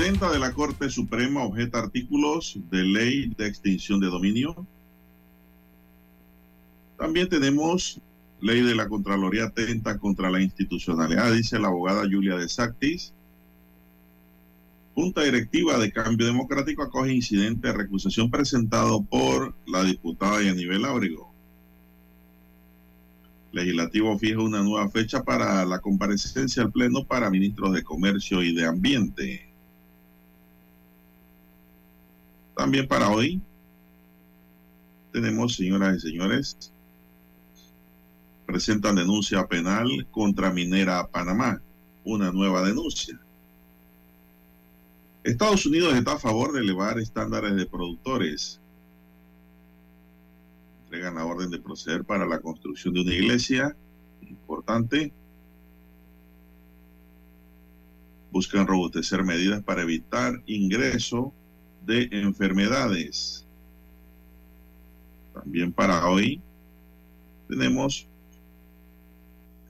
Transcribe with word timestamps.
Presidenta 0.00 0.32
de 0.32 0.38
la 0.38 0.54
Corte 0.54 0.88
Suprema 0.88 1.44
objeta 1.44 1.78
artículos 1.78 2.58
de 2.70 2.84
ley 2.84 3.34
de 3.36 3.46
extinción 3.46 4.00
de 4.00 4.06
dominio. 4.06 4.66
También 6.96 7.28
tenemos 7.28 8.00
ley 8.40 8.62
de 8.62 8.74
la 8.74 8.88
Contraloría 8.88 9.44
atenta 9.44 9.98
contra 9.98 10.30
la 10.30 10.40
institucionalidad, 10.40 11.30
dice 11.34 11.58
la 11.58 11.68
abogada 11.68 12.08
Julia 12.10 12.36
de 12.36 12.48
Sactis. 12.48 13.12
Junta 14.94 15.22
Directiva 15.22 15.76
de 15.76 15.92
Cambio 15.92 16.24
Democrático 16.24 16.82
acoge 16.82 17.12
incidente 17.12 17.68
de 17.68 17.74
recusación 17.74 18.30
presentado 18.30 19.02
por 19.02 19.54
la 19.66 19.84
diputada 19.84 20.42
Yanivel 20.42 20.86
Ábrego. 20.86 21.30
Legislativo 23.52 24.18
fija 24.18 24.40
una 24.40 24.62
nueva 24.62 24.88
fecha 24.88 25.22
para 25.22 25.62
la 25.66 25.78
comparecencia 25.78 26.62
al 26.62 26.72
Pleno 26.72 27.04
para 27.04 27.28
ministros 27.28 27.74
de 27.74 27.84
Comercio 27.84 28.42
y 28.42 28.54
de 28.54 28.64
Ambiente. 28.64 29.49
También 32.60 32.86
para 32.86 33.08
hoy 33.08 33.40
tenemos, 35.12 35.56
señoras 35.56 35.96
y 35.96 36.00
señores, 36.10 36.70
presentan 38.44 38.96
denuncia 38.96 39.46
penal 39.46 40.06
contra 40.10 40.52
Minera 40.52 41.06
Panamá, 41.06 41.62
una 42.04 42.30
nueva 42.30 42.62
denuncia. 42.62 43.18
Estados 45.24 45.64
Unidos 45.64 45.94
está 45.94 46.12
a 46.12 46.18
favor 46.18 46.52
de 46.52 46.60
elevar 46.60 46.98
estándares 46.98 47.56
de 47.56 47.64
productores. 47.64 48.60
Entregan 50.84 51.14
la 51.14 51.24
orden 51.24 51.48
de 51.48 51.60
proceder 51.60 52.04
para 52.04 52.26
la 52.26 52.40
construcción 52.40 52.92
de 52.92 53.00
una 53.00 53.14
iglesia 53.14 53.74
importante. 54.20 55.14
Buscan 58.30 58.66
robustecer 58.66 59.24
medidas 59.24 59.62
para 59.62 59.80
evitar 59.80 60.42
ingreso 60.44 61.32
de 61.86 62.08
enfermedades. 62.12 63.46
También 65.34 65.72
para 65.72 66.08
hoy 66.08 66.40
tenemos 67.48 68.06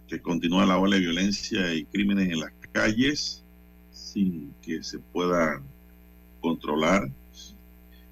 que 0.09 0.21
continúa 0.21 0.67
la 0.67 0.79
ola 0.79 0.97
de 0.97 1.03
violencia 1.03 1.73
y 1.73 1.85
crímenes 1.85 2.31
en 2.31 2.41
las 2.41 2.53
calles 2.73 3.45
sin 3.93 4.53
que 4.63 4.83
se 4.83 4.99
puedan 4.99 5.63
controlar. 6.41 7.09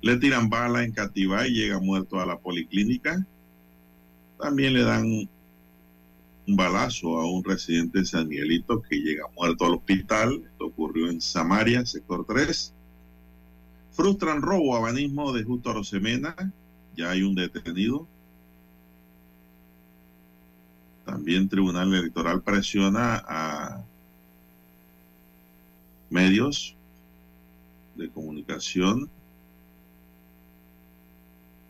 Le 0.00 0.16
tiran 0.18 0.48
bala 0.48 0.84
en 0.84 0.92
Cativá 0.92 1.46
y 1.48 1.54
llega 1.54 1.80
muerto 1.80 2.20
a 2.20 2.26
la 2.26 2.38
policlínica. 2.38 3.26
También 4.38 4.74
le 4.74 4.84
dan 4.84 5.04
un 5.06 6.56
balazo 6.56 7.18
a 7.18 7.30
un 7.30 7.42
residente 7.42 7.98
de 7.98 8.04
San 8.04 8.28
Miguelito 8.28 8.80
que 8.80 8.96
llega 8.96 9.24
muerto 9.36 9.66
al 9.66 9.74
hospital. 9.74 10.42
Ocurrió 10.58 11.10
en 11.10 11.20
Samaria, 11.20 11.84
sector 11.84 12.24
3. 12.24 12.74
Frustran 13.98 14.42
robo 14.42 14.76
abanismo 14.76 15.32
de 15.32 15.42
Justo 15.42 15.72
Rosemena. 15.72 16.36
Ya 16.94 17.10
hay 17.10 17.24
un 17.24 17.34
detenido. 17.34 18.06
También 21.04 21.48
Tribunal 21.48 21.92
Electoral 21.92 22.40
presiona 22.42 23.24
a 23.26 23.82
medios 26.10 26.76
de 27.96 28.08
comunicación, 28.08 29.10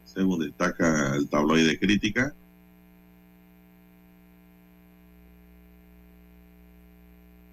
según 0.05 0.41
destaca 0.41 1.17
el 1.17 1.31
tabloide 1.31 1.69
de 1.69 1.79
crítica. 1.79 2.35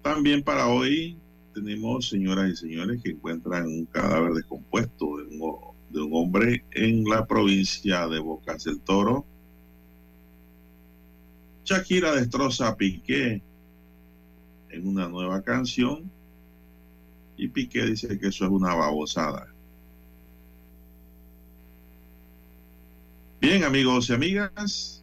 También 0.02 0.42
para 0.42 0.68
hoy 0.68 1.16
tenemos, 1.56 2.10
señoras 2.10 2.50
y 2.50 2.56
señores, 2.56 3.02
que 3.02 3.12
encuentran 3.12 3.66
un 3.66 3.86
cadáver 3.86 4.34
descompuesto 4.34 5.16
de 5.16 5.24
un, 5.24 5.56
de 5.88 6.02
un 6.02 6.10
hombre 6.12 6.64
en 6.72 7.04
la 7.04 7.26
provincia 7.26 8.06
de 8.08 8.18
Bocas 8.18 8.64
del 8.64 8.78
Toro. 8.80 9.24
Shakira 11.64 12.14
destroza 12.14 12.68
a 12.68 12.76
Piqué 12.76 13.40
en 14.68 14.86
una 14.86 15.08
nueva 15.08 15.40
canción 15.42 16.10
y 17.38 17.48
Piqué 17.48 17.86
dice 17.86 18.18
que 18.18 18.28
eso 18.28 18.44
es 18.44 18.50
una 18.50 18.74
babosada. 18.74 19.48
Bien, 23.40 23.64
amigos 23.64 24.10
y 24.10 24.12
amigas, 24.12 25.02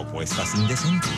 propuestas 0.21 0.53
indecentes. 0.55 1.11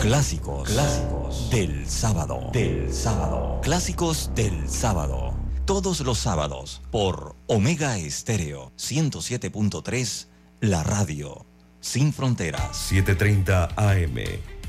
Clásicos, 0.00 0.68
clásicos 0.68 1.50
del 1.50 1.88
sábado, 1.88 2.50
del 2.52 2.92
sábado. 2.92 3.60
Clásicos 3.62 4.30
del 4.36 4.68
sábado. 4.68 5.34
Todos 5.64 6.00
los 6.00 6.18
sábados 6.18 6.82
por 6.92 7.34
Omega 7.48 7.96
Estéreo 7.98 8.72
107.3, 8.76 10.28
la 10.60 10.84
radio 10.84 11.44
sin 11.80 12.12
fronteras. 12.12 12.76
7:30 12.92 13.70
AM. 13.76 14.53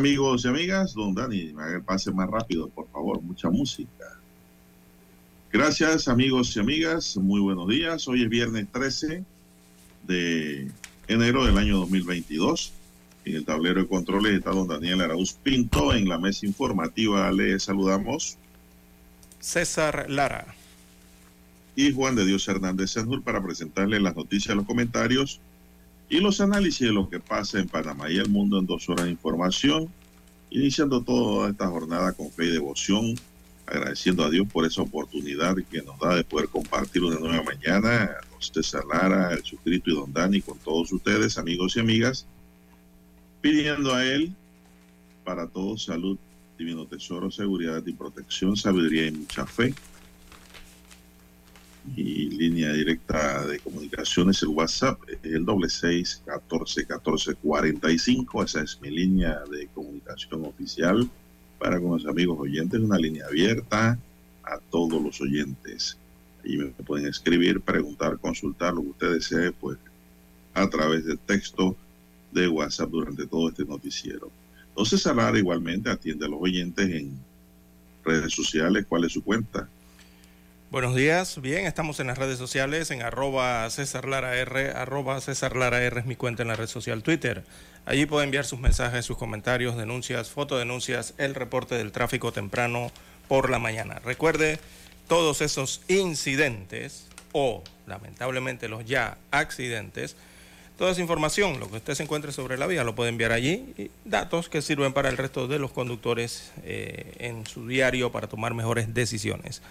Amigos 0.00 0.46
y 0.46 0.48
amigas, 0.48 0.94
don 0.94 1.14
Dani, 1.14 1.52
pase 1.84 2.10
más 2.10 2.26
rápido, 2.26 2.70
por 2.70 2.88
favor, 2.88 3.20
mucha 3.20 3.50
música. 3.50 4.18
Gracias, 5.52 6.08
amigos 6.08 6.56
y 6.56 6.60
amigas, 6.60 7.18
muy 7.18 7.38
buenos 7.38 7.68
días. 7.68 8.08
Hoy 8.08 8.22
es 8.22 8.30
viernes 8.30 8.66
13 8.72 9.22
de 10.06 10.70
enero 11.06 11.44
del 11.44 11.58
año 11.58 11.76
2022. 11.80 12.72
En 13.26 13.36
el 13.36 13.44
tablero 13.44 13.82
de 13.82 13.88
controles 13.88 14.38
está 14.38 14.52
don 14.52 14.68
Daniel 14.68 15.02
Arauz 15.02 15.34
Pinto. 15.34 15.92
En 15.92 16.08
la 16.08 16.16
mesa 16.16 16.46
informativa 16.46 17.30
le 17.30 17.60
saludamos 17.60 18.38
César 19.38 20.06
Lara 20.08 20.46
y 21.76 21.92
Juan 21.92 22.16
de 22.16 22.24
Dios 22.24 22.48
Hernández 22.48 22.92
Senjur 22.92 23.22
para 23.22 23.42
presentarle 23.42 24.00
las 24.00 24.16
noticias, 24.16 24.56
los 24.56 24.64
comentarios 24.64 25.42
y 26.10 26.18
los 26.18 26.40
análisis 26.40 26.88
de 26.88 26.92
lo 26.92 27.08
que 27.08 27.20
pasa 27.20 27.60
en 27.60 27.68
Panamá 27.68 28.10
y 28.10 28.18
el 28.18 28.28
mundo 28.28 28.58
en 28.58 28.66
dos 28.66 28.88
horas 28.88 29.04
de 29.04 29.12
información, 29.12 29.88
iniciando 30.50 31.02
toda 31.02 31.50
esta 31.50 31.68
jornada 31.68 32.12
con 32.12 32.32
fe 32.32 32.46
y 32.46 32.50
devoción, 32.50 33.14
agradeciendo 33.64 34.24
a 34.24 34.30
Dios 34.30 34.48
por 34.52 34.66
esa 34.66 34.82
oportunidad 34.82 35.54
que 35.70 35.82
nos 35.82 36.00
da 36.00 36.16
de 36.16 36.24
poder 36.24 36.48
compartir 36.48 37.04
una 37.04 37.20
nueva 37.20 37.44
mañana, 37.44 38.02
a 38.02 38.28
don 38.28 38.42
César 38.42 38.82
Lara, 38.92 39.32
el 39.32 39.44
suscrito 39.44 39.90
y 39.90 39.94
don 39.94 40.12
Dani, 40.12 40.40
con 40.40 40.58
todos 40.58 40.92
ustedes, 40.92 41.38
amigos 41.38 41.76
y 41.76 41.80
amigas, 41.80 42.26
pidiendo 43.40 43.94
a 43.94 44.04
Él 44.04 44.34
para 45.24 45.46
todos 45.46 45.84
salud, 45.84 46.18
divino 46.58 46.86
tesoro, 46.86 47.30
seguridad 47.30 47.86
y 47.86 47.92
protección, 47.92 48.56
sabiduría 48.56 49.06
y 49.06 49.12
mucha 49.12 49.46
fe 49.46 49.74
y 51.96 52.30
línea 52.30 52.72
directa 52.72 53.46
de 53.46 53.58
comunicaciones, 53.58 54.42
el 54.42 54.48
WhatsApp, 54.48 55.00
el 55.22 55.44
doble 55.44 55.68
seis 55.68 56.22
catorce 56.24 56.86
catorce 56.86 57.34
cuarenta 57.34 57.90
y 57.90 57.98
cinco. 57.98 58.42
Esa 58.42 58.62
es 58.62 58.78
mi 58.80 58.90
línea 58.90 59.40
de 59.50 59.66
comunicación 59.68 60.44
oficial 60.44 61.08
para 61.58 61.80
con 61.80 61.92
los 61.92 62.06
amigos 62.06 62.38
oyentes, 62.38 62.80
una 62.80 62.98
línea 62.98 63.26
abierta 63.26 63.98
a 64.44 64.58
todos 64.70 65.02
los 65.02 65.20
oyentes. 65.20 65.96
Ahí 66.44 66.56
me 66.56 66.66
pueden 66.66 67.06
escribir, 67.06 67.60
preguntar, 67.60 68.18
consultar 68.18 68.74
lo 68.74 68.82
que 68.82 68.88
ustedes 68.88 69.14
deseen, 69.30 69.54
pues 69.60 69.78
a 70.54 70.68
través 70.68 71.04
del 71.04 71.18
texto 71.18 71.76
de 72.32 72.48
WhatsApp 72.48 72.90
durante 72.90 73.26
todo 73.26 73.48
este 73.48 73.64
noticiero. 73.64 74.30
Entonces, 74.68 75.02
Salar 75.02 75.36
igualmente 75.36 75.90
atiende 75.90 76.26
a 76.26 76.28
los 76.28 76.40
oyentes 76.40 76.88
en 76.88 77.12
redes 78.04 78.32
sociales. 78.32 78.86
¿Cuál 78.88 79.04
es 79.04 79.12
su 79.12 79.22
cuenta? 79.22 79.68
Buenos 80.70 80.94
días, 80.94 81.40
bien, 81.40 81.66
estamos 81.66 81.98
en 81.98 82.06
las 82.06 82.16
redes 82.16 82.38
sociales, 82.38 82.92
en 82.92 83.02
arroba 83.02 83.68
César 83.70 84.06
Lara 84.06 84.36
R, 84.36 84.70
arroba 84.70 85.20
César 85.20 85.56
Lara 85.56 85.82
R 85.82 85.98
es 85.98 86.06
mi 86.06 86.14
cuenta 86.14 86.42
en 86.42 86.48
la 86.48 86.54
red 86.54 86.68
social 86.68 87.02
Twitter. 87.02 87.42
Allí 87.86 88.06
puede 88.06 88.24
enviar 88.24 88.44
sus 88.44 88.60
mensajes, 88.60 89.04
sus 89.04 89.16
comentarios, 89.16 89.76
denuncias, 89.76 90.30
fotodenuncias, 90.30 91.14
el 91.18 91.34
reporte 91.34 91.74
del 91.74 91.90
tráfico 91.90 92.30
temprano 92.30 92.92
por 93.26 93.50
la 93.50 93.58
mañana. 93.58 93.98
Recuerde, 94.04 94.60
todos 95.08 95.40
esos 95.40 95.82
incidentes 95.88 97.08
o 97.32 97.64
lamentablemente 97.88 98.68
los 98.68 98.84
ya 98.84 99.18
accidentes, 99.32 100.14
toda 100.78 100.92
esa 100.92 101.00
información, 101.00 101.58
lo 101.58 101.68
que 101.68 101.78
usted 101.78 101.94
se 101.94 102.04
encuentre 102.04 102.30
sobre 102.30 102.56
la 102.56 102.68
vía, 102.68 102.84
lo 102.84 102.94
puede 102.94 103.10
enviar 103.10 103.32
allí 103.32 103.74
y 103.76 103.90
datos 104.04 104.48
que 104.48 104.62
sirven 104.62 104.92
para 104.92 105.08
el 105.08 105.16
resto 105.16 105.48
de 105.48 105.58
los 105.58 105.72
conductores 105.72 106.52
eh, 106.62 107.12
en 107.18 107.44
su 107.44 107.66
diario 107.66 108.12
para 108.12 108.28
tomar 108.28 108.54
mejores 108.54 108.94
decisiones. 108.94 109.62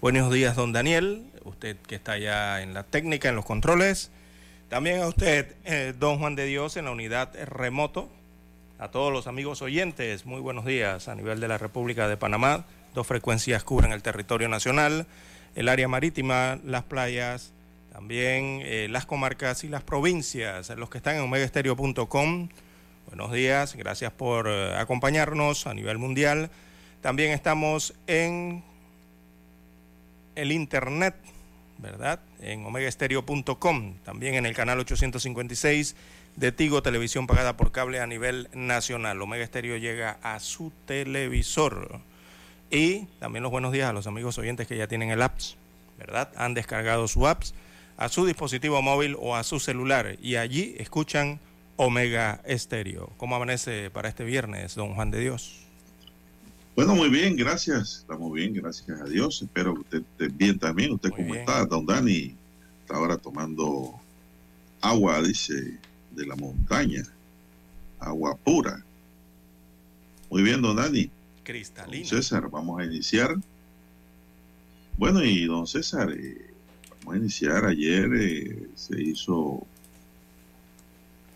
Buenos 0.00 0.30
días, 0.32 0.54
don 0.54 0.72
Daniel, 0.72 1.24
usted 1.44 1.76
que 1.76 1.94
está 1.94 2.18
ya 2.18 2.60
en 2.60 2.74
la 2.74 2.82
técnica, 2.82 3.30
en 3.30 3.36
los 3.36 3.46
controles. 3.46 4.10
También 4.68 5.00
a 5.00 5.06
usted, 5.06 5.54
eh, 5.64 5.94
don 5.98 6.18
Juan 6.18 6.34
de 6.34 6.44
Dios, 6.44 6.76
en 6.76 6.84
la 6.84 6.90
unidad 6.90 7.32
remoto. 7.46 8.10
A 8.78 8.88
todos 8.88 9.12
los 9.12 9.26
amigos 9.26 9.62
oyentes, 9.62 10.26
muy 10.26 10.40
buenos 10.40 10.66
días 10.66 11.08
a 11.08 11.14
nivel 11.14 11.40
de 11.40 11.48
la 11.48 11.56
República 11.56 12.06
de 12.06 12.18
Panamá. 12.18 12.66
Dos 12.92 13.06
frecuencias 13.06 13.64
cubren 13.64 13.92
el 13.92 14.02
territorio 14.02 14.48
nacional, 14.48 15.06
el 15.54 15.68
área 15.70 15.88
marítima, 15.88 16.58
las 16.64 16.82
playas, 16.82 17.52
también 17.90 18.60
eh, 18.62 18.88
las 18.90 19.06
comarcas 19.06 19.64
y 19.64 19.68
las 19.68 19.84
provincias. 19.84 20.68
Los 20.70 20.90
que 20.90 20.98
están 20.98 21.16
en 21.16 21.22
omegaestereo.com, 21.22 22.48
buenos 23.06 23.32
días, 23.32 23.74
gracias 23.74 24.12
por 24.12 24.48
eh, 24.48 24.76
acompañarnos 24.76 25.66
a 25.66 25.72
nivel 25.72 25.96
mundial. 25.96 26.50
También 27.00 27.30
estamos 27.30 27.94
en 28.06 28.64
el 30.34 30.52
internet, 30.52 31.14
¿verdad? 31.78 32.20
En 32.40 32.64
omegaestereo.com, 32.64 33.94
también 34.04 34.34
en 34.34 34.46
el 34.46 34.54
canal 34.54 34.78
856 34.80 35.96
de 36.36 36.52
Tigo 36.52 36.82
Televisión 36.82 37.26
pagada 37.26 37.56
por 37.56 37.72
cable 37.72 38.00
a 38.00 38.06
nivel 38.06 38.48
nacional. 38.52 39.20
Omega 39.22 39.44
Estéreo 39.44 39.76
llega 39.76 40.18
a 40.22 40.40
su 40.40 40.72
televisor. 40.86 42.00
Y 42.70 43.06
también 43.20 43.42
los 43.42 43.52
buenos 43.52 43.72
días 43.72 43.88
a 43.88 43.92
los 43.92 44.06
amigos 44.06 44.38
oyentes 44.38 44.66
que 44.66 44.76
ya 44.76 44.88
tienen 44.88 45.10
el 45.10 45.22
apps, 45.22 45.56
¿verdad? 45.98 46.30
Han 46.36 46.54
descargado 46.54 47.06
su 47.06 47.26
apps 47.28 47.54
a 47.96 48.08
su 48.08 48.26
dispositivo 48.26 48.82
móvil 48.82 49.16
o 49.20 49.36
a 49.36 49.44
su 49.44 49.60
celular 49.60 50.16
y 50.20 50.36
allí 50.36 50.74
escuchan 50.78 51.38
Omega 51.76 52.40
Estéreo. 52.44 53.12
¿Cómo 53.16 53.36
amanece 53.36 53.90
para 53.90 54.08
este 54.08 54.24
viernes, 54.24 54.74
don 54.74 54.94
Juan 54.94 55.10
de 55.10 55.20
Dios? 55.20 55.63
Bueno, 56.76 56.96
muy 56.96 57.08
bien, 57.08 57.36
gracias. 57.36 57.98
Estamos 57.98 58.32
bien, 58.32 58.52
gracias 58.52 59.00
a 59.00 59.04
Dios. 59.04 59.40
Espero 59.40 59.74
que 59.74 59.80
usted 59.80 59.98
esté 59.98 60.28
bien 60.28 60.58
también. 60.58 60.92
¿Usted 60.92 61.10
cómo 61.10 61.32
está, 61.32 61.64
don 61.66 61.86
Dani? 61.86 62.34
Está 62.80 62.96
ahora 62.96 63.16
tomando 63.16 63.94
agua, 64.80 65.22
dice, 65.22 65.78
de 66.10 66.26
la 66.26 66.34
montaña. 66.34 67.04
Agua 68.00 68.36
pura. 68.36 68.84
Muy 70.28 70.42
bien, 70.42 70.60
don 70.62 70.74
Dani. 70.74 71.08
Cristalina. 71.44 72.08
Don 72.10 72.22
César, 72.22 72.50
vamos 72.50 72.80
a 72.80 72.84
iniciar. 72.84 73.36
Bueno, 74.98 75.22
y 75.22 75.44
don 75.44 75.68
César, 75.68 76.10
eh, 76.10 76.54
vamos 76.98 77.14
a 77.14 77.18
iniciar. 77.18 77.66
Ayer 77.66 78.10
eh, 78.14 78.68
se 78.74 79.00
hizo 79.00 79.64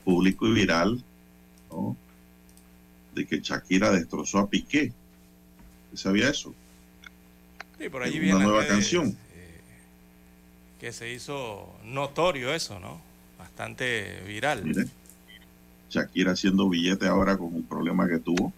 público 0.04 0.48
y 0.48 0.52
viral, 0.52 1.04
¿no? 1.70 1.96
De 3.14 3.24
que 3.24 3.38
Shakira 3.38 3.92
destrozó 3.92 4.40
a 4.40 4.50
Piqué. 4.50 4.92
¿Sabía 5.94 6.28
eso? 6.30 6.54
Sí, 7.78 7.88
por 7.88 8.02
allí 8.02 8.16
Una 8.18 8.24
viene 8.24 8.44
nueva 8.44 8.66
canción. 8.66 9.16
eh, 9.34 9.60
que 10.80 10.92
se 10.92 11.12
hizo 11.12 11.74
notorio 11.84 12.52
eso, 12.54 12.78
¿no? 12.80 13.00
Bastante 13.38 14.20
viral. 14.26 14.64
Mire, 14.64 14.86
Shakira 15.90 16.32
haciendo 16.32 16.68
billete 16.68 17.06
ahora 17.06 17.36
con 17.36 17.54
un 17.54 17.62
problema 17.64 18.08
que 18.08 18.18
tuvo. 18.18 18.52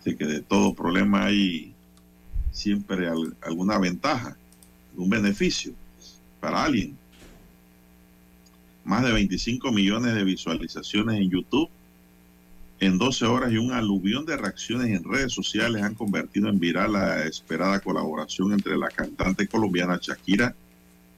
Así 0.00 0.16
que 0.16 0.26
de 0.26 0.40
todo 0.40 0.74
problema 0.74 1.24
hay 1.26 1.72
siempre 2.52 3.08
al- 3.08 3.34
alguna 3.40 3.78
ventaja, 3.78 4.36
algún 4.92 5.10
beneficio. 5.10 5.72
para 6.40 6.62
alguien. 6.64 6.94
Más 8.84 9.02
de 9.02 9.12
25 9.12 9.72
millones 9.72 10.14
de 10.14 10.24
visualizaciones 10.24 11.16
en 11.16 11.30
YouTube 11.30 11.70
en 12.84 12.98
12 12.98 13.24
horas 13.26 13.52
y 13.52 13.56
un 13.56 13.72
aluvión 13.72 14.26
de 14.26 14.36
reacciones 14.36 14.88
en 14.88 15.04
redes 15.04 15.32
sociales 15.32 15.82
han 15.82 15.94
convertido 15.94 16.48
en 16.48 16.58
viral 16.58 16.92
la 16.92 17.24
esperada 17.24 17.80
colaboración 17.80 18.52
entre 18.52 18.76
la 18.76 18.88
cantante 18.88 19.46
colombiana 19.46 19.98
Shakira 20.00 20.54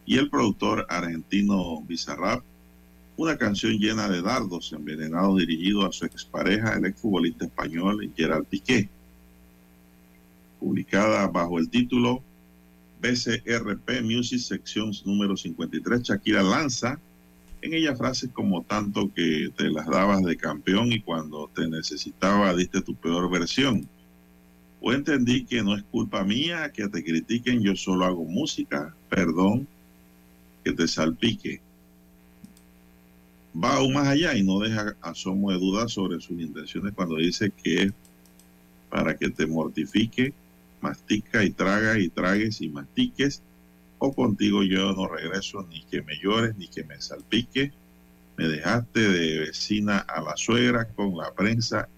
y 0.05 0.19
el 0.19 0.31
productor 0.31 0.87
argentino 0.89 1.81
Bizarrap, 1.83 2.43
una 3.17 3.37
canción 3.37 3.73
llena 3.79 4.09
de 4.09 4.23
dardos 4.23 4.73
envenenados 4.73 5.39
dirigido 5.39 5.85
a 5.85 5.93
su 5.93 6.05
expareja, 6.05 6.75
el 6.75 6.87
exfutbolista 6.87 7.47
español 7.47 8.13
Gerard 8.17 8.45
Piqué. 8.45 8.89
Publicada 10.61 11.27
bajo 11.27 11.59
el 11.59 11.69
título 11.69 12.23
BCRP 13.01 14.03
Music 14.03 14.39
Sección 14.39 14.93
número 15.05 15.37
53, 15.37 16.03
Shakira 16.03 16.43
lanza 16.43 17.01
en 17.63 17.75
ella 17.75 17.97
frases 17.97 18.31
como 18.33 18.63
tanto 18.63 19.13
que 19.13 19.51
te 19.57 19.71
las 19.71 19.87
dabas 19.87 20.23
de 20.23 20.37
campeón 20.37 20.93
y 20.93 21.01
cuando 21.01 21.51
te 21.55 21.69
necesitaba 21.69 22.55
diste 22.55 22.83
tu 22.83 22.95
peor 22.95 23.31
versión. 23.31 23.89
O 24.81 24.93
entendí 24.93 25.45
que 25.45 25.63
no 25.63 25.75
es 25.75 25.83
culpa 25.85 26.23
mía 26.23 26.71
que 26.73 26.89
te 26.89 27.03
critiquen, 27.03 27.63
yo 27.63 27.75
solo 27.75 28.05
hago 28.05 28.25
música, 28.25 28.95
perdón, 29.09 29.67
que 30.65 30.73
te 30.73 30.87
salpique. 30.87 31.61
Va 33.57 33.77
aún 33.77 33.95
más 33.95 34.07
allá 34.07 34.37
y 34.37 34.43
no 34.43 34.59
deja 34.59 34.95
asomo 35.01 35.51
de 35.51 35.59
duda 35.59 35.89
sobre 35.89 36.21
sus 36.21 36.39
intenciones 36.39 36.93
cuando 36.95 37.17
dice 37.17 37.51
que 37.51 37.85
es 37.85 37.93
para 38.91 39.17
que 39.17 39.31
te 39.31 39.47
mortifique, 39.47 40.35
mastica 40.81 41.43
y 41.43 41.51
traga 41.51 41.99
y 41.99 42.09
tragues 42.09 42.61
y 42.61 42.69
mastiques 42.69 43.43
o 43.99 44.15
contigo 44.15 44.63
yo 44.63 44.93
no 44.93 45.09
regreso 45.09 45.67
ni 45.69 45.83
que 45.85 46.03
me 46.03 46.19
llores 46.19 46.57
ni 46.57 46.69
que 46.69 46.85
me 46.85 47.01
salpique. 47.01 47.73
Me 48.37 48.49
dejaste 48.49 49.01
de 49.01 49.39
vecina 49.41 49.99
a 49.99 50.21
la 50.21 50.37
suegra 50.37 50.89
con 50.89 51.17
la 51.17 51.33
prensa 51.33 51.89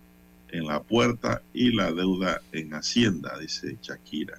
en 0.50 0.66
la 0.66 0.82
puerta 0.82 1.42
y 1.52 1.72
la 1.72 1.92
deuda 1.92 2.40
en 2.52 2.72
Hacienda, 2.72 3.36
dice 3.38 3.76
Shakira. 3.82 4.38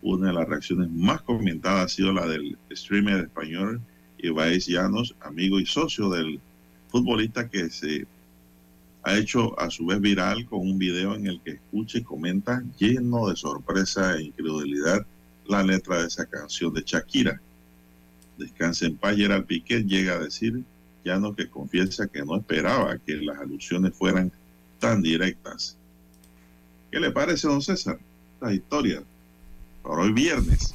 Una 0.00 0.28
de 0.28 0.32
las 0.32 0.48
reacciones 0.48 0.90
más 0.90 1.22
comentadas 1.22 1.86
ha 1.86 1.88
sido 1.88 2.12
la 2.12 2.26
del 2.26 2.56
streamer 2.70 3.24
español 3.24 3.80
Ibaez 4.18 4.66
Llanos, 4.66 5.14
amigo 5.20 5.58
y 5.58 5.66
socio 5.66 6.08
del 6.08 6.40
futbolista 6.88 7.48
que 7.48 7.68
se 7.68 8.06
ha 9.02 9.16
hecho 9.16 9.58
a 9.58 9.70
su 9.70 9.86
vez 9.86 10.00
viral 10.00 10.46
con 10.46 10.60
un 10.60 10.78
video 10.78 11.14
en 11.14 11.26
el 11.26 11.40
que 11.40 11.52
escucha 11.52 11.98
y 11.98 12.02
comenta 12.02 12.62
lleno 12.78 13.28
de 13.28 13.36
sorpresa 13.36 14.16
e 14.16 14.22
incredulidad 14.22 15.04
la 15.48 15.62
letra 15.62 16.00
de 16.00 16.06
esa 16.06 16.26
canción 16.26 16.72
de 16.72 16.82
Shakira. 16.84 17.40
Descansa 18.36 18.86
en 18.86 18.96
paz, 18.96 19.16
Gerald 19.16 19.46
Piqué 19.46 19.82
llega 19.82 20.14
a 20.14 20.18
decir, 20.18 20.62
ya 21.04 21.18
no 21.18 21.34
que 21.34 21.48
confiesa 21.48 22.06
que 22.06 22.24
no 22.24 22.36
esperaba 22.36 22.98
que 22.98 23.16
las 23.16 23.38
alusiones 23.38 23.94
fueran 23.94 24.30
tan 24.78 25.02
directas. 25.02 25.76
¿Qué 26.90 27.00
le 27.00 27.10
parece, 27.10 27.48
don 27.48 27.62
César? 27.62 27.98
La 28.40 28.52
historia. 28.52 29.02
Por 29.82 29.98
hoy 29.98 30.12
viernes. 30.12 30.72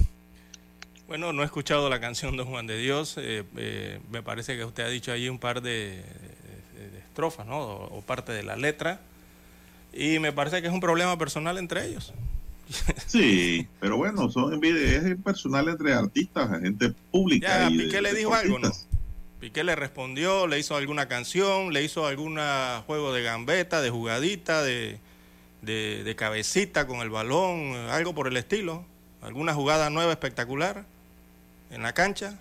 Bueno, 1.07 1.31
no 1.31 1.43
he 1.43 1.45
escuchado 1.45 1.89
la 1.89 1.99
canción 1.99 2.35
de 2.35 2.43
Juan 2.43 2.67
de 2.67 2.77
Dios. 2.77 3.15
Eh, 3.17 3.43
eh, 3.57 3.99
me 4.11 4.23
parece 4.23 4.57
que 4.57 4.65
usted 4.65 4.83
ha 4.83 4.89
dicho 4.89 5.11
ahí 5.11 5.29
un 5.29 5.39
par 5.39 5.61
de, 5.61 6.03
estrofas, 7.07 7.45
¿no? 7.45 7.59
O 7.59 8.01
parte 8.01 8.31
de 8.31 8.43
la 8.43 8.55
letra. 8.55 8.99
Y 9.93 10.17
me 10.19 10.31
parece 10.33 10.61
que 10.61 10.67
es 10.67 10.73
un 10.73 10.79
problema 10.79 11.17
personal 11.17 11.57
entre 11.57 11.85
ellos. 11.85 12.13
Sí, 13.07 13.67
pero 13.79 13.97
bueno, 13.97 14.29
son 14.29 14.63
es 14.63 15.17
personal 15.23 15.67
entre 15.67 15.93
artistas, 15.93 16.61
gente 16.61 16.93
pública. 17.11 17.69
Ya, 17.69 17.69
Piqué 17.69 18.01
le 18.01 18.13
dijo 18.13 18.33
algo, 18.33 18.59
¿no? 18.59 18.71
Piqué 19.39 19.63
le 19.63 19.75
respondió, 19.75 20.47
le 20.47 20.59
hizo 20.59 20.75
alguna 20.75 21.07
canción, 21.07 21.73
le 21.73 21.83
hizo 21.83 22.07
algún 22.07 22.37
juego 22.87 23.13
de 23.13 23.23
gambeta, 23.23 23.81
de 23.81 23.89
jugadita, 23.89 24.63
de, 24.63 24.99
de, 25.61 26.03
de, 26.03 26.15
cabecita 26.15 26.87
con 26.87 26.99
el 26.99 27.09
balón, 27.09 27.73
algo 27.89 28.15
por 28.15 28.27
el 28.27 28.37
estilo. 28.37 28.85
¿Alguna 29.21 29.53
jugada 29.53 29.89
nueva 29.89 30.11
espectacular 30.11 30.85
en 31.71 31.81
la 31.81 31.93
cancha? 31.93 32.39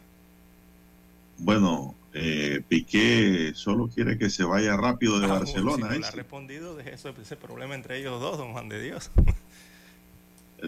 Bueno, 1.39 1.95
eh, 2.15 2.61
Piqué 2.69 3.53
solo 3.55 3.89
quiere 3.89 4.19
que 4.19 4.31
se 4.31 4.45
vaya 4.45 4.77
rápido 4.77 5.19
de 5.19 5.27
ah, 5.27 5.35
Barcelona. 5.35 5.89
Si 5.89 5.95
no 5.95 5.99
le 6.01 6.07
ha 6.07 6.11
respondido 6.11 6.77
de 6.77 6.93
eso, 6.93 7.15
ese 7.21 7.37
problema 7.37 7.75
entre 7.75 7.99
ellos 7.99 8.21
dos, 8.21 8.37
don 8.39 8.53
Juan 8.53 8.69
de 8.69 8.83
Dios. 8.83 9.11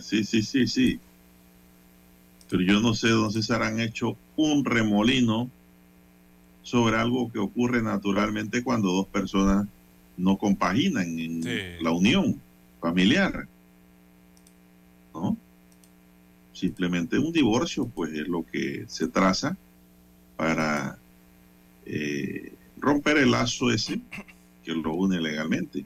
Sí, 0.00 0.24
sí, 0.24 0.42
sí, 0.42 0.66
sí. 0.66 1.00
Pero 2.48 2.62
yo 2.62 2.80
no 2.80 2.94
sé 2.94 3.08
dónde 3.08 3.42
se 3.42 3.54
han 3.54 3.80
hecho 3.80 4.16
un 4.36 4.64
remolino 4.64 5.50
sobre 6.62 6.96
algo 6.96 7.30
que 7.30 7.38
ocurre 7.38 7.82
naturalmente 7.82 8.62
cuando 8.62 8.92
dos 8.92 9.06
personas 9.06 9.66
no 10.16 10.36
compaginan 10.36 11.18
en 11.18 11.82
la 11.82 11.90
unión 11.90 12.40
familiar. 12.80 13.46
¿No? 15.14 15.36
Simplemente 16.52 17.18
un 17.18 17.32
divorcio, 17.32 17.86
pues 17.86 18.12
es 18.14 18.26
lo 18.28 18.44
que 18.44 18.84
se 18.88 19.08
traza 19.08 19.56
para 20.36 20.98
eh, 21.86 22.52
romper 22.78 23.18
el 23.18 23.30
lazo 23.30 23.70
ese 23.70 24.00
que 24.64 24.72
lo 24.72 24.94
une 24.94 25.20
legalmente. 25.20 25.84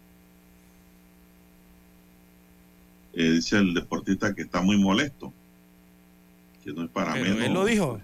Eh, 3.15 3.31
dice 3.31 3.57
el 3.57 3.75
deportista 3.75 4.35
que 4.35 4.43
está 4.43 4.61
muy 4.61 4.77
molesto, 4.79 5.33
que 6.63 6.73
no 6.73 6.85
es 6.85 6.91
para 6.91 7.15
mí 7.15 7.21
Él 7.21 7.53
lo 7.53 7.65
dijo. 7.65 8.01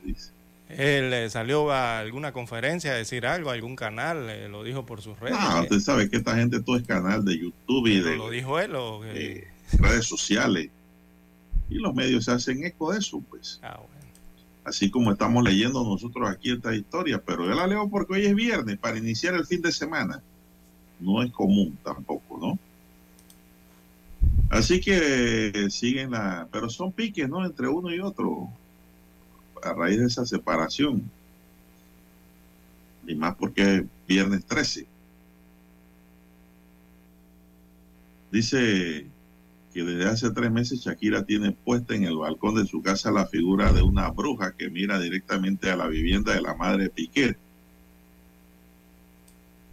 Él 0.69 1.13
eh, 1.13 1.31
salió 1.31 1.71
a 1.71 2.01
alguna 2.01 2.33
conferencia 2.33 2.93
a 2.93 2.95
decir 2.95 3.27
algo, 3.27 3.51
a 3.51 3.53
algún 3.53 3.77
canal, 3.77 4.29
eh, 4.31 4.49
lo 4.49 4.65
dijo 4.65 4.87
por 4.87 5.03
sus 5.03 5.19
redes. 5.21 5.37
Ah, 5.39 5.61
usted 5.63 5.79
sabe 5.79 6.09
que 6.09 6.17
esta 6.17 6.35
gente 6.35 6.61
todo 6.61 6.77
es 6.77 6.87
canal 6.87 7.25
de 7.25 7.39
YouTube 7.39 7.87
y 7.87 8.01
de. 8.01 8.17
¿Lo 8.17 8.31
dijo 8.31 8.59
él 8.59 8.75
o 8.75 9.03
redes 9.79 10.07
sociales? 10.07 10.71
Y 11.69 11.77
los 11.77 11.95
medios 11.95 12.25
se 12.25 12.33
hacen 12.33 12.65
eco 12.65 12.93
de 12.93 12.99
eso, 12.99 13.23
pues. 13.29 13.61
Ah, 13.63 13.77
bueno. 13.79 13.95
Así 14.65 14.91
como 14.91 15.13
estamos 15.13 15.45
leyendo 15.45 15.85
nosotros 15.85 16.29
aquí 16.29 16.51
esta 16.51 16.75
historia, 16.75 17.23
pero 17.25 17.45
yo 17.45 17.55
la 17.55 17.67
leo 17.67 17.89
porque 17.89 18.15
hoy 18.15 18.27
es 18.27 18.35
viernes, 18.35 18.79
para 18.79 18.97
iniciar 18.97 19.35
el 19.35 19.45
fin 19.45 19.61
de 19.61 19.71
semana. 19.71 20.23
No 21.01 21.23
es 21.23 21.31
común 21.33 21.77
tampoco, 21.85 22.39
¿no? 22.39 22.59
Así 24.51 24.81
que 24.81 25.69
siguen 25.71 26.13
la, 26.13 26.49
pero 26.53 26.71
son 26.71 26.93
piques, 26.93 27.29
¿no? 27.29 27.45
Entre 27.45 27.69
uno 27.69 27.93
y 27.93 28.01
otro, 28.01 28.49
a 29.63 29.73
raíz 29.73 29.99
de 29.99 30.07
esa 30.07 30.25
separación. 30.25 31.11
Y 33.07 33.15
más 33.15 33.35
porque 33.37 33.77
es 33.77 33.85
viernes 34.07 34.45
13. 34.47 34.87
Dice 38.31 39.07
que 39.73 39.83
desde 39.83 40.09
hace 40.09 40.31
tres 40.31 40.51
meses 40.51 40.81
Shakira 40.81 41.25
tiene 41.25 41.53
puesta 41.53 41.95
en 41.95 42.05
el 42.05 42.17
balcón 42.17 42.55
de 42.55 42.67
su 42.67 42.81
casa 42.83 43.11
la 43.11 43.27
figura 43.27 43.73
de 43.73 43.83
una 43.83 44.09
bruja 44.11 44.55
que 44.57 44.71
mira 44.71 45.01
directamente 45.01 45.71
a 45.71 45.77
la 45.77 45.89
vivienda 45.89 46.33
de 46.33 46.43
la 46.43 46.55
madre 46.55 46.91
Piqué. 46.91 47.37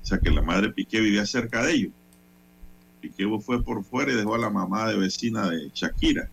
O 0.02 0.06
sea 0.06 0.20
que 0.20 0.32
la 0.32 0.42
madre 0.42 0.72
Piqué 0.72 1.00
vivía 1.00 1.26
cerca 1.26 1.64
de 1.64 1.74
ellos. 1.74 1.94
Piqué 3.02 3.26
fue 3.40 3.64
por 3.64 3.84
fuera 3.84 4.12
y 4.12 4.16
dejó 4.16 4.36
a 4.36 4.40
la 4.40 4.50
mamá 4.50 4.88
de 4.88 4.98
vecina 4.98 5.50
de 5.50 5.72
Shakira. 5.74 6.30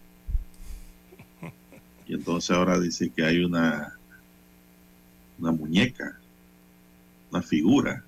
Y 2.07 2.15
entonces 2.15 2.51
ahora 2.51 2.79
dice 2.79 3.11
que 3.11 3.25
hay 3.25 3.43
una, 3.43 3.99
una 5.39 5.53
muñeca, 5.53 6.19
una 7.31 7.43
figura 7.43 8.05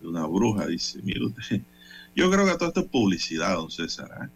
de 0.00 0.08
una 0.08 0.26
bruja. 0.26 0.66
Dice, 0.66 1.00
mire 1.02 1.24
usted, 1.26 1.62
yo 2.14 2.30
creo 2.30 2.46
que 2.46 2.54
todo 2.56 2.68
esto 2.68 2.80
es 2.80 2.88
publicidad, 2.88 3.54
don 3.54 3.70
César. 3.70 4.10
¿eh? 4.24 4.28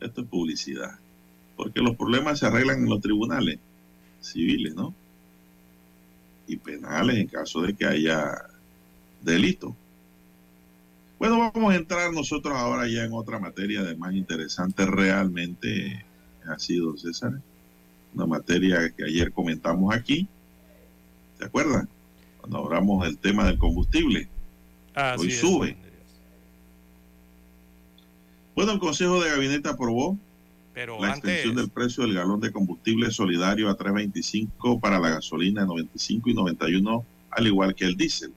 Esto 0.00 0.22
es 0.22 0.26
publicidad. 0.28 0.98
Porque 1.56 1.80
los 1.80 1.96
problemas 1.96 2.40
se 2.40 2.46
arreglan 2.46 2.80
en 2.80 2.90
los 2.90 3.00
tribunales 3.00 3.58
civiles, 4.20 4.74
¿no? 4.74 4.94
Y 6.46 6.56
penales 6.56 7.16
en 7.18 7.26
caso 7.28 7.62
de 7.62 7.74
que 7.74 7.86
haya 7.86 8.44
delito. 9.22 9.76
Bueno, 11.26 11.50
vamos 11.54 11.72
a 11.72 11.76
entrar 11.76 12.12
nosotros 12.12 12.54
ahora 12.54 12.86
ya 12.86 13.02
en 13.04 13.14
otra 13.14 13.38
materia 13.38 13.82
de 13.82 13.96
más 13.96 14.12
interesante 14.12 14.84
realmente 14.84 16.04
ha 16.46 16.58
sido, 16.58 16.98
César. 16.98 17.40
Una 18.12 18.26
materia 18.26 18.90
que 18.90 19.04
ayer 19.04 19.32
comentamos 19.32 19.94
aquí. 19.94 20.28
¿Se 21.38 21.46
acuerdan? 21.46 21.88
Cuando 22.42 22.58
hablamos 22.58 23.06
del 23.06 23.16
tema 23.16 23.46
del 23.46 23.56
combustible. 23.56 24.28
Hoy 25.16 25.30
sube. 25.30 25.78
Bueno, 28.54 28.72
el 28.72 28.78
Consejo 28.78 29.24
de 29.24 29.30
Gabinete 29.30 29.70
aprobó 29.70 30.18
Pero 30.74 31.00
la 31.00 31.12
extensión 31.12 31.56
del 31.56 31.70
precio 31.70 32.04
del 32.04 32.12
galón 32.12 32.40
de 32.40 32.52
combustible 32.52 33.10
solidario 33.10 33.70
a 33.70 33.78
3.25 33.78 34.78
para 34.78 35.00
la 35.00 35.08
gasolina 35.08 35.64
95 35.64 36.28
y 36.28 36.34
91, 36.34 37.06
al 37.30 37.46
igual 37.46 37.74
que 37.74 37.86
el 37.86 37.96
diésel. 37.96 38.34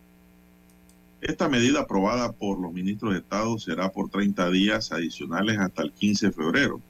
Esta 1.22 1.50
medida 1.50 1.82
aprobada 1.82 2.32
por 2.32 2.60
los 2.60 2.72
ministros 2.72 3.14
de 3.14 3.20
Estado 3.20 3.58
será 3.58 3.92
por 3.92 4.10
30 4.10 4.52
días 4.52 4.92
adicionales 4.92 5.58
hasta 5.58 5.82
el 5.82 5.92
15 5.92 6.28
de 6.28 6.32
febrero. 6.32 6.82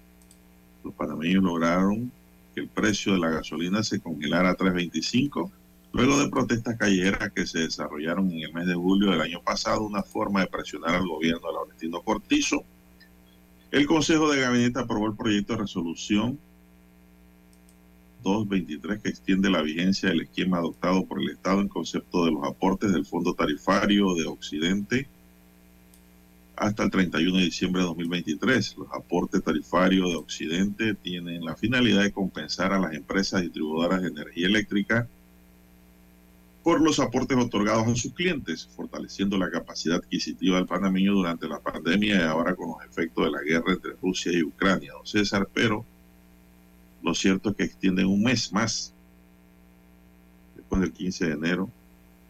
Los 0.84 0.94
panameños 0.94 1.44
lograron 1.44 2.12
que 2.54 2.62
el 2.62 2.68
precio 2.68 3.14
de 3.14 3.20
la 3.20 3.30
gasolina 3.30 3.84
se 3.84 4.02
congelara 4.02 4.50
a 4.50 4.58
3.25 4.58 5.50
luego 5.94 6.20
de 6.20 6.30
protestas 6.30 6.78
callejeras 6.78 7.32
que 7.32 7.48
se 7.48 7.60
desarrollaron 7.60 8.30
en 8.32 8.42
el 8.42 8.54
mes 8.54 8.68
de 8.68 8.76
julio 8.76 9.12
del 9.12 9.22
año 9.22 9.42
pasado, 9.42 9.84
una 9.84 10.04
forma 10.04 10.42
de 10.42 10.48
presionar 10.48 10.96
al 10.96 11.08
gobierno 11.08 11.48
de 11.48 11.54
Laurentino 11.54 12.02
Cortizo. 12.02 12.64
El 13.72 13.88
Consejo 13.88 14.30
de 14.30 14.42
Gabinete 14.42 14.80
aprobó 14.80 15.08
el 15.08 15.16
proyecto 15.16 15.54
de 15.54 15.60
resolución 15.60 16.38
223 18.24 19.02
que 19.02 19.10
extiende 19.10 19.50
la 19.50 19.62
vigencia 19.62 20.10
del 20.10 20.22
esquema 20.22 20.58
adoptado 20.58 21.06
por 21.06 21.22
el 21.22 21.30
Estado 21.30 21.62
en 21.62 21.68
concepto 21.68 22.26
de 22.26 22.32
los 22.32 22.44
aportes 22.44 22.92
del 22.92 23.06
Fondo 23.06 23.34
Tarifario 23.34 24.14
de 24.16 24.26
Occidente 24.26 25.08
hasta 26.56 26.84
el 26.84 26.90
31 26.90 27.38
de 27.38 27.44
diciembre 27.44 27.82
de 27.82 27.88
2023. 27.88 28.78
Los 28.78 28.88
aportes 28.94 29.44
tarifarios 29.44 30.10
de 30.10 30.16
Occidente 30.16 30.96
tienen 30.96 31.46
la 31.46 31.56
finalidad 31.56 32.04
de 32.04 32.12
compensar 32.12 32.74
a 32.74 32.80
las 32.80 32.94
empresas 32.94 33.42
distribuidoras 33.44 34.02
de 34.02 34.10
energía 34.10 34.48
eléctrica 34.48 35.08
por 36.64 36.82
los 36.82 37.00
aportes 37.00 37.38
otorgados 37.38 37.88
a 37.88 37.96
sus 37.96 38.14
clientes, 38.14 38.68
fortaleciendo 38.76 39.38
la 39.38 39.50
capacidad 39.50 39.98
adquisitiva 39.98 40.58
del 40.58 40.66
panameño 40.66 41.14
durante 41.14 41.48
la 41.48 41.60
pandemia 41.60 42.16
y 42.16 42.22
ahora 42.24 42.56
con 42.56 42.72
los 42.72 42.84
efectos 42.84 43.24
de 43.24 43.32
la 43.32 43.42
guerra 43.42 43.72
entre 43.72 43.94
Rusia 44.02 44.34
y 44.34 44.44
Ucrania, 44.44 44.92
don 44.92 45.08
César, 45.08 45.48
pero 45.54 45.86
lo 47.02 47.14
cierto 47.14 47.50
es 47.50 47.56
que 47.56 47.64
extienden 47.64 48.08
un 48.08 48.24
mes 48.24 48.52
más, 48.52 48.94
después 50.56 50.82
del 50.82 50.92
15 50.92 51.26
de 51.26 51.32
enero, 51.34 51.70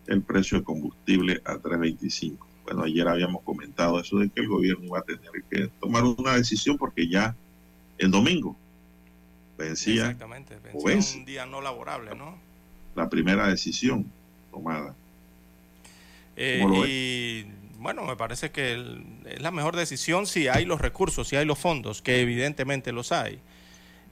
el 0.08 0.22
precio 0.22 0.58
de 0.60 0.64
combustible 0.64 1.42
a 1.46 1.56
3.25. 1.56 2.38
Bueno, 2.64 2.84
ayer 2.84 3.08
habíamos 3.08 3.44
comentado 3.44 4.00
eso 4.00 4.18
de 4.18 4.30
que 4.30 4.42
el 4.42 4.48
gobierno 4.48 4.86
iba 4.86 5.00
a 5.00 5.04
tener 5.04 5.32
que 5.50 5.68
tomar 5.80 6.04
una 6.04 6.36
decisión 6.36 6.78
porque 6.78 7.08
ya 7.08 7.36
el 7.98 8.12
domingo 8.12 8.58
vencía, 9.58 10.04
Exactamente, 10.04 10.58
vencía 10.60 11.20
un 11.20 11.26
día 11.26 11.46
no 11.46 11.62
laborable, 11.62 12.16
¿no? 12.16 12.38
La 12.96 13.10
primera 13.10 13.48
decisión 13.48 14.06
tomada. 14.52 14.96
Eh, 16.36 16.64
y 16.88 17.46
bueno, 17.80 18.06
me 18.06 18.16
parece 18.16 18.52
que 18.52 18.74
el, 18.74 19.04
es 19.26 19.42
la 19.42 19.52
mejor 19.52 19.76
decisión 19.76 20.28
si 20.28 20.48
hay 20.48 20.66
los 20.66 20.82
recursos, 20.82 21.28
si 21.28 21.36
hay 21.36 21.46
los 21.46 21.58
fondos, 21.58 22.02
que 22.02 22.22
evidentemente 22.22 22.92
los 22.92 23.12
hay. 23.12 23.40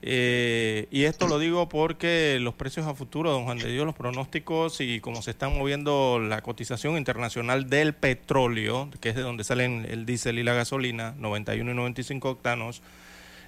Eh, 0.02 0.88
y 0.90 1.04
esto 1.04 1.26
lo 1.26 1.38
digo 1.38 1.68
porque 1.68 2.38
los 2.40 2.54
precios 2.54 2.86
a 2.86 2.94
futuro, 2.94 3.32
don 3.32 3.44
Juan 3.44 3.58
de 3.58 3.72
Dios, 3.72 3.86
los 3.86 3.94
pronósticos 3.94 4.80
y 4.80 5.00
cómo 5.00 5.22
se 5.22 5.30
están 5.30 5.56
moviendo 5.56 6.20
la 6.20 6.42
cotización 6.42 6.96
internacional 6.96 7.68
del 7.68 7.94
petróleo, 7.94 8.90
que 9.00 9.08
es 9.08 9.16
de 9.16 9.22
donde 9.22 9.44
salen 9.44 9.86
el 9.88 10.06
diésel 10.06 10.38
y 10.38 10.42
la 10.42 10.54
gasolina, 10.54 11.14
91 11.18 11.70
y 11.70 11.74
95 11.74 12.30
octanos, 12.30 12.82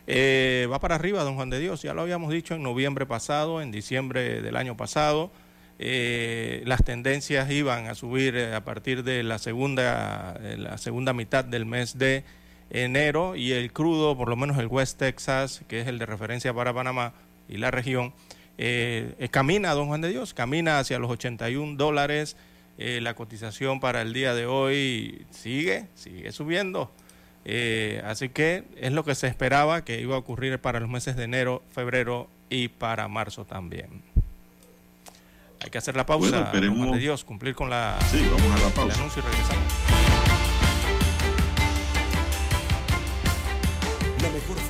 eh, 0.06 0.66
va 0.72 0.80
para 0.80 0.94
arriba, 0.94 1.22
don 1.22 1.34
Juan 1.36 1.50
de 1.50 1.60
Dios. 1.60 1.82
Ya 1.82 1.92
lo 1.92 2.02
habíamos 2.02 2.32
dicho 2.32 2.54
en 2.54 2.62
noviembre 2.62 3.04
pasado, 3.04 3.60
en 3.60 3.70
diciembre 3.70 4.40
del 4.40 4.56
año 4.56 4.76
pasado. 4.76 5.30
Eh, 5.78 6.62
las 6.64 6.82
tendencias 6.82 7.50
iban 7.50 7.86
a 7.86 7.94
subir 7.94 8.36
a 8.36 8.64
partir 8.64 9.04
de 9.04 9.22
la 9.22 9.38
segunda, 9.38 10.40
la 10.56 10.78
segunda 10.78 11.12
mitad 11.12 11.44
del 11.44 11.66
mes 11.66 11.98
de 11.98 12.24
enero 12.70 13.36
y 13.36 13.52
el 13.52 13.72
crudo, 13.72 14.16
por 14.16 14.28
lo 14.28 14.36
menos 14.36 14.58
el 14.58 14.66
West 14.66 14.98
Texas, 14.98 15.62
que 15.68 15.80
es 15.80 15.86
el 15.86 15.98
de 15.98 16.06
referencia 16.06 16.52
para 16.52 16.72
Panamá 16.72 17.12
y 17.48 17.56
la 17.58 17.70
región, 17.70 18.12
eh, 18.58 19.14
eh 19.18 19.28
camina, 19.28 19.72
don 19.74 19.88
Juan 19.88 20.00
de 20.00 20.10
Dios, 20.10 20.34
camina 20.34 20.78
hacia 20.78 20.98
los 20.98 21.10
81 21.10 21.76
dólares. 21.76 22.36
Eh, 22.78 23.00
la 23.02 23.14
cotización 23.14 23.80
para 23.80 24.02
el 24.02 24.12
día 24.12 24.34
de 24.34 24.46
hoy 24.46 25.26
sigue, 25.30 25.86
sigue 25.94 26.30
subiendo. 26.32 26.92
Así 28.04 28.28
que 28.28 28.64
es 28.76 28.92
lo 28.92 29.04
que 29.04 29.14
se 29.14 29.26
esperaba 29.26 29.82
que 29.82 30.00
iba 30.00 30.16
a 30.16 30.18
ocurrir 30.18 30.58
para 30.58 30.80
los 30.80 30.88
meses 30.90 31.16
de 31.16 31.24
enero, 31.24 31.62
febrero 31.72 32.28
y 32.50 32.68
para 32.68 33.08
marzo 33.08 33.46
también. 33.46 34.02
Hay 35.60 35.70
que 35.70 35.78
hacer 35.78 35.96
la 35.96 36.06
pausa, 36.06 36.50
bueno, 36.52 36.66
don 36.66 36.78
Juan 36.78 36.92
de 36.92 36.98
Dios, 36.98 37.24
cumplir 37.24 37.54
con 37.54 37.68
la, 37.68 37.98
sí, 38.10 38.24
vamos 38.30 38.60
a 38.60 38.64
la 38.64 38.74
pausa. 38.74 38.94
el 38.94 39.00
anuncio 39.00 39.22
y 39.22 39.26
regresamos. 39.26 39.97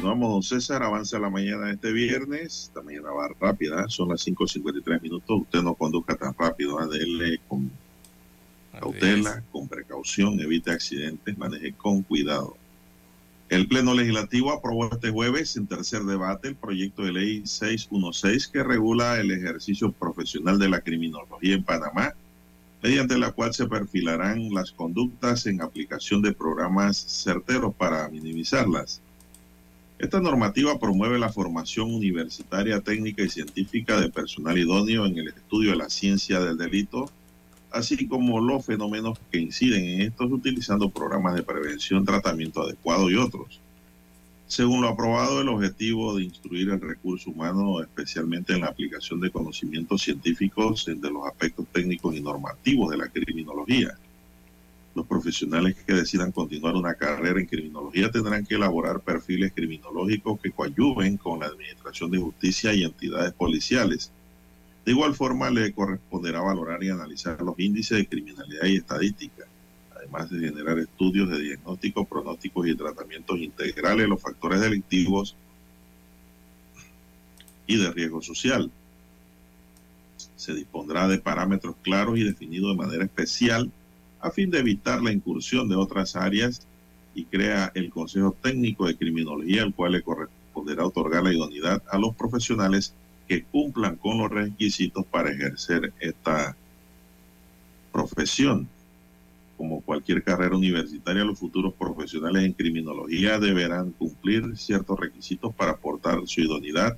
Continuamos, 0.00 0.32
don 0.32 0.42
César. 0.42 0.82
Avanza 0.82 1.18
la 1.18 1.28
mañana 1.28 1.66
de 1.66 1.72
este 1.74 1.92
viernes. 1.92 2.68
Esta 2.68 2.80
mañana 2.80 3.10
va 3.10 3.28
rápida, 3.38 3.86
son 3.88 4.08
las 4.08 4.26
5.53 4.26 5.02
minutos. 5.02 5.42
Usted 5.42 5.60
no 5.60 5.74
conduzca 5.74 6.16
tan 6.16 6.32
rápido, 6.38 6.78
adele 6.78 7.38
con 7.46 7.70
cautela, 8.72 9.42
con 9.52 9.68
precaución, 9.68 10.40
evite 10.40 10.70
accidentes, 10.70 11.36
maneje 11.36 11.74
con 11.74 12.00
cuidado. 12.00 12.56
El 13.50 13.68
Pleno 13.68 13.92
Legislativo 13.92 14.52
aprobó 14.52 14.90
este 14.90 15.10
jueves 15.10 15.54
en 15.58 15.66
tercer 15.66 16.04
debate 16.04 16.48
el 16.48 16.56
proyecto 16.56 17.02
de 17.02 17.12
ley 17.12 17.46
616 17.46 18.48
que 18.48 18.62
regula 18.62 19.20
el 19.20 19.30
ejercicio 19.30 19.92
profesional 19.92 20.58
de 20.58 20.70
la 20.70 20.80
criminología 20.80 21.56
en 21.56 21.64
Panamá 21.64 22.14
mediante 22.82 23.18
la 23.18 23.32
cual 23.32 23.52
se 23.52 23.66
perfilarán 23.66 24.48
las 24.54 24.72
conductas 24.72 25.44
en 25.44 25.60
aplicación 25.60 26.22
de 26.22 26.32
programas 26.32 26.96
certeros 26.96 27.74
para 27.74 28.08
minimizarlas. 28.08 29.02
Esta 30.00 30.18
normativa 30.18 30.78
promueve 30.78 31.18
la 31.18 31.28
formación 31.28 31.92
universitaria, 31.92 32.80
técnica 32.80 33.22
y 33.22 33.28
científica 33.28 34.00
de 34.00 34.08
personal 34.08 34.56
idóneo 34.56 35.04
en 35.04 35.18
el 35.18 35.28
estudio 35.28 35.72
de 35.72 35.76
la 35.76 35.90
ciencia 35.90 36.40
del 36.40 36.56
delito, 36.56 37.10
así 37.70 38.08
como 38.08 38.40
los 38.40 38.64
fenómenos 38.64 39.18
que 39.30 39.38
inciden 39.38 39.84
en 39.84 40.00
estos 40.00 40.32
utilizando 40.32 40.88
programas 40.88 41.34
de 41.34 41.42
prevención, 41.42 42.06
tratamiento 42.06 42.62
adecuado 42.62 43.10
y 43.10 43.16
otros. 43.16 43.60
Según 44.46 44.80
lo 44.80 44.88
aprobado, 44.88 45.42
el 45.42 45.48
objetivo 45.50 46.16
de 46.16 46.24
instruir 46.24 46.70
el 46.70 46.80
recurso 46.80 47.30
humano, 47.30 47.82
especialmente 47.82 48.54
en 48.54 48.62
la 48.62 48.68
aplicación 48.68 49.20
de 49.20 49.30
conocimientos 49.30 50.00
científicos 50.00 50.86
de 50.86 51.10
los 51.10 51.26
aspectos 51.26 51.66
técnicos 51.74 52.16
y 52.16 52.22
normativos 52.22 52.90
de 52.90 52.96
la 52.96 53.08
criminología. 53.08 53.98
Los 55.00 55.08
profesionales 55.08 55.76
que 55.86 55.94
decidan 55.94 56.30
continuar 56.30 56.74
una 56.74 56.92
carrera 56.92 57.40
en 57.40 57.46
criminología 57.46 58.10
tendrán 58.10 58.44
que 58.44 58.56
elaborar 58.56 59.00
perfiles 59.00 59.50
criminológicos 59.54 60.38
que 60.38 60.50
coadyuven 60.50 61.16
con 61.16 61.40
la 61.40 61.46
Administración 61.46 62.10
de 62.10 62.18
Justicia 62.18 62.74
y 62.74 62.84
entidades 62.84 63.32
policiales. 63.32 64.12
De 64.84 64.92
igual 64.92 65.14
forma, 65.14 65.48
le 65.48 65.72
corresponderá 65.72 66.42
valorar 66.42 66.84
y 66.84 66.90
analizar 66.90 67.40
los 67.40 67.58
índices 67.58 67.96
de 67.96 68.08
criminalidad 68.08 68.66
y 68.66 68.76
estadística 68.76 69.46
además 69.96 70.28
de 70.28 70.40
generar 70.40 70.78
estudios 70.78 71.30
de 71.30 71.40
diagnóstico, 71.40 72.04
pronósticos 72.04 72.66
y 72.66 72.74
tratamientos 72.74 73.38
integrales 73.38 74.02
de 74.02 74.08
los 74.08 74.20
factores 74.20 74.60
delictivos 74.60 75.34
y 77.66 77.78
de 77.78 77.90
riesgo 77.90 78.20
social. 78.20 78.70
Se 80.36 80.52
dispondrá 80.52 81.08
de 81.08 81.18
parámetros 81.18 81.76
claros 81.80 82.18
y 82.18 82.24
definidos 82.24 82.76
de 82.76 82.84
manera 82.84 83.04
especial 83.04 83.72
a 84.20 84.30
fin 84.30 84.50
de 84.50 84.58
evitar 84.58 85.02
la 85.02 85.12
incursión 85.12 85.68
de 85.68 85.76
otras 85.76 86.16
áreas 86.16 86.66
y 87.14 87.24
crea 87.24 87.72
el 87.74 87.90
Consejo 87.90 88.36
Técnico 88.42 88.86
de 88.86 88.96
Criminología, 88.96 89.62
al 89.62 89.74
cual 89.74 89.92
le 89.92 90.02
corresponderá 90.02 90.86
otorgar 90.86 91.22
la 91.22 91.32
idoneidad 91.32 91.82
a 91.90 91.98
los 91.98 92.14
profesionales 92.14 92.94
que 93.26 93.44
cumplan 93.44 93.96
con 93.96 94.18
los 94.18 94.30
requisitos 94.30 95.06
para 95.06 95.30
ejercer 95.30 95.92
esta 96.00 96.56
profesión. 97.92 98.68
Como 99.56 99.82
cualquier 99.82 100.22
carrera 100.22 100.56
universitaria, 100.56 101.24
los 101.24 101.38
futuros 101.38 101.74
profesionales 101.74 102.44
en 102.44 102.52
criminología 102.52 103.38
deberán 103.38 103.90
cumplir 103.92 104.56
ciertos 104.56 104.98
requisitos 104.98 105.54
para 105.54 105.72
aportar 105.72 106.20
su 106.26 106.40
idoneidad, 106.40 106.96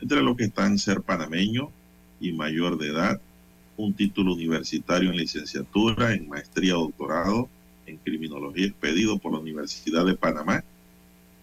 entre 0.00 0.22
los 0.22 0.36
que 0.36 0.44
están 0.44 0.78
ser 0.78 1.02
panameño 1.02 1.70
y 2.20 2.32
mayor 2.32 2.78
de 2.78 2.88
edad, 2.88 3.20
un 3.80 3.94
título 3.94 4.34
universitario 4.34 5.10
en 5.10 5.16
licenciatura, 5.16 6.12
en 6.12 6.28
maestría 6.28 6.78
o 6.78 6.82
doctorado 6.82 7.48
en 7.86 7.96
criminología 7.96 8.66
expedido 8.66 9.18
por 9.18 9.32
la 9.32 9.38
Universidad 9.38 10.04
de 10.04 10.14
Panamá 10.14 10.62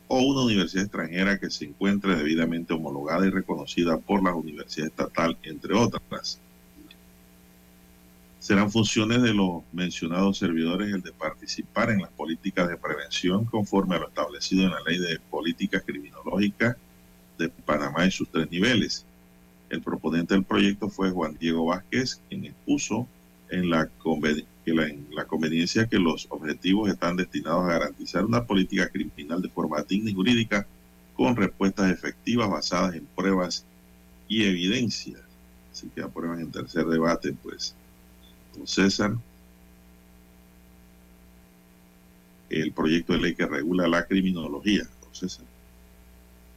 o 0.08 0.21
una 0.21 0.41
universidad 0.41 0.86
extranjera 0.86 1.38
que 1.38 1.50
se 1.50 1.65
encuentre 1.65 2.15
debidamente 2.15 2.73
homologada 2.73 3.28
y 3.28 3.30
reconocida 3.30 3.97
por 3.97 4.23
la 4.23 4.34
Universidad 4.34 4.88
Estatal, 4.88 5.38
entre 5.43 5.73
otras. 5.73 6.39
Serán 8.39 8.71
funciones 8.71 9.21
de 9.21 9.34
los 9.34 9.63
mencionados 9.73 10.38
servidores 10.38 10.93
el 10.93 11.02
de 11.02 11.12
participar 11.12 11.89
en 11.89 12.02
las 12.02 12.12
políticas 12.12 12.69
de 12.69 12.78
prevención 12.78 13.43
conforme 13.43 13.95
a 13.95 14.00
lo 14.00 14.08
establecido 14.08 14.63
en 14.63 14.71
la 14.71 14.82
Ley 14.88 15.00
de 15.00 15.19
Política 15.30 15.82
Criminológica 15.82 16.78
de 17.38 17.50
Panamá 17.50 18.06
en 18.06 18.12
sus 18.12 18.30
tres 18.30 18.50
niveles. 18.50 19.06
El 19.69 19.82
proponente 19.82 20.34
del 20.34 20.43
proyecto 20.43 20.89
fue 20.89 21.12
Juan 21.12 21.38
Diego 21.38 21.65
Vázquez, 21.65 22.21
quien 22.30 22.45
expuso 22.45 23.08
en 23.49 23.69
la, 23.69 23.89
en 24.65 25.08
la 25.12 25.25
conveniencia 25.25 25.88
que 25.88 25.99
los 25.99 26.27
objetivos 26.30 26.89
están 26.89 27.17
destinados 27.17 27.65
a 27.65 27.73
garantizar 27.73 28.25
una 28.25 28.45
política 28.45 28.89
criminal 28.89 29.41
de 29.41 29.49
forma 29.49 29.84
digna 29.84 30.12
y 30.12 30.13
jurídica 30.13 30.65
con 31.15 31.36
respuestas 31.36 31.91
efectivas 31.91 32.49
basadas 32.49 32.95
en 32.95 33.06
pruebas 33.15 33.65
y 34.27 34.43
evidencias. 34.43 35.21
Así 35.71 35.89
que 35.93 36.01
aprueban 36.01 36.39
en 36.39 36.51
tercer 36.51 36.86
debate, 36.86 37.34
pues 37.43 37.75
don 38.56 38.67
César, 38.67 39.15
el 42.49 42.71
proyecto 42.71 43.13
de 43.13 43.19
ley 43.19 43.36
que 43.36 43.45
regula 43.45 43.88
la 43.88 44.06
criminología, 44.06 44.84
don 45.01 45.13
César. 45.13 45.45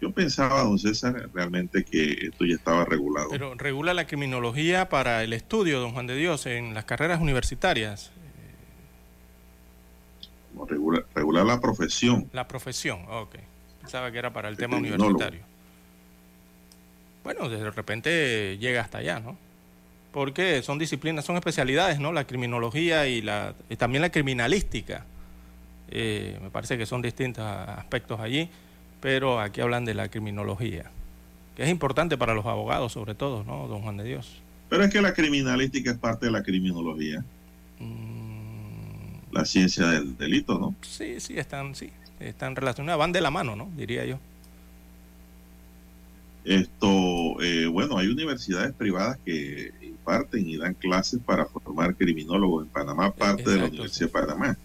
Yo 0.00 0.10
pensaba, 0.12 0.62
don 0.62 0.78
César, 0.78 1.28
realmente 1.34 1.84
que 1.84 2.28
esto 2.28 2.44
ya 2.44 2.54
estaba 2.54 2.84
regulado. 2.84 3.28
Pero 3.30 3.54
regula 3.54 3.92
la 3.92 4.06
criminología 4.06 4.88
para 4.88 5.22
el 5.22 5.32
estudio, 5.32 5.80
don 5.80 5.92
Juan 5.92 6.06
de 6.06 6.16
Dios, 6.16 6.46
en 6.46 6.74
las 6.74 6.84
carreras 6.84 7.20
universitarias. 7.20 8.10
regular 11.14 11.46
la 11.46 11.60
profesión. 11.60 12.28
La 12.32 12.48
profesión, 12.48 13.00
ok. 13.08 13.36
Pensaba 13.82 14.10
que 14.10 14.18
era 14.18 14.32
para 14.32 14.48
el 14.48 14.56
tema 14.56 14.76
universitario. 14.78 15.40
Bueno, 17.22 17.48
de 17.50 17.70
repente 17.70 18.56
llega 18.58 18.80
hasta 18.80 18.98
allá, 18.98 19.20
¿no? 19.20 19.36
porque 20.12 20.62
son 20.62 20.78
disciplinas, 20.78 21.24
son 21.24 21.36
especialidades, 21.36 22.00
¿no? 22.00 22.12
La 22.12 22.24
criminología 22.24 23.06
y, 23.06 23.22
la, 23.22 23.54
también 23.78 24.02
la 24.02 24.10
criminalística. 24.10 25.04
Eh, 25.88 26.38
me 26.42 26.50
parece 26.50 26.78
que 26.78 26.86
son 26.86 27.02
distintos 27.02 27.44
aspectos 27.44 28.20
allí, 28.20 28.48
pero 29.00 29.40
aquí 29.40 29.60
hablan 29.60 29.84
de 29.84 29.94
la 29.94 30.08
criminología, 30.08 30.90
que 31.56 31.64
es 31.64 31.68
importante 31.68 32.18
para 32.18 32.34
los 32.34 32.46
abogados 32.46 32.92
sobre 32.92 33.14
todo, 33.14 33.44
¿no, 33.44 33.66
don 33.68 33.82
Juan 33.82 33.96
de 33.96 34.04
Dios? 34.04 34.40
Pero 34.68 34.84
es 34.84 34.92
que 34.92 35.02
la 35.02 35.12
criminalística 35.12 35.90
es 35.90 35.98
parte 35.98 36.26
de 36.26 36.32
la 36.32 36.42
criminología. 36.42 37.24
Mm. 37.80 39.32
La 39.32 39.44
ciencia 39.44 39.86
del 39.86 40.16
delito, 40.16 40.58
¿no? 40.58 40.74
Sí, 40.82 41.20
sí, 41.20 41.38
están, 41.38 41.74
sí, 41.74 41.90
están 42.18 42.56
relacionadas, 42.56 42.98
van 42.98 43.12
de 43.12 43.20
la 43.20 43.30
mano, 43.30 43.56
¿no? 43.56 43.68
Diría 43.76 44.04
yo. 44.04 44.18
Esto, 46.44 47.40
eh, 47.42 47.66
bueno, 47.66 47.98
hay 47.98 48.08
universidades 48.08 48.72
privadas 48.72 49.18
que 49.24 49.72
imparten 49.82 50.48
y 50.48 50.56
dan 50.56 50.74
clases 50.74 51.20
para 51.24 51.46
formar 51.46 51.94
criminólogos 51.94 52.64
en 52.64 52.70
Panamá, 52.70 53.12
parte 53.12 53.50
de 53.50 53.58
la 53.58 53.66
Universidad 53.66 54.06
de 54.06 54.12
Panamá. 54.12 54.56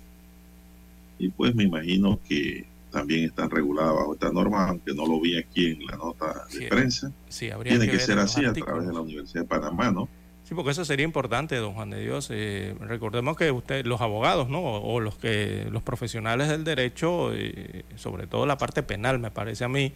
Y 1.19 1.30
pues 1.30 1.54
me 1.54 1.63
imagino 1.63 2.19
que 2.28 2.65
también 2.95 3.25
están 3.25 3.49
reguladas 3.49 3.93
bajo 3.93 4.13
esta 4.13 4.31
norma, 4.31 4.69
aunque 4.69 4.93
no 4.93 5.05
lo 5.05 5.19
vi 5.19 5.38
aquí 5.38 5.71
en 5.71 5.86
la 5.86 5.97
nota 5.97 6.45
de 6.58 6.67
prensa. 6.67 7.12
Sí, 7.27 7.49
Tiene 7.63 7.89
que, 7.89 7.99
ser 7.99 8.17
así 8.19 8.45
a 8.45 8.53
través 8.53 8.88
de 8.88 8.93
la 8.93 9.01
Universidad 9.01 9.41
de 9.41 9.47
Panamá, 9.49 9.91
¿no? 9.91 10.08
Sí, 10.45 10.55
porque 10.55 10.71
eso 10.71 10.86
sería 10.86 11.03
importante, 11.03 11.58
don 11.58 11.73
Juan 11.73 11.89
de 11.89 11.99
Dios. 12.01 12.29
Eh, 12.31 12.73
recordemos 12.79 13.36
que 13.36 13.51
usted, 13.51 13.86
los 13.86 13.99
abogados, 13.99 14.47
¿no? 14.47 14.62
O, 14.62 15.01
los 15.01 15.17
que, 15.17 15.67
los 15.71 15.84
profesionales 15.84 16.47
del 16.47 16.63
derecho, 16.63 17.34
eh, 17.34 17.84
sobre 17.97 18.27
todo 18.27 18.45
la 18.45 18.58
parte 18.58 18.81
penal, 18.81 19.19
me 19.19 19.29
parece 19.29 19.65
a 19.65 19.67
mí, 19.67 19.91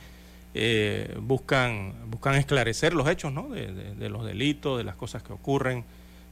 eh, 0.54 1.16
buscan, 1.22 1.94
buscan 2.10 2.36
esclarecer 2.36 2.94
los 2.94 3.08
hechos 3.08 3.32
¿no? 3.32 3.50
De, 3.50 4.10
los 4.10 4.26
delitos, 4.26 4.78
de 4.78 4.84
las 4.84 4.96
cosas 4.96 5.24
que 5.24 5.32
ocurren 5.32 5.86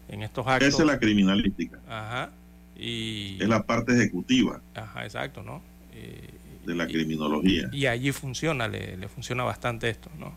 en 0.10 0.22
estos 0.22 0.46
actos. 0.46 0.68
Esa 0.68 0.82
es 0.82 0.88
la 0.88 1.00
criminalística. 1.00 1.80
Ajá. 1.88 2.32
Y, 2.76 3.42
es 3.42 3.48
la 3.48 3.64
parte 3.64 3.94
ejecutiva. 3.94 4.60
Ajá, 4.76 5.06
exacto, 5.06 5.44
¿no? 5.44 5.62
Eh, 5.94 6.37
de 6.68 6.76
la 6.76 6.86
criminología. 6.86 7.70
Y, 7.72 7.86
allí 7.86 8.12
funciona, 8.12 8.68
le, 8.68 8.98
le, 8.98 9.08
funciona 9.08 9.44
bastante 9.44 9.90
esto, 9.90 10.12
¿no? 10.20 10.34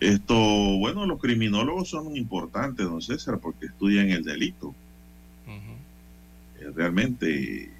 Esto, 0.00 0.34
bueno, 0.34 1.06
los 1.06 1.20
criminólogos 1.20 1.90
son 1.90 2.16
importantes, 2.16 2.84
don 2.84 3.00
César, 3.00 3.38
porque 3.38 3.66
estudian 3.66 4.10
el 4.10 4.24
delito. 4.24 4.74
Eh, 5.46 6.70
realmente 6.74 7.70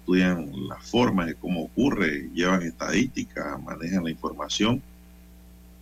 estudian 0.00 0.68
las 0.68 0.90
formas 0.90 1.26
de 1.26 1.34
cómo 1.34 1.64
ocurre, 1.64 2.30
llevan 2.34 2.62
estadísticas, 2.62 3.62
manejan 3.62 4.04
la 4.04 4.10
información. 4.10 4.82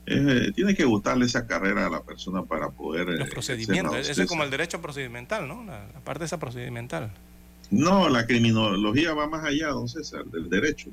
Eh, 0.05 0.53
tiene 0.55 0.75
que 0.75 0.85
gustarle 0.85 1.27
esa 1.27 1.47
carrera 1.47 1.87
a 1.87 1.91
la 1.91 2.03
persona 2.03 2.43
para 2.43 2.69
poder... 2.71 3.09
Los 3.09 3.29
eh, 3.29 3.31
procedimientos, 3.31 4.09
eso 4.09 4.23
es 4.23 4.29
como 4.29 4.43
el 4.43 4.51
derecho 4.51 4.83
procedimental, 4.83 5.49
¿no? 5.49 5.65
La, 5.65 5.87
parte 6.05 6.25
esa 6.25 6.39
procedimental. 6.39 7.11
No, 7.71 8.09
la 8.09 8.27
criminología 8.27 9.15
va 9.15 9.29
más 9.29 9.45
allá, 9.45 9.69
don 9.69 9.89
César, 9.89 10.25
del 10.27 10.49
derecho. 10.49 10.91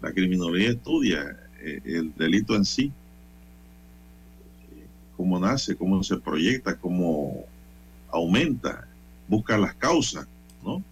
La 0.00 0.12
criminología 0.12 0.70
estudia 0.70 1.36
eh, 1.60 1.80
el 1.84 2.14
delito 2.14 2.54
en 2.54 2.64
sí, 2.64 2.92
cómo 5.16 5.38
nace, 5.38 5.76
cómo 5.76 6.02
se 6.02 6.16
proyecta, 6.16 6.76
cómo 6.78 7.44
aumenta, 8.10 8.86
busca 9.28 9.58
las 9.58 9.74
causas, 9.74 10.26
¿no? 10.64 10.82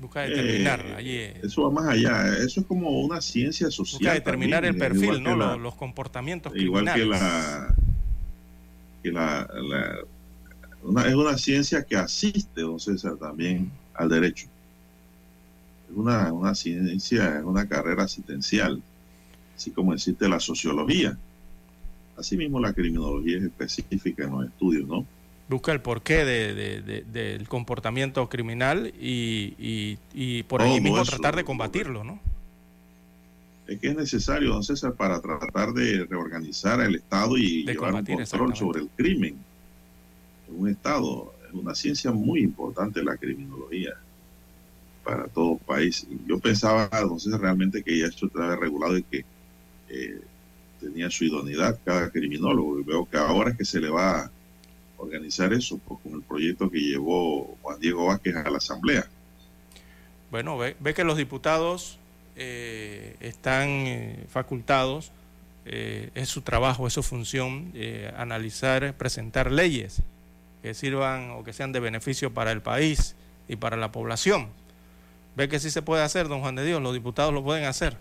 Busca 0.00 0.22
determinar. 0.22 0.84
Eh, 0.84 0.94
allí, 0.96 1.18
eso 1.46 1.62
va 1.62 1.70
más 1.70 1.88
allá. 1.88 2.36
Eso 2.38 2.60
es 2.60 2.66
como 2.66 3.02
una 3.02 3.20
ciencia 3.20 3.70
social. 3.70 4.00
Busca 4.00 4.14
determinar 4.14 4.64
el 4.64 4.76
perfil, 4.76 5.22
¿no? 5.22 5.56
los, 5.56 5.74
comportamientos 5.76 6.52
igual 6.56 6.86
criminales. 6.86 7.20
que 9.02 9.12
la, 9.12 9.46
que 9.46 9.62
la, 9.62 11.08
es 11.08 11.14
una 11.14 11.38
ciencia 11.38 11.84
que 11.84 11.96
asiste, 11.96 12.62
don 12.62 12.80
César, 12.80 13.16
también 13.16 13.70
al 14.02 14.08
derecho. 14.08 14.46
Es 15.90 15.96
una, 15.96 16.32
una 16.32 16.54
ciencia, 16.54 17.38
es 17.38 17.44
una 17.44 17.66
carrera 17.68 18.04
asistencial, 18.04 18.82
así 19.56 19.70
como 19.70 19.94
existe 19.94 20.28
la 20.28 20.40
sociología. 20.40 21.16
Asimismo, 22.16 22.60
la 22.60 22.72
criminología 22.72 23.38
es 23.38 23.44
específica 23.44 24.24
en 24.24 24.30
los 24.32 24.46
estudios, 24.46 24.86
¿no? 24.86 25.06
busca 25.52 25.72
el 25.72 25.80
porqué 25.80 26.24
del 26.24 27.48
comportamiento 27.48 28.28
criminal 28.28 28.92
y, 28.98 29.96
por 30.48 30.62
ahí 30.62 30.80
mismo 30.80 31.02
tratar 31.04 31.36
de 31.36 31.44
combatirlo, 31.44 32.02
¿no? 32.04 32.20
Es 33.66 33.78
que 33.78 33.88
es 33.88 33.96
necesario, 33.96 34.50
don 34.50 34.64
César, 34.64 34.94
para 34.94 35.20
tratar 35.20 35.72
de 35.72 36.04
reorganizar 36.04 36.80
el 36.80 36.96
Estado 36.96 37.38
y 37.38 37.64
llevar 37.64 37.94
un 37.94 38.04
control 38.04 38.56
sobre 38.56 38.80
el 38.80 38.88
crimen 38.96 39.36
en 40.48 40.60
un 40.60 40.68
Estado. 40.68 41.32
Una 41.52 41.74
ciencia 41.74 42.10
muy 42.12 42.40
importante 42.40 43.04
la 43.04 43.16
criminología 43.16 43.94
para 45.04 45.26
todo 45.28 45.58
país. 45.58 46.06
yo 46.26 46.38
pensaba, 46.38 46.88
César, 47.18 47.40
realmente 47.40 47.82
que 47.82 47.98
ya 47.98 48.06
esto 48.06 48.26
estaba 48.26 48.56
regulado 48.56 48.96
y 48.96 49.02
que 49.02 49.24
eh, 49.88 50.20
tenía 50.80 51.10
su 51.10 51.24
idoneidad 51.24 51.78
cada 51.84 52.10
criminólogo. 52.10 52.80
Y 52.80 52.84
veo 52.84 53.08
que 53.08 53.16
ahora 53.16 53.50
es 53.50 53.56
que 53.56 53.64
se 53.64 53.80
le 53.80 53.90
va 53.90 54.20
a 54.20 54.30
organizar 54.96 55.52
eso 55.52 55.78
pues, 55.78 56.00
con 56.02 56.14
el 56.14 56.22
proyecto 56.22 56.70
que 56.70 56.78
llevó 56.78 57.56
Juan 57.62 57.80
Diego 57.80 58.06
Vázquez 58.06 58.36
a 58.36 58.50
la 58.50 58.58
Asamblea. 58.58 59.06
Bueno, 60.30 60.56
ve, 60.56 60.94
que 60.94 61.04
los 61.04 61.18
diputados 61.18 61.98
eh, 62.36 63.16
están 63.20 63.68
eh, 63.68 64.24
facultados, 64.30 65.12
eh, 65.66 66.10
es 66.14 66.28
su 66.28 66.40
trabajo, 66.40 66.86
es 66.86 66.94
su 66.94 67.02
función, 67.02 67.72
analizar, 68.16 68.94
presentar 68.94 69.52
leyes 69.52 70.02
que 70.62 70.74
sirvan 70.74 71.30
o 71.32 71.44
que 71.44 71.52
sean 71.52 71.72
de 71.72 71.80
beneficio 71.80 72.32
para 72.32 72.52
el 72.52 72.62
país 72.62 73.16
y 73.48 73.56
para 73.56 73.76
la 73.76 73.92
población. 73.92 74.48
Ve 75.36 75.48
que 75.48 75.58
sí 75.58 75.70
se 75.70 75.82
puede 75.82 76.02
hacer, 76.02 76.28
don 76.28 76.40
Juan 76.40 76.54
de 76.54 76.64
Dios, 76.64 76.80
los 76.80 76.94
diputados 76.94 77.34
lo 77.34 77.42
pueden 77.42 77.64
hacer. 77.64 77.96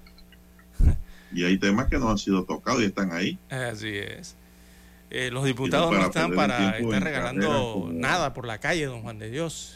Y 1.34 1.46
hay 1.46 1.58
temas 1.58 1.88
que 1.88 1.98
no 1.98 2.10
han 2.10 2.18
sido 2.18 2.44
tocados 2.44 2.82
y 2.82 2.86
están 2.86 3.14
ahí. 3.14 3.40
Así 3.50 3.98
es. 3.98 4.36
Eh, 5.10 5.30
los 5.32 5.46
diputados 5.46 5.92
no, 5.92 6.06
están 6.06 6.34
para 6.36 6.78
estar 6.78 7.04
regalando 7.04 7.90
nada 7.92 8.34
por 8.34 8.46
la 8.46 8.60
calle, 8.60 8.86
don 8.86 9.02
Juan 9.02 9.18
de 9.18 9.30
Dios. 9.30 9.76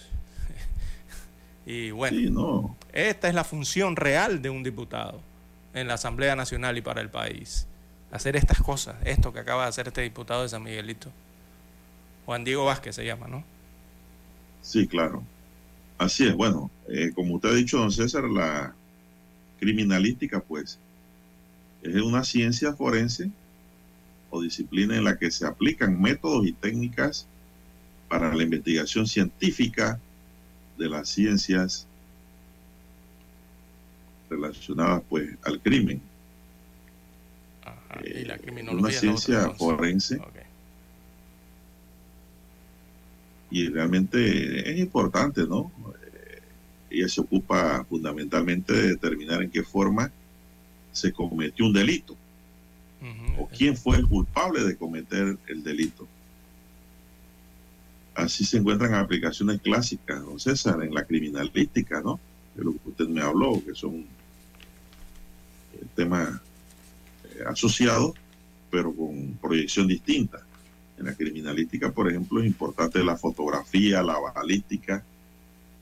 y 1.65 1.91
bueno, 1.91 2.75
esta 2.93 3.27
es 3.27 3.35
la 3.35 3.43
función 3.43 3.95
real 3.95 4.41
de 4.41 4.49
un 4.49 4.63
diputado 4.63 5.21
en 5.73 5.87
la 5.87 5.95
Asamblea 5.95 6.35
Nacional 6.35 6.77
y 6.77 6.81
para 6.81 7.01
el 7.01 7.09
país. 7.09 7.67
Hacer 8.11 8.35
estas 8.35 8.61
cosas, 8.61 8.95
esto 9.03 9.33
que 9.33 9.39
acaba 9.39 9.63
de 9.63 9.69
hacer 9.69 9.87
este 9.87 10.01
diputado 10.01 10.43
de 10.43 10.49
San 10.49 10.63
Miguelito. 10.63 11.11
Juan 12.25 12.43
Diego 12.43 12.65
Vázquez 12.65 12.95
se 12.95 13.05
llama, 13.05 13.27
¿no? 13.27 13.43
Sí, 14.61 14.87
claro. 14.87 15.23
Así 15.97 16.27
es. 16.27 16.35
Bueno, 16.35 16.71
eh, 16.89 17.11
como 17.13 17.35
usted 17.35 17.49
ha 17.49 17.55
dicho, 17.55 17.77
don 17.77 17.91
César, 17.91 18.23
la 18.23 18.73
criminalística, 19.59 20.39
pues, 20.39 20.79
es 21.83 21.95
una 21.95 22.23
ciencia 22.23 22.73
forense 22.73 23.31
disciplina 24.41 24.95
en 24.95 25.03
la 25.03 25.17
que 25.17 25.31
se 25.31 25.45
aplican 25.45 26.01
métodos 26.01 26.45
y 26.45 26.53
técnicas 26.53 27.27
para 28.09 28.33
la 28.33 28.43
investigación 28.43 29.07
científica 29.07 29.99
de 30.77 30.89
las 30.89 31.09
ciencias 31.09 31.87
relacionadas 34.29 35.03
pues 35.09 35.29
al 35.43 35.59
crimen. 35.61 36.01
¿Y 38.03 38.25
la 38.25 38.35
eh, 38.35 38.65
una 38.71 38.91
ciencia 38.91 39.51
forense. 39.51 40.19
Y 43.55 43.69
realmente 43.69 44.69
es 44.69 44.77
importante, 44.77 45.47
¿no? 45.47 45.71
Eh, 46.03 46.41
ella 46.89 47.07
se 47.07 47.21
ocupa 47.21 47.85
fundamentalmente 47.85 48.73
de 48.73 48.87
determinar 48.89 49.41
en 49.41 49.49
qué 49.49 49.63
forma 49.63 50.11
se 50.91 51.13
cometió 51.13 51.65
un 51.65 51.71
delito 51.71 52.17
o 53.37 53.47
quién 53.47 53.77
fue 53.77 53.95
el 53.95 54.09
culpable 54.09 54.61
de 54.65 54.75
cometer 54.75 55.37
el 55.47 55.63
delito. 55.63 56.05
Así 58.13 58.43
se 58.43 58.57
encuentran 58.57 58.93
aplicaciones 58.93 59.61
clásicas, 59.61 60.21
don 60.21 60.37
César, 60.37 60.83
en 60.83 60.93
la 60.93 61.05
criminalística, 61.05 62.01
¿no? 62.01 62.19
De 62.55 62.63
lo 62.65 62.73
que 62.73 62.89
usted 62.89 63.07
me 63.07 63.21
habló, 63.21 63.63
que 63.65 63.73
son 63.73 63.99
eh, 65.73 65.85
temas 65.95 66.41
eh, 67.23 67.43
asociados, 67.47 68.15
pero 68.69 68.93
con 68.93 69.37
proyección 69.41 69.87
distinta. 69.87 70.44
En 70.97 71.05
la 71.05 71.13
criminalística, 71.13 71.91
por 71.91 72.09
ejemplo, 72.09 72.39
es 72.39 72.47
importante 72.47 73.03
la 73.03 73.17
fotografía, 73.17 74.01
la 74.01 74.17
balística, 74.17 75.03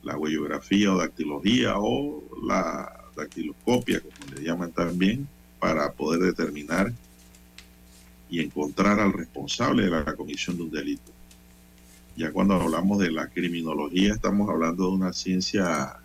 la 0.04 0.18
huellografía 0.18 0.94
o 0.94 0.98
dactilología 0.98 1.76
o 1.78 2.24
la 2.46 2.92
dactiloscopia, 3.16 4.02
como 4.02 4.36
le 4.36 4.44
llaman 4.44 4.72
también, 4.72 5.28
para 5.60 5.92
poder 5.92 6.22
determinar 6.22 6.92
y 8.30 8.42
encontrar 8.42 9.00
al 9.00 9.14
responsable 9.14 9.84
de 9.84 9.92
la 9.92 10.16
comisión 10.16 10.58
de 10.58 10.64
un 10.64 10.72
delito. 10.72 11.12
Ya 12.16 12.32
cuando 12.32 12.56
hablamos 12.56 13.00
de 13.00 13.12
la 13.12 13.28
criminología 13.28 14.14
estamos 14.14 14.50
hablando 14.50 14.88
de 14.88 14.96
una 14.96 15.14
ciencia 15.14 15.98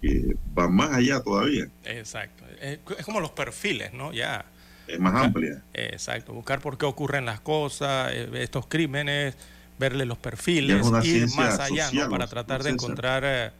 que 0.00 0.36
va 0.56 0.68
más 0.68 0.92
allá 0.92 1.20
todavía. 1.20 1.68
Exacto. 1.84 2.44
Es 2.60 3.04
como 3.04 3.20
los 3.20 3.32
perfiles, 3.32 3.92
¿no? 3.92 4.12
Ya. 4.12 4.44
Es 4.88 4.98
más 4.98 5.14
amplia. 5.14 5.62
Exacto. 5.74 6.32
Buscar 6.32 6.60
por 6.60 6.78
qué 6.78 6.86
ocurren 6.86 7.24
las 7.24 7.40
cosas, 7.40 8.10
eh, 8.12 8.28
estos 8.34 8.66
crímenes, 8.66 9.36
verle 9.78 10.06
los 10.06 10.18
perfiles, 10.18 10.84
ir 11.04 11.28
más 11.36 11.60
allá, 11.60 11.90
¿no? 11.92 12.08
Para 12.08 12.26
tratar 12.26 12.62
de 12.62 12.70
encontrar 12.70 13.22
eh, 13.24 13.50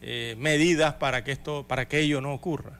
eh, 0.00 0.36
medidas 0.38 0.94
para 0.94 1.24
que 1.24 1.32
esto, 1.32 1.66
para 1.66 1.88
que 1.88 2.00
ello 2.00 2.20
no 2.20 2.32
ocurra 2.32 2.78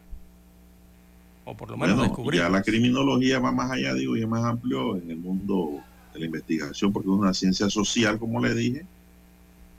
o 1.48 1.56
por 1.56 1.70
lo 1.70 1.78
menos 1.78 2.02
descubrir. 2.02 2.42
Ya 2.42 2.50
la 2.50 2.62
criminología 2.62 3.38
va 3.38 3.50
más 3.52 3.70
allá, 3.70 3.94
digo, 3.94 4.16
y 4.18 4.20
es 4.20 4.28
más 4.28 4.44
amplio 4.44 4.96
en 4.96 5.10
el 5.10 5.16
mundo 5.16 5.82
de 6.12 6.20
la 6.20 6.26
investigación, 6.26 6.92
porque 6.92 7.08
es 7.08 7.14
una 7.14 7.32
ciencia 7.32 7.70
social, 7.70 8.18
como 8.18 8.44
le 8.44 8.54
dije, 8.54 8.84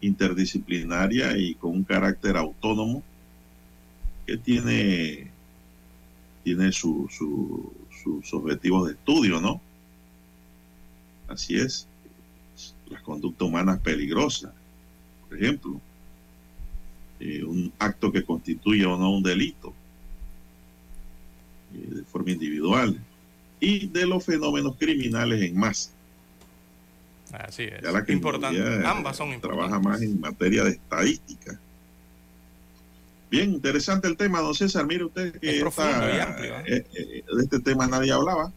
interdisciplinaria 0.02 1.38
y 1.38 1.54
con 1.54 1.72
un 1.72 1.84
carácter 1.84 2.38
autónomo 2.38 3.04
que 4.26 4.38
tiene, 4.38 5.30
tiene 6.44 6.72
su, 6.72 7.08
sus 8.24 8.34
objetivos 8.34 8.88
de 8.88 8.94
estudio, 8.94 9.40
¿no? 9.40 9.62
Así 11.28 11.58
es. 11.58 11.88
Las 12.90 13.02
conductas 13.02 13.48
humanas 13.48 13.80
peligrosas, 13.80 14.52
por 15.28 15.38
ejemplo, 15.38 15.80
eh, 17.20 17.44
un 17.44 17.72
acto 17.80 18.12
que 18.12 18.24
constituye 18.24 18.86
o 18.86 18.98
no 18.98 19.12
un 19.12 19.24
delito 19.24 19.74
eh, 21.74 21.96
de 21.96 22.04
forma 22.04 22.32
individual 22.32 23.00
y 23.60 23.88
de 23.88 24.08
los 24.08 24.26
fenómenos 24.26 24.76
criminales 24.78 25.42
en 25.42 25.58
masa. 25.58 25.92
Así 27.32 27.64
es. 27.64 27.82
Ya 27.82 27.92
la 27.92 28.04
Importante. 28.08 28.60
Ambas 28.86 29.18
son 29.18 29.34
importantes. 29.34 29.68
Trabaja 29.68 29.80
más 29.80 30.02
en 30.02 30.20
materia 30.20 30.64
de 30.64 30.72
estadística. 30.72 31.60
Bien, 33.30 33.54
interesante 33.54 34.08
el 34.08 34.18
tema, 34.18 34.42
don 34.42 34.56
César. 34.56 34.86
Mire 34.88 35.06
usted 35.06 35.40
que 35.40 35.60
¿eh? 36.66 36.86
Eh, 36.94 37.24
de 37.32 37.44
este 37.44 37.60
tema 37.60 37.86
nadie 37.86 38.12
hablaba, 38.12 38.52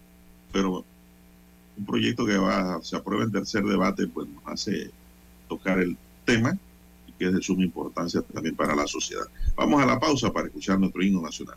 pero 0.51 0.85
un 1.77 1.87
proyecto 1.87 2.25
que 2.25 2.39
va, 2.39 2.83
se 2.83 2.97
aprueba 2.97 3.25
en 3.25 3.33
tercer 3.33 3.65
debate, 3.65 4.07
pues 4.07 4.29
nos 4.29 4.43
hace 4.47 4.91
tocar 5.49 5.79
el 5.79 5.97
tema 6.25 6.57
y 7.07 7.13
que 7.13 7.27
es 7.27 7.35
de 7.35 7.43
suma 7.43 7.65
importancia 7.65 8.23
también 8.23 8.57
para 8.57 8.75
la 8.75 8.87
sociedad. 8.87 9.25
Vamos 9.57 9.83
a 9.83 9.87
la 9.87 10.01
pausa 10.01 10.33
para 10.33 10.47
escuchar 10.47 10.79
nuestro 10.79 11.03
himno 11.03 11.21
nacional. 11.21 11.57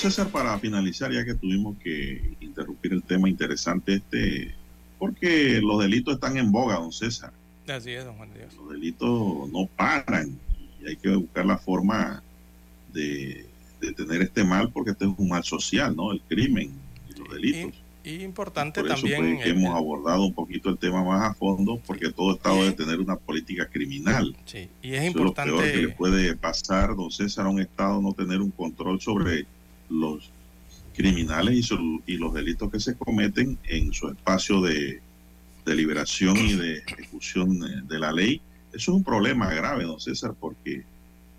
César, 0.00 0.28
para 0.28 0.58
finalizar, 0.58 1.12
ya 1.12 1.24
que 1.24 1.34
tuvimos 1.34 1.76
que 1.78 2.34
interrumpir 2.40 2.92
el 2.92 3.02
tema 3.02 3.28
interesante 3.28 3.94
este, 3.94 4.54
porque 4.98 5.60
los 5.62 5.80
delitos 5.82 6.14
están 6.14 6.36
en 6.38 6.50
boga, 6.50 6.76
don 6.76 6.90
César. 6.92 7.32
Así 7.68 7.90
es, 7.90 8.04
don 8.04 8.16
Juan 8.16 8.30
Dios. 8.34 8.54
Los 8.56 8.70
delitos 8.70 9.50
no 9.50 9.66
paran 9.76 10.38
y 10.82 10.88
hay 10.88 10.96
que 10.96 11.10
buscar 11.14 11.44
la 11.44 11.58
forma 11.58 12.22
de, 12.92 13.46
de 13.80 13.92
tener 13.92 14.22
este 14.22 14.42
mal, 14.42 14.70
porque 14.72 14.92
este 14.92 15.04
es 15.04 15.10
un 15.16 15.28
mal 15.28 15.44
social, 15.44 15.94
¿no? 15.94 16.12
El 16.12 16.20
crimen 16.22 16.70
y 17.14 17.18
los 17.18 17.28
delitos. 17.30 17.74
Y, 18.02 18.10
y 18.10 18.22
importante 18.22 18.80
Por 18.80 18.90
eso 18.90 18.96
también. 19.02 19.18
fue 19.36 19.44
que 19.44 19.50
el- 19.50 19.58
hemos 19.58 19.76
abordado 19.76 20.24
un 20.24 20.32
poquito 20.32 20.70
el 20.70 20.78
tema 20.78 21.04
más 21.04 21.30
a 21.30 21.34
fondo, 21.34 21.80
porque 21.86 22.10
todo 22.10 22.34
Estado 22.36 22.56
Y- 22.56 22.60
debe 22.62 22.72
tener 22.72 22.98
una 23.00 23.16
política 23.16 23.66
criminal. 23.66 24.34
sí, 24.46 24.68
y 24.82 24.94
es 24.94 25.02
Eso 25.02 25.18
es 25.18 25.24
lo 25.26 25.34
peor 25.34 25.46
que 25.62 25.76
le 25.76 25.82
importante. 25.82 25.96
puede 25.96 26.36
pasar, 26.36 26.96
don 26.96 27.10
César, 27.10 27.44
a 27.46 27.50
un 27.50 27.60
Estado 27.60 28.00
no 28.00 28.14
tener 28.14 28.40
un 28.40 28.50
control 28.50 28.98
sobre 29.00 29.46
los 29.90 30.30
criminales 30.94 31.54
y, 31.54 31.62
su- 31.62 32.02
y 32.06 32.16
los 32.16 32.32
delitos 32.34 32.70
que 32.70 32.80
se 32.80 32.94
cometen 32.96 33.58
en 33.64 33.92
su 33.92 34.08
espacio 34.08 34.60
de 34.60 35.00
deliberación 35.64 36.36
y 36.36 36.54
de 36.54 36.78
ejecución 36.78 37.62
eh, 37.64 37.82
de 37.88 37.98
la 37.98 38.12
ley. 38.12 38.40
Eso 38.72 38.76
es 38.92 38.96
un 38.96 39.04
problema 39.04 39.52
grave, 39.52 39.84
don 39.84 40.00
César, 40.00 40.34
porque 40.38 40.84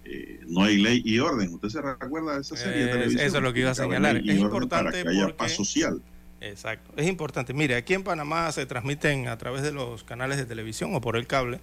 eh, 0.06 0.40
no 0.48 0.64
hay 0.64 0.78
ley 0.78 1.02
y 1.06 1.20
orden. 1.20 1.54
¿Usted 1.54 1.70
se 1.70 1.82
recuerda 1.82 2.36
de 2.36 2.42
esa 2.42 2.56
serie 2.56 2.86
de 2.86 2.92
televisión? 2.92 3.22
eso 3.26 3.38
es 3.38 3.44
lo 3.44 3.54
que 3.54 3.60
iba 3.62 3.72
a 3.72 3.76
señalar. 3.76 4.18
Es 4.18 4.38
importante 4.38 4.70
para 4.86 4.92
que 5.04 5.10
haya 5.10 5.22
porque- 5.24 5.34
paz 5.38 5.52
social. 5.54 6.02
Exacto, 6.44 6.92
es 6.98 7.08
importante. 7.08 7.54
Mire, 7.54 7.76
aquí 7.76 7.94
en 7.94 8.04
Panamá 8.04 8.52
se 8.52 8.66
transmiten 8.66 9.28
a 9.28 9.38
través 9.38 9.62
de 9.62 9.72
los 9.72 10.04
canales 10.04 10.38
de 10.38 10.46
televisión 10.46 10.96
o 10.96 11.00
por 11.02 11.16
el 11.16 11.28
cable 11.28 11.60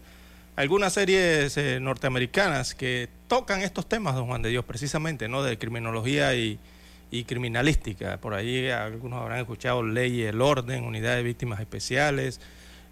algunas 0.55 0.92
series 0.92 1.57
eh, 1.57 1.79
norteamericanas 1.81 2.74
que 2.77 3.09
tocan 3.29 3.61
estos 3.62 3.88
temas, 3.88 4.14
don 4.14 4.27
Juan 4.27 4.42
de 4.42 4.51
Dios, 4.51 4.64
precisamente, 4.64 5.29
¿no? 5.29 5.42
De 5.42 5.57
criminología 5.59 6.35
y, 6.37 6.59
y 7.10 7.24
criminalística. 7.24 8.20
Por 8.20 8.34
ahí 8.34 8.68
algunos 8.68 9.20
habrán 9.22 9.38
escuchado 9.40 9.82
Ley 9.82 10.20
y 10.20 10.22
el 10.24 10.40
Orden, 10.40 10.84
Unidad 10.84 11.16
de 11.16 11.22
Víctimas 11.22 11.60
Especiales, 11.60 12.40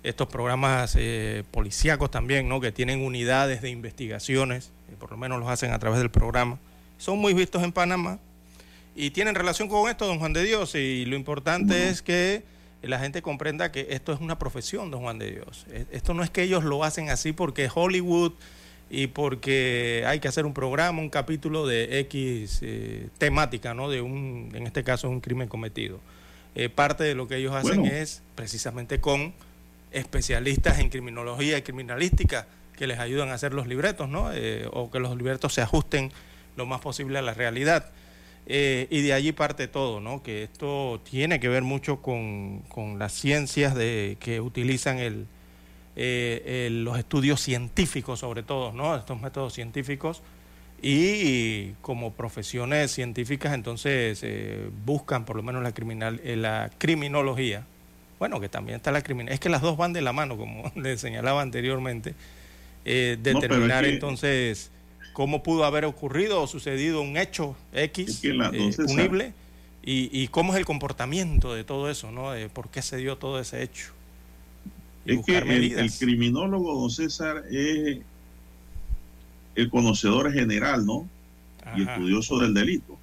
estos 0.02 0.28
programas 0.28 0.94
eh, 0.98 1.42
policíacos 1.50 2.10
también, 2.10 2.48
¿no? 2.48 2.60
Que 2.60 2.72
tienen 2.72 3.02
unidades 3.02 3.60
de 3.62 3.70
investigaciones, 3.70 4.70
eh, 4.90 4.94
por 4.98 5.10
lo 5.10 5.16
menos 5.16 5.40
los 5.40 5.48
hacen 5.48 5.72
a 5.72 5.78
través 5.78 5.98
del 5.98 6.10
programa. 6.10 6.58
Son 6.98 7.18
muy 7.18 7.34
vistos 7.34 7.62
en 7.62 7.72
Panamá 7.72 8.18
y 8.94 9.10
tienen 9.10 9.34
relación 9.34 9.68
con 9.68 9.90
esto, 9.90 10.06
don 10.06 10.18
Juan 10.18 10.32
de 10.32 10.44
Dios. 10.44 10.74
Y 10.74 11.04
lo 11.06 11.16
importante 11.16 11.88
es 11.88 12.02
que 12.02 12.44
la 12.82 12.98
gente 13.00 13.20
comprenda 13.20 13.72
que 13.72 13.88
esto 13.90 14.12
es 14.12 14.20
una 14.20 14.38
profesión, 14.38 14.90
don 14.90 15.00
Juan 15.02 15.18
de 15.18 15.30
Dios. 15.32 15.66
E- 15.70 15.86
Esto 15.90 16.14
no 16.14 16.22
es 16.22 16.30
que 16.30 16.42
ellos 16.42 16.62
lo 16.64 16.84
hacen 16.84 17.10
así 17.10 17.32
porque 17.32 17.68
Hollywood 17.74 18.32
y 18.88 19.08
porque 19.08 20.04
hay 20.06 20.20
que 20.20 20.28
hacer 20.28 20.46
un 20.46 20.54
programa, 20.54 21.00
un 21.00 21.10
capítulo 21.10 21.66
de 21.66 22.00
X 22.00 22.60
eh, 22.62 23.08
temática, 23.18 23.74
¿no? 23.74 23.90
De 23.90 24.00
un, 24.00 24.50
en 24.54 24.66
este 24.66 24.84
caso, 24.84 25.08
un 25.08 25.20
crimen 25.20 25.48
cometido. 25.48 26.00
Eh, 26.54 26.68
parte 26.68 27.04
de 27.04 27.14
lo 27.14 27.28
que 27.28 27.36
ellos 27.36 27.54
hacen 27.54 27.80
Bueno. 27.80 27.94
es 27.94 28.22
precisamente 28.34 29.00
con 29.00 29.34
especialistas 29.92 30.78
en 30.78 30.88
criminología 30.88 31.58
y 31.58 31.62
criminalística 31.62 32.46
que 32.76 32.86
les 32.86 32.98
ayudan 32.98 33.30
a 33.30 33.34
hacer 33.34 33.52
los 33.52 33.66
libretos, 33.66 34.08
¿no? 34.08 34.30
Eh, 34.32 34.68
o 34.72 34.90
que 34.90 35.00
los 35.00 35.16
libretos 35.16 35.54
se 35.54 35.62
ajusten 35.62 36.12
lo 36.56 36.66
más 36.66 36.80
posible 36.80 37.18
a 37.18 37.22
la 37.22 37.34
realidad. 37.34 37.90
Eh, 38.46 38.86
y 38.90 39.02
de 39.02 39.12
allí 39.12 39.32
parte 39.32 39.66
todo, 39.66 40.00
¿no? 40.00 40.22
Que 40.22 40.44
esto 40.44 41.00
tiene 41.10 41.40
que 41.40 41.48
ver 41.48 41.62
mucho 41.62 42.00
con, 42.00 42.60
con 42.68 42.98
las 42.98 43.12
ciencias 43.12 43.74
de, 43.74 44.16
que 44.20 44.40
utilizan 44.40 44.98
el, 44.98 45.26
eh, 45.96 46.66
el- 46.68 46.84
los 46.84 46.98
estudios 46.98 47.40
científicos, 47.40 48.20
sobre 48.20 48.42
todo, 48.42 48.72
¿no? 48.72 48.94
Estos 48.96 49.20
métodos 49.20 49.52
científicos. 49.54 50.22
Y 50.82 51.70
como 51.80 52.12
profesiones 52.12 52.90
científicas, 52.92 53.54
entonces 53.54 54.20
eh, 54.22 54.68
buscan 54.84 55.24
por 55.24 55.36
lo 55.36 55.42
menos 55.42 55.62
la, 55.62 55.72
criminal, 55.72 56.20
eh, 56.22 56.36
la 56.36 56.70
criminología. 56.78 57.64
Bueno, 58.18 58.40
que 58.40 58.48
también 58.48 58.76
está 58.76 58.92
la 58.92 59.02
criminal. 59.02 59.32
Es 59.32 59.40
que 59.40 59.48
las 59.48 59.62
dos 59.62 59.76
van 59.76 59.92
de 59.92 60.02
la 60.02 60.12
mano, 60.12 60.36
como 60.36 60.70
le 60.76 60.98
señalaba 60.98 61.40
anteriormente. 61.42 62.14
Eh, 62.84 63.16
es 63.18 63.22
determinar 63.22 63.84
que- 63.84 63.90
entonces 63.94 64.70
cómo 65.12 65.42
pudo 65.42 65.64
haber 65.64 65.86
ocurrido 65.86 66.42
o 66.42 66.46
sucedido 66.46 67.00
un 67.00 67.16
hecho 67.16 67.56
X 67.72 68.08
Es 68.08 68.20
que 68.20 68.28
eh, 68.54 68.70
punible 68.86 69.32
y, 69.82 70.10
y 70.12 70.28
cómo 70.28 70.52
es 70.52 70.58
el 70.58 70.66
comportamiento 70.66 71.54
de 71.54 71.64
todo 71.64 71.90
eso, 71.90 72.12
¿no? 72.12 72.32
Por 72.52 72.68
qué 72.68 72.82
se 72.82 72.98
dio 72.98 73.16
todo 73.16 73.40
ese 73.40 73.62
hecho. 73.62 73.92
Es 75.06 75.24
que 75.24 75.38
el, 75.38 75.92
criminólogo, 75.92 76.80
don 76.80 76.90
César, 76.90 77.44
es 77.50 78.00
el 79.54 79.70
conocedor 79.70 80.32
general, 80.32 80.84
¿no? 80.84 81.08
y 81.74 81.82
estudioso 81.82 82.38
del 82.38 82.54
delito. 82.54 82.98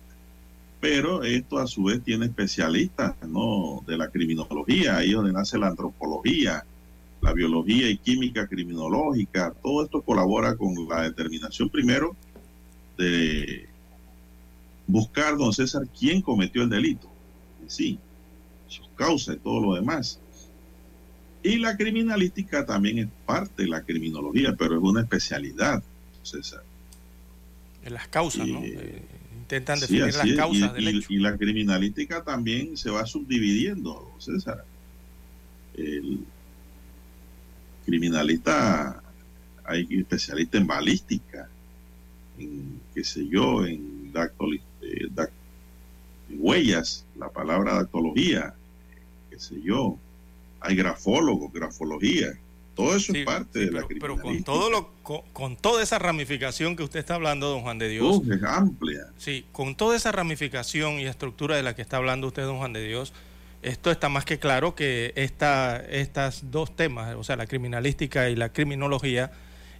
Pero 0.79 1.23
esto 1.23 1.57
a 1.57 1.67
su 1.67 1.83
vez 1.83 2.03
tiene 2.03 2.25
especialistas 2.25 3.15
¿no? 3.27 3.83
de 3.87 3.97
la 3.97 4.09
criminología, 4.09 4.97
ahí 4.97 5.11
donde 5.11 5.31
nace 5.31 5.57
la 5.57 5.67
antropología, 5.67 6.65
la 7.21 7.33
biología 7.33 7.89
y 7.89 7.97
química 7.97 8.47
criminológica. 8.47 9.53
Todo 9.61 9.83
esto 9.83 10.01
colabora 10.01 10.55
con 10.55 10.75
la 10.87 11.03
determinación 11.03 11.69
primero 11.69 12.15
de 12.97 13.67
buscar, 14.87 15.37
don 15.37 15.53
César, 15.53 15.87
quién 15.97 16.21
cometió 16.21 16.63
el 16.63 16.69
delito. 16.69 17.07
Sí, 17.67 17.97
sus 18.67 18.87
causas 18.89 19.37
y 19.37 19.39
todo 19.39 19.61
lo 19.61 19.75
demás. 19.75 20.19
Y 21.43 21.57
la 21.57 21.75
criminalística 21.75 22.65
también 22.65 22.99
es 22.99 23.07
parte 23.25 23.63
de 23.63 23.67
la 23.69 23.81
criminología, 23.83 24.55
pero 24.57 24.77
es 24.77 24.81
una 24.81 25.01
especialidad, 25.01 25.83
César. 26.23 26.63
En 27.83 27.93
las 27.93 28.07
causas, 28.07 28.47
¿no? 28.47 28.61
Eh, 28.63 29.01
intentan 29.41 29.77
definir 29.79 30.03
las 30.05 30.15
causas 30.37 30.71
y, 30.71 30.73
del 30.85 30.95
y- 30.95 30.97
hecho. 30.99 31.07
y 31.13 31.17
la 31.17 31.37
criminalística 31.37 32.23
también 32.23 32.77
se 32.77 32.89
va 32.89 33.05
subdividiendo, 33.05 34.09
César. 34.19 34.63
El 35.75 36.19
criminalista, 37.85 39.01
hay 39.65 39.87
especialistas 39.91 40.61
en 40.61 40.67
balística, 40.67 41.49
en 42.39 42.79
qué 42.93 43.03
sé 43.03 43.27
yo, 43.27 43.65
en, 43.65 44.11
eh, 44.15 45.07
dac- 45.13 45.31
en 46.29 46.37
huellas, 46.39 47.05
la 47.17 47.29
palabra 47.29 47.75
dactología, 47.75 48.53
qué 49.29 49.39
sé 49.39 49.61
yo. 49.61 49.97
Hay 50.63 50.75
grafólogos, 50.75 51.51
grafología. 51.53 52.27
Todo 52.75 52.95
eso 52.95 53.13
Sí, 53.13 53.19
es 53.19 53.25
parte 53.25 53.59
sí, 53.59 53.65
de 53.65 53.71
la 53.71 53.81
pero, 53.87 53.87
pero 54.01 54.13
con 54.15 54.21
criminalística. 54.21 54.51
todo 54.51 54.69
lo 54.71 54.89
con, 55.03 55.21
con 55.31 55.55
toda 55.57 55.83
esa 55.83 55.99
ramificación 55.99 56.75
que 56.75 56.81
usted 56.81 56.99
está 56.99 57.13
hablando, 57.15 57.49
don 57.49 57.61
Juan 57.61 57.77
de 57.77 57.87
Dios, 57.89 58.17
Uf, 58.17 58.31
es 58.31 58.41
amplia. 58.43 59.01
sí, 59.17 59.45
con 59.51 59.75
toda 59.75 59.95
esa 59.95 60.11
ramificación 60.11 60.99
y 60.99 61.05
estructura 61.05 61.55
de 61.55 61.61
la 61.61 61.75
que 61.75 61.83
está 61.83 61.97
hablando 61.97 62.25
usted, 62.27 62.43
don 62.45 62.57
Juan 62.57 62.73
de 62.73 62.83
Dios, 62.83 63.13
esto 63.61 63.91
está 63.91 64.09
más 64.09 64.25
que 64.25 64.39
claro 64.39 64.73
que 64.73 65.13
esta, 65.15 65.77
estas 65.87 66.49
dos 66.49 66.75
temas, 66.75 67.15
o 67.15 67.23
sea, 67.23 67.35
la 67.35 67.45
criminalística 67.45 68.29
y 68.29 68.35
la 68.35 68.49
criminología, 68.51 69.31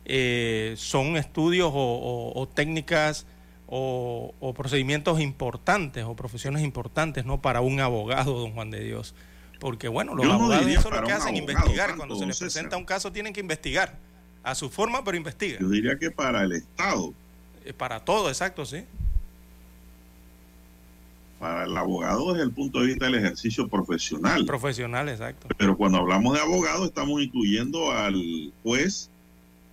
eh, 0.06 0.74
son 0.78 1.18
estudios 1.18 1.72
o, 1.74 1.78
o- 1.78 2.40
o 2.40 2.48
técnicas 2.48 3.26
o, 3.68 4.34
o 4.40 4.54
procedimientos 4.54 5.20
importantes 5.20 6.04
o 6.06 6.16
profesiones 6.16 6.62
importantes, 6.64 7.26
¿no? 7.26 7.42
Para 7.42 7.62
un 7.62 7.80
abogado, 7.80 8.38
don 8.40 8.52
Juan 8.54 8.70
de 8.70 8.82
Dios. 8.84 9.16
Porque, 9.64 9.88
bueno, 9.88 10.14
los 10.14 10.26
Yo 10.26 10.34
abogados 10.34 10.68
eso 10.68 10.90
es 10.94 11.00
lo 11.02 11.08
que 11.08 11.14
hacen, 11.14 11.38
investigar. 11.38 11.88
tanto, 11.92 11.98
Cuando 12.00 12.16
se 12.18 12.26
les 12.26 12.38
César. 12.38 12.52
presenta 12.52 12.76
un 12.76 12.84
caso, 12.84 13.14
tienen 13.14 13.32
que 13.32 13.40
investigar. 13.40 13.98
A 14.44 14.56
su 14.56 14.70
forma, 14.70 15.06
pero 15.06 15.16
investigan. 15.16 15.62
Yo 15.62 15.70
diría 15.70 15.98
que 15.98 16.12
para 16.12 16.44
el 16.44 16.52
Estado, 16.52 17.14
Eh, 17.64 17.72
Para 17.72 18.04
todo, 18.04 18.28
exacto, 18.28 18.66
sí. 18.66 18.84
para 21.40 21.64
el 21.64 21.78
abogado 21.78 22.34
desde 22.34 22.44
el 22.44 22.52
punto 22.52 22.82
de 22.82 22.88
vista 22.88 23.06
del 23.06 23.16
ejercicio 23.16 23.70
profesional. 23.70 24.46
Profesional, 24.46 25.08
exacto. 25.08 25.48
Pero 25.58 25.78
cuando 25.78 25.98
hablamos 26.00 26.34
de 26.34 26.42
abogado 26.42 26.86
estamos 26.86 27.22
incluyendo 27.22 27.90
al 27.94 28.52
juez, 28.64 29.10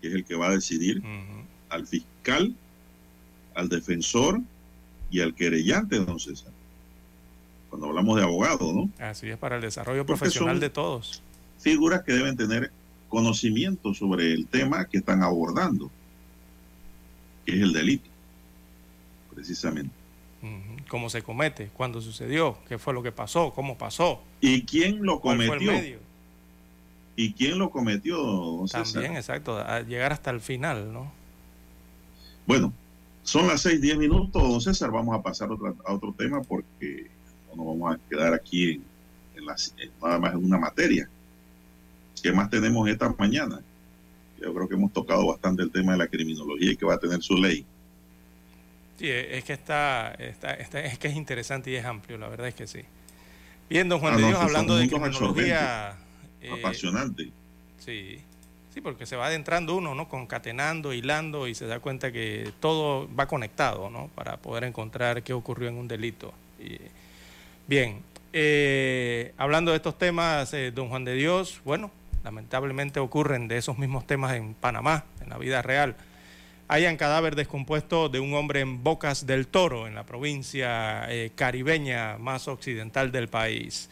que 0.00 0.06
es 0.08 0.14
el 0.14 0.24
que 0.24 0.36
va 0.36 0.46
a 0.46 0.50
decidir, 0.50 1.02
al 1.68 1.84
fiscal, 1.86 2.54
al 3.56 3.68
defensor 3.68 4.40
y 5.10 5.20
al 5.20 5.34
querellante, 5.34 5.96
don 5.98 6.20
César. 6.20 6.52
Cuando 7.70 7.88
hablamos 7.88 8.16
de 8.16 8.24
abogados, 8.24 8.74
¿no? 8.74 8.90
Así 8.98 9.30
es, 9.30 9.38
para 9.38 9.56
el 9.56 9.62
desarrollo 9.62 10.04
profesional 10.04 10.60
de 10.60 10.68
todos. 10.68 11.22
Figuras 11.58 12.02
que 12.02 12.12
deben 12.12 12.36
tener 12.36 12.72
conocimiento 13.08 13.94
sobre 13.94 14.32
el 14.32 14.46
tema 14.46 14.84
que 14.86 14.98
están 14.98 15.22
abordando, 15.22 15.90
que 17.46 17.52
es 17.52 17.62
el 17.62 17.72
delito, 17.72 18.08
precisamente. 19.34 19.94
¿Cómo 20.88 21.10
se 21.10 21.22
comete? 21.22 21.70
¿Cuándo 21.74 22.00
sucedió? 22.00 22.58
¿Qué 22.68 22.78
fue 22.78 22.94
lo 22.94 23.02
que 23.02 23.12
pasó? 23.12 23.52
¿Cómo 23.52 23.78
pasó? 23.78 24.22
¿Y 24.40 24.62
quién 24.62 25.04
lo 25.04 25.20
cometió? 25.20 25.72
¿Y 27.14 27.32
quién 27.34 27.58
lo 27.58 27.70
cometió? 27.70 28.64
También, 28.72 29.16
exacto, 29.16 29.58
a 29.58 29.80
llegar 29.80 30.12
hasta 30.12 30.30
el 30.30 30.40
final, 30.40 30.92
¿no? 30.92 31.12
Bueno, 32.46 32.72
son 33.22 33.46
las 33.46 33.60
seis, 33.60 33.80
diez 33.80 33.98
minutos, 33.98 34.42
don 34.42 34.60
César, 34.60 34.90
vamos 34.90 35.14
a 35.14 35.22
pasar 35.22 35.50
a 35.50 35.92
otro 35.92 36.14
tema 36.16 36.42
porque 36.42 37.10
no 37.50 37.64
nos 37.64 37.66
vamos 37.66 37.96
a 37.96 38.08
quedar 38.08 38.34
aquí 38.34 38.72
en, 38.72 38.84
nada 40.02 40.18
más 40.18 40.34
en 40.34 40.44
una 40.44 40.58
materia. 40.58 41.08
¿Qué 42.22 42.32
más 42.32 42.50
tenemos 42.50 42.88
esta 42.88 43.14
mañana? 43.18 43.60
Yo 44.40 44.54
creo 44.54 44.68
que 44.68 44.74
hemos 44.74 44.92
tocado 44.92 45.26
bastante 45.26 45.62
el 45.62 45.70
tema 45.70 45.92
de 45.92 45.98
la 45.98 46.06
criminología 46.06 46.72
y 46.72 46.76
que 46.76 46.84
va 46.86 46.94
a 46.94 46.98
tener 46.98 47.22
su 47.22 47.36
ley. 47.36 47.64
Sí, 48.98 49.08
es 49.08 49.44
que 49.44 49.54
está, 49.54 50.12
está, 50.12 50.54
es 50.54 50.98
que 50.98 51.08
es 51.08 51.16
interesante 51.16 51.70
y 51.70 51.76
es 51.76 51.84
amplio, 51.84 52.18
la 52.18 52.28
verdad 52.28 52.48
es 52.48 52.54
que 52.54 52.66
sí. 52.66 52.80
Bien, 53.68 53.88
don 53.88 54.00
Juan 54.00 54.14
ah, 54.14 54.16
de 54.18 54.26
Dios, 54.26 54.38
hablando 54.38 54.76
de 54.76 54.88
criminología... 54.88 55.96
Eh, 56.42 56.50
apasionante. 56.50 57.30
Sí, 57.78 58.18
sí, 58.74 58.80
porque 58.80 59.06
se 59.06 59.16
va 59.16 59.26
adentrando 59.26 59.76
uno, 59.76 59.94
¿no? 59.94 60.08
Concatenando, 60.08 60.92
hilando 60.92 61.46
y 61.46 61.54
se 61.54 61.66
da 61.66 61.80
cuenta 61.80 62.12
que 62.12 62.52
todo 62.60 63.08
va 63.14 63.26
conectado, 63.26 63.90
¿no? 63.90 64.08
Para 64.14 64.38
poder 64.38 64.64
encontrar 64.64 65.22
qué 65.22 65.32
ocurrió 65.32 65.68
en 65.68 65.76
un 65.76 65.86
delito. 65.86 66.32
Bien, 67.70 68.02
eh, 68.32 69.32
hablando 69.36 69.70
de 69.70 69.76
estos 69.76 69.96
temas, 69.96 70.52
eh, 70.54 70.72
don 70.72 70.88
Juan 70.88 71.04
de 71.04 71.14
Dios, 71.14 71.60
bueno, 71.64 71.92
lamentablemente 72.24 72.98
ocurren 72.98 73.46
de 73.46 73.58
esos 73.58 73.78
mismos 73.78 74.08
temas 74.08 74.34
en 74.34 74.54
Panamá, 74.54 75.04
en 75.22 75.28
la 75.28 75.38
vida 75.38 75.62
real. 75.62 75.94
Hay 76.66 76.84
un 76.86 76.96
cadáver 76.96 77.36
descompuesto 77.36 78.08
de 78.08 78.18
un 78.18 78.34
hombre 78.34 78.58
en 78.58 78.82
Bocas 78.82 79.24
del 79.24 79.46
Toro, 79.46 79.86
en 79.86 79.94
la 79.94 80.02
provincia 80.02 81.06
eh, 81.10 81.30
caribeña 81.36 82.18
más 82.18 82.48
occidental 82.48 83.12
del 83.12 83.28
país. 83.28 83.88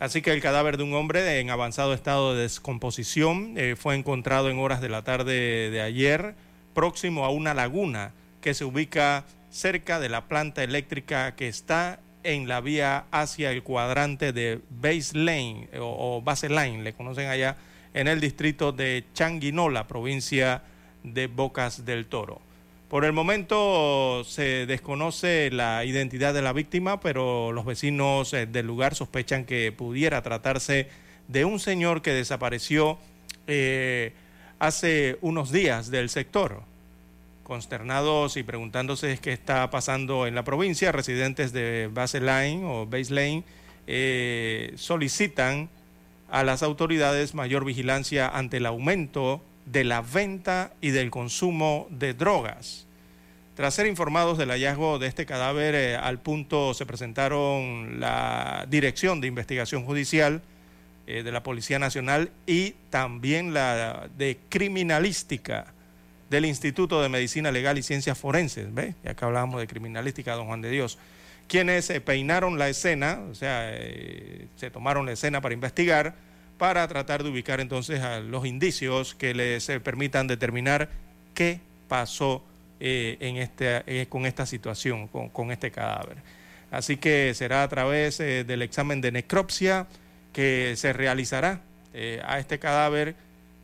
Así 0.00 0.20
que 0.20 0.32
el 0.32 0.42
cadáver 0.42 0.76
de 0.76 0.82
un 0.82 0.94
hombre 0.94 1.38
en 1.38 1.50
avanzado 1.50 1.94
estado 1.94 2.34
de 2.34 2.42
descomposición 2.42 3.54
fue 3.76 3.94
encontrado 3.94 4.50
en 4.50 4.58
horas 4.58 4.80
de 4.80 4.88
la 4.88 5.02
tarde 5.02 5.70
de 5.70 5.80
ayer, 5.80 6.34
próximo 6.74 7.24
a 7.24 7.30
una 7.30 7.54
laguna 7.54 8.10
que 8.40 8.54
se 8.54 8.64
ubica 8.64 9.24
cerca 9.50 10.00
de 10.00 10.08
la 10.08 10.24
planta 10.24 10.64
eléctrica 10.64 11.36
que 11.36 11.46
está 11.46 12.00
en 12.24 12.48
la 12.48 12.60
vía 12.60 13.04
hacia 13.10 13.50
el 13.52 13.62
cuadrante 13.62 14.32
de 14.32 14.60
Base 14.70 15.16
Lane 15.16 15.68
o, 15.78 16.20
Base 16.22 16.48
Line, 16.48 16.82
le 16.82 16.94
conocen 16.94 17.28
allá, 17.28 17.56
en 17.92 18.08
el 18.08 18.20
distrito 18.20 18.72
de 18.72 19.04
Changuinola, 19.12 19.86
provincia 19.86 20.62
de 21.04 21.28
Bocas 21.28 21.84
del 21.84 22.06
Toro. 22.06 22.40
Por 22.88 23.04
el 23.04 23.12
momento 23.12 24.24
se 24.24 24.66
desconoce 24.66 25.50
la 25.50 25.84
identidad 25.84 26.34
de 26.34 26.42
la 26.42 26.52
víctima, 26.52 27.00
pero 27.00 27.52
los 27.52 27.64
vecinos 27.64 28.32
eh, 28.32 28.46
del 28.46 28.66
lugar 28.66 28.94
sospechan 28.94 29.44
que 29.44 29.70
pudiera 29.72 30.22
tratarse 30.22 30.88
de 31.28 31.44
un 31.44 31.60
señor 31.60 32.02
que 32.02 32.12
desapareció 32.12 32.98
eh, 33.46 34.12
hace 34.58 35.18
unos 35.20 35.52
días 35.52 35.90
del 35.90 36.08
sector 36.08 36.62
consternados 37.44 38.36
y 38.36 38.42
preguntándose 38.42 39.18
qué 39.18 39.32
está 39.32 39.70
pasando 39.70 40.26
en 40.26 40.34
la 40.34 40.42
provincia, 40.42 40.90
residentes 40.90 41.52
de 41.52 41.88
Baseline 41.92 42.64
o 42.64 42.86
Baseline 42.86 43.44
eh, 43.86 44.72
solicitan 44.76 45.68
a 46.30 46.42
las 46.42 46.62
autoridades 46.62 47.34
mayor 47.34 47.64
vigilancia 47.64 48.28
ante 48.28 48.56
el 48.56 48.66
aumento 48.66 49.42
de 49.66 49.84
la 49.84 50.00
venta 50.00 50.72
y 50.80 50.90
del 50.90 51.10
consumo 51.10 51.86
de 51.90 52.14
drogas. 52.14 52.86
Tras 53.54 53.74
ser 53.74 53.86
informados 53.86 54.36
del 54.36 54.50
hallazgo 54.50 54.98
de 54.98 55.06
este 55.06 55.26
cadáver, 55.26 55.74
eh, 55.76 55.96
al 55.96 56.18
punto 56.18 56.74
se 56.74 56.86
presentaron 56.86 58.00
la 58.00 58.66
Dirección 58.68 59.20
de 59.20 59.28
Investigación 59.28 59.84
Judicial 59.84 60.42
eh, 61.06 61.22
de 61.22 61.30
la 61.30 61.42
Policía 61.42 61.78
Nacional 61.78 62.30
y 62.46 62.74
también 62.90 63.54
la 63.54 64.08
de 64.16 64.38
Criminalística 64.48 65.73
del 66.34 66.46
Instituto 66.46 67.00
de 67.00 67.08
Medicina 67.08 67.52
Legal 67.52 67.78
y 67.78 67.82
Ciencias 67.84 68.18
Forenses, 68.18 68.74
¿ve? 68.74 68.96
Ya 69.04 69.14
que 69.14 69.24
hablábamos 69.24 69.60
de 69.60 69.68
criminalística, 69.68 70.34
don 70.34 70.48
Juan 70.48 70.62
de 70.62 70.70
Dios, 70.70 70.98
quienes 71.46 71.88
eh, 71.90 72.00
peinaron 72.00 72.58
la 72.58 72.68
escena, 72.68 73.20
o 73.30 73.36
sea, 73.36 73.70
eh, 73.72 74.48
se 74.56 74.68
tomaron 74.68 75.06
la 75.06 75.12
escena 75.12 75.40
para 75.40 75.54
investigar, 75.54 76.16
para 76.58 76.88
tratar 76.88 77.22
de 77.22 77.30
ubicar 77.30 77.60
entonces 77.60 78.00
los 78.24 78.46
indicios 78.46 79.14
que 79.14 79.32
les 79.32 79.68
eh, 79.68 79.78
permitan 79.78 80.26
determinar 80.26 80.88
qué 81.34 81.60
pasó 81.88 82.44
en 82.80 83.36
este, 83.36 84.06
con 84.08 84.26
esta 84.26 84.44
situación, 84.44 85.06
con, 85.06 85.52
este 85.52 85.70
cadáver. 85.70 86.16
Así 86.70 86.96
que 86.96 87.32
será 87.32 87.62
a 87.62 87.68
través 87.68 88.18
del 88.18 88.60
examen 88.60 89.00
de 89.00 89.10
necropsia 89.10 89.86
que 90.32 90.74
se 90.76 90.92
realizará 90.92 91.60
a 92.24 92.38
este 92.38 92.58
cadáver 92.58 93.14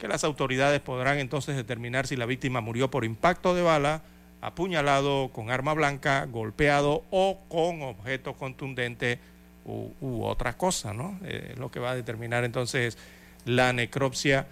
que 0.01 0.09
las 0.09 0.24
autoridades 0.24 0.80
podrán 0.80 1.18
entonces 1.18 1.55
determinar 1.55 2.09
si 2.09 2.16
la 2.16 2.26
víctima 2.26 2.61
murió 2.61 2.90
por 2.90 3.05
impacto 3.05 3.55
de 3.55 3.62
bala, 3.62 4.03
apuñalado 4.40 5.28
con 5.28 5.51
arma 5.51 5.74
blanca, 5.74 6.24
golpeado 6.24 7.05
o 7.11 7.38
con 7.48 7.82
objeto 7.82 8.34
contundente 8.34 9.20
u, 9.64 10.24
otra 10.24 10.57
cosa, 10.57 10.92
¿no? 10.92 11.20
Eh, 11.22 11.55
lo 11.59 11.70
que 11.70 11.78
va 11.78 11.92
a 11.92 11.94
determinar 11.94 12.44
entonces 12.44 12.98
la 13.44 13.72
necropsia. 13.72 14.46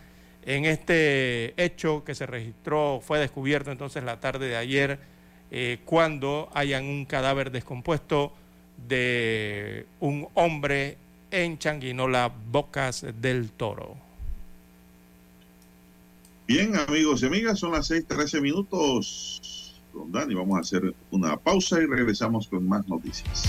En 0.45 0.67
este 0.67 1.55
hecho 1.63 2.05
que 2.05 2.15
se 2.15 2.27
registró, 2.27 3.01
fue 3.03 3.19
descubierto 3.19 3.73
entonces 3.73 4.05
la 4.05 4.21
tarde 4.21 4.49
de 4.49 4.57
ayer, 4.57 5.01
eh, 5.51 5.79
cuando 5.87 6.51
hayan 6.55 6.85
un 6.85 7.07
cadáver 7.07 7.51
descompuesto 7.51 8.33
de 8.87 9.87
un 9.99 10.29
hombre 10.35 10.99
en 11.31 11.59
Changuinola, 11.59 12.31
Bocas 12.51 13.05
del 13.21 13.51
Toro. 13.51 14.08
Bien, 16.49 16.75
amigos 16.77 17.23
y 17.23 17.27
amigas, 17.27 17.59
son 17.59 17.73
las 17.73 17.91
6:13 17.91 18.41
minutos. 18.41 19.75
Don 19.93 20.11
Dani, 20.11 20.35
vamos 20.35 20.57
a 20.57 20.61
hacer 20.61 20.95
una 21.11 21.37
pausa 21.37 21.79
y 21.79 21.85
regresamos 21.85 22.49
con 22.49 22.67
más 22.67 22.89
noticias. 22.89 23.45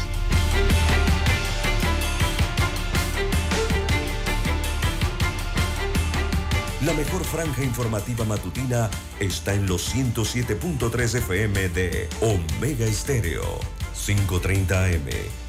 La 6.86 6.92
mejor 6.92 7.24
franja 7.24 7.64
informativa 7.64 8.26
matutina 8.26 8.90
está 9.22 9.54
en 9.54 9.66
los 9.66 9.96
107.3 9.96 11.20
FM 11.20 11.70
de 11.70 12.10
Omega 12.20 12.86
Estéreo, 12.86 13.62
530 13.94 14.86
AM. 14.86 15.49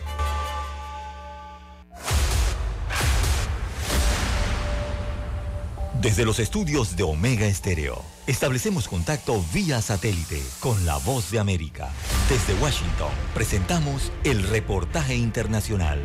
Desde 6.01 6.25
los 6.25 6.39
estudios 6.39 6.95
de 6.95 7.03
Omega 7.03 7.45
Estéreo, 7.45 8.01
establecemos 8.25 8.87
contacto 8.87 9.39
vía 9.53 9.79
satélite 9.83 10.41
con 10.59 10.83
la 10.83 10.97
voz 10.97 11.29
de 11.29 11.37
América. 11.37 11.93
Desde 12.27 12.59
Washington, 12.59 13.11
presentamos 13.35 14.11
el 14.23 14.41
reportaje 14.41 15.13
internacional. 15.13 15.99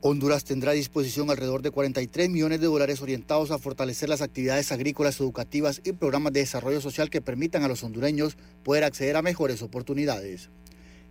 Honduras 0.00 0.42
tendrá 0.42 0.72
a 0.72 0.74
disposición 0.74 1.30
alrededor 1.30 1.62
de 1.62 1.70
43 1.70 2.28
millones 2.28 2.60
de 2.60 2.66
dólares 2.66 3.00
orientados 3.00 3.52
a 3.52 3.58
fortalecer 3.58 4.08
las 4.08 4.20
actividades 4.20 4.72
agrícolas, 4.72 5.20
educativas 5.20 5.80
y 5.84 5.92
programas 5.92 6.32
de 6.32 6.40
desarrollo 6.40 6.80
social 6.80 7.08
que 7.08 7.20
permitan 7.20 7.62
a 7.62 7.68
los 7.68 7.84
hondureños 7.84 8.36
poder 8.64 8.82
acceder 8.82 9.14
a 9.14 9.22
mejores 9.22 9.62
oportunidades. 9.62 10.50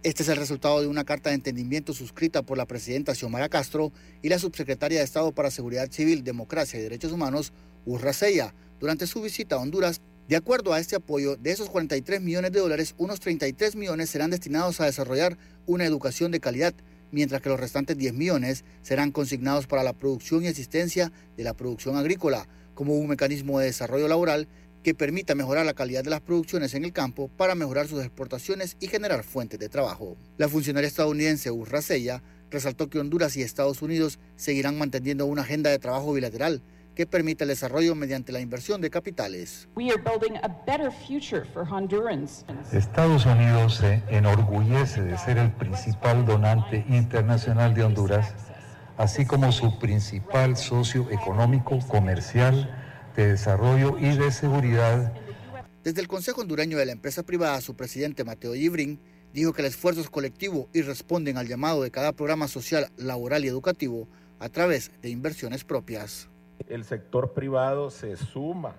Este 0.07 0.23
es 0.23 0.29
el 0.29 0.37
resultado 0.37 0.79
de 0.79 0.87
una 0.87 1.03
carta 1.03 1.31
de 1.31 1.35
entendimiento 1.35 1.93
suscrita 1.93 2.41
por 2.41 2.57
la 2.57 2.65
presidenta 2.65 3.13
Xiomara 3.13 3.49
Castro 3.49 3.91
y 4.21 4.29
la 4.29 4.39
subsecretaria 4.39 4.99
de 4.99 5.03
Estado 5.03 5.33
para 5.33 5.51
Seguridad 5.51 5.91
Civil, 5.91 6.23
Democracia 6.23 6.79
y 6.79 6.83
Derechos 6.83 7.11
Humanos, 7.11 7.51
Urra 7.85 8.13
Seya, 8.13 8.53
durante 8.79 9.05
su 9.05 9.21
visita 9.21 9.57
a 9.57 9.59
Honduras. 9.59 9.99
De 10.29 10.37
acuerdo 10.37 10.71
a 10.71 10.79
este 10.79 10.95
apoyo, 10.95 11.35
de 11.35 11.51
esos 11.51 11.69
43 11.69 12.21
millones 12.21 12.53
de 12.53 12.61
dólares, 12.61 12.95
unos 12.97 13.19
33 13.19 13.75
millones 13.75 14.09
serán 14.09 14.29
destinados 14.29 14.79
a 14.79 14.85
desarrollar 14.85 15.37
una 15.65 15.83
educación 15.83 16.31
de 16.31 16.39
calidad 16.39 16.73
mientras 17.11 17.41
que 17.41 17.49
los 17.49 17.59
restantes 17.59 17.97
10 17.97 18.13
millones 18.13 18.63
serán 18.83 19.11
consignados 19.11 19.67
para 19.67 19.83
la 19.83 19.91
producción 19.91 20.45
y 20.45 20.47
asistencia 20.47 21.11
de 21.35 21.43
la 21.43 21.53
producción 21.53 21.97
agrícola, 21.97 22.47
como 22.75 22.93
un 22.93 23.09
mecanismo 23.09 23.59
de 23.59 23.65
desarrollo 23.65 24.07
laboral 24.07 24.47
que 24.87 24.95
permita 24.95 25.35
mejorar 25.35 25.65
la 25.65 25.73
calidad 25.73 26.05
de 26.05 26.09
las 26.09 26.21
producciones 26.21 26.73
en 26.73 26.85
el 26.85 26.93
campo 26.93 27.27
para 27.27 27.55
mejorar 27.55 27.89
sus 27.89 27.99
exportaciones 27.99 28.77
y 28.79 28.87
generar 28.87 29.25
fuentes 29.25 29.59
de 29.59 29.67
trabajo. 29.67 30.15
La 30.37 30.47
funcionaria 30.47 30.87
estadounidense 30.87 31.51
Urra 31.51 31.81
Sella 31.81 32.23
resaltó 32.49 32.89
que 32.89 32.97
Honduras 32.97 33.35
y 33.35 33.41
Estados 33.41 33.81
Unidos 33.81 34.17
seguirán 34.37 34.77
manteniendo 34.77 35.25
una 35.25 35.41
agenda 35.41 35.71
de 35.71 35.79
trabajo 35.79 36.13
bilateral 36.13 36.63
que 36.95 37.05
permita 37.05 37.43
el 37.43 37.49
desarrollo 37.49 37.95
mediante 37.95 38.31
la 38.31 38.39
inversión 38.39 38.79
de 38.79 38.89
capitales. 38.89 39.67
Estados 42.71 43.25
Unidos 43.25 43.75
se 43.75 44.01
enorgullece 44.07 45.01
de 45.01 45.17
ser 45.17 45.37
el 45.37 45.51
principal 45.51 46.25
donante 46.25 46.85
internacional 46.87 47.73
de 47.73 47.83
Honduras, 47.83 48.33
así 48.95 49.25
como 49.25 49.51
su 49.51 49.79
principal 49.79 50.55
socio 50.55 51.11
económico, 51.11 51.77
comercial, 51.89 52.86
de 53.17 53.31
desarrollo 53.31 53.97
y 53.97 54.15
de 54.15 54.31
seguridad. 54.31 55.11
Desde 55.83 56.01
el 56.01 56.07
Consejo 56.07 56.41
Hondureño 56.41 56.77
de 56.77 56.85
la 56.85 56.91
Empresa 56.91 57.23
Privada, 57.23 57.59
su 57.61 57.75
presidente 57.75 58.23
Mateo 58.23 58.53
Yibrin 58.53 58.99
dijo 59.33 59.53
que 59.53 59.63
el 59.63 59.67
esfuerzo 59.67 60.01
es 60.01 60.09
colectivo 60.09 60.69
y 60.71 60.83
responden 60.83 61.37
al 61.37 61.47
llamado 61.47 61.81
de 61.81 61.89
cada 61.89 62.13
programa 62.13 62.47
social, 62.47 62.89
laboral 62.95 63.43
y 63.43 63.47
educativo 63.47 64.07
a 64.39 64.49
través 64.49 64.91
de 65.01 65.09
inversiones 65.09 65.63
propias. 65.63 66.29
El 66.67 66.83
sector 66.83 67.33
privado 67.33 67.89
se 67.89 68.15
suma 68.17 68.75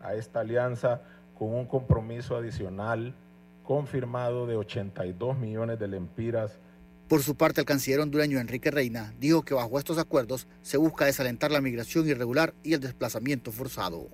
a 0.00 0.14
esta 0.14 0.40
alianza 0.40 1.02
con 1.38 1.54
un 1.54 1.66
compromiso 1.66 2.34
adicional 2.34 3.14
confirmado 3.62 4.46
de 4.46 4.56
82 4.56 5.36
millones 5.36 5.78
de 5.78 5.88
lempiras. 5.88 6.58
Por 7.12 7.22
su 7.22 7.34
parte, 7.34 7.60
el 7.60 7.66
canciller 7.66 8.00
hondureño 8.00 8.40
Enrique 8.40 8.70
Reina 8.70 9.12
dijo 9.20 9.42
que 9.42 9.52
bajo 9.52 9.78
estos 9.78 9.98
acuerdos 9.98 10.48
se 10.62 10.78
busca 10.78 11.04
desalentar 11.04 11.50
la 11.50 11.60
migración 11.60 12.08
irregular 12.08 12.54
y 12.62 12.72
el 12.72 12.80
desplazamiento 12.80 13.52
forzado. 13.52 14.08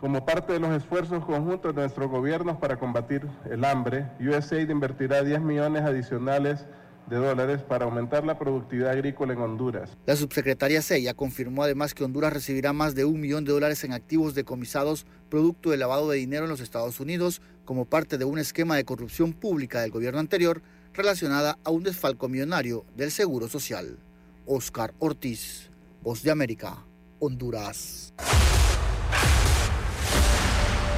Como 0.00 0.26
parte 0.26 0.54
de 0.54 0.58
los 0.58 0.72
esfuerzos 0.76 1.24
conjuntos 1.24 1.72
de 1.72 1.82
nuestros 1.82 2.10
gobiernos 2.10 2.56
para 2.56 2.76
combatir 2.76 3.24
el 3.48 3.64
hambre, 3.64 4.08
USAID 4.18 4.68
invertirá 4.68 5.22
10 5.22 5.42
millones 5.42 5.84
adicionales 5.84 6.66
de 7.06 7.18
dólares 7.18 7.62
para 7.62 7.84
aumentar 7.84 8.24
la 8.24 8.36
productividad 8.36 8.90
agrícola 8.90 9.32
en 9.32 9.42
Honduras. 9.42 9.96
La 10.06 10.16
subsecretaria 10.16 10.82
Sella 10.82 11.14
confirmó 11.14 11.62
además 11.62 11.94
que 11.94 12.02
Honduras 12.02 12.32
recibirá 12.32 12.72
más 12.72 12.96
de 12.96 13.04
un 13.04 13.20
millón 13.20 13.44
de 13.44 13.52
dólares 13.52 13.84
en 13.84 13.92
activos 13.92 14.34
decomisados 14.34 15.06
producto 15.28 15.70
del 15.70 15.78
lavado 15.78 16.10
de 16.10 16.18
dinero 16.18 16.46
en 16.46 16.50
los 16.50 16.60
Estados 16.60 16.98
Unidos 16.98 17.42
como 17.64 17.84
parte 17.84 18.18
de 18.18 18.24
un 18.24 18.40
esquema 18.40 18.74
de 18.74 18.84
corrupción 18.84 19.34
pública 19.34 19.80
del 19.82 19.92
gobierno 19.92 20.18
anterior 20.18 20.62
relacionada 21.00 21.58
a 21.64 21.70
un 21.70 21.82
desfalco 21.82 22.28
millonario 22.28 22.84
del 22.94 23.10
Seguro 23.10 23.48
Social. 23.48 23.98
Oscar 24.46 24.94
Ortiz, 24.98 25.70
Voz 26.02 26.22
de 26.22 26.30
América, 26.30 26.84
Honduras. 27.18 28.12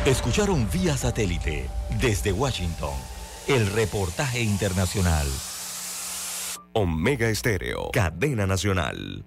Escucharon 0.04 0.68
vía 0.72 0.96
satélite 0.96 1.68
desde 2.00 2.32
Washington 2.32 2.94
el 3.46 3.66
reportaje 3.68 4.40
internacional. 4.42 5.26
Omega 6.72 7.28
Estéreo, 7.28 7.90
cadena 7.92 8.46
nacional. 8.46 9.24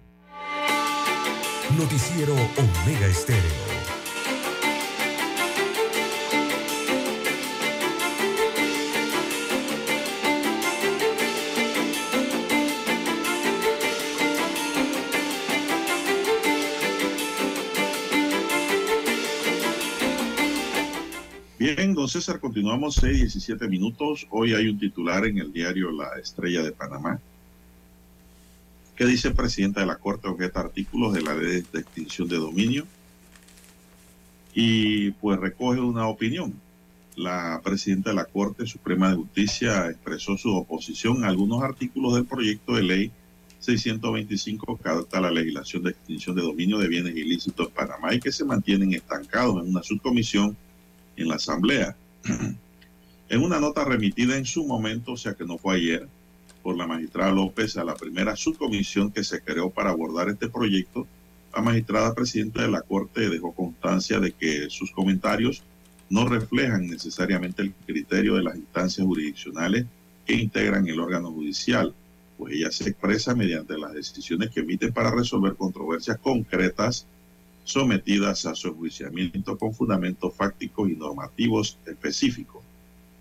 Noticiero 1.77 2.33
Omega 2.33 3.07
Estéreo. 3.07 3.74
César, 22.15 22.39
continuamos 22.39 22.95
6, 22.95 23.23
17 23.23 23.67
minutos. 23.67 24.25
Hoy 24.29 24.53
hay 24.53 24.69
un 24.69 24.79
titular 24.79 25.25
en 25.25 25.37
el 25.37 25.51
diario 25.51 25.91
La 25.91 26.17
Estrella 26.17 26.63
de 26.63 26.71
Panamá 26.71 27.19
que 28.95 29.05
dice 29.05 29.31
presidenta 29.31 29.81
de 29.81 29.87
la 29.87 29.97
Corte 29.97 30.29
objeta 30.29 30.61
artículos 30.61 31.13
de 31.13 31.21
la 31.21 31.35
ley 31.35 31.65
de 31.73 31.79
extinción 31.81 32.29
de 32.29 32.37
dominio 32.37 32.87
y 34.53 35.11
pues 35.11 35.37
recoge 35.41 35.81
una 35.81 36.07
opinión. 36.07 36.53
La 37.17 37.59
presidenta 37.61 38.11
de 38.11 38.15
la 38.15 38.23
Corte 38.23 38.65
Suprema 38.65 39.09
de 39.09 39.17
Justicia 39.17 39.89
expresó 39.89 40.37
su 40.37 40.55
oposición 40.55 41.25
a 41.25 41.27
algunos 41.27 41.63
artículos 41.63 42.15
del 42.15 42.23
proyecto 42.23 42.75
de 42.75 42.83
ley 42.83 43.11
625 43.59 44.79
que 44.81 44.87
adopta 44.87 45.19
la 45.19 45.31
legislación 45.31 45.83
de 45.83 45.89
extinción 45.89 46.37
de 46.37 46.43
dominio 46.43 46.77
de 46.77 46.87
bienes 46.87 47.13
ilícitos 47.13 47.67
en 47.67 47.73
Panamá 47.73 48.15
y 48.15 48.21
que 48.21 48.31
se 48.31 48.45
mantienen 48.45 48.93
estancados 48.93 49.61
en 49.61 49.71
una 49.71 49.83
subcomisión 49.83 50.55
en 51.17 51.27
la 51.27 51.35
Asamblea. 51.35 51.97
En 53.29 53.41
una 53.41 53.59
nota 53.59 53.83
remitida 53.83 54.37
en 54.37 54.45
su 54.45 54.65
momento, 54.65 55.13
o 55.13 55.17
sea 55.17 55.33
que 55.33 55.45
no 55.45 55.57
fue 55.57 55.75
ayer, 55.75 56.07
por 56.63 56.77
la 56.77 56.87
magistrada 56.87 57.31
López 57.31 57.77
a 57.77 57.83
la 57.83 57.95
primera 57.95 58.35
subcomisión 58.35 59.11
que 59.11 59.23
se 59.23 59.41
creó 59.41 59.69
para 59.69 59.91
abordar 59.91 60.29
este 60.29 60.49
proyecto, 60.49 61.07
la 61.55 61.61
magistrada 61.61 62.13
presidenta 62.13 62.63
de 62.63 62.69
la 62.69 62.81
Corte 62.81 63.29
dejó 63.29 63.53
constancia 63.53 64.19
de 64.19 64.31
que 64.31 64.69
sus 64.69 64.91
comentarios 64.91 65.63
no 66.09 66.27
reflejan 66.27 66.87
necesariamente 66.87 67.61
el 67.61 67.73
criterio 67.85 68.35
de 68.35 68.43
las 68.43 68.55
instancias 68.55 69.05
jurisdiccionales 69.05 69.85
que 70.25 70.33
integran 70.33 70.87
el 70.87 70.99
órgano 70.99 71.31
judicial, 71.31 71.93
pues 72.37 72.55
ella 72.55 72.71
se 72.71 72.89
expresa 72.89 73.35
mediante 73.35 73.77
las 73.77 73.93
decisiones 73.93 74.49
que 74.49 74.61
emite 74.61 74.91
para 74.91 75.11
resolver 75.11 75.55
controversias 75.55 76.17
concretas 76.17 77.07
sometidas 77.65 78.45
a 78.45 78.55
su 78.55 78.69
enjuiciamiento 78.69 79.57
con 79.57 79.73
fundamentos 79.73 80.33
fácticos 80.33 80.89
y 80.89 80.95
normativos 80.95 81.77
específicos. 81.85 82.63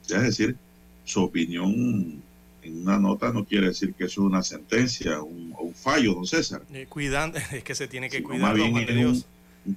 Es 0.09 0.23
decir, 0.23 0.57
su 1.05 1.23
opinión 1.23 2.23
en 2.63 2.81
una 2.83 2.99
nota 2.99 3.33
no 3.33 3.45
quiere 3.45 3.69
decir 3.69 3.95
que 3.95 4.05
eso 4.05 4.23
es 4.23 4.27
una 4.27 4.43
sentencia 4.43 5.21
o 5.21 5.25
un, 5.25 5.75
fallo, 5.75 6.15
don 6.15 6.27
César. 6.27 6.63
Eh, 6.73 6.87
cuidando, 6.89 7.39
es 7.53 7.65
que 7.65 7.75
se 7.75 7.89
tiene 7.89 8.09
que 8.09 8.23
cuidar. 8.23 8.55
Un, 8.55 9.25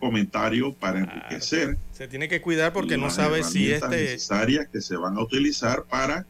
comentario 0.01 0.73
para 0.73 0.99
enriquecer. 0.99 1.77
Se 1.93 2.09
tiene 2.09 2.27
que 2.27 2.41
cuidar 2.41 2.73
porque 2.73 2.97
no 2.97 3.09
sabe 3.09 3.41
si 3.45 3.71
este... 3.71 3.87
necesarias 3.87 4.67
que 4.67 4.81
se 4.81 4.97
van 4.97 5.15
a 5.15 5.21
utilizar 5.21 5.85
para 5.85 6.25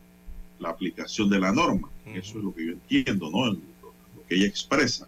la 0.59 0.69
aplicación 0.69 1.27
de 1.31 1.39
la 1.39 1.51
norma. 1.51 1.89
Eso 2.05 2.37
es 2.37 2.43
lo 2.43 2.53
que 2.53 2.67
yo 2.67 2.71
entiendo, 2.73 3.31
¿no? 3.31 3.47
Lo, 3.47 3.59
que 4.29 4.35
ella 4.35 4.45
expresa. 4.45 5.07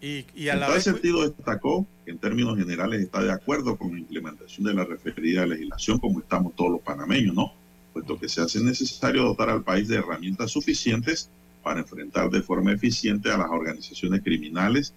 Y, 0.00 0.24
en 0.48 0.60
tal 0.60 0.80
sentido 0.80 1.28
destacó 1.28 1.86
que 2.04 2.10
en 2.10 2.18
términos 2.18 2.58
generales 2.58 3.00
está 3.02 3.22
de 3.22 3.32
acuerdo 3.32 3.76
con 3.76 3.92
la 3.92 3.98
implementación 3.98 4.66
de 4.66 4.74
la 4.74 4.84
referida 4.84 5.46
legislación 5.46 5.98
como 5.98 6.20
estamos 6.20 6.54
todos 6.56 6.72
los 6.72 6.80
panameños, 6.80 7.34
¿no? 7.34 7.52
Puesto 7.92 8.18
que 8.18 8.28
se 8.28 8.40
hace 8.40 8.60
necesario 8.62 9.22
dotar 9.24 9.50
al 9.50 9.62
país 9.62 9.88
de 9.88 9.96
herramientas 9.96 10.50
suficientes 10.50 11.30
para 11.62 11.80
enfrentar 11.80 12.30
de 12.30 12.42
forma 12.42 12.72
eficiente 12.72 13.30
a 13.30 13.38
las 13.38 13.50
organizaciones 13.50 14.22
criminales 14.22 14.94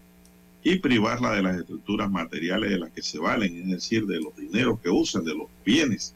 y 0.63 0.79
privarla 0.79 1.33
de 1.33 1.41
las 1.41 1.57
estructuras 1.57 2.09
materiales 2.09 2.69
de 2.69 2.79
las 2.79 2.91
que 2.91 3.01
se 3.01 3.19
valen, 3.19 3.63
es 3.63 3.67
decir, 3.67 4.05
de 4.05 4.21
los 4.21 4.35
dineros 4.35 4.79
que 4.79 4.89
usan, 4.89 5.25
de 5.25 5.35
los 5.35 5.47
bienes, 5.65 6.15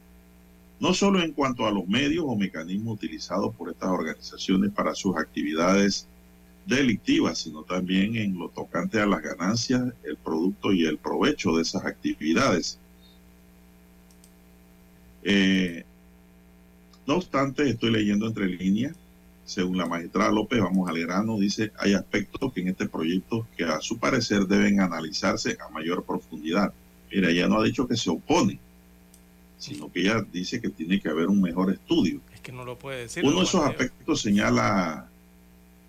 no 0.80 0.94
solo 0.94 1.20
en 1.20 1.32
cuanto 1.32 1.66
a 1.66 1.70
los 1.70 1.86
medios 1.86 2.24
o 2.26 2.34
mecanismos 2.34 2.94
utilizados 2.94 3.54
por 3.54 3.68
estas 3.68 3.90
organizaciones 3.90 4.72
para 4.72 4.94
sus 4.94 5.16
actividades 5.16 6.06
delictivas, 6.68 7.38
sino 7.38 7.62
también 7.62 8.16
en 8.16 8.38
lo 8.38 8.50
tocante 8.50 9.00
a 9.00 9.06
las 9.06 9.22
ganancias, 9.22 9.82
el 10.04 10.16
producto 10.16 10.72
y 10.72 10.84
el 10.84 10.98
provecho 10.98 11.56
de 11.56 11.62
esas 11.62 11.84
actividades. 11.84 12.78
Eh, 15.22 15.84
no 17.06 17.16
obstante, 17.16 17.68
estoy 17.68 17.90
leyendo 17.90 18.26
entre 18.26 18.46
líneas, 18.46 18.94
según 19.46 19.78
la 19.78 19.86
magistrada 19.86 20.30
López, 20.30 20.60
vamos 20.60 20.90
al 20.90 21.00
grano, 21.00 21.38
dice, 21.38 21.72
hay 21.78 21.94
aspectos 21.94 22.52
que 22.52 22.60
en 22.60 22.68
este 22.68 22.86
proyecto 22.86 23.46
que 23.56 23.64
a 23.64 23.80
su 23.80 23.96
parecer 23.98 24.46
deben 24.46 24.80
analizarse 24.80 25.56
a 25.66 25.70
mayor 25.70 26.04
profundidad. 26.04 26.72
Mira, 27.10 27.30
ella 27.30 27.48
no 27.48 27.58
ha 27.58 27.64
dicho 27.64 27.88
que 27.88 27.96
se 27.96 28.10
opone, 28.10 28.58
sino 29.56 29.90
que 29.90 30.00
ella 30.00 30.22
dice 30.30 30.60
que 30.60 30.68
tiene 30.68 31.00
que 31.00 31.08
haber 31.08 31.28
un 31.28 31.40
mejor 31.40 31.72
estudio. 31.72 32.20
Es 32.34 32.42
que 32.42 32.52
no 32.52 32.66
lo 32.66 32.78
puede 32.78 33.00
decir. 33.02 33.24
Uno 33.24 33.38
de 33.38 33.44
esos 33.44 33.64
aspectos 33.64 34.20
señala 34.20 35.08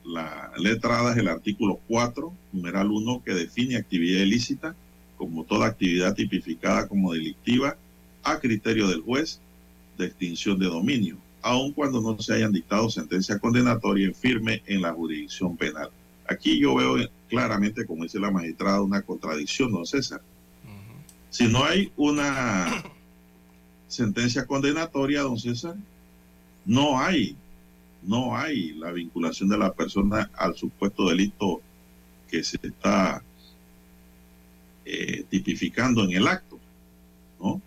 la 0.10 0.51
letrada 0.57 1.12
es 1.12 1.18
el 1.18 1.28
artículo 1.28 1.80
4, 1.88 2.34
numeral 2.53 2.91
1, 2.91 3.22
que 3.24 3.34
define 3.34 3.78
actividad 3.78 4.22
ilícita 4.22 4.76
como 5.18 5.43
toda 5.43 5.68
actividad 5.68 6.16
tipificada 6.16 6.88
como 6.88 7.14
delictiva 7.14 7.78
a 8.24 8.39
criterio 8.39 8.88
del 8.88 9.01
juez 9.01 9.39
de 9.97 10.07
extinción 10.07 10.57
de 10.57 10.66
dominio, 10.66 11.18
aun 11.41 11.74
cuando 11.74 12.01
no 12.01 12.20
se 12.20 12.34
hayan 12.34 12.51
dictado 12.51 12.89
sentencia 12.89 13.38
condenatoria 13.38 14.07
en 14.07 14.16
firme 14.16 14.64
en 14.66 14.82
la 14.82 14.93
jurisdicción 14.93 15.55
penal. 15.57 15.89
Aquí 16.28 16.60
yo 16.60 16.76
veo 16.76 16.97
claramente, 17.28 17.86
como 17.86 18.03
dice 18.03 18.20
la 18.20 18.32
magistrada, 18.32 18.82
una 18.82 19.01
contradicción, 19.01 19.72
don 19.72 19.86
César. 19.86 20.22
Si 21.30 21.47
no 21.47 21.64
hay 21.64 21.91
una 21.95 22.84
sentencia 23.88 24.45
condenatoria, 24.47 25.22
don 25.22 25.38
César, 25.38 25.76
no 26.66 26.99
hay 26.99 27.36
no 28.04 28.36
hay 28.36 28.74
la 28.74 28.91
vinculación 28.91 29.50
de 29.50 29.58
la 29.58 29.74
persona 29.74 30.30
al 30.36 30.56
supuesto 30.56 31.10
delito 31.10 31.62
que 32.30 32.43
se 32.43 32.58
está 32.62 33.22
eh, 34.86 35.26
tipificando 35.30 36.04
en 36.04 36.12
el 36.12 36.28
acto, 36.28 36.60
¿no? 37.39 37.62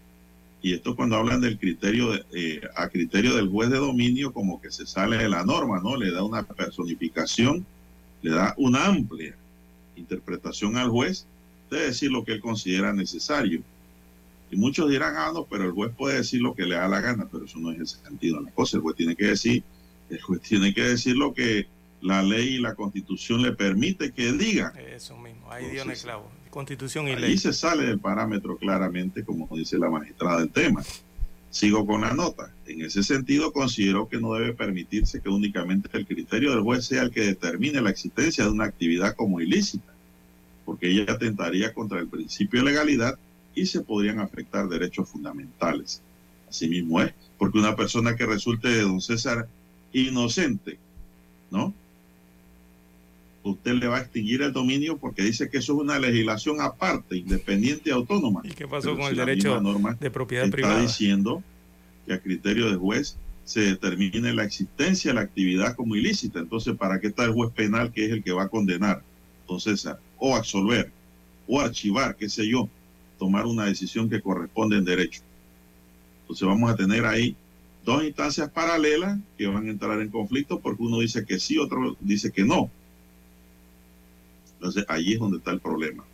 Y 0.62 0.74
esto 0.74 0.94
cuando 0.94 1.16
hablan 1.16 1.40
del 1.40 1.58
criterio, 1.58 2.14
eh, 2.32 2.60
a 2.76 2.88
criterio 2.88 3.34
del 3.34 3.48
juez 3.48 3.68
de 3.70 3.78
dominio, 3.78 4.32
como 4.32 4.60
que 4.60 4.70
se 4.70 4.86
sale 4.86 5.16
de 5.16 5.28
la 5.28 5.44
norma, 5.44 5.80
¿no? 5.80 5.96
Le 5.96 6.12
da 6.12 6.22
una 6.22 6.44
personificación, 6.44 7.66
le 8.22 8.30
da 8.30 8.54
una 8.56 8.86
amplia 8.86 9.34
interpretación 9.96 10.76
al 10.76 10.88
juez 10.88 11.26
de 11.70 11.80
decir 11.80 12.12
lo 12.12 12.24
que 12.24 12.32
él 12.32 12.40
considera 12.40 12.92
necesario. 12.92 13.62
Y 14.50 14.56
muchos 14.56 14.88
dirán, 14.88 15.14
ah, 15.16 15.32
no, 15.34 15.44
pero 15.44 15.64
el 15.64 15.72
juez 15.72 15.92
puede 15.96 16.18
decir 16.18 16.40
lo 16.40 16.54
que 16.54 16.66
le 16.66 16.76
da 16.76 16.86
la 16.86 17.00
gana, 17.00 17.26
pero 17.30 17.46
eso 17.46 17.58
no 17.58 17.72
es 17.72 17.80
el 17.80 17.86
sentido 17.86 18.38
de 18.38 18.44
la 18.44 18.50
cosa. 18.52 18.76
El 18.76 18.82
juez 18.82 18.96
tiene 18.96 19.16
que 19.16 19.26
decir, 19.26 19.64
el 20.12 20.20
juez 20.20 20.40
tiene 20.42 20.74
que 20.74 20.82
decir 20.82 21.16
lo 21.16 21.32
que 21.32 21.66
la 22.02 22.22
ley 22.22 22.54
y 22.54 22.58
la 22.58 22.74
constitución 22.74 23.42
le 23.42 23.52
permite 23.52 24.12
que 24.12 24.32
diga. 24.32 24.72
Eso 24.94 25.16
mismo, 25.16 25.50
ahí 25.50 25.70
dio 25.70 25.82
el 25.82 25.92
clavo. 25.92 26.30
Constitución 26.50 27.08
y 27.08 27.12
ahí 27.12 27.20
ley. 27.20 27.30
Ahí 27.30 27.38
se 27.38 27.52
sale 27.52 27.86
del 27.86 27.98
parámetro 27.98 28.56
claramente, 28.56 29.24
como 29.24 29.48
dice 29.56 29.78
la 29.78 29.88
magistrada 29.88 30.40
del 30.40 30.50
tema. 30.50 30.82
Sigo 31.50 31.86
con 31.86 32.02
la 32.02 32.12
nota. 32.12 32.52
En 32.66 32.82
ese 32.82 33.02
sentido, 33.02 33.52
considero 33.52 34.08
que 34.08 34.18
no 34.18 34.34
debe 34.34 34.52
permitirse 34.52 35.20
que 35.20 35.28
únicamente 35.28 35.88
el 35.92 36.06
criterio 36.06 36.50
del 36.50 36.60
juez 36.62 36.84
sea 36.84 37.02
el 37.02 37.10
que 37.10 37.22
determine 37.22 37.80
la 37.80 37.90
existencia 37.90 38.44
de 38.44 38.50
una 38.50 38.64
actividad 38.64 39.14
como 39.14 39.40
ilícita, 39.40 39.92
porque 40.64 40.90
ella 40.90 41.12
atentaría 41.12 41.72
contra 41.72 42.00
el 42.00 42.08
principio 42.08 42.60
de 42.60 42.70
legalidad 42.70 43.18
y 43.54 43.66
se 43.66 43.80
podrían 43.80 44.18
afectar 44.18 44.68
derechos 44.68 45.08
fundamentales. 45.08 46.02
Asimismo 46.48 47.00
es, 47.00 47.12
porque 47.38 47.58
una 47.58 47.76
persona 47.76 48.16
que 48.16 48.26
resulte 48.26 48.68
de 48.68 48.82
don 48.82 49.00
César 49.00 49.46
inocente, 49.92 50.78
¿no? 51.50 51.74
usted 53.44 53.74
le 53.74 53.88
va 53.88 53.98
a 53.98 54.00
extinguir 54.00 54.42
el 54.42 54.52
dominio 54.52 54.98
porque 54.98 55.22
dice 55.22 55.48
que 55.48 55.58
eso 55.58 55.74
es 55.74 55.80
una 55.80 55.98
legislación 55.98 56.60
aparte, 56.60 57.16
independiente 57.16 57.90
y 57.90 57.92
autónoma. 57.92 58.40
¿Y 58.44 58.50
qué 58.50 58.68
pasó 58.68 58.96
con 58.96 59.06
el 59.06 59.16
derecho 59.16 59.60
de 59.98 60.10
propiedad 60.10 60.44
está 60.44 60.54
privada? 60.54 60.74
Está 60.74 60.86
diciendo 60.86 61.42
que 62.06 62.14
a 62.14 62.20
criterio 62.20 62.70
de 62.70 62.76
juez 62.76 63.16
se 63.44 63.60
determine 63.60 64.32
la 64.32 64.44
existencia 64.44 65.10
de 65.10 65.16
la 65.16 65.22
actividad 65.22 65.74
como 65.74 65.96
ilícita. 65.96 66.38
Entonces, 66.38 66.76
¿para 66.76 67.00
qué 67.00 67.08
está 67.08 67.24
el 67.24 67.32
juez 67.32 67.50
penal 67.52 67.92
que 67.92 68.06
es 68.06 68.12
el 68.12 68.22
que 68.22 68.32
va 68.32 68.44
a 68.44 68.48
condenar? 68.48 69.02
Entonces, 69.42 69.88
o 70.18 70.36
absolver, 70.36 70.92
o 71.48 71.60
archivar, 71.60 72.16
qué 72.16 72.28
sé 72.28 72.48
yo, 72.48 72.68
tomar 73.18 73.46
una 73.46 73.66
decisión 73.66 74.08
que 74.08 74.20
corresponde 74.20 74.76
en 74.76 74.84
derecho. 74.84 75.22
Entonces 76.22 76.46
vamos 76.46 76.70
a 76.70 76.76
tener 76.76 77.04
ahí 77.04 77.36
dos 77.84 78.04
instancias 78.04 78.50
paralelas 78.50 79.18
que 79.36 79.46
van 79.46 79.66
a 79.66 79.70
entrar 79.70 80.00
en 80.00 80.08
conflicto 80.08 80.60
porque 80.60 80.82
uno 80.82 81.00
dice 81.00 81.24
que 81.24 81.38
sí, 81.38 81.58
otro 81.58 81.96
dice 82.00 82.30
que 82.30 82.44
no. 82.44 82.70
Entonces, 84.54 84.84
ahí 84.88 85.14
es 85.14 85.18
donde 85.18 85.38
está 85.38 85.50
el 85.50 85.60
problema. 85.60 86.04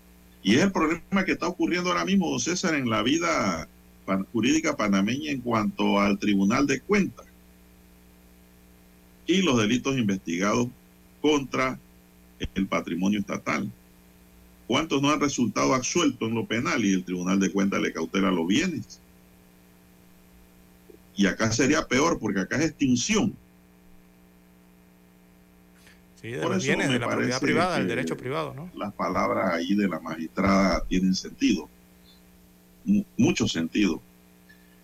Y 0.42 0.54
es 0.54 0.62
el 0.62 0.72
problema 0.72 1.24
que 1.24 1.32
está 1.32 1.46
ocurriendo 1.46 1.90
ahora 1.90 2.04
mismo, 2.04 2.38
César, 2.38 2.74
en 2.74 2.88
la 2.88 3.02
vida 3.02 3.68
jurídica 4.32 4.76
panameña 4.76 5.30
en 5.30 5.40
cuanto 5.40 6.00
al 6.00 6.18
Tribunal 6.18 6.66
de 6.66 6.80
Cuentas 6.80 7.26
y 9.26 9.42
los 9.42 9.58
delitos 9.58 9.98
investigados 9.98 10.68
contra 11.20 11.78
el 12.54 12.66
patrimonio 12.66 13.20
estatal. 13.20 13.70
¿Cuántos 14.66 15.02
no 15.02 15.10
han 15.10 15.20
resultado 15.20 15.74
absueltos 15.74 16.28
en 16.28 16.34
lo 16.34 16.46
penal 16.46 16.84
y 16.84 16.94
el 16.94 17.04
Tribunal 17.04 17.38
de 17.38 17.50
Cuentas 17.50 17.80
le 17.82 17.92
cautela 17.92 18.30
los 18.30 18.46
bienes? 18.46 19.00
Y 21.18 21.26
acá 21.26 21.52
sería 21.52 21.86
peor 21.86 22.18
porque 22.18 22.40
acá 22.40 22.56
es 22.56 22.66
extinción 22.70 23.36
Sí, 26.20 26.30
de 26.30 26.40
los 26.40 26.64
bienes, 26.64 26.90
de 26.90 26.98
la 26.98 27.08
propiedad 27.08 27.40
privada, 27.40 27.78
el 27.78 27.86
derecho 27.86 28.16
privado, 28.16 28.52
¿no? 28.52 28.70
Las 28.74 28.92
palabras 28.92 29.52
ahí 29.52 29.74
de 29.74 29.86
la 29.86 30.00
magistrada 30.00 30.82
tienen 30.88 31.14
sentido, 31.14 31.68
mucho 33.16 33.46
sentido. 33.46 34.02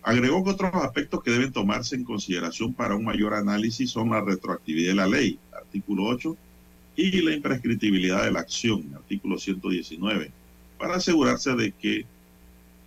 Agregó 0.01 0.43
que 0.45 0.51
otros 0.51 0.73
aspectos 0.75 1.21
que 1.23 1.31
deben 1.31 1.51
tomarse 1.51 1.95
en 1.95 2.05
consideración 2.05 2.73
para 2.73 2.95
un 2.95 3.03
mayor 3.03 3.33
análisis 3.33 3.91
son 3.91 4.11
la 4.11 4.21
retroactividad 4.21 4.91
de 4.91 4.95
la 4.95 5.07
ley, 5.07 5.39
artículo 5.51 6.03
8, 6.05 6.37
y 6.95 7.21
la 7.21 7.33
imprescriptibilidad 7.33 8.23
de 8.23 8.31
la 8.31 8.39
acción, 8.39 8.93
artículo 8.95 9.37
119, 9.37 10.31
para 10.77 10.95
asegurarse 10.95 11.53
de 11.55 11.73
que 11.73 12.05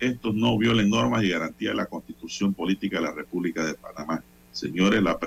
estos 0.01 0.35
no 0.35 0.57
violen 0.57 0.91
normas 0.91 1.25
y 1.25 1.31
garantías 1.31 1.73
de 1.73 1.77
la 1.77 1.87
Constitución 1.87 2.55
Política 2.55 2.99
de 2.99 3.05
la 3.05 3.13
República 3.13 3.65
de 3.65 3.75
Panamá. 3.75 4.23
Señores, 4.53 5.03
la, 5.03 5.19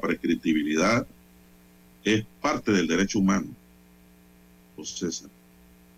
prescriptibilidad 0.00 1.06
es 2.04 2.24
parte 2.40 2.72
del 2.72 2.86
derecho 2.86 3.18
humano. 3.18 3.48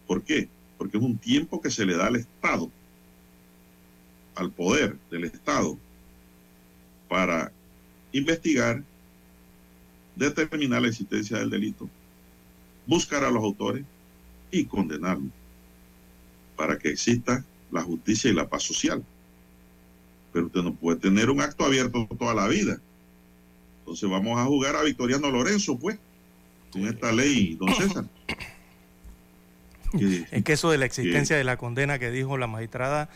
¿Por 0.07 0.23
qué? 0.23 0.49
Porque 0.77 0.99
es 0.99 1.03
un 1.03 1.17
tiempo 1.17 1.61
que 1.61 1.71
se 1.71 1.87
le 1.87 1.97
da 1.97 2.07
al 2.07 2.17
Estado, 2.17 2.71
al 4.35 4.51
poder 4.51 4.97
del 5.11 5.25
Estado, 5.25 5.79
para 7.09 7.53
investigar, 8.13 8.83
determinar 10.17 10.83
la 10.83 10.89
existencia 10.89 11.39
del 11.39 11.51
delito, 11.51 11.89
buscar 12.87 13.25
a 13.25 13.31
los 13.31 13.43
autores 13.43 13.85
y 14.51 14.65
condenarlos, 14.65 15.33
para 16.57 16.79
que 16.79 16.91
exista 16.91 17.45
la 17.75 17.83
justicia 17.83 18.31
y 18.31 18.35
la 18.35 18.49
paz 18.49 18.63
social. 18.63 19.05
Pero 20.33 20.47
usted 20.47 20.63
no 20.63 20.75
puede 20.75 20.99
tener 20.99 21.29
un 21.29 21.41
acto 21.43 21.65
abierto 21.65 22.09
toda 22.19 22.35
la 22.35 22.49
vida 22.49 22.81
entonces 23.85 24.09
vamos 24.09 24.41
a 24.41 24.45
jugar 24.47 24.77
a 24.77 24.83
Victoriano 24.83 25.31
Lorenzo, 25.31 25.79
pues, 25.79 25.99
con 26.73 26.89
esta 26.89 27.13
ley, 27.13 27.55
don 27.55 27.69
César. 27.75 28.07
es 30.33 30.43
que 30.43 30.55
eso 30.55 30.71
de 30.71 30.79
la 30.79 30.87
existencia 30.87 31.37
de 31.37 31.45
la 31.45 31.59
condena 31.59 31.99
que 31.99 32.11
dijo 32.11 32.39
la 32.39 32.47
magistrada, 32.47 33.11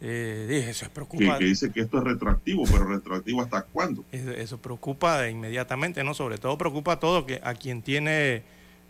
eh, 0.00 0.46
dije, 0.48 0.70
eso 0.70 0.86
es 0.86 0.90
preocupante. 0.90 1.38
Que, 1.38 1.44
dice 1.44 1.70
que 1.70 1.82
esto 1.82 1.98
es 1.98 2.04
retroactivo, 2.04 2.64
pero 2.64 2.86
retroactivo 2.86 3.42
hasta 3.42 3.62
cuándo? 3.62 4.04
Eso, 4.10 4.58
preocupa 4.58 5.28
inmediatamente, 5.28 6.02
¿no? 6.02 6.14
Sobre 6.14 6.36
todo 6.36 6.58
preocupa 6.58 6.94
a 6.94 6.98
todo 6.98 7.24
que 7.24 7.40
a 7.44 7.54
quien 7.54 7.82
tiene, 7.82 8.42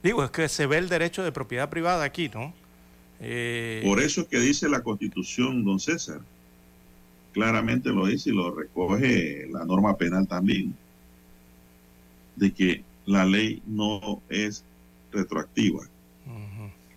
digo, 0.02 0.24
es 0.24 0.30
que 0.30 0.48
se 0.48 0.66
ve 0.66 0.78
el 0.78 0.88
derecho 0.88 1.22
de 1.22 1.30
propiedad 1.30 1.68
privada 1.68 2.04
aquí, 2.04 2.30
¿no? 2.32 2.54
Eh, 3.20 3.82
Por 3.84 4.00
eso 4.00 4.22
es 4.22 4.28
que 4.28 4.38
dice 4.38 4.68
la 4.68 4.82
constitución, 4.82 5.64
don 5.64 5.80
César, 5.80 6.20
claramente 7.32 7.90
lo 7.90 8.06
dice 8.06 8.30
y 8.30 8.34
lo 8.34 8.54
recoge 8.54 9.48
la 9.50 9.64
norma 9.64 9.96
penal 9.96 10.26
también 10.26 10.74
de 12.36 12.52
que 12.52 12.84
la 13.06 13.24
ley 13.24 13.62
no 13.66 14.22
es 14.28 14.64
retroactiva. 15.12 15.80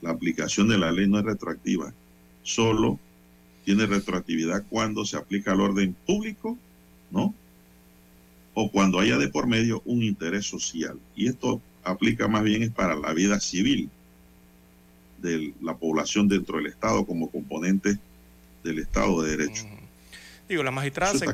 La 0.02 0.10
aplicación 0.10 0.68
de 0.68 0.78
la 0.78 0.92
ley 0.92 1.08
no 1.08 1.20
es 1.20 1.26
retroactiva. 1.26 1.94
Solo 2.44 3.00
tiene 3.64 3.86
retroactividad 3.86 4.66
cuando 4.70 5.06
se 5.06 5.18
aplica 5.18 5.52
al 5.52 5.62
orden 5.62 5.96
público, 6.06 6.58
¿no? 7.12 7.34
O 8.54 8.72
cuando 8.72 9.00
haya 9.00 9.18
de 9.18 9.30
por 9.30 9.48
medio 9.48 9.82
un 9.86 10.02
interés 10.04 10.46
social. 10.46 11.00
Y 11.16 11.28
esto 11.28 11.62
aplica 11.84 12.28
más 12.28 12.44
bien 12.44 12.64
es 12.64 12.72
para 12.72 12.96
la 12.96 13.14
vida 13.14 13.40
civil 13.40 13.90
de 15.22 15.54
la 15.62 15.76
población 15.76 16.28
dentro 16.28 16.58
del 16.58 16.68
Estado 16.68 17.06
como 17.06 17.30
componente 17.30 17.98
del 18.64 18.80
Estado 18.80 19.22
de 19.22 19.38
Derecho. 19.38 19.66
Digo, 20.48 20.64
la 20.64 20.72
magistrada, 20.72 21.18
se, 21.18 21.26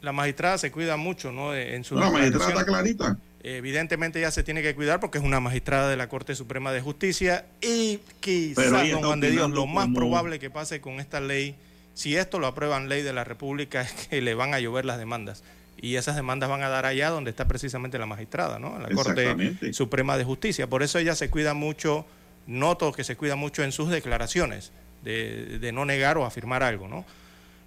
la 0.00 0.12
magistrada 0.12 0.56
se 0.56 0.70
cuida 0.70 0.96
mucho, 0.96 1.30
¿no? 1.30 1.54
En 1.54 1.84
su 1.84 1.94
la 1.94 2.10
magistrada 2.10 2.50
está 2.50 2.64
clarita. 2.64 3.18
Evidentemente 3.44 4.20
ya 4.20 4.30
se 4.30 4.44
tiene 4.44 4.62
que 4.62 4.74
cuidar 4.74 5.00
porque 5.00 5.18
es 5.18 5.24
una 5.24 5.40
magistrada 5.40 5.90
de 5.90 5.96
la 5.96 6.08
Corte 6.08 6.34
Suprema 6.36 6.70
de 6.72 6.80
Justicia 6.80 7.44
y 7.60 7.98
quizás, 8.20 8.88
don 8.90 9.02
Juan 9.02 9.20
de 9.20 9.32
Dios, 9.32 9.50
lo 9.50 9.66
más 9.66 9.88
probable 9.92 10.38
que 10.38 10.48
pase 10.48 10.80
con 10.80 11.00
esta 11.00 11.20
ley, 11.20 11.56
si 11.92 12.16
esto 12.16 12.38
lo 12.38 12.46
aprueban 12.46 12.88
ley 12.88 13.02
de 13.02 13.12
la 13.12 13.24
República, 13.24 13.82
es 13.82 13.92
que 13.92 14.20
le 14.22 14.34
van 14.34 14.54
a 14.54 14.60
llover 14.60 14.84
las 14.84 14.98
demandas. 14.98 15.42
Y 15.76 15.96
esas 15.96 16.14
demandas 16.14 16.48
van 16.48 16.62
a 16.62 16.68
dar 16.68 16.86
allá 16.86 17.10
donde 17.10 17.30
está 17.30 17.48
precisamente 17.48 17.98
la 17.98 18.06
magistrada, 18.06 18.60
¿no? 18.60 18.78
La 18.78 18.88
Corte 18.90 19.72
Suprema 19.72 20.16
de 20.16 20.22
Justicia. 20.22 20.68
Por 20.68 20.84
eso 20.84 21.00
ella 21.00 21.16
se 21.16 21.28
cuida 21.28 21.54
mucho, 21.54 22.06
noto 22.46 22.92
que 22.92 23.04
se 23.04 23.16
cuida 23.16 23.36
mucho 23.36 23.62
en 23.62 23.72
sus 23.72 23.88
declaraciones, 23.88 24.72
de, 25.02 25.70
no 25.72 25.84
negar 25.84 26.18
o 26.18 26.24
afirmar 26.24 26.62
algo, 26.62 26.88
¿no? 26.88 27.04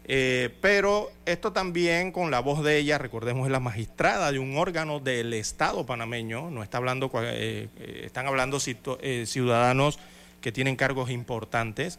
Eh, 0.08 0.54
pero 0.62 1.12
esto 1.26 1.52
también 1.52 2.12
con 2.12 2.30
la 2.30 2.40
voz 2.40 2.64
de 2.64 2.78
ella, 2.78 3.00
recordemos, 3.00 3.48
es 3.48 3.52
la 3.52 3.60
magistrada 3.60 4.32
de 4.32 4.38
un 4.38 4.56
órgano 4.56 5.00
del 5.00 5.34
Estado 5.34 5.84
panameño, 5.86 6.52
no 6.52 6.62
está 6.62 6.78
hablando, 6.78 7.12
eh, 7.24 7.68
eh, 7.80 8.02
están 8.06 8.28
hablando 8.28 8.60
ciudadanos 8.60 9.98
que 10.42 10.52
tienen 10.52 10.76
cargos 10.76 11.10
importantes. 11.10 11.98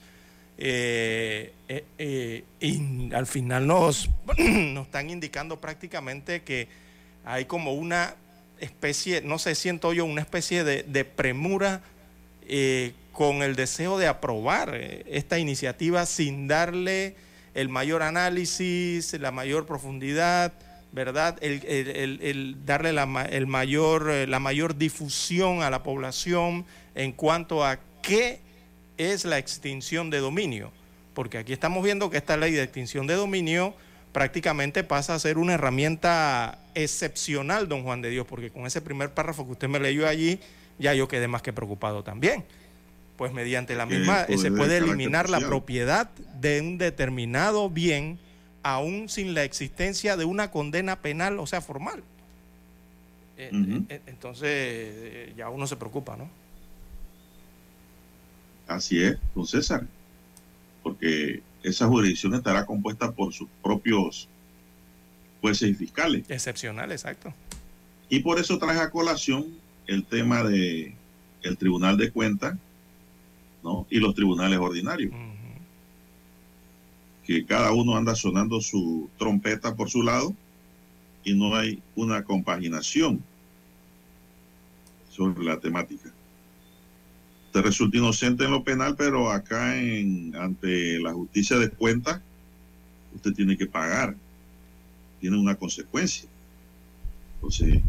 y 0.57 1.51
al 3.12 3.27
final 3.27 3.66
nos, 3.66 4.09
nos 4.39 4.87
están 4.87 5.11
indicando 5.11 5.61
prácticamente 5.61 6.43
que 6.43 6.68
hay 7.24 7.47
como 7.47 7.72
una 7.72 8.14
especie, 8.61 9.20
no 9.20 9.41
sé, 9.41 9.57
siento 9.57 9.93
yo, 9.93 10.05
una 10.05 10.20
especie 10.20 10.62
de 10.62 11.05
premura 11.05 11.83
con 13.12 13.42
el 13.42 13.57
deseo 13.57 13.99
de 13.99 14.07
aprobar 14.07 14.74
esta 14.74 15.38
iniciativa 15.38 16.07
sin 16.07 16.49
darle 16.49 17.16
el 17.55 17.68
mayor 17.68 18.03
análisis, 18.03 19.12
la 19.18 19.30
mayor 19.30 19.66
profundidad 19.66 20.53
¿verdad? 20.97 21.36
El, 21.42 22.64
darle 22.64 22.92
la, 22.94 23.28
el 23.30 23.47
mayor, 23.47 24.11
eh, 24.11 24.26
la 24.26 24.40
mayor 24.40 24.78
difusión 24.78 25.62
a 25.62 25.68
la 25.68 25.82
población 25.82 26.64
en 26.94 27.12
cuanto 27.12 27.66
a 27.66 27.78
qué 28.01 28.40
es 28.97 29.26
la 29.26 29.36
extinción 29.36 30.09
de 30.09 30.20
dominio. 30.20 30.72
Porque 31.12 31.36
aquí 31.36 31.53
estamos 31.53 31.84
viendo 31.84 32.09
que 32.09 32.16
esta 32.16 32.38
ley 32.38 32.53
de 32.53 32.62
extinción 32.62 33.07
de 33.07 33.12
dominio 33.12 33.74
prácticamente 34.12 34.84
pasa 34.84 35.14
a 35.14 35.18
ser 35.18 35.36
una 35.36 35.53
herramienta 35.53 36.59
excepcional, 36.74 37.68
don 37.68 37.82
Juan 37.82 38.01
de 38.01 38.09
Dios, 38.09 38.26
porque 38.26 38.51
con 38.51 38.64
ese 38.64 38.80
primer 38.80 39.12
párrafo 39.12 39.44
que 39.44 39.53
usted 39.53 39.68
me 39.68 39.78
leyó 39.78 40.09
allí, 40.09 40.40
ya 40.79 40.95
yo 40.95 41.09
quedé 41.09 41.29
más 41.29 41.43
que 41.43 41.53
preocupado 41.53 42.03
también. 42.03 42.45
Pues 43.16 43.33
mediante 43.33 43.74
la 43.74 43.87
misma 43.87 44.27
se 44.27 44.51
puede 44.53 44.77
eliminar 44.79 45.31
la 45.31 45.41
propiedad 45.41 46.11
de 46.41 46.61
un 46.61 46.77
determinado 46.77 47.70
bien 47.70 48.18
aún 48.62 49.09
sin 49.09 49.33
la 49.33 49.45
existencia 49.45 50.16
de 50.16 50.24
una 50.24 50.51
condena 50.51 51.01
penal, 51.01 51.39
o 51.39 51.47
sea, 51.47 51.61
formal. 51.61 52.03
Eh, 53.39 53.51
eh, 53.89 54.01
entonces 54.07 54.49
eh, 54.51 55.35
ya 55.37 55.49
uno 55.51 55.66
se 55.66 55.77
preocupa, 55.77 56.16
¿no? 56.16 56.29
Así 58.66 59.03
es, 59.03 59.18
don 59.35 59.47
César, 59.47 59.87
porque 60.83 61.43
esa 61.62 61.87
jurisdicción 61.87 62.35
estará 62.35 62.66
compuesta 62.66 63.12
por 63.12 63.33
sus 63.33 63.49
propios 63.62 64.29
jueces 65.41 65.70
y 65.70 65.74
fiscales. 65.74 66.29
Excepcional, 66.29 66.91
exacto. 66.91 67.33
Y 68.09 68.20
por 68.20 68.41
eso 68.41 68.59
traje 68.59 68.81
a 68.81 68.91
colación 68.91 69.47
el 69.87 70.05
tema 70.05 70.43
de 70.43 70.95
el 71.43 71.57
Tribunal 71.57 71.97
de 71.97 72.11
Cuentas 72.11 72.57
¿no? 73.62 73.87
y 73.91 73.99
los 73.99 74.14
tribunales 74.14 74.59
ordinarios. 74.59 75.12
Que 77.24 77.45
cada 77.45 77.72
uno 77.72 77.97
anda 77.97 78.14
sonando 78.14 78.61
su 78.61 79.11
trompeta 79.18 79.74
por 79.74 79.91
su 79.91 80.03
lado 80.03 80.34
y 81.24 81.34
no 81.34 81.57
hay 81.57 81.82
una 81.97 82.22
compaginación 82.22 83.20
sobre 85.11 85.45
la 85.45 85.59
temática. 85.59 86.12
Usted 87.47 87.62
resulta 87.62 87.97
inocente 87.97 88.45
en 88.45 88.51
lo 88.51 88.62
penal, 88.62 88.95
pero 88.97 89.30
acá 89.30 89.76
en 89.76 90.37
ante 90.37 91.01
la 91.01 91.12
justicia 91.14 91.57
de 91.57 91.70
cuentas, 91.70 92.20
usted 93.14 93.32
tiene 93.32 93.57
que 93.57 93.66
pagar. 93.66 94.14
Tiene 95.20 95.39
una 95.39 95.55
consecuencia. 95.57 96.28
Entonces, 97.37 97.80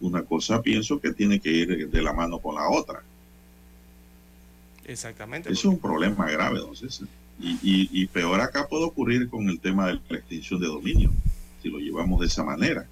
una 0.00 0.22
cosa 0.22 0.62
pienso 0.62 1.00
que 1.00 1.12
tiene 1.12 1.40
que 1.40 1.50
ir 1.50 1.90
de 1.90 2.02
la 2.02 2.12
mano 2.12 2.38
con 2.38 2.54
la 2.54 2.68
otra. 2.68 3.02
Exactamente. 4.84 5.52
es 5.52 5.64
un 5.64 5.78
problema 5.78 6.30
grave, 6.30 6.60
entonces. 6.60 7.02
Y, 7.40 7.58
y, 7.62 8.06
peor 8.06 8.40
acá 8.40 8.66
puede 8.66 8.84
ocurrir 8.84 9.28
con 9.28 9.48
el 9.48 9.60
tema 9.60 9.86
de 9.86 10.00
la 10.08 10.16
extinción 10.16 10.60
de 10.60 10.66
dominio, 10.66 11.12
si 11.62 11.68
lo 11.68 11.78
llevamos 11.78 12.20
de 12.20 12.26
esa 12.26 12.42
manera. 12.42 12.86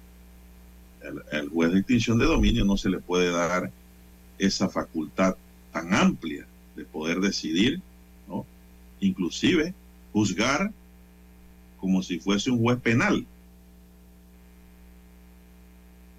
El, 1.31 1.49
juez 1.49 1.71
de 1.73 1.79
extinción 1.79 2.17
de 2.17 2.25
dominio 2.25 2.63
no 2.63 2.77
se 2.77 2.89
le 2.89 2.99
puede 2.99 3.29
dar 3.31 3.71
esa 4.37 4.69
facultad 4.69 5.35
tan 5.73 5.93
amplia 5.93 6.45
de 6.75 6.85
poder 6.85 7.19
decidir, 7.19 7.81
¿no? 8.27 8.45
Inclusive 9.01 9.73
juzgar 10.13 10.71
como 11.79 12.01
si 12.01 12.19
fuese 12.19 12.49
un 12.49 12.59
juez 12.59 12.79
penal. 12.79 13.25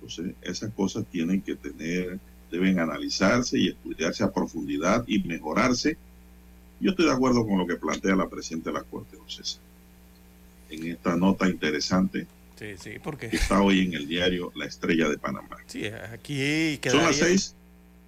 Entonces, 0.08 0.34
esas 0.42 0.72
cosas 0.72 1.04
tienen 1.10 1.42
que 1.42 1.54
tener 1.54 2.18
deben 2.50 2.78
analizarse 2.78 3.58
y 3.58 3.68
estudiarse 3.68 4.24
a 4.24 4.32
profundidad 4.32 5.04
y 5.06 5.18
mejorarse. 5.22 5.98
Yo 6.80 6.92
estoy 6.92 7.04
de 7.04 7.12
acuerdo 7.12 7.46
con 7.46 7.58
lo 7.58 7.66
que 7.66 7.76
plantea 7.76 8.16
la 8.16 8.28
presidenta 8.28 8.70
de 8.70 8.78
la 8.78 8.84
Corte, 8.84 9.18
José 9.18 9.60
en 10.70 10.86
esta 10.86 11.16
nota 11.16 11.48
interesante 11.48 12.26
sí, 12.58 12.74
sí, 12.78 12.90
porque... 13.02 13.28
que 13.28 13.36
está 13.36 13.62
hoy 13.62 13.80
en 13.80 13.94
el 13.94 14.06
diario 14.06 14.52
La 14.54 14.66
Estrella 14.66 15.08
de 15.08 15.18
Panamá. 15.18 15.56
Sí, 15.66 15.86
aquí 15.86 16.78
Son 16.84 17.04
las 17.04 17.16
seis. 17.16 17.54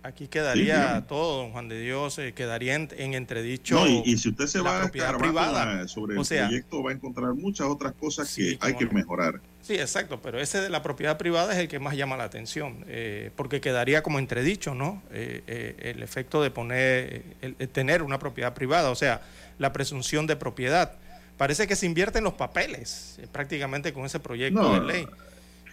Aquí 0.03 0.29
quedaría 0.29 1.05
todo, 1.07 1.43
don 1.43 1.53
Juan 1.53 1.69
de 1.69 1.79
Dios, 1.79 2.19
eh, 2.19 2.33
quedaría 2.33 2.75
en, 2.75 3.15
entredicho. 3.15 3.75
No, 3.75 3.87
y, 3.87 4.17
si 4.17 4.31
usted 4.31 4.47
se 4.47 4.61
va 4.61 4.85
a 4.85 4.89
privada 4.89 5.87
sobre 5.89 6.17
el 6.17 6.27
proyecto, 6.27 6.83
va 6.83 6.91
a 6.91 6.95
encontrar 6.95 7.35
muchas 7.35 7.67
otras 7.67 7.93
cosas 7.93 8.35
que 8.35 8.57
hay 8.61 8.75
que 8.77 8.87
mejorar. 8.87 9.41
Sí, 9.63 9.75
exacto, 9.75 10.21
pero 10.23 10.41
ese 10.41 10.61
de 10.61 10.71
la 10.71 10.83
propiedad 10.83 11.19
privada 11.19 11.53
es 11.53 11.59
el 11.59 11.69
que 11.69 11.79
más 11.79 11.95
llama 11.95 12.17
la 12.17 12.25
atención, 12.25 12.85
eh, 12.89 13.31
porque 13.37 13.61
quedaría 13.61 14.03
como 14.03 14.19
entredicho, 14.19 14.75
¿no? 14.75 15.03
Eh, 15.13 15.43
eh, 15.47 15.93
el 15.95 16.03
efecto 16.03 16.43
de 16.43 16.51
poner, 16.51 17.23
el, 17.43 17.55
tener 17.69 18.03
una 18.03 18.19
propiedad 18.19 18.55
privada, 18.55 18.91
o 18.91 18.95
sea, 18.95 19.21
la 19.59 19.73
presunción 19.73 20.27
de 20.27 20.37
propiedad. 20.37 20.95
Parece 21.37 21.67
que 21.67 21.77
se 21.77 21.85
invierten 21.85 22.25
los 22.25 22.35
papeles 22.35 23.21
prácticamente 23.33 23.93
con 23.93 24.07
ese 24.07 24.19
proyecto 24.19 24.81
de 24.81 24.81
ley. 24.81 25.07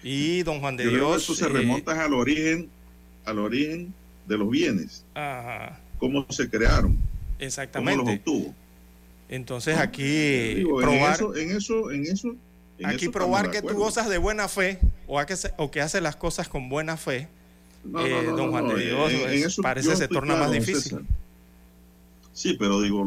Y 0.03 0.43
don 0.43 0.59
Juan 0.59 0.75
de 0.77 0.87
Dios. 0.87 1.23
eso 1.23 1.33
se 1.33 1.47
remonta 1.47 2.03
al 2.03 2.13
origen, 2.13 2.69
al 3.25 3.39
origen 3.39 3.93
de 4.27 4.37
los 4.37 4.49
bienes. 4.49 5.05
Ajá. 5.13 5.79
Cómo 5.99 6.25
se 6.29 6.49
crearon. 6.49 6.97
Exactamente. 7.39 7.97
Cómo 7.97 8.11
los 8.11 8.19
obtuvo. 8.19 8.55
Entonces 9.29 9.77
aquí 9.77 10.63
probar... 10.65 11.19
en 11.35 11.51
eso, 11.51 11.91
en 11.91 12.05
eso 12.05 12.35
Aquí 12.83 13.09
probar 13.09 13.51
que 13.51 13.61
tú 13.61 13.73
gozas 13.73 14.09
de 14.09 14.17
buena 14.17 14.47
fe 14.47 14.79
o, 15.07 15.23
que, 15.25 15.35
o 15.57 15.71
que 15.71 15.81
haces 15.81 16.01
las 16.01 16.15
cosas 16.15 16.47
con 16.47 16.69
buena 16.69 16.97
fe, 16.97 17.27
eh, 17.85 18.23
don 18.35 18.51
Juan 18.51 18.67
de 18.67 18.85
Dios, 19.33 19.59
parece 19.61 19.95
se 19.95 20.07
torna 20.07 20.35
más 20.35 20.51
difícil. 20.51 20.99
Sí, 22.33 22.55
pero 22.59 22.81
digo, 22.81 23.03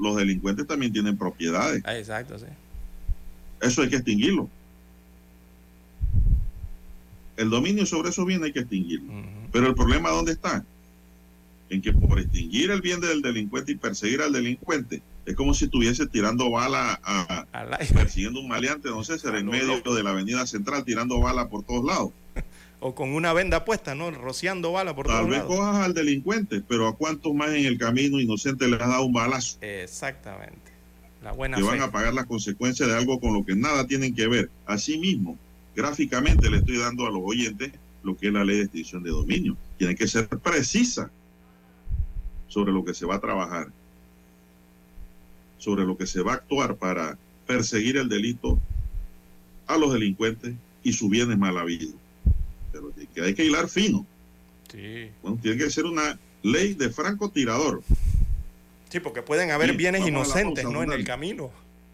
los 0.00 0.16
delincuentes 0.16 0.66
también 0.66 0.92
tienen 0.92 1.16
propiedades. 1.16 1.82
Ah, 1.84 1.96
exacto, 1.96 2.38
sí. 2.38 2.46
Eso 3.60 3.82
hay 3.82 3.90
que 3.90 3.96
extinguirlo. 3.96 4.48
El 7.36 7.48
dominio 7.48 7.86
sobre 7.86 8.10
esos 8.10 8.26
bienes 8.26 8.46
hay 8.46 8.52
que 8.52 8.60
extinguirlo. 8.60 9.12
Pero 9.52 9.66
el 9.66 9.74
problema, 9.74 10.10
¿dónde 10.10 10.32
está? 10.32 10.64
En 11.68 11.80
que 11.80 11.92
por 11.92 12.18
extinguir 12.18 12.70
el 12.70 12.80
bien 12.80 13.00
del 13.00 13.22
delincuente 13.22 13.72
y 13.72 13.76
perseguir 13.76 14.22
al 14.22 14.32
delincuente, 14.32 15.02
es 15.24 15.36
como 15.36 15.54
si 15.54 15.66
estuviese 15.66 16.06
tirando 16.06 16.50
bala 16.50 17.00
a, 17.04 17.46
persiguiendo 17.94 18.40
un 18.40 18.48
maleante, 18.48 18.88
no 18.88 19.04
sé, 19.04 19.18
ser 19.18 19.36
en 19.36 19.46
medio 19.46 19.80
de 19.80 20.02
la 20.02 20.10
avenida 20.10 20.46
central 20.46 20.84
tirando 20.84 21.20
bala 21.20 21.48
por 21.48 21.62
todos 21.62 21.84
lados. 21.84 22.10
O 22.84 22.96
con 22.96 23.14
una 23.14 23.32
venda 23.32 23.64
puesta, 23.64 23.94
¿no? 23.94 24.10
Rociando 24.10 24.72
bala 24.72 24.92
por 24.92 25.06
todos 25.06 25.20
lados. 25.20 25.30
Tal 25.30 25.48
vez 25.48 25.56
cojas 25.56 25.84
al 25.84 25.94
delincuente, 25.94 26.64
pero 26.66 26.88
¿a 26.88 26.96
cuántos 26.96 27.32
más 27.32 27.50
en 27.50 27.64
el 27.64 27.78
camino 27.78 28.18
inocente 28.18 28.66
le 28.66 28.74
has 28.74 28.88
dado 28.88 29.04
un 29.04 29.12
balazo? 29.12 29.56
Exactamente. 29.60 30.72
La 31.22 31.30
buena 31.30 31.58
que 31.58 31.62
van 31.62 31.80
a 31.80 31.92
pagar 31.92 32.12
las 32.12 32.26
consecuencias 32.26 32.88
de 32.88 32.96
algo 32.96 33.20
con 33.20 33.34
lo 33.34 33.44
que 33.44 33.54
nada 33.54 33.86
tienen 33.86 34.16
que 34.16 34.26
ver. 34.26 34.50
Asimismo, 34.66 35.38
gráficamente 35.76 36.50
le 36.50 36.56
estoy 36.56 36.78
dando 36.78 37.06
a 37.06 37.10
los 37.10 37.22
oyentes 37.24 37.70
lo 38.02 38.16
que 38.16 38.28
es 38.28 38.32
la 38.32 38.44
ley 38.44 38.58
de 38.58 38.62
extinción 38.64 39.02
de 39.02 39.10
dominio. 39.10 39.56
Tiene 39.78 39.94
que 39.94 40.06
ser 40.06 40.28
precisa 40.28 41.10
sobre 42.48 42.72
lo 42.72 42.84
que 42.84 42.94
se 42.94 43.06
va 43.06 43.16
a 43.16 43.20
trabajar 43.20 43.68
sobre 45.62 45.84
lo 45.84 45.96
que 45.96 46.08
se 46.08 46.22
va 46.22 46.32
a 46.32 46.34
actuar 46.36 46.74
para 46.74 47.16
perseguir 47.46 47.96
el 47.96 48.08
delito 48.08 48.58
a 49.68 49.76
los 49.76 49.92
delincuentes 49.92 50.54
y 50.82 50.92
sus 50.92 51.08
bienes 51.08 51.38
mal 51.38 51.56
habidos. 51.56 51.94
Pero 52.72 52.92
que 53.14 53.22
hay 53.22 53.34
que 53.34 53.44
hilar 53.44 53.68
fino. 53.68 54.04
Sí. 54.72 55.10
Bueno, 55.22 55.38
tiene 55.40 55.58
que 55.58 55.70
ser 55.70 55.84
una 55.84 56.18
ley 56.42 56.74
de 56.74 56.90
francotirador. 56.90 57.82
Sí, 58.88 58.98
porque 58.98 59.22
pueden 59.22 59.52
haber 59.52 59.74
bienes 59.74 60.04
inocentes, 60.04 60.64
¿no? 60.64 60.82
En 60.82 60.92
el 60.92 61.04
camino. 61.04 61.52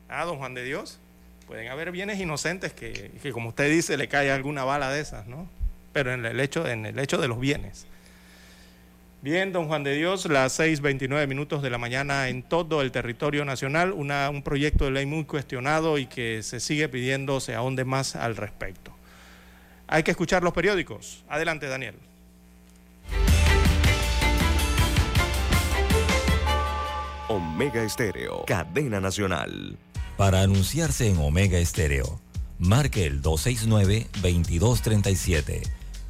Ah, 0.09 0.25
don 0.25 0.39
Juan 0.39 0.55
de 0.55 0.65
Dios. 0.65 0.99
Pueden 1.47 1.69
haber 1.69 1.93
bienes 1.93 2.19
inocentes 2.19 2.73
que, 2.73 3.11
que, 3.23 3.33
como 3.33 3.51
usted 3.51 3.71
dice, 3.71 3.99
le 3.99 4.09
cae 4.09 4.31
alguna 4.31 4.65
bala 4.65 4.91
de 4.91 5.01
esas, 5.01 5.27
¿no? 5.27 5.47
Pero 5.93 6.13
en 6.13 6.25
el 6.25 6.39
hecho, 6.41 6.69
en 6.69 6.87
el 6.87 6.99
hecho 6.99 7.19
de 7.19 7.29
los 7.29 7.41
bienes. 7.41 7.87
Bien, 9.21 9.53
don 9.53 9.67
Juan 9.67 9.83
de 9.83 9.97
Dios, 9.97 10.27
las 10.27 10.61
6.29 10.61 11.27
minutos 11.27 11.61
de 11.61 11.71
la 11.71 11.79
mañana 11.79 12.29
en 12.29 12.45
todo 12.45 12.83
el 12.83 12.93
territorio 12.93 13.45
nacional, 13.45 13.91
una, 13.91 14.31
un 14.31 14.45
proyecto 14.45 14.85
de 14.85 14.93
ley 14.93 15.07
muy 15.07 15.25
cuestionado 15.25 15.99
y 15.99 16.07
que 16.07 16.45
se 16.45 16.61
sigue 16.61 16.89
pidiendo 16.89 17.41
se 17.41 17.57
ahonde 17.57 17.85
más 17.85 18.15
al 18.15 18.37
respecto. 18.37 18.93
Hay 19.89 20.05
que 20.05 20.13
escuchar 20.13 20.45
los 20.45 20.53
periódicos. 20.53 21.25
Adelante, 21.29 21.67
Daniel. 21.67 21.97
Omega 27.27 27.83
Estéreo, 27.83 28.45
cadena 28.47 29.01
nacional. 29.01 29.77
Para 30.17 30.43
anunciarse 30.43 31.09
en 31.09 31.19
Omega 31.19 31.59
Estéreo, 31.59 32.21
marque 32.61 33.05
el 33.05 33.21
269-2237 33.21 35.78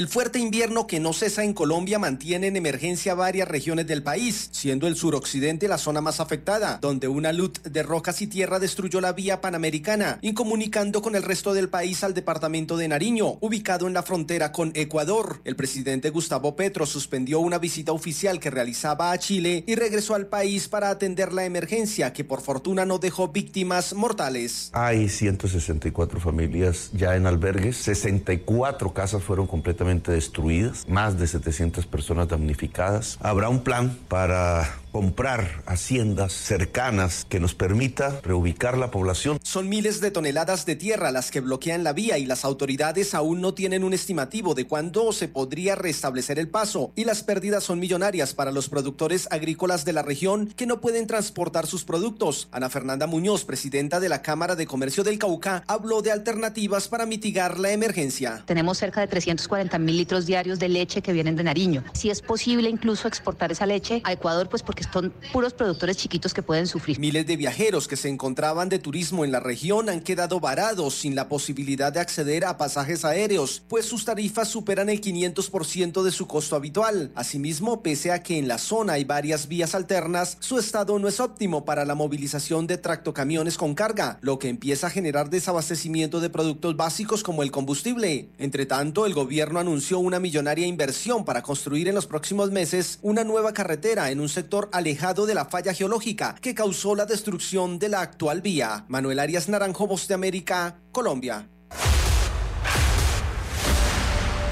El 0.00 0.08
fuerte 0.08 0.38
invierno 0.38 0.86
que 0.86 0.98
no 0.98 1.12
cesa 1.12 1.44
en 1.44 1.52
Colombia 1.52 1.98
mantiene 1.98 2.46
en 2.46 2.56
emergencia 2.56 3.14
varias 3.14 3.46
regiones 3.46 3.86
del 3.86 4.02
país, 4.02 4.48
siendo 4.50 4.86
el 4.86 4.96
suroccidente 4.96 5.68
la 5.68 5.76
zona 5.76 6.00
más 6.00 6.20
afectada, 6.20 6.78
donde 6.80 7.06
una 7.06 7.34
luz 7.34 7.62
de 7.64 7.82
rocas 7.82 8.22
y 8.22 8.26
tierra 8.26 8.58
destruyó 8.58 9.02
la 9.02 9.12
vía 9.12 9.42
panamericana, 9.42 10.18
incomunicando 10.22 11.02
con 11.02 11.16
el 11.16 11.22
resto 11.22 11.52
del 11.52 11.68
país 11.68 12.02
al 12.02 12.14
departamento 12.14 12.78
de 12.78 12.88
Nariño, 12.88 13.36
ubicado 13.42 13.86
en 13.88 13.92
la 13.92 14.02
frontera 14.02 14.52
con 14.52 14.72
Ecuador. 14.74 15.42
El 15.44 15.54
presidente 15.54 16.08
Gustavo 16.08 16.56
Petro 16.56 16.86
suspendió 16.86 17.40
una 17.40 17.58
visita 17.58 17.92
oficial 17.92 18.40
que 18.40 18.48
realizaba 18.48 19.12
a 19.12 19.18
Chile 19.18 19.64
y 19.66 19.74
regresó 19.74 20.14
al 20.14 20.28
país 20.28 20.66
para 20.68 20.88
atender 20.88 21.34
la 21.34 21.44
emergencia, 21.44 22.14
que 22.14 22.24
por 22.24 22.40
fortuna 22.40 22.86
no 22.86 22.98
dejó 22.98 23.28
víctimas 23.28 23.92
mortales. 23.92 24.70
Hay 24.72 25.10
164 25.10 26.20
familias 26.20 26.88
ya 26.94 27.16
en 27.16 27.26
albergues, 27.26 27.76
64 27.76 28.94
casas 28.94 29.22
fueron 29.22 29.46
completamente 29.46 29.89
destruidas, 29.98 30.86
más 30.88 31.18
de 31.18 31.26
700 31.26 31.86
personas 31.86 32.28
damnificadas. 32.28 33.18
Habrá 33.20 33.48
un 33.48 33.62
plan 33.62 33.96
para 34.08 34.79
comprar 34.92 35.62
haciendas 35.66 36.32
cercanas 36.32 37.26
que 37.28 37.40
nos 37.40 37.54
permita 37.54 38.20
reubicar 38.22 38.76
la 38.76 38.90
población. 38.90 39.38
Son 39.42 39.68
miles 39.68 40.00
de 40.00 40.10
toneladas 40.10 40.66
de 40.66 40.76
tierra 40.76 41.12
las 41.12 41.30
que 41.30 41.40
bloquean 41.40 41.84
la 41.84 41.92
vía 41.92 42.18
y 42.18 42.26
las 42.26 42.44
autoridades 42.44 43.14
aún 43.14 43.40
no 43.40 43.54
tienen 43.54 43.84
un 43.84 43.92
estimativo 43.92 44.54
de 44.54 44.66
cuándo 44.66 45.12
se 45.12 45.28
podría 45.28 45.74
restablecer 45.74 46.38
el 46.38 46.48
paso 46.48 46.92
y 46.96 47.04
las 47.04 47.22
pérdidas 47.22 47.64
son 47.64 47.78
millonarias 47.78 48.34
para 48.34 48.52
los 48.52 48.68
productores 48.68 49.28
agrícolas 49.30 49.84
de 49.84 49.92
la 49.92 50.02
región 50.02 50.48
que 50.56 50.66
no 50.66 50.80
pueden 50.80 51.06
transportar 51.06 51.66
sus 51.66 51.84
productos. 51.84 52.48
Ana 52.52 52.70
Fernanda 52.70 53.06
Muñoz, 53.06 53.44
presidenta 53.44 54.00
de 54.00 54.08
la 54.08 54.22
Cámara 54.22 54.56
de 54.56 54.66
Comercio 54.66 55.04
del 55.04 55.18
Cauca, 55.18 55.64
habló 55.66 56.02
de 56.02 56.12
alternativas 56.12 56.88
para 56.88 57.06
mitigar 57.06 57.58
la 57.58 57.72
emergencia. 57.72 58.42
Tenemos 58.46 58.78
cerca 58.78 59.00
de 59.00 59.08
340 59.08 59.78
mil 59.78 59.96
litros 59.96 60.26
diarios 60.26 60.58
de 60.58 60.68
leche 60.68 61.02
que 61.02 61.12
vienen 61.12 61.36
de 61.36 61.44
Nariño. 61.44 61.84
Si 61.92 62.10
es 62.10 62.22
posible 62.22 62.68
incluso 62.68 63.08
exportar 63.08 63.52
esa 63.52 63.66
leche 63.66 64.00
a 64.04 64.12
Ecuador, 64.12 64.48
pues 64.48 64.62
porque 64.62 64.79
son 64.92 65.12
puros 65.32 65.52
productores 65.52 65.96
chiquitos 65.96 66.34
que 66.34 66.42
pueden 66.42 66.66
sufrir. 66.66 66.98
Miles 66.98 67.26
de 67.26 67.36
viajeros 67.36 67.88
que 67.88 67.96
se 67.96 68.08
encontraban 68.08 68.68
de 68.68 68.78
turismo 68.78 69.24
en 69.24 69.32
la 69.32 69.40
región 69.40 69.88
han 69.88 70.00
quedado 70.00 70.40
varados 70.40 70.94
sin 70.94 71.14
la 71.14 71.28
posibilidad 71.28 71.92
de 71.92 72.00
acceder 72.00 72.44
a 72.44 72.56
pasajes 72.56 73.04
aéreos, 73.04 73.62
pues 73.68 73.86
sus 73.86 74.04
tarifas 74.04 74.48
superan 74.48 74.88
el 74.88 75.00
500% 75.00 76.02
de 76.02 76.10
su 76.10 76.26
costo 76.26 76.56
habitual. 76.56 77.12
Asimismo, 77.14 77.82
pese 77.82 78.12
a 78.12 78.22
que 78.22 78.38
en 78.38 78.48
la 78.48 78.58
zona 78.58 78.94
hay 78.94 79.04
varias 79.04 79.48
vías 79.48 79.74
alternas, 79.74 80.36
su 80.40 80.58
estado 80.58 80.98
no 80.98 81.08
es 81.08 81.20
óptimo 81.20 81.64
para 81.64 81.84
la 81.84 81.94
movilización 81.94 82.66
de 82.66 82.78
tractocamiones 82.78 83.56
con 83.56 83.74
carga, 83.74 84.18
lo 84.22 84.38
que 84.38 84.48
empieza 84.48 84.86
a 84.86 84.90
generar 84.90 85.30
desabastecimiento 85.30 86.20
de 86.20 86.30
productos 86.30 86.76
básicos 86.76 87.22
como 87.22 87.42
el 87.42 87.50
combustible. 87.50 88.30
Entre 88.38 88.66
tanto, 88.66 89.06
el 89.06 89.14
gobierno 89.14 89.58
anunció 89.58 89.98
una 89.98 90.20
millonaria 90.20 90.66
inversión 90.66 91.24
para 91.24 91.42
construir 91.42 91.88
en 91.88 91.94
los 91.94 92.06
próximos 92.06 92.50
meses 92.50 92.98
una 93.02 93.24
nueva 93.24 93.52
carretera 93.52 94.10
en 94.10 94.20
un 94.20 94.28
sector 94.28 94.69
alejado 94.72 95.26
de 95.26 95.34
la 95.34 95.44
falla 95.44 95.74
geológica 95.74 96.34
que 96.40 96.54
causó 96.54 96.94
la 96.94 97.06
destrucción 97.06 97.78
de 97.78 97.88
la 97.88 98.00
actual 98.00 98.40
vía. 98.40 98.84
Manuel 98.88 99.18
Arias 99.18 99.48
Naranjo, 99.48 99.86
Voz 99.86 100.08
de 100.08 100.14
América, 100.14 100.78
Colombia. 100.92 101.48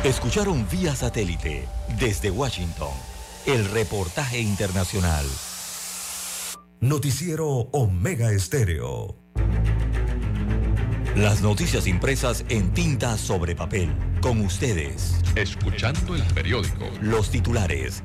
Escucharon 0.04 0.66
vía 0.70 0.94
satélite 0.94 1.66
desde 1.98 2.30
Washington 2.30 2.92
el 3.46 3.64
reportaje 3.70 4.40
internacional. 4.40 5.24
Noticiero 6.80 7.48
Omega 7.72 8.30
Estéreo. 8.30 9.16
Las 11.16 11.40
noticias 11.40 11.86
impresas 11.86 12.44
en 12.48 12.72
tinta 12.74 13.18
sobre 13.18 13.56
papel. 13.56 13.90
Con 14.20 14.40
ustedes. 14.42 15.16
Escuchando 15.34 16.14
el 16.14 16.22
periódico. 16.34 16.84
Los 17.00 17.30
titulares 17.30 18.04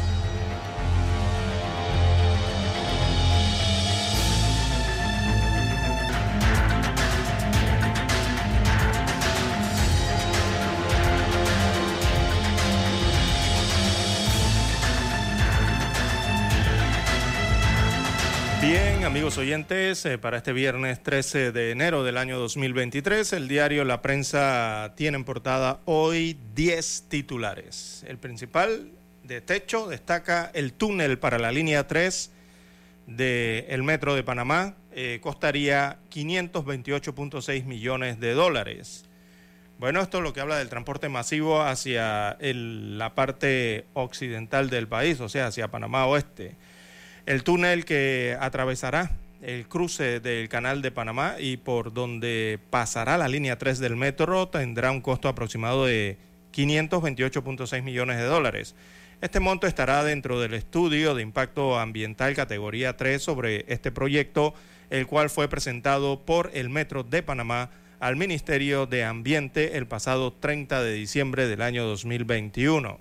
Bien, 18.71 19.03
amigos 19.03 19.37
oyentes, 19.37 20.05
eh, 20.05 20.17
para 20.17 20.37
este 20.37 20.53
viernes 20.53 21.03
13 21.03 21.51
de 21.51 21.71
enero 21.71 22.05
del 22.05 22.15
año 22.15 22.39
2023, 22.39 23.33
el 23.33 23.49
diario 23.49 23.83
La 23.83 24.01
Prensa 24.01 24.93
tiene 24.95 25.17
en 25.17 25.25
portada 25.25 25.81
hoy 25.83 26.39
10 26.55 27.07
titulares. 27.09 28.05
El 28.07 28.17
principal 28.17 28.89
de 29.23 29.41
techo 29.41 29.87
destaca 29.87 30.49
el 30.53 30.71
túnel 30.71 31.19
para 31.19 31.37
la 31.37 31.51
línea 31.51 31.85
3 31.85 32.31
del 33.07 33.83
metro 33.83 34.15
de 34.15 34.23
Panamá, 34.23 34.75
eh, 34.93 35.19
costaría 35.21 35.99
528.6 36.09 37.65
millones 37.65 38.21
de 38.21 38.31
dólares. 38.33 39.03
Bueno, 39.79 39.99
esto 39.99 40.19
es 40.19 40.23
lo 40.23 40.31
que 40.31 40.39
habla 40.39 40.57
del 40.57 40.69
transporte 40.69 41.09
masivo 41.09 41.61
hacia 41.61 42.37
la 42.39 43.15
parte 43.15 43.83
occidental 43.95 44.69
del 44.69 44.87
país, 44.87 45.19
o 45.19 45.27
sea, 45.27 45.47
hacia 45.47 45.67
Panamá 45.69 46.05
Oeste. 46.05 46.55
El 47.25 47.43
túnel 47.43 47.85
que 47.85 48.35
atravesará 48.39 49.11
el 49.41 49.67
cruce 49.67 50.19
del 50.19 50.49
canal 50.49 50.81
de 50.81 50.91
Panamá 50.91 51.35
y 51.39 51.57
por 51.57 51.93
donde 51.93 52.59
pasará 52.69 53.17
la 53.17 53.27
línea 53.27 53.57
3 53.57 53.79
del 53.79 53.95
metro 53.95 54.47
tendrá 54.47 54.91
un 54.91 55.01
costo 55.01 55.27
aproximado 55.27 55.85
de 55.85 56.17
528.6 56.53 57.81
millones 57.83 58.17
de 58.17 58.23
dólares. 58.23 58.75
Este 59.21 59.39
monto 59.39 59.67
estará 59.67 60.03
dentro 60.03 60.39
del 60.39 60.55
estudio 60.55 61.13
de 61.13 61.21
impacto 61.21 61.79
ambiental 61.79 62.35
categoría 62.35 62.97
3 62.97 63.21
sobre 63.21 63.65
este 63.67 63.91
proyecto, 63.91 64.55
el 64.89 65.05
cual 65.05 65.29
fue 65.29 65.47
presentado 65.47 66.25
por 66.25 66.49
el 66.55 66.69
Metro 66.69 67.03
de 67.03 67.21
Panamá 67.21 67.69
al 67.99 68.15
Ministerio 68.15 68.87
de 68.87 69.03
Ambiente 69.03 69.77
el 69.77 69.85
pasado 69.85 70.33
30 70.33 70.81
de 70.81 70.93
diciembre 70.93 71.47
del 71.47 71.61
año 71.61 71.85
2021. 71.85 72.97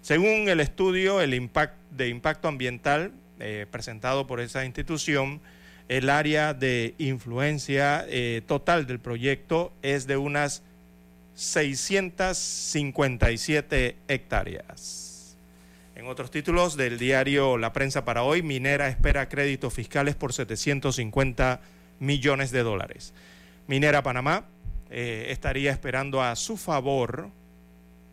Según 0.00 0.48
el 0.48 0.60
estudio 0.60 1.20
el 1.20 1.34
impact, 1.34 1.76
de 1.90 2.08
impacto 2.08 2.48
ambiental 2.48 3.12
eh, 3.40 3.66
presentado 3.70 4.26
por 4.26 4.40
esa 4.40 4.64
institución, 4.64 5.40
el 5.88 6.08
área 6.08 6.54
de 6.54 6.94
influencia 6.98 8.06
eh, 8.08 8.42
total 8.46 8.86
del 8.86 9.00
proyecto 9.00 9.72
es 9.82 10.06
de 10.06 10.16
unas 10.16 10.62
657 11.34 13.96
hectáreas. 14.08 15.36
En 15.94 16.06
otros 16.06 16.30
títulos 16.30 16.76
del 16.76 16.98
diario 16.98 17.58
La 17.58 17.72
Prensa 17.72 18.04
para 18.04 18.22
hoy, 18.22 18.42
Minera 18.42 18.88
espera 18.88 19.28
créditos 19.28 19.72
fiscales 19.72 20.14
por 20.14 20.32
750 20.32 21.60
millones 22.00 22.50
de 22.50 22.62
dólares. 22.62 23.14
Minera 23.66 24.02
Panamá 24.02 24.44
eh, 24.90 25.26
estaría 25.30 25.70
esperando 25.70 26.22
a 26.22 26.36
su 26.36 26.56
favor 26.56 27.30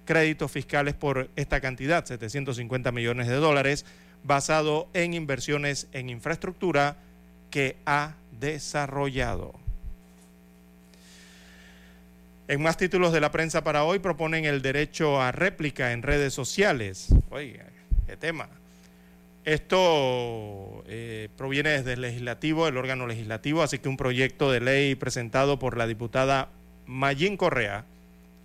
créditos 0.05 0.51
fiscales 0.51 0.93
por 0.93 1.29
esta 1.35 1.61
cantidad, 1.61 2.05
750 2.05 2.91
millones 2.91 3.27
de 3.27 3.35
dólares, 3.35 3.85
basado 4.23 4.87
en 4.93 5.13
inversiones 5.13 5.87
en 5.93 6.09
infraestructura 6.09 6.97
que 7.49 7.77
ha 7.85 8.15
desarrollado. 8.39 9.53
En 12.47 12.61
más 12.61 12.77
títulos 12.77 13.13
de 13.13 13.21
la 13.21 13.31
prensa 13.31 13.63
para 13.63 13.83
hoy 13.83 13.99
proponen 13.99 14.45
el 14.45 14.61
derecho 14.61 15.21
a 15.21 15.31
réplica 15.31 15.93
en 15.93 16.03
redes 16.03 16.33
sociales. 16.33 17.07
Oiga, 17.29 17.65
qué 18.07 18.17
tema. 18.17 18.49
Esto 19.45 20.83
eh, 20.87 21.29
proviene 21.37 21.69
desde 21.69 21.93
el 21.93 22.01
legislativo, 22.01 22.67
el 22.67 22.77
órgano 22.77 23.07
legislativo, 23.07 23.63
así 23.63 23.79
que 23.79 23.89
un 23.89 23.97
proyecto 23.97 24.51
de 24.51 24.59
ley 24.59 24.95
presentado 24.95 25.57
por 25.57 25.77
la 25.77 25.87
diputada 25.87 26.49
Mayín 26.85 27.37
Correa 27.37 27.85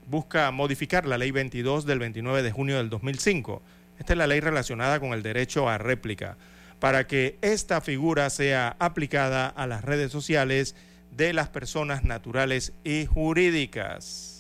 busca 0.09 0.51
modificar 0.53 1.07
la 1.07 1.19
ley 1.19 1.33
22 1.33 1.85
del 1.85 1.99
29 1.99 2.43
de 2.43 2.53
junio 2.53 2.77
del 2.77 2.89
2005. 2.89 3.61
Esta 3.99 4.13
es 4.13 4.19
la 4.19 4.27
ley 4.27 4.41
relacionada 4.41 5.01
con 5.01 5.13
el 5.13 5.23
derecho 5.23 5.69
a 5.69 5.79
réplica, 5.79 6.37
para 6.81 7.07
que 7.07 7.39
esta 7.43 7.81
figura 7.81 8.31
sea 8.31 8.77
aplicada 8.79 9.49
a 9.49 9.67
las 9.67 9.85
redes 9.85 10.13
sociales 10.13 10.75
de 11.11 11.33
las 11.33 11.49
personas 11.49 12.05
naturales 12.05 12.73
y 12.85 13.07
jurídicas. 13.07 14.37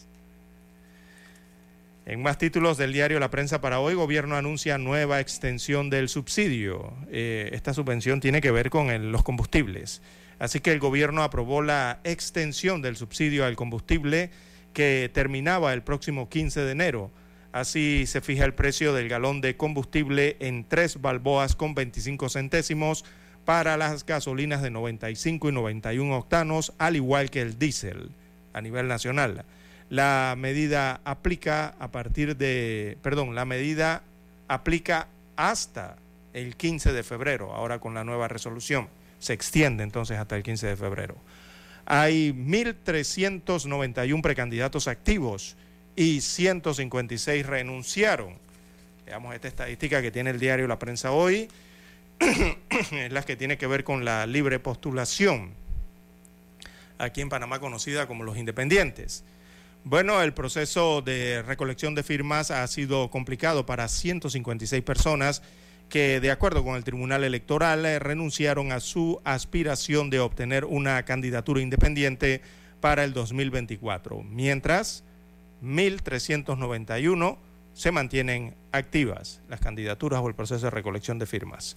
En 2.05 2.23
más 2.23 2.39
títulos 2.39 2.79
del 2.79 2.93
diario 2.93 3.19
La 3.19 3.31
Prensa 3.31 3.61
para 3.61 3.81
hoy, 3.81 3.95
gobierno 3.95 4.37
anuncia 4.37 4.79
nueva 4.79 5.19
extensión 5.19 5.91
del 5.91 6.09
subsidio. 6.09 6.95
Eh, 7.11 7.51
esta 7.53 7.75
subvención 7.75 8.21
tiene 8.21 8.41
que 8.41 8.53
ver 8.53 8.71
con 8.71 9.11
los 9.11 9.25
combustibles. 9.25 10.03
Así 10.39 10.61
que 10.61 10.71
el 10.71 10.79
gobierno 10.79 11.25
aprobó 11.25 11.63
la 11.63 11.99
extensión 12.05 12.81
del 12.81 12.97
subsidio 12.97 13.45
al 13.45 13.57
combustible 13.57 14.31
que 14.73 15.11
terminaba 15.13 15.73
el 15.73 15.83
próximo 15.83 16.29
15 16.29 16.61
de 16.61 16.71
enero. 16.71 17.11
Así 17.57 18.05
se 18.07 18.21
fija 18.21 18.45
el 18.45 18.53
precio 18.53 18.93
del 18.93 19.09
galón 19.09 19.41
de 19.41 19.57
combustible 19.57 20.37
en 20.41 20.69
3 20.69 21.01
balboas 21.01 21.57
con 21.57 21.75
25 21.75 22.29
centésimos 22.29 23.03
para 23.47 23.79
las 23.79 24.05
gasolinas 24.05 24.61
de 24.61 24.71
95 24.71 25.49
y 25.49 25.53
91 25.53 26.19
octanos, 26.19 26.75
al 26.77 26.97
igual 26.97 27.31
que 27.31 27.41
el 27.41 27.59
diésel 27.59 28.11
a 28.53 28.61
nivel 28.61 28.89
nacional. 28.89 29.47
La 29.89 30.35
medida 30.37 31.01
aplica 31.05 31.69
a 31.79 31.91
partir 31.91 32.37
de, 32.37 32.99
perdón, 33.01 33.35
la 33.35 33.47
medida 33.47 34.03
aplica 34.49 35.09
hasta 35.37 35.97
el 36.35 36.57
15 36.57 36.93
de 36.93 37.03
febrero, 37.05 37.55
ahora 37.55 37.79
con 37.79 37.95
la 37.95 38.05
nueva 38.05 38.29
resolución. 38.29 38.87
Se 39.19 39.33
extiende 39.33 39.83
entonces 39.83 40.19
hasta 40.19 40.37
el 40.37 40.43
15 40.43 40.67
de 40.67 40.77
febrero. 40.77 41.17
Hay 41.87 42.35
1.391 42.35 44.21
precandidatos 44.21 44.89
activos 44.89 45.57
y 45.97 46.21
156 46.21 47.47
renunciaron. 47.47 48.35
Veamos 49.07 49.35
esta 49.35 49.49
estadística 49.49 50.03
que 50.03 50.11
tiene 50.11 50.31
el 50.31 50.39
diario 50.39 50.69
La 50.69 50.79
Prensa 50.79 51.11
hoy, 51.11 51.49
es 52.93 53.13
la 53.13 53.23
que 53.23 53.37
tiene 53.37 53.57
que 53.57 53.67
ver 53.67 53.83
con 53.83 54.05
la 54.05 54.27
libre 54.27 54.59
postulación, 54.59 55.53
aquí 56.99 57.23
en 57.23 57.29
Panamá 57.29 57.59
conocida 57.59 58.07
como 58.07 58.25
los 58.25 58.37
independientes. 58.37 59.25
Bueno, 59.85 60.21
el 60.21 60.35
proceso 60.35 61.01
de 61.01 61.43
recolección 61.43 61.95
de 61.95 62.03
firmas 62.03 62.51
ha 62.51 62.67
sido 62.67 63.09
complicado 63.11 63.65
para 63.67 63.89
156 63.89 64.83
personas 64.83 65.43
que, 65.89 66.19
de 66.19 66.33
acuerdo 66.33 66.65
con 66.65 66.75
el 66.75 66.83
Tribunal 66.83 67.23
Electoral, 67.23 67.87
eh, 67.87 68.01
renunciaron 68.01 68.73
a 68.73 68.81
su 68.81 69.21
aspiración 69.23 70.11
de 70.11 70.19
obtener 70.19 70.65
una 70.65 71.05
candidatura 71.05 71.61
independiente 71.61 72.43
para 72.81 73.05
el 73.05 73.13
2024, 73.13 74.25
mientras 74.25 75.05
1.391 75.63 77.39
se 77.75 77.93
mantienen 77.93 78.55
activas 78.73 79.41
las 79.49 79.61
candidaturas 79.61 80.21
o 80.21 80.29
el 80.29 80.35
proceso 80.35 80.67
de 80.67 80.71
recolección 80.71 81.19
de 81.19 81.27
firmas. 81.27 81.77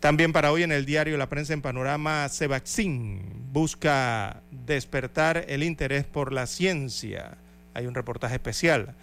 También 0.00 0.32
para 0.32 0.50
hoy 0.50 0.62
en 0.62 0.72
el 0.72 0.86
diario 0.86 1.18
La 1.18 1.28
Prensa 1.28 1.52
en 1.52 1.60
Panorama, 1.60 2.26
Cevaxin 2.30 3.20
busca 3.52 4.42
despertar 4.50 5.44
el 5.48 5.62
interés 5.62 6.04
por 6.04 6.32
la 6.32 6.46
ciencia. 6.46 7.36
Hay 7.74 7.86
un 7.86 7.94
reportaje 7.94 8.34
especial. 8.36 8.94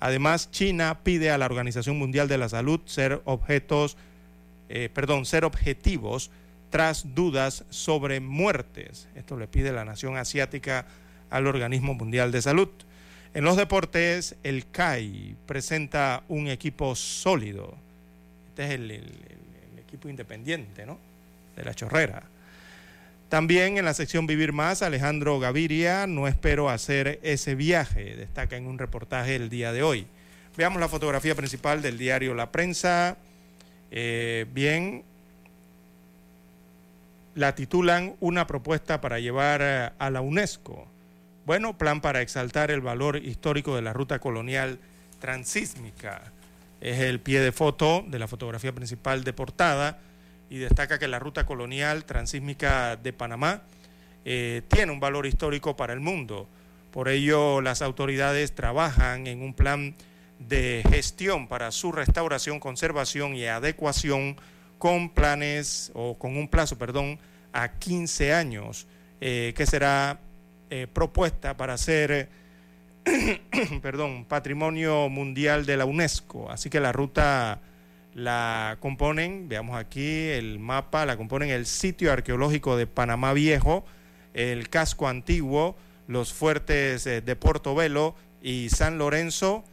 Además, 0.00 0.50
China 0.50 1.00
pide 1.02 1.30
a 1.30 1.38
la 1.38 1.44
Organización 1.44 1.98
Mundial 1.98 2.26
de 2.28 2.38
la 2.38 2.48
Salud 2.48 2.80
ser 2.86 3.20
objetos, 3.24 3.98
eh, 4.70 4.88
perdón, 4.92 5.26
ser 5.26 5.44
objetivos 5.44 6.30
tras 6.70 7.14
dudas 7.14 7.64
sobre 7.70 8.20
muertes. 8.20 9.08
Esto 9.14 9.36
le 9.36 9.48
pide 9.48 9.72
la 9.72 9.84
nación 9.84 10.16
asiática 10.16 10.86
al 11.28 11.46
Organismo 11.46 11.94
Mundial 11.94 12.32
de 12.32 12.42
Salud. 12.42 12.68
En 13.36 13.44
los 13.44 13.58
deportes, 13.58 14.34
el 14.44 14.66
CAI 14.70 15.36
presenta 15.44 16.22
un 16.28 16.48
equipo 16.48 16.96
sólido. 16.96 17.76
Este 18.48 18.64
es 18.64 18.70
el, 18.70 18.90
equipo 19.76 20.08
independiente, 20.08 20.86
¿no? 20.86 20.98
De 21.54 21.62
la 21.62 21.74
chorrera. 21.74 22.22
También 23.28 23.76
en 23.76 23.84
la 23.84 23.92
sección 23.92 24.26
Vivir 24.26 24.54
Más, 24.54 24.80
Alejandro 24.80 25.38
Gaviria, 25.38 26.06
no 26.06 26.26
espero 26.26 26.70
hacer 26.70 27.20
ese 27.22 27.54
viaje, 27.54 28.16
destaca 28.16 28.56
en 28.56 28.66
un 28.66 28.78
reportaje 28.78 29.36
el 29.36 29.50
día 29.50 29.70
de 29.70 29.82
hoy. 29.82 30.06
Veamos 30.56 30.80
la 30.80 30.88
fotografía 30.88 31.34
principal 31.34 31.82
del 31.82 31.98
diario 31.98 32.32
La 32.32 32.50
Prensa. 32.50 33.18
Eh, 33.90 34.46
bien, 34.54 35.04
la 37.34 37.54
titulan 37.54 38.14
Una 38.20 38.46
propuesta 38.46 39.02
para 39.02 39.20
llevar 39.20 39.94
a 39.98 40.08
la 40.08 40.22
UNESCO. 40.22 40.95
Bueno, 41.46 41.78
plan 41.78 42.00
para 42.00 42.22
exaltar 42.22 42.72
el 42.72 42.80
valor 42.80 43.18
histórico 43.18 43.76
de 43.76 43.82
la 43.82 43.92
ruta 43.92 44.18
colonial 44.18 44.80
transísmica. 45.20 46.32
Es 46.80 46.98
el 46.98 47.20
pie 47.20 47.38
de 47.38 47.52
foto 47.52 48.04
de 48.04 48.18
la 48.18 48.26
fotografía 48.26 48.74
principal 48.74 49.22
de 49.22 49.32
portada 49.32 50.00
y 50.50 50.58
destaca 50.58 50.98
que 50.98 51.06
la 51.06 51.20
ruta 51.20 51.46
colonial 51.46 52.04
transísmica 52.04 52.96
de 52.96 53.12
Panamá 53.12 53.62
eh, 54.24 54.62
tiene 54.66 54.90
un 54.90 54.98
valor 54.98 55.24
histórico 55.24 55.76
para 55.76 55.92
el 55.92 56.00
mundo. 56.00 56.48
Por 56.90 57.08
ello, 57.08 57.60
las 57.60 57.80
autoridades 57.80 58.52
trabajan 58.56 59.28
en 59.28 59.40
un 59.40 59.54
plan 59.54 59.94
de 60.40 60.82
gestión 60.90 61.46
para 61.46 61.70
su 61.70 61.92
restauración, 61.92 62.58
conservación 62.58 63.36
y 63.36 63.44
adecuación 63.44 64.36
con 64.78 65.10
planes 65.10 65.92
o 65.94 66.18
con 66.18 66.36
un 66.36 66.48
plazo, 66.48 66.76
perdón, 66.76 67.20
a 67.52 67.78
15 67.78 68.34
años, 68.34 68.88
eh, 69.20 69.54
que 69.56 69.64
será 69.64 70.18
eh, 70.70 70.86
propuesta 70.92 71.56
para 71.56 71.76
ser, 71.78 72.28
perdón, 73.82 74.24
patrimonio 74.24 75.08
mundial 75.08 75.66
de 75.66 75.76
la 75.76 75.84
UNESCO. 75.84 76.50
Así 76.50 76.70
que 76.70 76.80
la 76.80 76.92
ruta 76.92 77.60
la 78.16 78.78
componen, 78.80 79.46
veamos 79.46 79.76
aquí 79.76 80.28
el 80.28 80.58
mapa, 80.58 81.04
la 81.04 81.18
componen 81.18 81.50
el 81.50 81.66
sitio 81.66 82.10
arqueológico 82.10 82.76
de 82.76 82.86
Panamá 82.86 83.34
Viejo, 83.34 83.84
el 84.32 84.70
casco 84.70 85.06
antiguo, 85.06 85.76
los 86.08 86.32
fuertes 86.32 87.06
eh, 87.06 87.20
de 87.20 87.36
Portobelo 87.36 88.14
y 88.40 88.70
San 88.70 88.96
Lorenzo, 88.96 89.64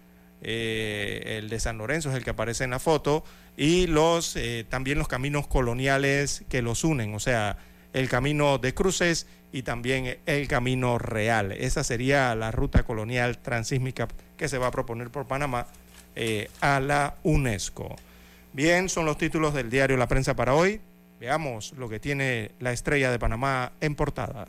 eh, 0.42 1.38
el 1.40 1.50
de 1.50 1.60
San 1.62 1.78
Lorenzo 1.78 2.10
es 2.10 2.18
el 2.18 2.26
que 2.26 2.32
aparece 2.32 2.66
en 2.66 2.72
la 2.72 2.80
foto, 2.80 3.24
y 3.56 3.88
los 3.88 4.36
eh, 4.36 4.66
también 4.68 4.98
los 4.98 5.08
caminos 5.08 5.48
coloniales 5.48 6.44
que 6.50 6.62
los 6.62 6.84
unen, 6.84 7.16
o 7.16 7.20
sea, 7.20 7.58
el 7.94 8.10
camino 8.10 8.58
de 8.58 8.74
cruces 8.74 9.28
y 9.52 9.62
también 9.62 10.18
el 10.26 10.48
camino 10.48 10.98
real. 10.98 11.52
Esa 11.52 11.84
sería 11.84 12.36
la 12.36 12.52
ruta 12.52 12.84
colonial 12.84 13.38
transísmica 13.38 14.08
que 14.36 14.50
se 14.50 14.58
va 14.58 14.68
a 14.68 14.72
proponer 14.72 15.10
por 15.10 15.26
Panamá 15.26 15.68
a 16.62 16.80
la 16.80 17.16
UNESCO. 17.24 17.96
Bien, 18.52 18.90
son 18.90 19.06
los 19.06 19.18
títulos 19.18 19.54
del 19.54 19.70
diario 19.70 19.98
La 19.98 20.08
Prensa 20.08 20.36
para 20.36 20.54
hoy. 20.54 20.82
Veamos 21.20 21.74
lo 21.78 21.88
que 21.88 22.00
tiene 22.00 22.52
la 22.60 22.72
estrella 22.74 23.10
de 23.12 23.18
Panamá 23.18 23.72
en 23.80 23.96
portada. 23.96 24.48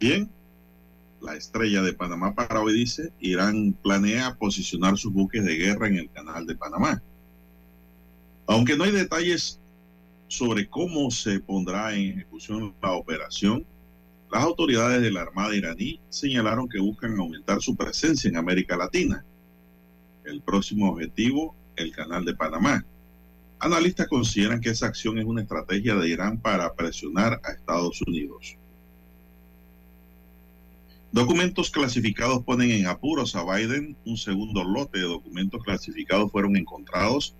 Bien, 0.00 0.28
la 1.20 1.36
estrella 1.36 1.82
de 1.82 1.92
Panamá 1.92 2.34
para 2.34 2.60
hoy 2.60 2.74
dice, 2.74 3.12
Irán 3.20 3.74
planea 3.82 4.34
posicionar 4.34 4.98
sus 4.98 5.12
buques 5.12 5.44
de 5.44 5.56
guerra 5.56 5.88
en 5.88 5.98
el 5.98 6.10
canal 6.10 6.46
de 6.46 6.54
Panamá. 6.54 7.02
Aunque 8.46 8.76
no 8.76 8.84
hay 8.84 8.90
detalles 8.90 9.60
sobre 10.34 10.68
cómo 10.68 11.10
se 11.10 11.38
pondrá 11.38 11.94
en 11.94 12.18
ejecución 12.18 12.74
la 12.82 12.92
operación, 12.92 13.64
las 14.32 14.42
autoridades 14.42 15.00
de 15.00 15.12
la 15.12 15.22
Armada 15.22 15.54
iraní 15.54 16.00
señalaron 16.08 16.68
que 16.68 16.80
buscan 16.80 17.16
aumentar 17.18 17.62
su 17.62 17.76
presencia 17.76 18.28
en 18.28 18.36
América 18.36 18.76
Latina 18.76 19.24
el 20.24 20.40
próximo 20.40 20.90
objetivo, 20.90 21.54
el 21.76 21.92
canal 21.92 22.24
de 22.24 22.34
Panamá. 22.34 22.84
Analistas 23.60 24.08
consideran 24.08 24.60
que 24.60 24.70
esa 24.70 24.86
acción 24.86 25.18
es 25.18 25.24
una 25.24 25.42
estrategia 25.42 25.94
de 25.94 26.08
Irán 26.08 26.38
para 26.38 26.74
presionar 26.74 27.40
a 27.44 27.52
Estados 27.52 28.00
Unidos. 28.06 28.56
Documentos 31.12 31.70
clasificados 31.70 32.42
ponen 32.42 32.70
en 32.70 32.86
apuros 32.86 33.36
a 33.36 33.44
Biden. 33.44 33.96
Un 34.04 34.16
segundo 34.16 34.64
lote 34.64 34.98
de 34.98 35.04
documentos 35.04 35.62
clasificados 35.62 36.32
fueron 36.32 36.56
encontrados 36.56 37.36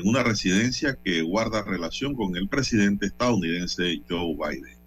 en 0.00 0.08
una 0.08 0.22
residencia 0.22 0.98
que 1.04 1.20
guarda 1.20 1.62
relación 1.62 2.14
con 2.14 2.34
el 2.36 2.48
presidente 2.48 3.06
estadounidense 3.06 4.00
Joe 4.08 4.34
Biden. 4.34 4.78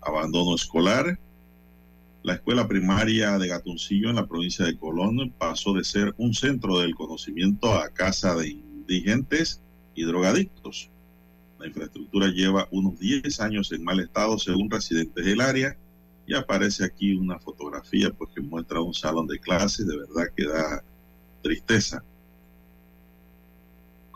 Abandono 0.00 0.54
escolar, 0.54 1.18
la 2.22 2.34
escuela 2.34 2.66
primaria 2.66 3.38
de 3.38 3.48
Gatuncillo 3.48 4.08
en 4.08 4.16
la 4.16 4.26
provincia 4.26 4.64
de 4.64 4.78
Colón 4.78 5.32
pasó 5.36 5.74
de 5.74 5.84
ser 5.84 6.14
un 6.16 6.32
centro 6.32 6.78
del 6.78 6.94
conocimiento 6.94 7.74
a 7.74 7.90
casa 7.90 8.34
de 8.34 8.48
indigentes 8.48 9.60
y 9.94 10.04
drogadictos. 10.04 10.90
La 11.58 11.66
infraestructura 11.66 12.28
lleva 12.28 12.66
unos 12.70 12.98
10 12.98 13.40
años 13.40 13.72
en 13.72 13.84
mal 13.84 14.00
estado 14.00 14.38
según 14.38 14.70
residentes 14.70 15.24
del 15.24 15.42
área 15.42 15.76
y 16.26 16.34
aparece 16.34 16.84
aquí 16.84 17.14
una 17.14 17.38
fotografía 17.38 18.10
pues, 18.10 18.30
que 18.34 18.40
muestra 18.40 18.80
un 18.80 18.94
salón 18.94 19.26
de 19.26 19.38
clases, 19.38 19.86
de 19.86 19.98
verdad 19.98 20.28
que 20.34 20.46
da 20.46 20.82
tristeza 21.42 22.02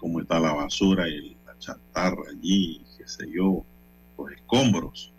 cómo 0.05 0.21
está 0.21 0.39
la 0.39 0.53
basura 0.53 1.09
y 1.09 1.35
la 1.47 1.59
chatarra 1.59 2.25
allí, 2.31 2.83
qué 2.99 3.09
sé 3.09 3.27
yo, 3.33 3.65
los 4.19 4.33
escombros 4.33 5.15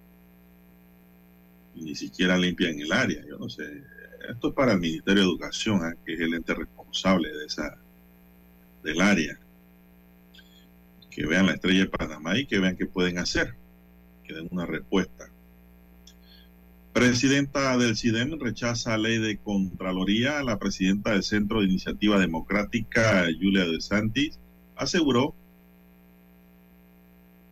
ni 1.74 1.96
siquiera 1.96 2.38
limpian 2.38 2.80
el 2.80 2.92
área. 2.92 3.26
Yo 3.28 3.40
no 3.40 3.50
sé. 3.50 3.82
Esto 4.30 4.50
es 4.50 4.54
para 4.54 4.74
el 4.74 4.80
Ministerio 4.80 5.24
de 5.24 5.30
Educación, 5.30 5.92
¿eh? 5.92 5.96
que 6.06 6.14
es 6.14 6.20
el 6.20 6.36
ente 6.36 6.54
responsable 6.54 7.30
de 7.36 7.46
esa 7.46 7.76
del 8.84 9.02
área. 9.02 9.40
que 11.10 11.26
vean 11.26 11.48
la 11.48 11.54
estrella 11.54 11.80
de 11.80 11.90
Panamá 11.90 12.38
y 12.38 12.46
que 12.46 12.60
vean 12.60 12.78
qué 12.78 12.86
pueden 12.86 13.18
hacer, 13.18 13.56
que 14.24 14.36
den 14.36 14.50
una 14.52 14.68
respuesta. 14.68 15.32
Presidenta 16.94 17.76
del 17.80 17.98
CIDEM 17.98 18.40
rechaza 18.40 19.00
ley 19.00 19.18
de 19.18 19.38
Contraloría. 19.38 20.44
La 20.44 20.60
presidenta 20.60 21.14
del 21.14 21.24
Centro 21.24 21.62
de 21.62 21.66
Iniciativa 21.66 22.20
Democrática, 22.20 23.26
Julia 23.42 23.66
De 23.66 23.82
Santis, 23.82 24.38
aseguró 24.76 25.36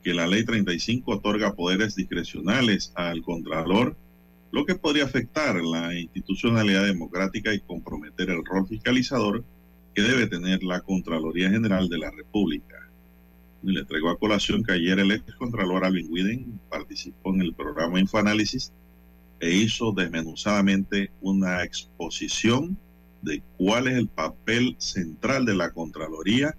que 0.04 0.14
la 0.14 0.28
ley 0.28 0.44
35 0.44 1.12
otorga 1.12 1.56
poderes 1.56 1.96
discrecionales 1.96 2.92
al 2.96 3.22
Contralor, 3.22 3.96
lo 4.52 4.66
que 4.66 4.76
podría 4.76 5.06
afectar 5.06 5.56
la 5.64 5.96
institucionalidad 5.98 6.86
democrática 6.86 7.54
y 7.54 7.62
comprometer 7.62 8.30
el 8.30 8.46
rol 8.46 8.68
fiscalizador 8.68 9.44
que 9.96 10.02
debe 10.02 10.28
tener 10.28 10.64
la 10.64 10.82
Contraloría 10.82 11.50
General 11.50 11.88
de 11.88 11.98
la 11.98 12.12
República. 12.12 12.90
Le 13.64 13.86
traigo 13.86 14.10
a 14.10 14.20
colación 14.20 14.64
que 14.64 14.74
ayer 14.74 15.00
el 15.00 15.12
ex 15.12 15.34
Contralor 15.36 15.86
Alvin 15.86 16.12
Widen 16.12 16.60
participó 16.70 17.34
en 17.34 17.42
el 17.42 17.54
programa 17.54 18.00
Infoanálisis 18.00 18.74
e 19.40 19.56
hizo 19.56 19.94
desmenuzadamente 19.94 21.12
una 21.22 21.64
exposición 21.64 22.78
de 23.22 23.42
cuál 23.58 23.88
es 23.88 23.98
el 23.98 24.08
papel 24.10 24.76
central 24.80 25.46
de 25.46 25.56
la 25.56 25.72
Contraloría 25.72 26.56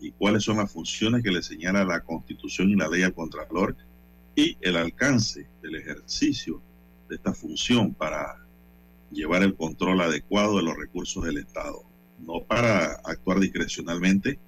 y 0.00 0.12
cuáles 0.12 0.44
son 0.44 0.58
las 0.58 0.70
funciones 0.70 1.22
que 1.22 1.30
le 1.30 1.42
señala 1.42 1.84
la 1.84 2.00
Constitución 2.00 2.70
y 2.70 2.76
la 2.76 2.88
ley 2.88 3.02
al 3.02 3.14
Contralor 3.14 3.76
y 4.34 4.56
el 4.60 4.76
alcance 4.76 5.48
del 5.62 5.76
ejercicio 5.76 6.62
de 7.08 7.16
esta 7.16 7.32
función 7.32 7.94
para 7.94 8.36
llevar 9.10 9.42
el 9.42 9.54
control 9.54 10.00
adecuado 10.00 10.58
de 10.58 10.62
los 10.62 10.76
recursos 10.76 11.24
del 11.24 11.38
Estado, 11.38 11.82
no 12.20 12.44
para 12.44 12.92
actuar 13.04 13.40
discrecionalmente, 13.40 14.38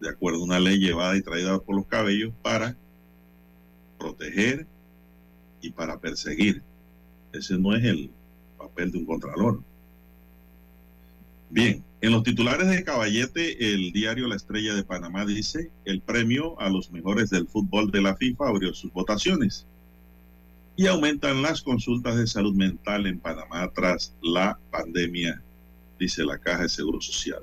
de, 0.00 0.08
acuerdo 0.08 0.40
a 0.40 0.44
una 0.44 0.60
ley 0.60 0.78
llevada 0.78 1.16
y 1.16 1.22
traída 1.22 1.58
por 1.58 1.74
los 1.74 1.86
cabellos 1.86 2.32
para 2.42 2.76
proteger 3.98 4.66
y 5.60 5.70
para 5.70 5.98
perseguir. 5.98 6.62
Ese 7.32 7.58
no 7.58 7.74
es 7.74 7.84
el 7.84 8.10
papel 8.58 8.92
de 8.92 8.98
un 8.98 9.06
contralor. 9.06 9.62
Bien, 11.50 11.82
en 12.06 12.12
los 12.12 12.22
titulares 12.22 12.68
de 12.68 12.84
Caballete, 12.84 13.74
el 13.74 13.90
diario 13.90 14.28
La 14.28 14.36
Estrella 14.36 14.74
de 14.74 14.84
Panamá 14.84 15.26
dice, 15.26 15.72
el 15.84 16.00
premio 16.00 16.58
a 16.60 16.70
los 16.70 16.92
mejores 16.92 17.30
del 17.30 17.48
fútbol 17.48 17.90
de 17.90 18.00
la 18.00 18.14
FIFA 18.14 18.48
abrió 18.48 18.72
sus 18.74 18.92
votaciones. 18.92 19.66
Y 20.76 20.86
aumentan 20.86 21.42
las 21.42 21.62
consultas 21.62 22.16
de 22.16 22.28
salud 22.28 22.54
mental 22.54 23.08
en 23.08 23.18
Panamá 23.18 23.72
tras 23.74 24.14
la 24.22 24.56
pandemia, 24.70 25.42
dice 25.98 26.24
la 26.24 26.38
Caja 26.38 26.62
de 26.62 26.68
Seguro 26.68 27.00
Social. 27.00 27.42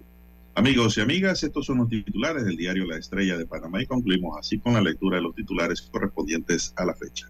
Amigos 0.55 0.97
y 0.97 1.01
amigas, 1.01 1.43
estos 1.43 1.65
son 1.65 1.79
los 1.79 1.89
titulares 1.89 2.45
del 2.45 2.55
diario 2.55 2.85
La 2.85 2.97
Estrella 2.97 3.37
de 3.37 3.45
Panamá 3.45 3.81
y 3.81 3.85
concluimos 3.85 4.37
así 4.39 4.59
con 4.59 4.75
la 4.75 4.81
lectura 4.81 5.17
de 5.17 5.23
los 5.23 5.35
titulares 5.35 5.81
correspondientes 5.81 6.73
a 6.77 6.85
la 6.85 6.95
fecha. 6.95 7.29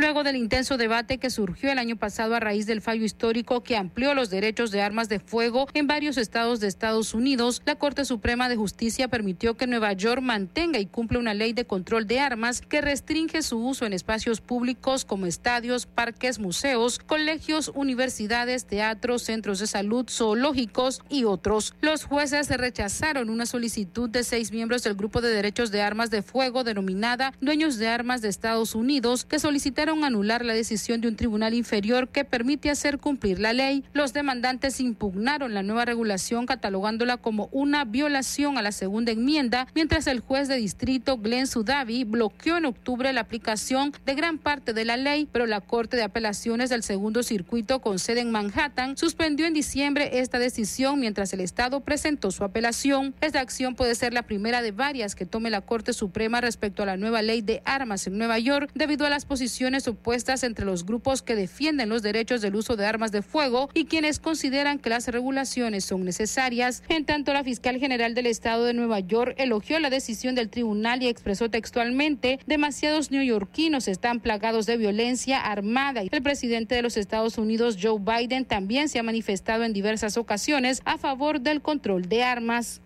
Luego 0.00 0.22
del 0.22 0.36
intenso 0.36 0.78
debate 0.78 1.18
que 1.18 1.28
surgió 1.28 1.70
el 1.70 1.78
año 1.78 1.94
pasado 1.94 2.34
a 2.34 2.40
raíz 2.40 2.64
del 2.64 2.80
fallo 2.80 3.04
histórico 3.04 3.62
que 3.62 3.76
amplió 3.76 4.14
los 4.14 4.30
derechos 4.30 4.70
de 4.70 4.80
armas 4.80 5.10
de 5.10 5.20
fuego 5.20 5.68
en 5.74 5.86
varios 5.86 6.16
estados 6.16 6.58
de 6.58 6.68
Estados 6.68 7.12
Unidos, 7.12 7.60
la 7.66 7.74
Corte 7.74 8.06
Suprema 8.06 8.48
de 8.48 8.56
Justicia 8.56 9.08
permitió 9.08 9.58
que 9.58 9.66
Nueva 9.66 9.92
York 9.92 10.22
mantenga 10.22 10.78
y 10.78 10.86
cumpla 10.86 11.18
una 11.18 11.34
ley 11.34 11.52
de 11.52 11.66
control 11.66 12.06
de 12.06 12.18
armas 12.18 12.62
que 12.62 12.80
restringe 12.80 13.42
su 13.42 13.62
uso 13.62 13.84
en 13.84 13.92
espacios 13.92 14.40
públicos 14.40 15.04
como 15.04 15.26
estadios, 15.26 15.84
parques, 15.84 16.38
museos, 16.38 16.98
colegios, 16.98 17.70
universidades, 17.74 18.64
teatros, 18.64 19.24
centros 19.24 19.58
de 19.58 19.66
salud, 19.66 20.06
zoológicos 20.08 21.02
y 21.10 21.24
otros. 21.24 21.74
Los 21.82 22.04
jueces 22.04 22.48
rechazaron 22.48 23.28
una 23.28 23.44
solicitud 23.44 24.08
de 24.08 24.24
seis 24.24 24.50
miembros 24.50 24.82
del 24.82 24.94
Grupo 24.94 25.20
de 25.20 25.28
Derechos 25.28 25.70
de 25.70 25.82
Armas 25.82 26.08
de 26.08 26.22
Fuego 26.22 26.64
denominada 26.64 27.34
Dueños 27.42 27.76
de 27.76 27.88
Armas 27.88 28.22
de 28.22 28.30
Estados 28.30 28.74
Unidos 28.74 29.26
que 29.26 29.38
solicitaron 29.38 29.89
anular 29.90 30.44
la 30.44 30.54
decisión 30.54 31.00
de 31.00 31.08
un 31.08 31.16
tribunal 31.16 31.54
inferior 31.54 32.08
que 32.08 32.24
permite 32.24 32.70
hacer 32.70 32.98
cumplir 32.98 33.38
la 33.40 33.52
ley. 33.52 33.84
Los 33.92 34.12
demandantes 34.12 34.80
impugnaron 34.80 35.52
la 35.52 35.62
nueva 35.62 35.84
regulación 35.84 36.46
catalogándola 36.46 37.16
como 37.16 37.48
una 37.52 37.84
violación 37.84 38.56
a 38.56 38.62
la 38.62 38.72
segunda 38.72 39.12
enmienda, 39.12 39.66
mientras 39.74 40.06
el 40.06 40.20
juez 40.20 40.48
de 40.48 40.56
distrito 40.56 41.18
Glenn 41.18 41.46
Sudavi 41.46 42.04
bloqueó 42.04 42.56
en 42.56 42.66
octubre 42.66 43.12
la 43.12 43.22
aplicación 43.22 43.92
de 44.06 44.14
gran 44.14 44.38
parte 44.38 44.72
de 44.72 44.84
la 44.84 44.96
ley, 44.96 45.28
pero 45.30 45.46
la 45.46 45.60
Corte 45.60 45.96
de 45.96 46.04
Apelaciones 46.04 46.70
del 46.70 46.82
Segundo 46.82 47.22
Circuito 47.22 47.80
con 47.80 47.98
sede 47.98 48.20
en 48.20 48.30
Manhattan 48.30 48.96
suspendió 48.96 49.46
en 49.46 49.54
diciembre 49.54 50.20
esta 50.20 50.38
decisión 50.38 51.00
mientras 51.00 51.32
el 51.32 51.40
Estado 51.40 51.80
presentó 51.80 52.30
su 52.30 52.44
apelación. 52.44 53.14
Esta 53.20 53.40
acción 53.40 53.74
puede 53.74 53.94
ser 53.94 54.14
la 54.14 54.22
primera 54.22 54.62
de 54.62 54.72
varias 54.72 55.14
que 55.14 55.26
tome 55.26 55.50
la 55.50 55.60
Corte 55.60 55.92
Suprema 55.92 56.40
respecto 56.40 56.82
a 56.82 56.86
la 56.86 56.96
nueva 56.96 57.22
ley 57.22 57.42
de 57.42 57.62
armas 57.64 58.06
en 58.06 58.18
Nueva 58.18 58.38
York 58.38 58.70
debido 58.74 59.06
a 59.06 59.10
las 59.10 59.24
posiciones 59.24 59.79
opuestas 59.88 60.42
entre 60.42 60.64
los 60.64 60.84
grupos 60.84 61.22
que 61.22 61.34
defienden 61.34 61.88
los 61.88 62.02
derechos 62.02 62.40
del 62.40 62.56
uso 62.56 62.76
de 62.76 62.86
armas 62.86 63.12
de 63.12 63.22
fuego 63.22 63.68
y 63.74 63.84
quienes 63.84 64.18
consideran 64.18 64.78
que 64.78 64.90
las 64.90 65.08
regulaciones 65.08 65.84
son 65.84 66.04
necesarias. 66.04 66.82
En 66.88 67.04
tanto, 67.04 67.32
la 67.32 67.44
fiscal 67.44 67.78
general 67.78 68.14
del 68.14 68.26
estado 68.26 68.64
de 68.64 68.74
Nueva 68.74 69.00
York 69.00 69.34
elogió 69.38 69.78
la 69.78 69.90
decisión 69.90 70.34
del 70.34 70.50
tribunal 70.50 71.02
y 71.02 71.08
expresó 71.08 71.50
textualmente, 71.50 72.38
demasiados 72.46 73.10
neoyorquinos 73.10 73.88
están 73.88 74.20
plagados 74.20 74.66
de 74.66 74.76
violencia 74.76 75.40
armada. 75.40 76.02
El 76.02 76.22
presidente 76.22 76.74
de 76.74 76.82
los 76.82 76.96
Estados 76.96 77.38
Unidos, 77.38 77.76
Joe 77.80 77.98
Biden, 77.98 78.44
también 78.44 78.88
se 78.88 78.98
ha 78.98 79.02
manifestado 79.02 79.64
en 79.64 79.72
diversas 79.72 80.16
ocasiones 80.16 80.82
a 80.84 80.98
favor 80.98 81.40
del 81.40 81.62
control 81.62 82.08
de 82.08 82.22
armas. 82.22 82.80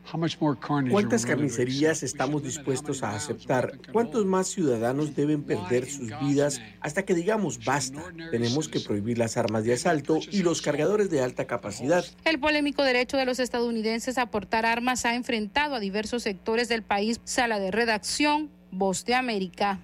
¿Cuántas 0.90 1.26
carnicerías 1.26 2.02
estamos 2.02 2.42
dispuestos 2.42 3.02
a 3.02 3.14
aceptar? 3.14 3.78
¿Cuántos 3.92 4.24
más 4.26 4.48
ciudadanos 4.48 5.14
deben 5.14 5.42
perder 5.42 5.88
sus 5.90 6.10
vidas 6.20 6.60
hasta 6.84 7.02
que 7.06 7.14
digamos 7.14 7.64
basta? 7.64 8.12
Tenemos 8.30 8.68
que 8.68 8.78
prohibir 8.78 9.16
las 9.16 9.38
armas 9.38 9.64
de 9.64 9.72
asalto 9.72 10.18
y 10.30 10.42
los 10.42 10.60
cargadores 10.60 11.08
de 11.08 11.22
alta 11.22 11.46
capacidad. 11.46 12.04
El 12.26 12.38
polémico 12.38 12.82
derecho 12.82 13.16
de 13.16 13.24
los 13.24 13.40
estadounidenses 13.40 14.18
a 14.18 14.26
portar 14.26 14.66
armas 14.66 15.06
ha 15.06 15.14
enfrentado 15.14 15.74
a 15.74 15.80
diversos 15.80 16.22
sectores 16.22 16.68
del 16.68 16.82
país. 16.82 17.22
Sala 17.24 17.58
de 17.58 17.70
redacción, 17.70 18.50
Voz 18.70 19.06
de 19.06 19.14
América. 19.14 19.80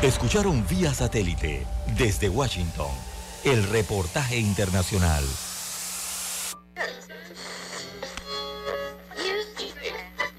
Escucharon 0.00 0.64
vía 0.68 0.94
satélite 0.94 1.66
desde 1.96 2.28
Washington 2.28 2.92
el 3.44 3.64
reportaje 3.64 4.38
internacional. 4.38 5.24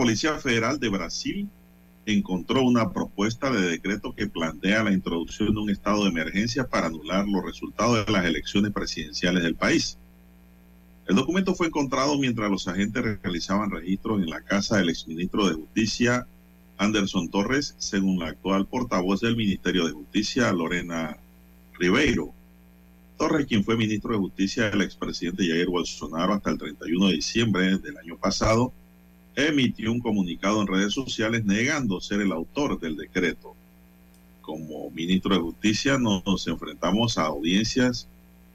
Policía 0.00 0.38
Federal 0.38 0.80
de 0.80 0.88
Brasil 0.88 1.46
encontró 2.06 2.62
una 2.62 2.90
propuesta 2.90 3.50
de 3.50 3.60
decreto 3.60 4.14
que 4.14 4.28
plantea 4.28 4.82
la 4.82 4.92
introducción 4.92 5.52
de 5.52 5.60
un 5.60 5.68
estado 5.68 6.04
de 6.04 6.08
emergencia 6.08 6.66
para 6.66 6.86
anular 6.86 7.28
los 7.28 7.44
resultados 7.44 8.06
de 8.06 8.10
las 8.10 8.24
elecciones 8.24 8.72
presidenciales 8.72 9.42
del 9.42 9.56
país. 9.56 9.98
El 11.06 11.16
documento 11.16 11.54
fue 11.54 11.66
encontrado 11.66 12.18
mientras 12.18 12.50
los 12.50 12.66
agentes 12.66 13.20
realizaban 13.20 13.70
registros 13.70 14.22
en 14.22 14.30
la 14.30 14.40
casa 14.40 14.78
del 14.78 14.88
exministro 14.88 15.46
de 15.46 15.56
Justicia, 15.56 16.26
Anderson 16.78 17.28
Torres, 17.28 17.74
según 17.76 18.20
la 18.20 18.28
actual 18.28 18.66
portavoz 18.66 19.20
del 19.20 19.36
Ministerio 19.36 19.84
de 19.84 19.92
Justicia, 19.92 20.50
Lorena 20.50 21.18
Ribeiro. 21.78 22.32
Torres, 23.18 23.44
quien 23.44 23.64
fue 23.64 23.76
ministro 23.76 24.12
de 24.12 24.18
Justicia 24.18 24.70
del 24.70 24.80
expresidente 24.80 25.46
Jair 25.46 25.66
Bolsonaro 25.66 26.32
hasta 26.32 26.48
el 26.48 26.56
31 26.56 27.08
de 27.08 27.12
diciembre 27.12 27.76
del 27.76 27.98
año 27.98 28.16
pasado, 28.16 28.72
emitió 29.48 29.92
un 29.92 30.00
comunicado 30.00 30.60
en 30.60 30.66
redes 30.66 30.92
sociales 30.92 31.44
negando 31.44 32.00
ser 32.00 32.20
el 32.20 32.32
autor 32.32 32.78
del 32.80 32.96
decreto. 32.96 33.54
Como 34.40 34.90
ministro 34.90 35.34
de 35.34 35.40
Justicia 35.40 35.98
nos 35.98 36.46
enfrentamos 36.46 37.18
a 37.18 37.26
audiencias, 37.26 38.08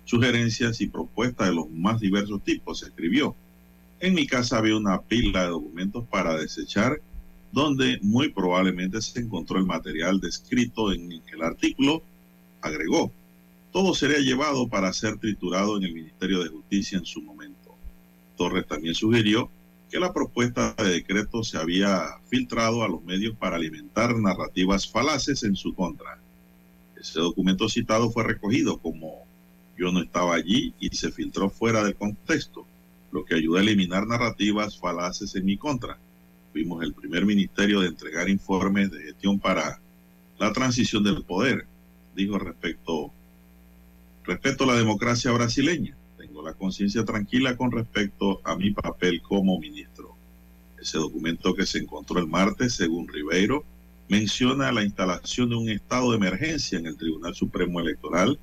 sugerencias 0.05 0.81
y 0.81 0.87
propuestas 0.87 1.47
de 1.47 1.55
los 1.55 1.69
más 1.69 1.99
diversos 1.99 2.43
tipos, 2.43 2.83
escribió. 2.83 3.35
En 3.99 4.13
mi 4.13 4.27
casa 4.27 4.57
había 4.57 4.75
una 4.75 5.01
pila 5.01 5.43
de 5.43 5.49
documentos 5.49 6.05
para 6.05 6.35
desechar 6.35 6.99
donde 7.51 7.99
muy 8.01 8.29
probablemente 8.29 9.01
se 9.01 9.21
encontró 9.21 9.57
el 9.57 9.65
material 9.65 10.19
descrito 10.19 10.91
en 10.91 11.09
el 11.11 11.41
artículo, 11.41 12.03
agregó. 12.61 13.13
Todo 13.71 13.93
sería 13.93 14.19
llevado 14.19 14.67
para 14.67 14.91
ser 14.91 15.17
triturado 15.17 15.77
en 15.77 15.83
el 15.83 15.93
Ministerio 15.93 16.43
de 16.43 16.49
Justicia 16.49 16.97
en 16.97 17.05
su 17.05 17.21
momento. 17.21 17.75
Torres 18.35 18.67
también 18.67 18.93
sugirió 18.93 19.49
que 19.89 19.99
la 19.99 20.13
propuesta 20.13 20.73
de 20.77 20.89
decreto 20.89 21.43
se 21.43 21.57
había 21.57 22.17
filtrado 22.27 22.83
a 22.83 22.87
los 22.87 23.03
medios 23.03 23.35
para 23.35 23.55
alimentar 23.55 24.15
narrativas 24.17 24.89
falaces 24.89 25.43
en 25.43 25.55
su 25.55 25.73
contra. 25.75 26.19
Ese 26.99 27.19
documento 27.19 27.69
citado 27.69 28.09
fue 28.11 28.23
recogido 28.23 28.77
como 28.79 29.25
yo 29.77 29.91
no 29.91 30.01
estaba 30.01 30.35
allí 30.35 30.73
y 30.79 30.89
se 30.89 31.11
filtró 31.11 31.49
fuera 31.49 31.83
del 31.83 31.95
contexto, 31.95 32.65
lo 33.11 33.25
que 33.25 33.35
ayudó 33.35 33.57
a 33.57 33.61
eliminar 33.61 34.07
narrativas 34.07 34.77
falaces 34.79 35.35
en 35.35 35.45
mi 35.45 35.57
contra. 35.57 35.97
Fuimos 36.51 36.83
el 36.83 36.93
primer 36.93 37.25
ministerio 37.25 37.81
de 37.81 37.89
entregar 37.89 38.29
informes 38.29 38.91
de 38.91 39.03
gestión 39.03 39.39
para 39.39 39.79
la 40.39 40.51
transición 40.53 41.03
del 41.03 41.23
poder, 41.23 41.67
dijo 42.15 42.39
respecto, 42.39 43.11
respecto 44.23 44.63
a 44.63 44.67
la 44.67 44.75
democracia 44.75 45.31
brasileña 45.31 45.95
la 46.45 46.53
conciencia 46.53 47.03
tranquila 47.03 47.57
con 47.57 47.71
respecto 47.71 48.39
a 48.43 48.55
mi 48.55 48.71
papel 48.71 49.21
como 49.21 49.59
ministro. 49.59 50.15
Ese 50.79 50.99
documento 50.99 51.55
que 51.55 51.65
se 51.65 51.79
encontró 51.79 52.19
el 52.19 52.27
martes, 52.27 52.75
según 52.75 53.07
Ribeiro, 53.07 53.65
menciona 54.07 54.71
la 54.71 54.83
instalación 54.83 55.49
de 55.49 55.55
un 55.55 55.69
estado 55.69 56.11
de 56.11 56.17
emergencia 56.17 56.77
en 56.77 56.85
el 56.85 56.95
Tribunal 56.95 57.33
Supremo 57.33 57.79
Electoral, 57.79 58.39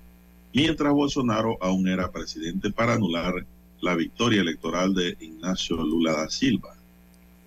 mientras 0.52 0.92
Bolsonaro 0.92 1.56
aún 1.60 1.86
era 1.86 2.10
presidente 2.10 2.72
para 2.72 2.94
anular 2.94 3.46
la 3.80 3.94
victoria 3.94 4.40
electoral 4.40 4.94
de 4.94 5.16
Ignacio 5.20 5.76
Lula 5.76 6.12
da 6.12 6.28
Silva. 6.28 6.74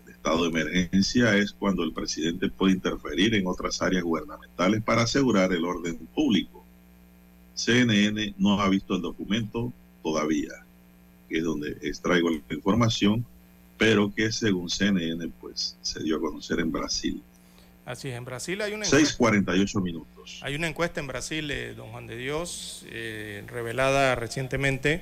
El 0.06 0.14
estado 0.14 0.44
de 0.44 0.62
emergencia 0.62 1.36
es 1.36 1.52
cuando 1.52 1.84
el 1.84 1.92
presidente 1.92 2.50
puede 2.50 2.74
interferir 2.74 3.36
en 3.36 3.48
otras 3.48 3.82
áreas 3.82 4.04
gubernamentales 4.04 4.82
para 4.82 5.04
asegurar 5.04 5.52
el 5.52 5.66
orden 5.66 5.98
público. 6.16 6.64
CNN 7.54 8.36
no 8.38 8.60
ha 8.60 8.70
visto 8.70 8.96
el 8.96 9.02
documento, 9.02 9.74
todavía, 10.06 10.64
que 11.28 11.40
es 11.40 11.44
donde 11.44 11.72
extraigo 11.82 12.30
la 12.30 12.56
información, 12.56 13.26
pero 13.76 14.14
que 14.14 14.32
según 14.32 14.70
CNN 14.70 15.28
pues 15.42 15.78
se 15.82 16.04
dio 16.04 16.18
a 16.18 16.20
conocer 16.20 16.60
en 16.60 16.72
Brasil. 16.72 17.24
Así 17.88 18.10
es, 18.10 18.16
en 18.16 18.24
Brasil 18.24 18.62
hay 18.62 18.74
una 18.74 18.86
encuesta. 18.86 19.18
6.48 19.18 19.82
minutos. 19.82 20.40
Hay 20.44 20.54
una 20.54 20.68
encuesta 20.68 21.00
en 21.00 21.08
Brasil, 21.08 21.52
don 21.76 21.90
Juan 21.90 22.06
de 22.06 22.18
Dios, 22.18 22.86
eh, 22.90 23.44
revelada 23.48 24.14
recientemente, 24.14 25.02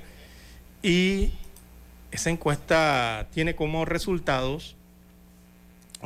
y 0.82 1.32
esa 2.12 2.30
encuesta 2.30 3.28
tiene 3.34 3.56
como 3.56 3.84
resultados 3.84 4.78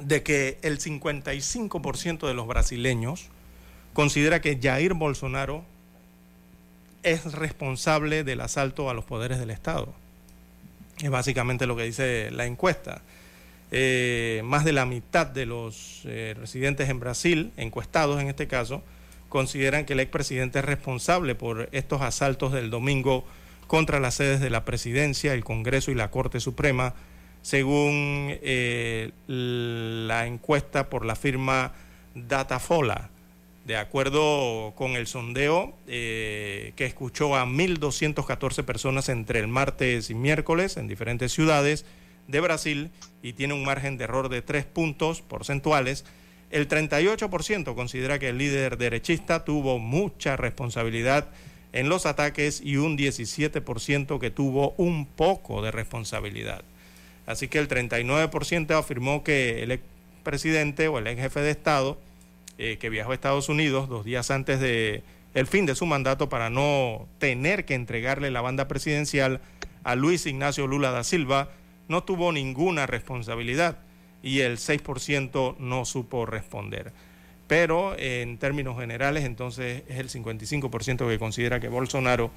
de 0.02 0.24
que 0.24 0.58
el 0.64 0.80
55% 0.80 2.28
de 2.28 2.34
los 2.34 2.48
brasileños 2.48 3.28
considera 3.94 4.42
que 4.42 4.60
Jair 4.60 4.96
Bolsonaro 4.96 5.66
es 7.04 7.32
responsable 7.34 8.24
del 8.24 8.42
asalto 8.42 8.90
a 8.90 8.94
los 8.94 9.06
poderes 9.06 9.40
del 9.40 9.50
Estado. 9.50 9.94
Es 11.00 11.10
básicamente 11.10 11.68
lo 11.68 11.76
que 11.76 11.84
dice 11.84 12.30
la 12.32 12.46
encuesta. 12.46 13.02
Eh, 13.72 14.42
más 14.46 14.64
de 14.64 14.72
la 14.72 14.86
mitad 14.86 15.28
de 15.28 15.46
los 15.46 16.02
eh, 16.06 16.36
residentes 16.38 16.90
en 16.90 17.00
Brasil, 17.00 17.52
encuestados 17.58 18.22
en 18.22 18.30
este 18.30 18.48
caso, 18.48 18.82
consideran 19.30 19.86
que 19.86 19.94
el 19.94 20.00
expresidente 20.00 20.60
es 20.60 20.66
responsable 20.66 21.36
por 21.36 21.70
estos 21.74 22.02
asaltos 22.02 22.54
del 22.54 22.70
domingo 22.70 23.26
contra 23.68 24.00
las 24.00 24.16
sedes 24.16 24.40
de 24.40 24.50
la 24.50 24.64
presidencia, 24.64 25.34
el 25.34 25.44
Congreso 25.44 25.92
y 25.92 25.96
la 25.96 26.10
Corte 26.10 26.40
Suprema, 26.40 26.94
según 27.42 28.38
eh, 28.42 29.12
la 29.28 30.26
encuesta 30.26 30.90
por 30.90 31.06
la 31.06 31.16
firma 31.16 31.74
Datafola. 32.16 33.10
De 33.68 33.76
acuerdo 33.76 34.74
con 34.78 34.92
el 34.92 35.08
sondeo 35.08 35.74
eh, 35.88 36.72
que 36.78 36.86
escuchó 36.86 37.36
a 37.36 37.46
1.214 37.46 38.64
personas 38.64 39.10
entre 39.10 39.40
el 39.40 39.50
martes 39.50 40.10
y 40.10 40.16
miércoles 40.16 40.78
en 40.78 40.88
diferentes 40.88 41.34
ciudades 41.34 41.84
de 42.30 42.40
Brasil 42.40 42.92
y 43.22 43.34
tiene 43.34 43.54
un 43.54 43.66
margen 43.66 43.98
de 43.98 44.06
error 44.06 44.30
de 44.30 44.42
tres 44.42 44.64
puntos 44.64 45.22
porcentuales, 45.22 46.06
el 46.50 46.70
38% 46.70 47.76
considera 47.76 48.20
que 48.20 48.30
el 48.30 48.38
líder 48.38 48.78
derechista 48.78 49.44
tuvo 49.44 49.80
mucha 49.80 50.38
responsabilidad 50.38 51.28
en 51.74 51.90
los 51.90 52.06
ataques 52.06 52.62
y 52.64 52.78
un 52.78 52.98
17% 52.98 54.18
que 54.18 54.32
tuvo 54.32 54.76
un 54.78 55.06
poco 55.06 55.62
de 55.62 55.72
responsabilidad. 55.72 56.64
Así 57.26 57.50
que 57.50 57.60
el 57.60 57.68
39% 57.68 58.80
afirmó 58.80 59.26
que 59.26 59.62
el 59.64 59.82
presidente 60.24 60.88
o 60.88 61.00
el 61.00 61.08
ex 61.08 61.20
jefe 61.20 61.42
de 61.42 61.52
Estado 61.52 62.07
eh, 62.58 62.78
que 62.78 62.90
viajó 62.90 63.12
a 63.12 63.14
Estados 63.14 63.50
Unidos 63.50 63.90
dos 63.90 64.06
días 64.06 64.32
antes 64.32 64.60
de 64.60 65.04
el 65.34 65.48
fin 65.48 65.66
de 65.66 65.76
su 65.76 65.86
mandato 65.86 66.30
para 66.30 66.50
no 66.50 67.08
tener 67.20 67.66
que 67.66 67.76
entregarle 67.76 68.32
la 68.32 68.42
banda 68.42 68.68
presidencial 68.68 69.42
a 69.84 69.96
Luis 69.96 70.26
Ignacio 70.26 70.66
Lula 70.68 70.92
da 70.92 71.04
Silva, 71.04 71.50
no 71.88 72.04
tuvo 72.04 72.32
ninguna 72.32 72.88
responsabilidad. 72.88 73.80
y 74.24 74.40
el 74.40 74.58
6% 74.58 75.58
no 75.60 75.86
supo 75.86 76.26
responder. 76.26 76.92
Pero 77.48 77.96
en 77.98 78.40
términos 78.40 78.78
generales, 78.78 79.24
entonces 79.24 79.84
es 79.88 80.00
el 80.00 80.10
55% 80.10 81.08
que 81.08 81.20
considera 81.20 81.60
que 81.60 81.70
Bolsonaro 81.70 82.32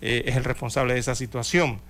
eh, 0.00 0.22
es 0.26 0.36
el 0.36 0.44
responsable 0.44 0.94
de 0.94 1.00
esa 1.00 1.14
situación, 1.14 1.80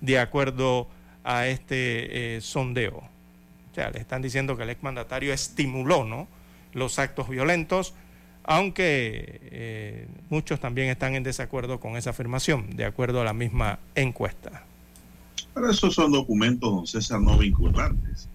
de 0.00 0.18
acuerdo 0.18 0.86
a 1.24 1.46
este 1.46 2.36
eh, 2.36 2.40
sondeo. 2.40 2.98
O 2.98 3.74
sea, 3.74 3.90
le 3.90 3.98
están 3.98 4.22
diciendo 4.22 4.56
que 4.56 4.62
el 4.64 4.70
exmandatario 4.70 5.32
estimuló 5.32 6.04
¿no? 6.04 6.28
Los 6.74 6.98
actos 6.98 7.28
violentos, 7.28 7.94
aunque 8.44 9.40
eh, 9.42 10.06
muchos 10.28 10.60
también 10.60 10.88
están 10.88 11.14
en 11.14 11.22
desacuerdo 11.22 11.78
con 11.80 11.96
esa 11.96 12.10
afirmación, 12.10 12.76
de 12.76 12.84
acuerdo 12.84 13.20
a 13.20 13.24
la 13.24 13.32
misma 13.32 13.78
encuesta. 13.94 14.64
Pero 15.54 15.70
esos 15.70 15.94
son 15.94 16.12
documentos, 16.12 16.70
don 16.70 16.86
César, 16.86 17.20
no 17.20 17.36
vinculantes. 17.36 18.28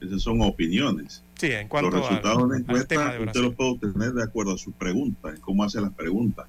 Esas 0.00 0.22
son 0.22 0.40
opiniones. 0.42 1.22
Sí, 1.38 1.46
en 1.52 1.68
cuanto 1.68 1.90
Los 1.90 2.00
resultados 2.08 2.42
al- 2.42 2.48
de 2.48 2.54
la 2.54 2.60
encuesta, 2.60 3.12
de 3.14 3.24
usted 3.24 3.40
los 3.40 3.54
puede 3.54 3.70
obtener 3.70 4.12
de 4.12 4.22
acuerdo 4.22 4.54
a 4.54 4.58
sus 4.58 4.74
preguntas, 4.74 5.34
en 5.34 5.40
cómo 5.40 5.64
hace 5.64 5.80
las 5.80 5.92
preguntas, 5.92 6.46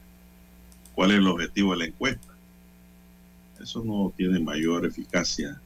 cuál 0.96 1.12
es 1.12 1.18
el 1.18 1.28
objetivo 1.28 1.72
de 1.74 1.78
la 1.80 1.86
encuesta. 1.86 2.28
Eso 3.62 3.84
no 3.84 4.12
tiene 4.16 4.40
mayor 4.40 4.86
eficacia 4.86 5.60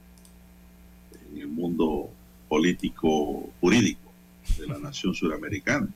en 1.33 1.41
el 1.41 1.47
mundo 1.47 2.09
político 2.49 3.49
jurídico 3.61 4.10
de 4.57 4.67
la 4.67 4.79
nación 4.79 5.13
suramericana, 5.13 5.87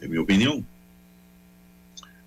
en 0.00 0.10
mi 0.10 0.16
opinión. 0.16 0.66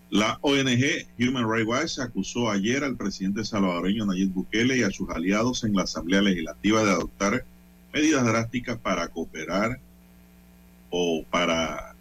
La 0.09 0.37
ONG 0.41 1.07
Human 1.19 1.49
Rights 1.49 1.67
Watch 1.67 1.99
acusó 1.99 2.51
ayer 2.51 2.83
al 2.83 2.97
presidente 2.97 3.45
salvadoreño 3.45 4.05
Nayib 4.05 4.33
Bukele 4.33 4.77
y 4.77 4.83
a 4.83 4.91
sus 4.91 5.09
aliados 5.09 5.63
en 5.63 5.73
la 5.73 5.83
Asamblea 5.83 6.21
Legislativa 6.21 6.83
de 6.83 6.91
adoptar 6.91 7.45
medidas 7.93 8.25
drásticas 8.25 8.77
para 8.77 9.07
cooperar 9.07 9.79
o 10.89 11.23
para 11.29 11.95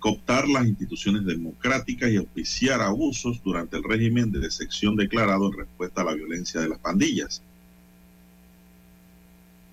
cooptar 0.00 0.48
las 0.48 0.66
instituciones 0.66 1.24
democráticas 1.24 2.10
y 2.10 2.16
auspiciar 2.16 2.80
abusos 2.80 3.42
durante 3.42 3.76
el 3.76 3.84
régimen 3.84 4.32
de 4.32 4.50
sección 4.50 4.96
declarado 4.96 5.46
en 5.46 5.58
respuesta 5.58 6.02
a 6.02 6.04
la 6.04 6.14
violencia 6.14 6.60
de 6.60 6.68
las 6.68 6.78
pandillas. 6.78 7.42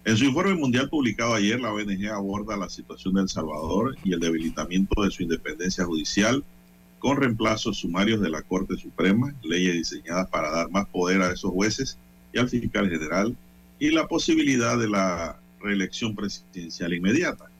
En 0.07 0.15
su 0.15 0.23
informe 0.23 0.53
mundial 0.53 0.87
publicado 0.87 1.33
ayer, 1.33 1.59
la 1.59 1.73
ONG 1.73 2.07
aborda 2.07 2.55
la 2.55 2.69
situación 2.69 3.13
de 3.13 3.23
El 3.23 3.27
Salvador 3.27 3.97
y 4.05 4.13
el 4.13 4.21
debilitamiento 4.21 5.03
de 5.03 5.11
su 5.11 5.23
independencia 5.23 5.83
judicial 5.83 6.45
con 6.99 7.17
reemplazos 7.17 7.79
sumarios 7.79 8.21
de 8.21 8.29
la 8.29 8.41
Corte 8.41 8.77
Suprema, 8.77 9.35
leyes 9.43 9.73
diseñadas 9.73 10.29
para 10.29 10.49
dar 10.49 10.71
más 10.71 10.87
poder 10.87 11.21
a 11.21 11.33
esos 11.33 11.51
jueces 11.51 11.97
y 12.31 12.39
al 12.39 12.47
fiscal 12.47 12.89
general, 12.89 13.35
y 13.79 13.91
la 13.91 14.07
posibilidad 14.07 14.79
de 14.79 14.87
la 14.87 15.41
reelección 15.59 16.15
presidencial 16.15 16.93
inmediata. 16.93 17.51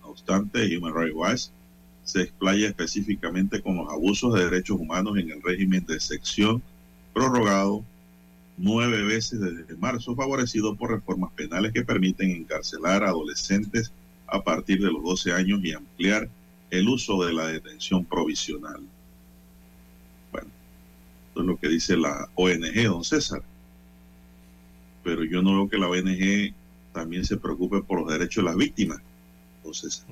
No 0.00 0.08
obstante, 0.08 0.76
Human 0.76 0.92
Rights 0.92 1.14
Watch 1.14 1.42
se 2.02 2.22
explaya 2.22 2.66
específicamente 2.66 3.62
con 3.62 3.76
los 3.76 3.88
abusos 3.88 4.34
de 4.34 4.46
derechos 4.46 4.76
humanos 4.76 5.16
en 5.18 5.30
el 5.30 5.40
régimen 5.40 5.86
de 5.86 6.00
sección 6.00 6.64
prorrogado 7.14 7.84
nueve 8.60 9.02
veces 9.04 9.40
desde 9.40 9.76
marzo, 9.76 10.14
favorecido 10.14 10.76
por 10.76 10.90
reformas 10.90 11.32
penales 11.32 11.72
que 11.72 11.82
permiten 11.82 12.30
encarcelar 12.30 13.02
a 13.02 13.08
adolescentes 13.08 13.92
a 14.26 14.42
partir 14.44 14.80
de 14.82 14.92
los 14.92 15.02
12 15.02 15.32
años 15.32 15.60
y 15.64 15.72
ampliar 15.72 16.28
el 16.70 16.88
uso 16.88 17.24
de 17.24 17.32
la 17.32 17.46
detención 17.46 18.04
provisional. 18.04 18.80
Bueno, 20.30 20.48
esto 21.28 21.40
es 21.40 21.46
lo 21.46 21.56
que 21.58 21.68
dice 21.68 21.96
la 21.96 22.28
ONG, 22.34 22.84
don 22.84 23.02
César. 23.02 23.42
Pero 25.02 25.24
yo 25.24 25.42
no 25.42 25.54
veo 25.54 25.68
que 25.68 25.78
la 25.78 25.88
ONG 25.88 26.54
también 26.92 27.24
se 27.24 27.38
preocupe 27.38 27.82
por 27.82 28.00
los 28.00 28.12
derechos 28.12 28.44
de 28.44 28.50
las 28.50 28.56
víctimas, 28.56 28.98
don 29.64 29.72
César. 29.72 30.06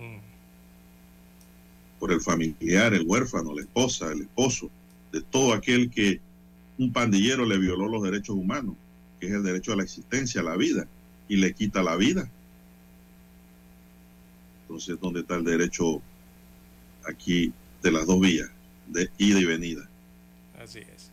Por 2.01 2.13
el 2.13 2.21
familiar, 2.23 2.95
el 2.95 3.07
huérfano, 3.07 3.55
la 3.55 3.63
esposa, 3.63 4.11
el 4.11 4.23
esposo, 4.23 4.71
de 5.13 5.21
todo 5.21 5.53
aquel 5.53 5.91
que 5.91 6.21
un 6.79 6.93
pandillero 6.93 7.45
le 7.45 7.59
violó 7.59 7.89
los 7.89 8.03
derechos 8.03 8.37
humanos, 8.37 8.77
que 9.21 9.27
es 9.27 9.33
el 9.33 9.43
derecho 9.43 9.73
a 9.73 9.77
la 9.77 9.83
existencia, 9.83 10.41
a 10.41 10.45
la 10.45 10.57
vida, 10.57 10.87
y 11.29 11.37
le 11.37 11.53
quita 11.53 11.83
la 11.83 11.97
vida. 11.97 12.31
Entonces, 14.63 14.99
¿dónde 15.01 15.21
está 15.21 15.37
el 15.37 15.45
derecho 15.45 16.01
aquí 17.07 17.53
de 17.83 17.91
las 17.91 18.07
dos 18.07 18.21
vías, 18.21 18.49
de 18.87 19.11
ida 19.19 19.41
y 19.41 19.45
venida? 19.45 19.89
Así 20.63 20.81
es. 20.81 21.11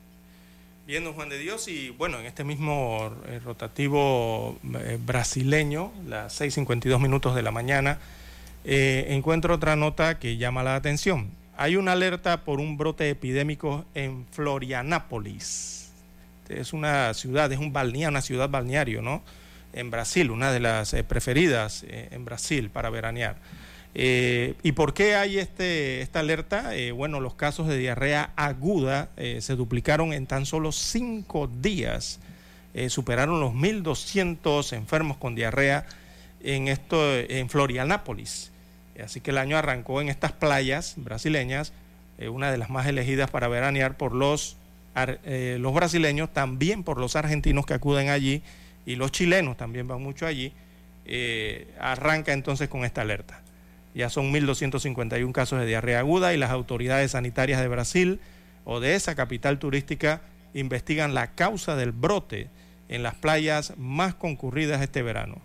Bien, 0.85 1.03
don 1.03 1.13
Juan 1.13 1.29
de 1.29 1.39
Dios, 1.39 1.67
y 1.67 1.89
bueno, 1.89 2.19
en 2.19 2.27
este 2.27 2.43
mismo 2.43 3.11
eh, 3.25 3.39
rotativo 3.39 4.59
eh, 4.81 4.99
brasileño, 5.03 5.91
las 6.07 6.39
6.52 6.39 6.99
minutos 6.99 7.33
de 7.33 7.41
la 7.41 7.49
mañana, 7.49 7.97
eh, 8.65 9.07
encuentro 9.09 9.55
otra 9.55 9.75
nota 9.75 10.19
que 10.19 10.37
llama 10.37 10.61
la 10.61 10.75
atención. 10.75 11.31
Hay 11.57 11.77
una 11.77 11.93
alerta 11.93 12.43
por 12.43 12.59
un 12.59 12.75
brote 12.75 13.09
epidémico 13.09 13.85
en 13.93 14.25
Florianápolis. 14.31 15.89
Es 16.49 16.73
una 16.73 17.13
ciudad, 17.13 17.49
es 17.51 17.59
un 17.59 17.71
balneario, 17.71 18.09
una 18.09 18.21
ciudad 18.21 18.49
balneario, 18.49 19.01
¿no? 19.01 19.23
En 19.71 19.89
Brasil, 19.89 20.31
una 20.31 20.51
de 20.51 20.59
las 20.59 20.93
eh, 20.93 21.05
preferidas 21.05 21.85
eh, 21.87 22.09
en 22.11 22.25
Brasil 22.25 22.69
para 22.69 22.89
veranear. 22.89 23.37
Eh, 23.93 24.55
¿Y 24.63 24.73
por 24.73 24.93
qué 24.93 25.15
hay 25.15 25.37
este, 25.37 26.01
esta 26.01 26.19
alerta? 26.19 26.71
Bueno, 26.93 27.21
los 27.21 27.35
casos 27.35 27.69
de 27.69 27.77
diarrea 27.77 28.31
aguda 28.35 29.09
se 29.15 29.55
duplicaron 29.55 30.11
en 30.11 30.27
tan 30.27 30.45
solo 30.45 30.73
cinco 30.73 31.47
días. 31.47 32.19
Superaron 32.89 33.39
los 33.39 33.53
1.200 33.53 34.73
enfermos 34.73 35.15
con 35.15 35.35
diarrea 35.35 35.85
en, 36.41 36.67
esto, 36.67 37.15
en 37.17 37.49
Florianápolis. 37.49 38.51
Así 39.03 39.21
que 39.21 39.31
el 39.31 39.37
año 39.37 39.57
arrancó 39.57 40.01
en 40.01 40.09
estas 40.09 40.31
playas 40.31 40.93
brasileñas, 40.97 41.73
eh, 42.17 42.29
una 42.29 42.51
de 42.51 42.57
las 42.57 42.69
más 42.69 42.87
elegidas 42.87 43.29
para 43.29 43.47
veranear 43.47 43.97
por 43.97 44.13
los, 44.13 44.57
eh, 44.95 45.57
los 45.59 45.73
brasileños, 45.73 46.31
también 46.31 46.83
por 46.83 46.99
los 46.99 47.15
argentinos 47.15 47.65
que 47.65 47.73
acuden 47.73 48.09
allí 48.09 48.41
y 48.85 48.95
los 48.95 49.11
chilenos 49.11 49.57
también 49.57 49.87
van 49.87 50.01
mucho 50.01 50.25
allí. 50.25 50.53
Eh, 51.07 51.67
arranca 51.79 52.33
entonces 52.33 52.69
con 52.69 52.85
esta 52.85 53.01
alerta. 53.01 53.41
Ya 53.93 54.09
son 54.09 54.33
1.251 54.33 55.31
casos 55.31 55.59
de 55.59 55.65
diarrea 55.65 55.99
aguda 55.99 56.33
y 56.33 56.37
las 56.37 56.51
autoridades 56.51 57.11
sanitarias 57.11 57.61
de 57.61 57.67
Brasil 57.67 58.19
o 58.65 58.79
de 58.79 58.95
esa 58.95 59.15
capital 59.15 59.59
turística 59.59 60.21
investigan 60.53 61.13
la 61.13 61.31
causa 61.31 61.75
del 61.75 61.91
brote 61.91 62.49
en 62.89 63.03
las 63.03 63.15
playas 63.15 63.73
más 63.77 64.15
concurridas 64.15 64.81
este 64.81 65.01
verano. 65.03 65.41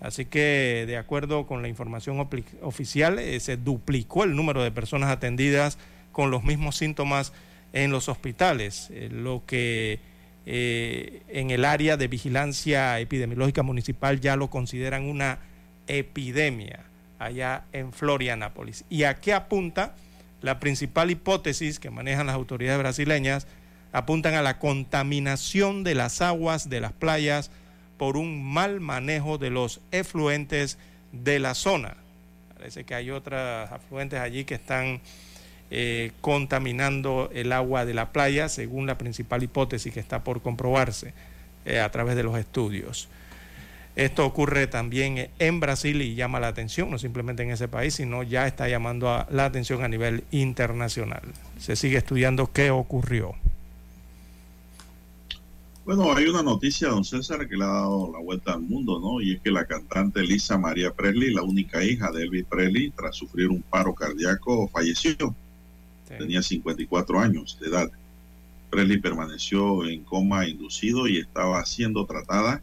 Así 0.00 0.24
que, 0.24 0.84
de 0.86 0.96
acuerdo 0.96 1.46
con 1.46 1.60
la 1.60 1.68
información 1.68 2.26
oficial, 2.62 3.18
eh, 3.18 3.38
se 3.38 3.56
duplicó 3.58 4.24
el 4.24 4.34
número 4.34 4.62
de 4.62 4.70
personas 4.70 5.10
atendidas 5.10 5.78
con 6.10 6.30
los 6.30 6.42
mismos 6.42 6.76
síntomas 6.76 7.32
en 7.72 7.90
los 7.90 8.08
hospitales, 8.08 8.88
eh, 8.90 9.08
lo 9.12 9.44
que 9.46 10.00
eh, 10.46 11.22
en 11.28 11.50
el 11.50 11.66
área 11.66 11.98
de 11.98 12.08
vigilancia 12.08 12.98
epidemiológica 12.98 13.62
municipal 13.62 14.20
ya 14.20 14.36
lo 14.36 14.48
consideran 14.48 15.04
una 15.04 15.38
epidemia 15.86 16.80
allá 17.18 17.64
en 17.72 17.92
Florianápolis. 17.92 18.84
¿Y 18.88 19.04
a 19.04 19.20
qué 19.20 19.34
apunta? 19.34 19.94
La 20.40 20.58
principal 20.58 21.10
hipótesis 21.10 21.78
que 21.78 21.90
manejan 21.90 22.26
las 22.26 22.36
autoridades 22.36 22.78
brasileñas 22.78 23.46
apuntan 23.92 24.34
a 24.34 24.42
la 24.42 24.58
contaminación 24.58 25.84
de 25.84 25.94
las 25.94 26.22
aguas 26.22 26.70
de 26.70 26.80
las 26.80 26.92
playas 26.92 27.50
por 28.00 28.16
un 28.16 28.42
mal 28.42 28.80
manejo 28.80 29.36
de 29.36 29.50
los 29.50 29.82
efluentes 29.90 30.78
de 31.12 31.38
la 31.38 31.52
zona. 31.52 31.98
Parece 32.56 32.84
que 32.84 32.94
hay 32.94 33.10
otros 33.10 33.38
afluentes 33.70 34.18
allí 34.18 34.44
que 34.44 34.54
están 34.54 35.02
eh, 35.70 36.12
contaminando 36.22 37.28
el 37.34 37.52
agua 37.52 37.84
de 37.84 37.92
la 37.92 38.10
playa, 38.10 38.48
según 38.48 38.86
la 38.86 38.96
principal 38.96 39.42
hipótesis 39.42 39.92
que 39.92 40.00
está 40.00 40.24
por 40.24 40.40
comprobarse 40.40 41.12
eh, 41.66 41.78
a 41.78 41.90
través 41.90 42.16
de 42.16 42.22
los 42.22 42.38
estudios. 42.38 43.10
Esto 43.96 44.24
ocurre 44.24 44.66
también 44.66 45.28
en 45.38 45.60
Brasil 45.60 46.00
y 46.00 46.14
llama 46.14 46.40
la 46.40 46.48
atención, 46.48 46.90
no 46.90 46.98
simplemente 46.98 47.42
en 47.42 47.50
ese 47.50 47.68
país, 47.68 47.96
sino 47.96 48.22
ya 48.22 48.46
está 48.46 48.66
llamando 48.66 49.10
a 49.10 49.26
la 49.30 49.44
atención 49.44 49.84
a 49.84 49.88
nivel 49.88 50.24
internacional. 50.30 51.20
Se 51.58 51.76
sigue 51.76 51.98
estudiando 51.98 52.50
qué 52.50 52.70
ocurrió. 52.70 53.34
Bueno, 55.84 56.12
hay 56.14 56.26
una 56.26 56.42
noticia, 56.42 56.88
don 56.88 57.04
César, 57.04 57.48
que 57.48 57.56
le 57.56 57.64
ha 57.64 57.68
dado 57.68 58.12
la 58.12 58.18
vuelta 58.18 58.52
al 58.52 58.60
mundo, 58.60 59.00
¿no? 59.00 59.20
Y 59.20 59.34
es 59.34 59.40
que 59.40 59.50
la 59.50 59.64
cantante 59.64 60.22
Lisa 60.22 60.58
María 60.58 60.92
Presley, 60.92 61.32
la 61.32 61.42
única 61.42 61.82
hija 61.82 62.10
de 62.12 62.24
Elvis 62.24 62.44
Presley, 62.44 62.90
tras 62.90 63.16
sufrir 63.16 63.48
un 63.48 63.62
paro 63.62 63.94
cardíaco, 63.94 64.68
falleció. 64.68 65.34
Tenía 66.06 66.42
54 66.42 67.18
años 67.18 67.58
de 67.60 67.68
edad. 67.68 67.90
Presley 68.68 68.98
permaneció 68.98 69.86
en 69.86 70.04
coma 70.04 70.46
inducido 70.46 71.08
y 71.08 71.18
estaba 71.18 71.64
siendo 71.64 72.04
tratada 72.04 72.62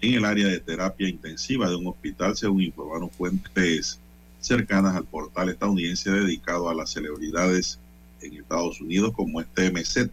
en 0.00 0.14
el 0.14 0.24
área 0.24 0.46
de 0.46 0.60
terapia 0.60 1.08
intensiva 1.08 1.68
de 1.68 1.76
un 1.76 1.88
hospital, 1.88 2.36
según 2.36 2.62
informaron 2.62 3.10
fuentes 3.10 3.98
cercanas 4.40 4.94
al 4.94 5.04
portal 5.04 5.48
estadounidense 5.48 6.10
dedicado 6.10 6.68
a 6.68 6.74
las 6.74 6.90
celebridades 6.90 7.78
en 8.20 8.34
Estados 8.34 8.80
Unidos 8.80 9.12
como 9.14 9.40
este 9.40 9.70
MZ. 9.70 10.10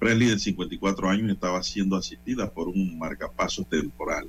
Presley, 0.00 0.30
de 0.30 0.38
54 0.38 1.10
años, 1.10 1.30
estaba 1.30 1.62
siendo 1.62 1.94
asistida 1.94 2.50
por 2.50 2.68
un 2.68 2.98
marcapasos 2.98 3.68
temporal. 3.68 4.26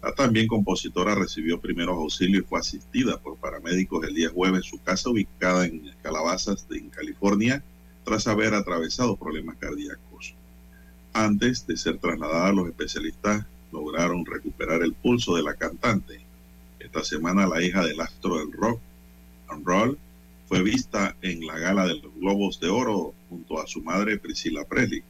La 0.00 0.14
también 0.14 0.46
compositora 0.46 1.16
recibió 1.16 1.60
primeros 1.60 1.96
auxilios 1.96 2.44
y 2.44 2.46
fue 2.46 2.60
asistida 2.60 3.18
por 3.18 3.36
paramédicos 3.36 4.06
el 4.06 4.14
día 4.14 4.30
jueves 4.30 4.58
en 4.64 4.70
su 4.70 4.80
casa 4.80 5.10
ubicada 5.10 5.66
en 5.66 5.92
Calabazas, 6.02 6.64
en 6.70 6.88
California, 6.88 7.64
tras 8.04 8.28
haber 8.28 8.54
atravesado 8.54 9.16
problemas 9.16 9.56
cardíacos. 9.56 10.34
Antes 11.12 11.66
de 11.66 11.76
ser 11.76 11.98
trasladada, 11.98 12.52
los 12.52 12.68
especialistas 12.68 13.44
lograron 13.72 14.24
recuperar 14.24 14.82
el 14.82 14.92
pulso 14.92 15.34
de 15.34 15.42
la 15.42 15.54
cantante. 15.54 16.20
Esta 16.78 17.02
semana 17.02 17.48
la 17.48 17.60
hija 17.60 17.84
del 17.84 18.00
astro 18.00 18.38
del 18.38 18.52
rock 18.52 18.80
and 19.48 19.66
roll 19.66 19.98
fue 20.48 20.62
vista 20.62 21.14
en 21.20 21.46
la 21.46 21.58
gala 21.58 21.86
de 21.86 21.96
los 21.96 22.14
Globos 22.14 22.58
de 22.58 22.68
Oro 22.68 23.12
junto 23.28 23.60
a 23.60 23.66
su 23.66 23.82
madre 23.82 24.18
Priscilla 24.18 24.64
Presley, 24.64 25.02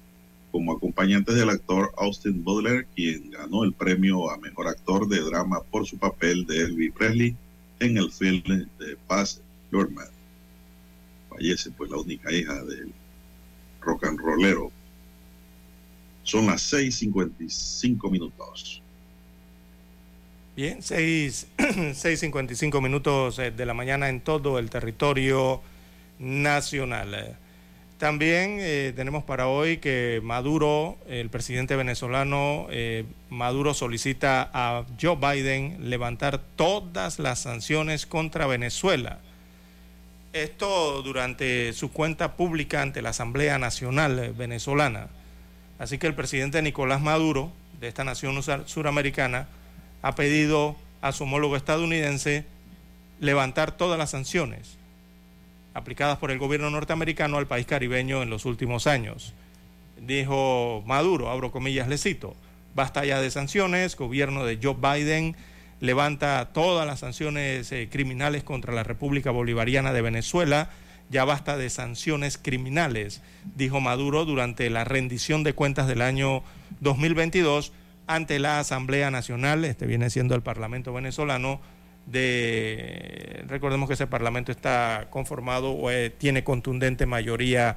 como 0.50 0.72
acompañante 0.72 1.32
del 1.32 1.50
actor 1.50 1.92
Austin 1.96 2.42
Butler, 2.42 2.86
quien 2.96 3.30
ganó 3.30 3.62
el 3.62 3.72
premio 3.72 4.30
a 4.30 4.38
mejor 4.38 4.66
actor 4.66 5.06
de 5.06 5.20
drama 5.20 5.62
por 5.70 5.86
su 5.86 5.96
papel 5.96 6.44
de 6.44 6.62
Elvis 6.62 6.92
Presley 6.92 7.36
en 7.78 7.96
el 7.96 8.10
film 8.10 8.42
de 8.78 8.96
Paz 9.06 9.40
Lurman. 9.70 10.08
Fallece 11.30 11.70
pues 11.70 11.88
la 11.90 11.98
única 11.98 12.32
hija 12.32 12.64
del 12.64 12.92
rock 13.80 14.06
and 14.06 14.18
rollero. 14.18 14.72
Son 16.24 16.46
las 16.46 16.62
6:55 16.72 18.10
minutos. 18.10 18.82
Bien, 20.58 20.80
6.55 20.80 22.80
minutos 22.82 23.38
eh, 23.38 23.52
de 23.52 23.64
la 23.64 23.74
mañana 23.74 24.08
en 24.08 24.20
todo 24.20 24.58
el 24.58 24.70
territorio 24.70 25.62
nacional. 26.18 27.36
También 27.96 28.56
eh, 28.58 28.92
tenemos 28.96 29.22
para 29.22 29.46
hoy 29.46 29.76
que 29.76 30.20
Maduro, 30.20 30.98
el 31.06 31.30
presidente 31.30 31.76
venezolano, 31.76 32.66
eh, 32.70 33.04
Maduro 33.30 33.72
solicita 33.72 34.50
a 34.52 34.84
Joe 35.00 35.14
Biden 35.14 35.90
levantar 35.90 36.40
todas 36.56 37.20
las 37.20 37.38
sanciones 37.38 38.04
contra 38.04 38.48
Venezuela. 38.48 39.20
Esto 40.32 41.02
durante 41.02 41.72
su 41.72 41.92
cuenta 41.92 42.36
pública 42.36 42.82
ante 42.82 43.00
la 43.00 43.10
Asamblea 43.10 43.60
Nacional 43.60 44.34
Venezolana. 44.36 45.06
Así 45.78 45.98
que 45.98 46.08
el 46.08 46.16
presidente 46.16 46.60
Nicolás 46.62 47.00
Maduro, 47.00 47.52
de 47.78 47.86
esta 47.86 48.02
nación 48.02 48.42
suramericana, 48.66 49.46
ha 50.02 50.14
pedido 50.14 50.76
a 51.00 51.12
su 51.12 51.24
homólogo 51.24 51.56
estadounidense 51.56 52.44
levantar 53.20 53.76
todas 53.76 53.98
las 53.98 54.10
sanciones 54.10 54.76
aplicadas 55.74 56.18
por 56.18 56.30
el 56.30 56.38
gobierno 56.38 56.70
norteamericano 56.70 57.38
al 57.38 57.46
país 57.46 57.66
caribeño 57.66 58.22
en 58.22 58.30
los 58.30 58.44
últimos 58.44 58.86
años. 58.86 59.34
Dijo 60.00 60.82
Maduro, 60.86 61.30
abro 61.30 61.50
comillas, 61.50 61.88
le 61.88 61.98
cito, 61.98 62.34
basta 62.74 63.04
ya 63.04 63.20
de 63.20 63.30
sanciones, 63.30 63.96
gobierno 63.96 64.44
de 64.44 64.58
Joe 64.62 64.74
Biden 64.74 65.36
levanta 65.80 66.50
todas 66.52 66.86
las 66.86 67.00
sanciones 67.00 67.70
eh, 67.72 67.88
criminales 67.90 68.42
contra 68.42 68.74
la 68.74 68.82
República 68.82 69.30
Bolivariana 69.30 69.92
de 69.92 70.02
Venezuela, 70.02 70.70
ya 71.10 71.24
basta 71.24 71.56
de 71.56 71.70
sanciones 71.70 72.36
criminales, 72.36 73.22
dijo 73.54 73.80
Maduro 73.80 74.24
durante 74.24 74.68
la 74.70 74.84
rendición 74.84 75.44
de 75.44 75.54
cuentas 75.54 75.86
del 75.86 76.02
año 76.02 76.42
2022 76.80 77.72
ante 78.08 78.38
la 78.38 78.58
Asamblea 78.58 79.10
Nacional, 79.10 79.64
este 79.64 79.86
viene 79.86 80.10
siendo 80.10 80.34
el 80.34 80.42
Parlamento 80.42 80.92
venezolano, 80.92 81.60
de, 82.06 83.44
recordemos 83.46 83.86
que 83.86 83.94
ese 83.94 84.06
Parlamento 84.06 84.50
está 84.50 85.08
conformado 85.10 85.72
o 85.72 85.90
eh, 85.90 86.10
tiene 86.10 86.42
contundente 86.42 87.04
mayoría 87.06 87.76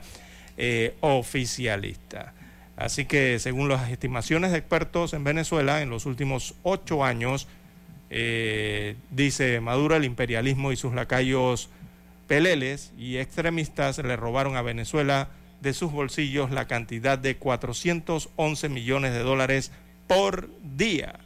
eh, 0.58 0.96
oficialista. 1.02 2.34
Así 2.78 3.06
que 3.06 3.40
según 3.40 3.68
las 3.68 3.92
estimaciones 3.92 4.52
de 4.52 4.58
expertos 4.58 5.14
en 5.14 5.26
Venezuela, 5.26 5.82
en 5.82 5.90
los 5.90 6.06
últimos 6.06 6.56
ocho 6.64 7.04
años, 7.04 7.48
eh, 8.10 8.96
dice 9.12 9.60
Maduro, 9.60 9.98
el 9.98 10.06
imperialismo 10.06 10.72
y 10.72 10.78
sus 10.78 10.94
lacayos 10.94 11.70
peleles 12.28 12.94
y 12.98 13.18
extremistas 13.18 13.98
le 13.98 14.16
robaron 14.16 14.56
a 14.56 14.62
Venezuela 14.62 15.30
de 15.60 15.74
sus 15.74 15.92
bolsillos 15.92 16.52
la 16.52 16.68
cantidad 16.68 17.20
de 17.20 17.36
411 17.36 18.70
millones 18.70 19.14
de 19.14 19.20
dólares 19.20 19.72
por 20.12 20.50
día, 20.76 21.22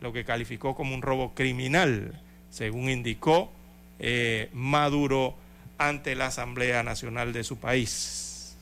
lo 0.00 0.12
que 0.12 0.24
calificó 0.24 0.76
como 0.76 0.94
un 0.94 1.02
robo 1.02 1.34
criminal, 1.34 2.12
según 2.48 2.88
indicó 2.88 3.50
eh, 3.98 4.50
Maduro 4.52 5.34
ante 5.78 6.14
la 6.14 6.26
Asamblea 6.26 6.84
Nacional 6.84 7.32
de 7.32 7.42
su 7.42 7.56
país. 7.56 8.56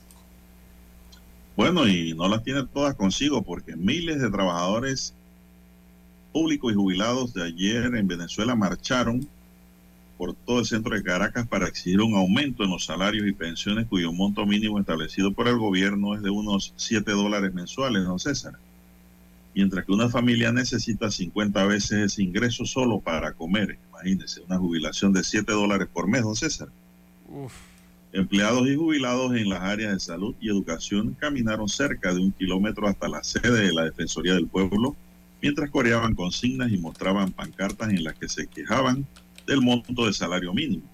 Bueno, 1.55 1.87
y 1.87 2.15
no 2.15 2.29
las 2.29 2.43
tiene 2.43 2.65
todas 2.65 2.95
consigo 2.95 3.43
porque 3.43 3.77
miles 3.77 4.23
de 4.23 4.31
trabajadores 4.31 5.13
públicos 6.33 6.73
y 6.73 6.75
jubilados 6.75 7.35
de 7.35 7.45
ayer 7.45 7.95
en 7.95 8.09
Venezuela 8.09 8.55
marcharon 8.55 9.29
por 10.17 10.33
todo 10.33 10.61
el 10.61 10.67
centro 10.67 10.97
de 10.97 11.03
Caracas 11.03 11.47
para 11.47 11.69
exigir 11.69 12.01
un 12.01 12.15
aumento 12.15 12.65
en 12.65 12.71
los 12.71 12.87
salarios 12.87 13.29
y 13.29 13.33
pensiones 13.33 13.87
cuyo 13.87 14.15
monto 14.15 14.47
mínimo 14.47 14.79
establecido 14.79 15.31
por 15.31 15.47
el 15.47 15.59
gobierno 15.59 16.15
es 16.15 16.23
de 16.23 16.31
unos 16.31 16.73
7 16.77 17.11
dólares 17.11 17.53
mensuales, 17.53 18.03
don 18.05 18.19
César 18.19 18.55
mientras 19.55 19.85
que 19.85 19.93
una 19.93 20.09
familia 20.09 20.53
necesita 20.53 21.11
50 21.11 21.65
veces 21.67 21.93
ese 21.93 22.23
ingreso 22.23 22.65
solo 22.65 23.01
para 23.01 23.33
comer. 23.33 23.79
Imagínense, 23.91 24.41
una 24.43 24.59
jubilación 24.59 25.13
de 25.13 25.23
7 25.23 25.53
dólares 25.53 25.89
por 25.93 26.09
mes, 26.09 26.23
don 26.23 26.37
César. 26.37 26.69
Empleados 28.13 28.69
y 28.69 28.77
jubilados 28.77 29.35
en 29.35 29.49
las 29.49 29.63
áreas 29.63 29.93
de 29.93 30.01
salud 30.01 30.35
y 30.41 30.49
educación 30.49 31.17
caminaron 31.19 31.69
cerca 31.69 32.13
de 32.13 32.21
un 32.21 32.33
kilómetro 32.33 32.87
hasta 32.87 33.09
la 33.09 33.23
sede 33.23 33.67
de 33.67 33.73
la 33.73 33.85
Defensoría 33.85 34.35
del 34.35 34.49
Pueblo, 34.49 34.97
mientras 35.41 35.71
coreaban 35.71 36.15
consignas 36.15 36.71
y 36.71 36.79
mostraban 36.79 37.33
pancartas 37.33 37.91
en 37.91 38.05
las 38.05 38.15
que 38.15 38.29
se 38.29 38.47
quejaban 38.47 39.07
del 39.47 39.61
monto 39.61 40.07
de 40.07 40.13
salario 40.13 40.53
mínimo, 40.53 40.85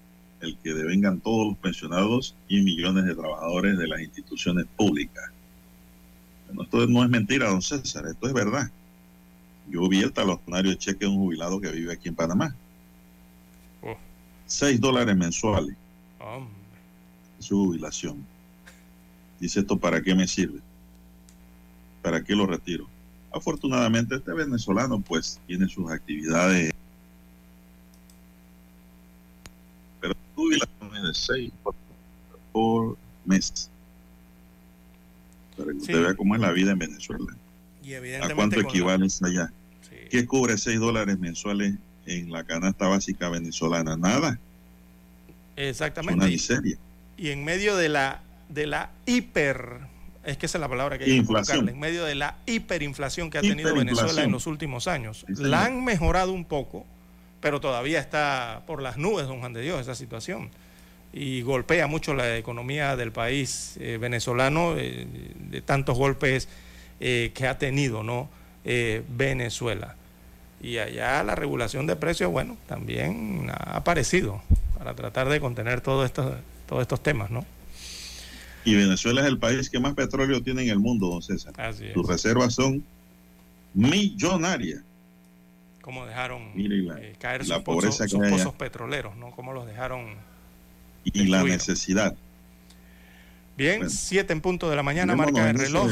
el 0.41 0.57
que 0.57 0.73
devengan 0.73 1.19
todos 1.19 1.49
los 1.49 1.57
pensionados 1.57 2.35
y 2.47 2.61
millones 2.61 3.05
de 3.05 3.15
trabajadores 3.15 3.77
de 3.77 3.87
las 3.87 4.01
instituciones 4.01 4.65
públicas 4.77 5.31
esto 6.61 6.87
no 6.87 7.03
es 7.03 7.09
mentira, 7.09 7.49
don 7.49 7.61
César, 7.61 8.05
esto 8.07 8.27
es 8.27 8.33
verdad. 8.33 8.69
Yo 9.69 9.87
vi 9.87 10.01
el 10.01 10.11
talonario 10.11 10.71
de 10.71 10.77
cheque 10.77 11.05
de 11.05 11.07
un 11.07 11.17
jubilado 11.17 11.61
que 11.61 11.71
vive 11.71 11.93
aquí 11.93 12.09
en 12.09 12.15
Panamá. 12.15 12.55
Oh. 13.83 13.95
Seis 14.45 14.79
dólares 14.79 15.15
mensuales. 15.15 15.75
Su 17.39 17.65
jubilación. 17.65 18.25
Dice 19.39 19.61
esto, 19.61 19.77
¿para 19.77 20.01
qué 20.01 20.13
me 20.15 20.27
sirve? 20.27 20.59
¿Para 22.01 22.23
qué 22.23 22.35
lo 22.35 22.45
retiro? 22.45 22.87
Afortunadamente 23.31 24.15
este 24.15 24.33
venezolano 24.33 24.99
pues 24.99 25.39
tiene 25.45 25.69
sus 25.69 25.89
actividades. 25.91 26.73
Pero 30.01 30.15
jubilación 30.35 31.03
de 31.07 31.13
seis 31.13 31.51
por 32.51 32.97
mes 33.25 33.69
para 35.59 35.71
que 35.71 35.77
usted 35.77 36.01
vea 36.01 36.13
cómo 36.15 36.35
es 36.35 36.41
la 36.41 36.51
vida 36.51 36.71
en 36.71 36.79
Venezuela. 36.79 37.35
¿A 38.21 38.33
cuánto 38.33 38.59
equivale 38.59 39.07
allá? 39.23 39.51
¿Qué 40.09 40.25
cubre 40.25 40.57
6 40.57 40.79
dólares 40.79 41.19
mensuales 41.19 41.75
en 42.05 42.31
la 42.31 42.43
canasta 42.43 42.87
básica 42.87 43.29
venezolana? 43.29 43.97
Nada. 43.97 44.39
Exactamente. 45.55 46.15
una 46.15 46.27
miseria. 46.27 46.77
Y 47.17 47.29
en 47.29 47.43
medio 47.43 47.75
de 47.75 47.89
la, 47.89 48.21
de 48.47 48.65
la 48.65 48.91
hiper, 49.05 49.79
es 50.23 50.37
que 50.37 50.45
esa 50.45 50.57
es 50.57 50.61
la 50.61 50.69
palabra 50.69 50.97
que 50.97 51.03
hay 51.03 51.17
que 51.17 51.21
buscarle, 51.21 51.71
en 51.71 51.79
medio 51.79 52.05
de 52.05 52.15
la 52.15 52.37
hiperinflación 52.45 53.29
que 53.29 53.39
ha 53.39 53.41
tenido 53.41 53.75
Venezuela 53.75 54.23
en 54.23 54.31
los 54.31 54.47
últimos 54.47 54.87
años. 54.87 55.25
la 55.27 55.65
han 55.65 55.83
mejorado 55.83 56.31
un 56.31 56.45
poco, 56.45 56.85
pero 57.41 57.59
todavía 57.59 57.99
está 57.99 58.63
por 58.65 58.81
las 58.81 58.97
nubes, 58.97 59.27
don 59.27 59.39
Juan 59.39 59.53
de 59.53 59.61
Dios, 59.61 59.81
esa 59.81 59.95
situación 59.95 60.49
y 61.11 61.41
golpea 61.41 61.87
mucho 61.87 62.13
la 62.13 62.37
economía 62.37 62.95
del 62.95 63.11
país 63.11 63.75
eh, 63.79 63.97
venezolano, 63.99 64.75
eh, 64.77 65.07
de 65.49 65.61
tantos 65.61 65.97
golpes 65.97 66.47
eh, 66.99 67.31
que 67.33 67.47
ha 67.47 67.57
tenido 67.57 68.03
¿no? 68.03 68.29
Venezuela. 68.63 69.95
Y 70.61 70.77
allá 70.77 71.23
la 71.23 71.33
regulación 71.33 71.87
de 71.87 71.95
precios, 71.95 72.31
bueno, 72.31 72.57
también 72.67 73.49
ha 73.49 73.77
aparecido 73.77 74.43
para 74.77 74.93
tratar 74.93 75.27
de 75.29 75.39
contener 75.39 75.81
todos 75.81 76.05
estos, 76.05 76.35
todos 76.67 76.81
estos 76.83 77.01
temas, 77.01 77.31
¿no? 77.31 77.45
Y 78.65 78.75
Venezuela 78.75 79.21
es 79.21 79.27
el 79.27 79.39
país 79.39 79.69
que 79.69 79.79
más 79.79 79.95
petróleo 79.95 80.43
tiene 80.43 80.63
en 80.63 80.69
el 80.69 80.79
mundo, 80.79 81.07
don 81.07 81.23
César. 81.23 81.53
Sus 81.93 82.07
reservas 82.07 82.53
son 82.53 82.83
millonarias. 83.73 84.81
Como 85.81 86.05
dejaron 86.05 86.51
caer 87.17 87.47
la 87.47 87.55
sus, 87.55 87.63
pobreza 87.63 88.03
pozos, 88.03 88.11
sus 88.11 88.29
pozos 88.29 88.53
petroleros, 88.53 89.15
¿no? 89.15 89.31
Como 89.31 89.53
los 89.53 89.65
dejaron 89.65 90.15
y 91.03 91.25
la 91.25 91.43
necesidad. 91.43 92.15
Bien, 93.57 93.89
7 93.89 94.31
en 94.31 94.41
punto 94.41 94.69
de 94.69 94.75
la 94.75 94.83
mañana, 94.83 95.15
marca 95.15 95.49
el 95.49 95.57
reloj. 95.57 95.91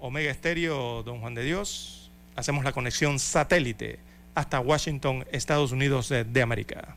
Omega 0.00 0.30
Estéreo, 0.30 1.02
don 1.04 1.20
Juan 1.20 1.34
de 1.34 1.44
Dios. 1.44 2.10
Hacemos 2.34 2.64
la 2.64 2.72
conexión 2.72 3.18
satélite 3.20 4.00
hasta 4.34 4.58
Washington, 4.58 5.24
Estados 5.30 5.70
Unidos 5.70 6.08
de 6.08 6.42
América. 6.42 6.96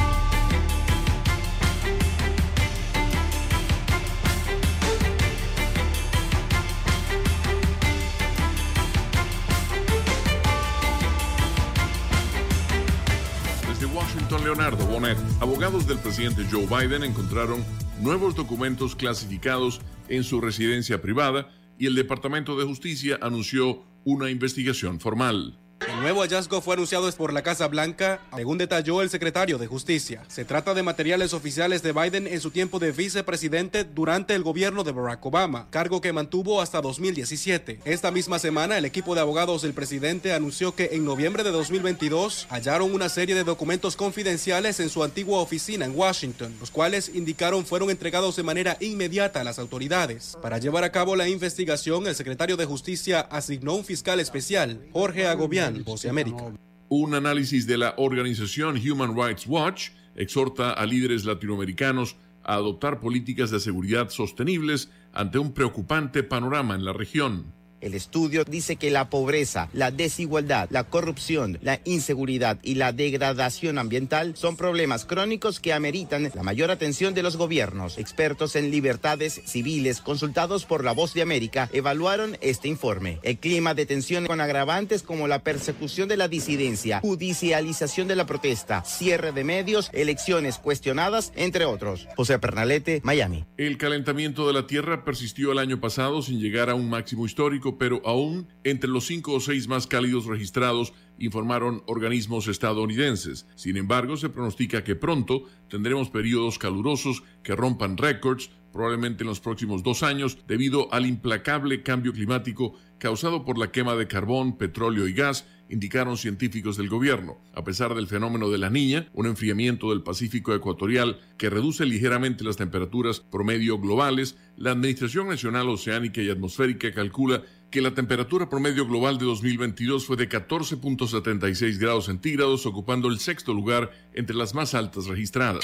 Washington, 13.93 14.43
Leonardo 14.43 14.85
Bonet, 14.85 15.17
abogados 15.41 15.85
del 15.85 15.97
presidente 15.97 16.45
Joe 16.49 16.65
Biden 16.65 17.03
encontraron 17.03 17.63
nuevos 17.99 18.35
documentos 18.35 18.95
clasificados 18.95 19.81
en 20.07 20.23
su 20.23 20.39
residencia 20.39 21.01
privada 21.01 21.49
y 21.77 21.87
el 21.87 21.95
Departamento 21.95 22.57
de 22.57 22.65
Justicia 22.65 23.19
anunció 23.21 23.83
una 24.05 24.29
investigación 24.29 24.99
formal. 24.99 25.59
El 25.87 25.99
nuevo 25.99 26.21
hallazgo 26.21 26.61
fue 26.61 26.75
anunciado 26.75 27.11
por 27.13 27.33
la 27.33 27.41
Casa 27.41 27.67
Blanca, 27.67 28.19
según 28.35 28.59
detalló 28.59 29.01
el 29.01 29.09
secretario 29.09 29.57
de 29.57 29.65
Justicia. 29.65 30.23
Se 30.27 30.45
trata 30.45 30.75
de 30.75 30.83
materiales 30.83 31.33
oficiales 31.33 31.81
de 31.81 31.91
Biden 31.91 32.27
en 32.27 32.39
su 32.39 32.51
tiempo 32.51 32.77
de 32.77 32.91
vicepresidente 32.91 33.83
durante 33.83 34.35
el 34.35 34.43
gobierno 34.43 34.83
de 34.83 34.91
Barack 34.91 35.25
Obama, 35.25 35.67
cargo 35.71 35.99
que 35.99 36.13
mantuvo 36.13 36.61
hasta 36.61 36.81
2017. 36.81 37.79
Esta 37.83 38.11
misma 38.11 38.37
semana, 38.37 38.77
el 38.77 38.85
equipo 38.85 39.15
de 39.15 39.21
abogados 39.21 39.63
del 39.63 39.73
presidente 39.73 40.33
anunció 40.33 40.75
que 40.75 40.89
en 40.93 41.03
noviembre 41.03 41.43
de 41.43 41.51
2022 41.51 42.47
hallaron 42.49 42.93
una 42.93 43.09
serie 43.09 43.33
de 43.33 43.43
documentos 43.43 43.95
confidenciales 43.95 44.79
en 44.79 44.89
su 44.89 45.03
antigua 45.03 45.39
oficina 45.39 45.85
en 45.85 45.97
Washington, 45.97 46.55
los 46.59 46.69
cuales 46.69 47.09
indicaron 47.13 47.65
fueron 47.65 47.89
entregados 47.89 48.35
de 48.35 48.43
manera 48.43 48.77
inmediata 48.79 49.41
a 49.41 49.43
las 49.43 49.57
autoridades. 49.57 50.37
Para 50.43 50.59
llevar 50.59 50.83
a 50.83 50.91
cabo 50.91 51.15
la 51.15 51.27
investigación, 51.27 52.05
el 52.05 52.15
secretario 52.15 52.55
de 52.55 52.65
Justicia 52.65 53.21
asignó 53.21 53.73
un 53.73 53.83
fiscal 53.83 54.19
especial, 54.19 54.79
Jorge 54.93 55.25
Agobián, 55.25 55.80
De 55.83 56.09
América. 56.09 56.53
Un 56.89 57.15
análisis 57.15 57.65
de 57.67 57.77
la 57.77 57.93
organización 57.97 58.77
Human 58.77 59.15
Rights 59.15 59.47
Watch 59.47 59.89
exhorta 60.15 60.71
a 60.71 60.85
líderes 60.85 61.25
latinoamericanos 61.25 62.17
a 62.43 62.55
adoptar 62.55 62.99
políticas 62.99 63.51
de 63.51 63.59
seguridad 63.59 64.09
sostenibles 64.09 64.89
ante 65.13 65.39
un 65.39 65.53
preocupante 65.53 66.23
panorama 66.23 66.75
en 66.75 66.85
la 66.85 66.93
región. 66.93 67.53
El 67.81 67.95
estudio 67.95 68.43
dice 68.45 68.75
que 68.75 68.91
la 68.91 69.09
pobreza, 69.09 69.69
la 69.73 69.91
desigualdad, 69.91 70.69
la 70.71 70.83
corrupción, 70.83 71.57
la 71.61 71.81
inseguridad 71.83 72.59
y 72.63 72.75
la 72.75 72.93
degradación 72.93 73.77
ambiental 73.77 74.35
son 74.35 74.55
problemas 74.55 75.05
crónicos 75.05 75.59
que 75.59 75.73
ameritan 75.73 76.31
la 76.33 76.43
mayor 76.43 76.71
atención 76.71 77.13
de 77.13 77.23
los 77.23 77.37
gobiernos. 77.37 77.97
Expertos 77.97 78.55
en 78.55 78.71
libertades 78.71 79.41
civiles 79.45 79.99
consultados 80.01 80.65
por 80.65 80.83
La 80.83 80.91
Voz 80.91 81.13
de 81.13 81.21
América 81.21 81.69
evaluaron 81.73 82.37
este 82.41 82.67
informe. 82.67 83.19
El 83.23 83.39
clima 83.39 83.73
de 83.73 83.85
tensión 83.85 84.27
con 84.27 84.41
agravantes 84.41 85.03
como 85.03 85.27
la 85.27 85.43
persecución 85.43 86.07
de 86.07 86.17
la 86.17 86.27
disidencia, 86.27 86.99
judicialización 87.01 88.07
de 88.07 88.15
la 88.15 88.25
protesta, 88.25 88.83
cierre 88.83 89.31
de 89.31 89.43
medios, 89.43 89.89
elecciones 89.93 90.57
cuestionadas, 90.57 91.31
entre 91.35 91.65
otros. 91.65 92.07
José 92.15 92.39
Pernalete, 92.39 93.01
Miami. 93.03 93.45
El 93.57 93.77
calentamiento 93.77 94.45
de 94.45 94.53
la 94.53 94.67
Tierra 94.67 95.03
persistió 95.03 95.51
el 95.51 95.57
año 95.57 95.79
pasado 95.81 96.21
sin 96.21 96.39
llegar 96.39 96.69
a 96.69 96.75
un 96.75 96.89
máximo 96.89 97.25
histórico, 97.25 97.70
pero 97.77 98.01
aún 98.05 98.47
entre 98.63 98.89
los 98.89 99.05
cinco 99.05 99.33
o 99.33 99.39
seis 99.39 99.67
más 99.67 99.87
cálidos 99.87 100.25
registrados, 100.25 100.93
informaron 101.17 101.83
organismos 101.85 102.47
estadounidenses. 102.47 103.45
Sin 103.55 103.77
embargo, 103.77 104.17
se 104.17 104.29
pronostica 104.29 104.83
que 104.83 104.95
pronto 104.95 105.45
tendremos 105.69 106.09
periodos 106.09 106.57
calurosos 106.57 107.23
que 107.43 107.55
rompan 107.55 107.97
récords, 107.97 108.49
probablemente 108.71 109.23
en 109.23 109.27
los 109.27 109.39
próximos 109.39 109.83
dos 109.83 110.03
años, 110.03 110.37
debido 110.47 110.93
al 110.93 111.05
implacable 111.05 111.83
cambio 111.83 112.13
climático 112.13 112.75
causado 112.97 113.45
por 113.45 113.57
la 113.57 113.71
quema 113.71 113.95
de 113.95 114.07
carbón, 114.07 114.57
petróleo 114.57 115.07
y 115.07 115.13
gas, 115.13 115.45
indicaron 115.71 116.17
científicos 116.17 116.77
del 116.77 116.89
gobierno. 116.89 117.37
A 117.53 117.63
pesar 117.63 117.95
del 117.95 118.07
fenómeno 118.07 118.49
de 118.49 118.57
la 118.57 118.69
niña, 118.69 119.07
un 119.13 119.25
enfriamiento 119.25 119.89
del 119.89 120.03
Pacífico 120.03 120.53
ecuatorial 120.53 121.19
que 121.37 121.49
reduce 121.49 121.85
ligeramente 121.85 122.43
las 122.43 122.57
temperaturas 122.57 123.21
promedio 123.21 123.79
globales, 123.79 124.37
la 124.57 124.71
Administración 124.71 125.29
Nacional 125.29 125.69
Oceánica 125.69 126.21
y 126.21 126.29
Atmosférica 126.29 126.93
calcula 126.93 127.43
que 127.71 127.81
la 127.81 127.93
temperatura 127.93 128.49
promedio 128.49 128.85
global 128.85 129.17
de 129.17 129.25
2022 129.25 130.05
fue 130.05 130.17
de 130.17 130.27
14.76 130.27 131.79
grados 131.79 132.05
centígrados, 132.05 132.65
ocupando 132.65 133.07
el 133.07 133.17
sexto 133.17 133.53
lugar 133.53 133.91
entre 134.13 134.35
las 134.35 134.53
más 134.53 134.75
altas 134.75 135.07
registradas. 135.07 135.63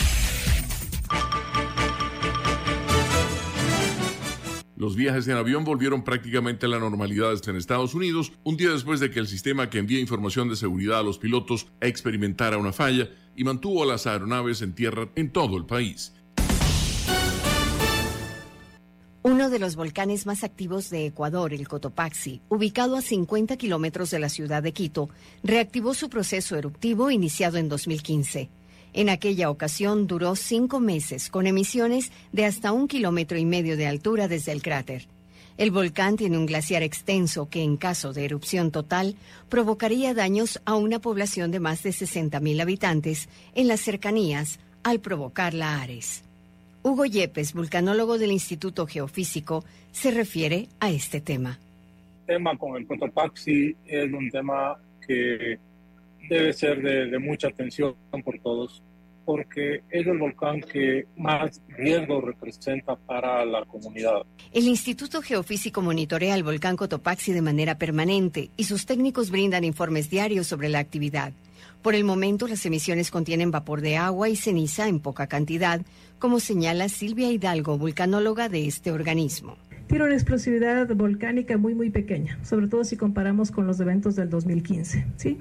Los 4.78 4.96
viajes 4.96 5.28
en 5.28 5.36
avión 5.38 5.64
volvieron 5.64 6.04
prácticamente 6.04 6.68
a 6.68 6.70
la 6.70 6.78
normalidad 6.78 7.34
en 7.48 7.56
Estados 7.56 7.96
Unidos, 7.96 8.32
un 8.44 8.58
día 8.58 8.70
después 8.70 9.00
de 9.00 9.10
que 9.10 9.20
el 9.20 9.28
sistema 9.28 9.72
que 9.72 9.80
envía 9.80 10.00
información 10.00 10.50
de 10.50 10.56
seguridad 10.56 11.00
a 11.00 11.04
los 11.04 11.18
pilotos 11.18 11.66
experimentara 11.82 12.60
una 12.60 12.72
falla 12.72 13.10
y 13.36 13.44
mantuvo 13.44 13.82
a 13.82 13.88
las 13.88 14.06
aeronaves 14.06 14.62
en 14.62 14.76
tierra 14.76 15.10
en 15.16 15.32
todo 15.32 15.58
el 15.58 15.66
país. 15.66 16.14
Uno 19.24 19.50
de 19.50 19.58
los 19.58 19.76
volcanes 19.76 20.28
más 20.28 20.44
activos 20.44 20.92
de 20.92 21.08
Ecuador, 21.08 21.54
el 21.54 21.68
Cotopaxi, 21.68 22.42
ubicado 22.48 22.98
a 22.98 23.02
50 23.02 23.58
kilómetros 23.58 24.12
de 24.12 24.20
la 24.20 24.30
ciudad 24.30 24.62
de 24.62 24.74
Quito, 24.74 25.10
reactivó 25.44 25.96
su 25.96 26.08
proceso 26.08 26.56
eruptivo 26.56 27.10
iniciado 27.10 27.58
en 27.58 27.68
2015. 27.68 28.52
En 28.98 29.10
aquella 29.10 29.52
ocasión 29.52 30.08
duró 30.08 30.36
cinco 30.36 30.80
meses, 30.80 31.30
con 31.30 31.46
emisiones 31.46 32.12
de 32.32 32.46
hasta 32.46 32.72
un 32.72 32.88
kilómetro 32.88 33.38
y 33.38 33.46
medio 33.46 33.78
de 33.78 33.86
altura 33.86 34.28
desde 34.28 34.52
el 34.54 34.64
cráter. 34.64 35.06
El 35.60 35.70
volcán 35.70 36.18
tiene 36.18 36.36
un 36.36 36.48
glaciar 36.48 36.82
extenso 36.82 37.48
que, 37.48 37.62
en 37.62 37.78
caso 37.78 38.12
de 38.12 38.26
erupción 38.26 38.72
total, 38.72 39.16
provocaría 39.50 40.16
daños 40.16 40.60
a 40.66 40.74
una 40.74 40.98
población 40.98 41.52
de 41.52 41.60
más 41.60 41.84
de 41.84 41.92
60.000 41.92 42.60
habitantes 42.60 43.30
en 43.54 43.68
las 43.68 43.82
cercanías 43.82 44.60
al 44.82 45.00
provocar 45.00 45.54
la 45.54 45.80
Ares. 45.80 46.24
Hugo 46.82 47.06
Yepes, 47.06 47.54
vulcanólogo 47.54 48.18
del 48.18 48.32
Instituto 48.32 48.88
Geofísico, 48.88 49.64
se 49.92 50.10
refiere 50.10 50.70
a 50.80 50.90
este 50.90 51.22
tema. 51.22 51.60
El 52.22 52.38
tema 52.38 52.58
con 52.58 52.76
el 52.76 52.88
Cotopaxi 52.88 53.76
es 53.86 54.12
un 54.12 54.32
tema 54.32 54.76
que 55.08 55.60
debe 56.28 56.52
ser 56.52 56.82
de, 56.82 57.06
de, 57.06 57.20
mucha 57.20 57.48
atención 57.48 57.96
por 58.24 58.40
todos, 58.40 58.82
porque 59.28 59.84
es 59.90 60.08
el 60.08 60.20
volcán 60.20 60.62
que 60.62 61.06
más 61.18 61.62
riesgo 61.68 62.22
representa 62.22 62.96
para 62.96 63.44
la 63.44 63.66
comunidad. 63.66 64.22
El 64.54 64.64
Instituto 64.64 65.22
Geofísico 65.22 65.82
monitorea 65.82 66.34
el 66.34 66.44
volcán 66.44 66.78
Cotopaxi 66.78 67.34
de 67.34 67.42
manera 67.42 67.78
permanente 67.78 68.52
y 68.56 68.64
sus 68.64 68.86
técnicos 68.86 69.30
brindan 69.30 69.66
informes 69.66 70.10
diarios 70.10 70.48
sobre 70.48 70.70
la 70.70 70.80
actividad. 70.80 71.34
Por 71.82 71.94
el 71.94 72.06
momento, 72.06 72.48
las 72.48 72.66
emisiones 72.66 73.12
contienen 73.12 73.52
vapor 73.52 73.82
de 73.82 73.98
agua 73.98 74.30
y 74.30 74.38
ceniza 74.38 74.88
en 74.88 75.02
poca 75.02 75.28
cantidad, 75.28 75.82
como 76.20 76.40
señala 76.40 76.88
Silvia 76.88 77.30
Hidalgo, 77.30 77.78
vulcanóloga 77.78 78.48
de 78.48 78.66
este 78.66 78.94
organismo. 78.94 79.58
Tiene 79.88 80.06
una 80.06 80.14
explosividad 80.14 80.88
volcánica 80.96 81.58
muy, 81.58 81.76
muy 81.76 81.90
pequeña, 81.90 82.40
sobre 82.46 82.70
todo 82.70 82.86
si 82.86 82.96
comparamos 82.96 83.52
con 83.52 83.68
los 83.68 83.78
eventos 83.82 84.16
del 84.16 84.30
2015, 84.30 85.06
¿sí? 85.18 85.38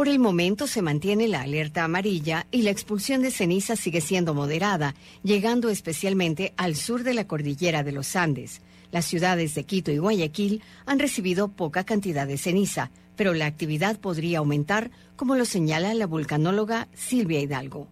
Por 0.00 0.08
el 0.08 0.18
momento 0.18 0.66
se 0.66 0.80
mantiene 0.80 1.28
la 1.28 1.42
alerta 1.42 1.84
amarilla 1.84 2.46
y 2.50 2.62
la 2.62 2.70
expulsión 2.70 3.20
de 3.20 3.30
ceniza 3.30 3.76
sigue 3.76 4.00
siendo 4.00 4.32
moderada, 4.32 4.94
llegando 5.22 5.68
especialmente 5.68 6.54
al 6.56 6.74
sur 6.74 7.02
de 7.02 7.12
la 7.12 7.26
cordillera 7.26 7.82
de 7.82 7.92
los 7.92 8.16
Andes. 8.16 8.62
Las 8.92 9.04
ciudades 9.04 9.54
de 9.54 9.64
Quito 9.64 9.92
y 9.92 9.98
Guayaquil 9.98 10.62
han 10.86 11.00
recibido 11.00 11.48
poca 11.48 11.84
cantidad 11.84 12.26
de 12.26 12.38
ceniza, 12.38 12.90
pero 13.14 13.34
la 13.34 13.44
actividad 13.44 14.00
podría 14.00 14.38
aumentar, 14.38 14.90
como 15.16 15.34
lo 15.34 15.44
señala 15.44 15.92
la 15.92 16.06
vulcanóloga 16.06 16.88
Silvia 16.94 17.40
Hidalgo. 17.40 17.86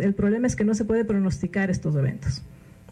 El 0.00 0.14
problema 0.14 0.48
es 0.48 0.56
que 0.56 0.64
no 0.64 0.74
se 0.74 0.84
puede 0.84 1.04
pronosticar 1.04 1.70
estos 1.70 1.94
eventos. 1.94 2.42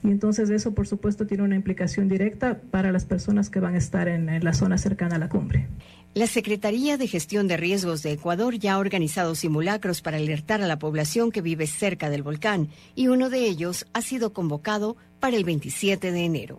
Y 0.03 0.11
entonces 0.11 0.49
eso, 0.49 0.75
por 0.75 0.87
supuesto, 0.87 1.27
tiene 1.27 1.43
una 1.43 1.57
implicación 1.57 2.09
directa 2.09 2.61
para 2.71 2.91
las 2.91 3.05
personas 3.05 3.51
que 3.51 3.61
van 3.61 3.75
a 3.75 3.79
estar 3.79 4.09
en, 4.09 4.43
la 4.43 4.53
zona 4.55 4.79
cercana 4.79 5.17
a 5.17 5.19
la 5.19 5.29
cumbre. 5.29 5.69
La 6.13 6.27
Secretaría 6.27 6.97
de 6.97 7.07
Gestión 7.07 7.47
de 7.47 7.57
Riesgos 7.57 8.03
de 8.03 8.11
Ecuador 8.11 8.59
ya 8.59 8.75
ha 8.75 8.79
organizado 8.79 9.37
simulacros 9.37 10.03
para 10.03 10.17
alertar 10.17 10.61
a 10.61 10.67
la 10.67 10.77
población 10.77 11.31
que 11.31 11.41
vive 11.41 11.69
cerca 11.69 12.11
del 12.11 12.25
volcán 12.25 12.69
y 12.97 13.07
uno 13.07 13.31
de 13.31 13.47
ellos 13.47 13.87
ha 13.93 14.03
sido 14.03 14.33
convocado 14.33 14.97
para 15.21 15.37
el 15.37 15.45
27 15.45 16.11
de 16.11 16.25
enero. 16.25 16.59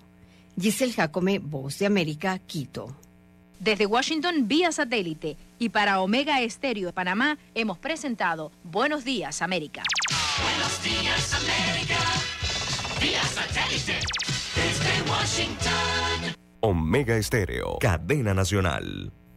Giselle 0.57 0.93
Jacome, 0.93 1.39
Voz 1.39 1.79
de 1.79 1.85
América, 1.85 2.39
Quito. 2.39 2.95
Desde 3.59 3.85
Washington, 3.85 4.47
vía 4.47 4.71
satélite 4.71 5.35
y 5.59 5.67
para 5.67 5.99
Omega 5.99 6.39
Estéreo 6.39 6.87
de 6.87 6.93
Panamá, 6.93 7.37
hemos 7.53 7.77
presentado 7.77 8.53
Buenos 8.63 9.03
Días, 9.03 9.41
América. 9.41 9.83
Buenos 10.41 10.81
Días, 10.81 11.33
América. 11.33 11.99
Vía 13.01 13.23
satélite. 13.23 13.99
Desde 14.55 15.11
Washington. 15.11 16.35
Omega 16.61 17.17
Estéreo, 17.17 17.79
cadena 17.79 18.33
nacional. 18.33 19.11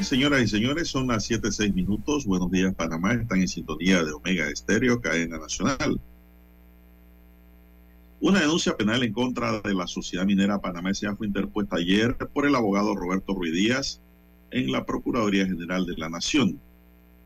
Señoras 0.07 0.41
y 0.41 0.47
señores, 0.47 0.87
son 0.87 1.07
las 1.07 1.29
7.06 1.29 1.73
minutos. 1.73 2.25
Buenos 2.25 2.49
días, 2.49 2.73
Panamá. 2.73 3.13
Están 3.13 3.41
en 3.41 3.47
sintonía 3.49 4.05
de 4.05 4.13
Omega 4.13 4.47
Estéreo, 4.49 5.01
cadena 5.01 5.37
nacional. 5.37 5.99
Una 8.21 8.39
denuncia 8.39 8.77
penal 8.77 9.03
en 9.03 9.11
contra 9.11 9.59
de 9.59 9.73
la 9.73 9.85
sociedad 9.85 10.25
minera 10.25 10.59
Panamá 10.59 10.91
S.A. 10.91 11.15
fue 11.15 11.27
interpuesta 11.27 11.75
ayer 11.75 12.15
por 12.33 12.45
el 12.45 12.55
abogado 12.55 12.95
Roberto 12.95 13.33
Ruiz 13.33 13.53
Díaz 13.53 14.01
en 14.51 14.71
la 14.71 14.85
Procuraduría 14.85 15.45
General 15.45 15.85
de 15.85 15.97
la 15.97 16.09
Nación. 16.09 16.57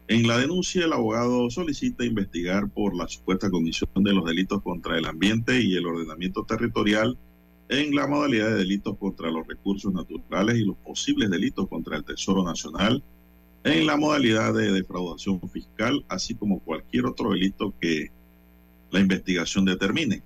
En 0.08 0.28
la 0.28 0.40
denuncia, 0.40 0.84
el 0.84 0.94
abogado 0.94 1.52
solicita 1.52 2.04
investigar 2.04 2.68
por 2.68 2.96
la 2.96 3.08
supuesta 3.08 3.52
comisión 3.52 3.92
de 3.96 4.12
los 4.12 4.26
delitos 4.26 4.62
contra 4.64 4.98
el 4.98 5.06
ambiente 5.06 5.62
y 5.62 5.76
el 5.76 5.86
ordenamiento 5.86 6.46
territorial 6.46 7.16
en 7.72 7.96
la 7.96 8.06
modalidad 8.06 8.50
de 8.50 8.56
delitos 8.56 8.98
contra 8.98 9.32
los 9.32 9.48
recursos 9.48 9.94
naturales 9.94 10.58
y 10.58 10.66
los 10.66 10.76
posibles 10.76 11.30
delitos 11.30 11.70
contra 11.70 11.96
el 11.96 12.04
Tesoro 12.04 12.44
Nacional, 12.44 13.02
en 13.64 13.86
la 13.86 13.96
modalidad 13.96 14.54
de 14.54 14.74
defraudación 14.74 15.40
fiscal, 15.50 16.04
así 16.10 16.36
como 16.36 16.60
cualquier 16.60 17.06
otro 17.06 17.32
delito 17.32 17.74
que 17.80 18.12
la 18.92 19.00
investigación 19.00 19.64
determine. 19.64 20.22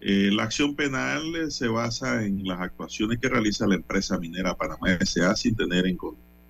Eh, 0.00 0.30
la 0.32 0.42
acción 0.42 0.74
penal 0.74 1.36
eh, 1.36 1.52
se 1.52 1.68
basa 1.68 2.24
en 2.24 2.44
las 2.48 2.60
actuaciones 2.60 3.18
que 3.20 3.28
realiza 3.28 3.68
la 3.68 3.76
empresa 3.76 4.18
minera 4.18 4.56
Panamá 4.56 4.94
S.A. 4.98 5.36
sin 5.36 5.54
tener 5.54 5.86
en 5.86 5.96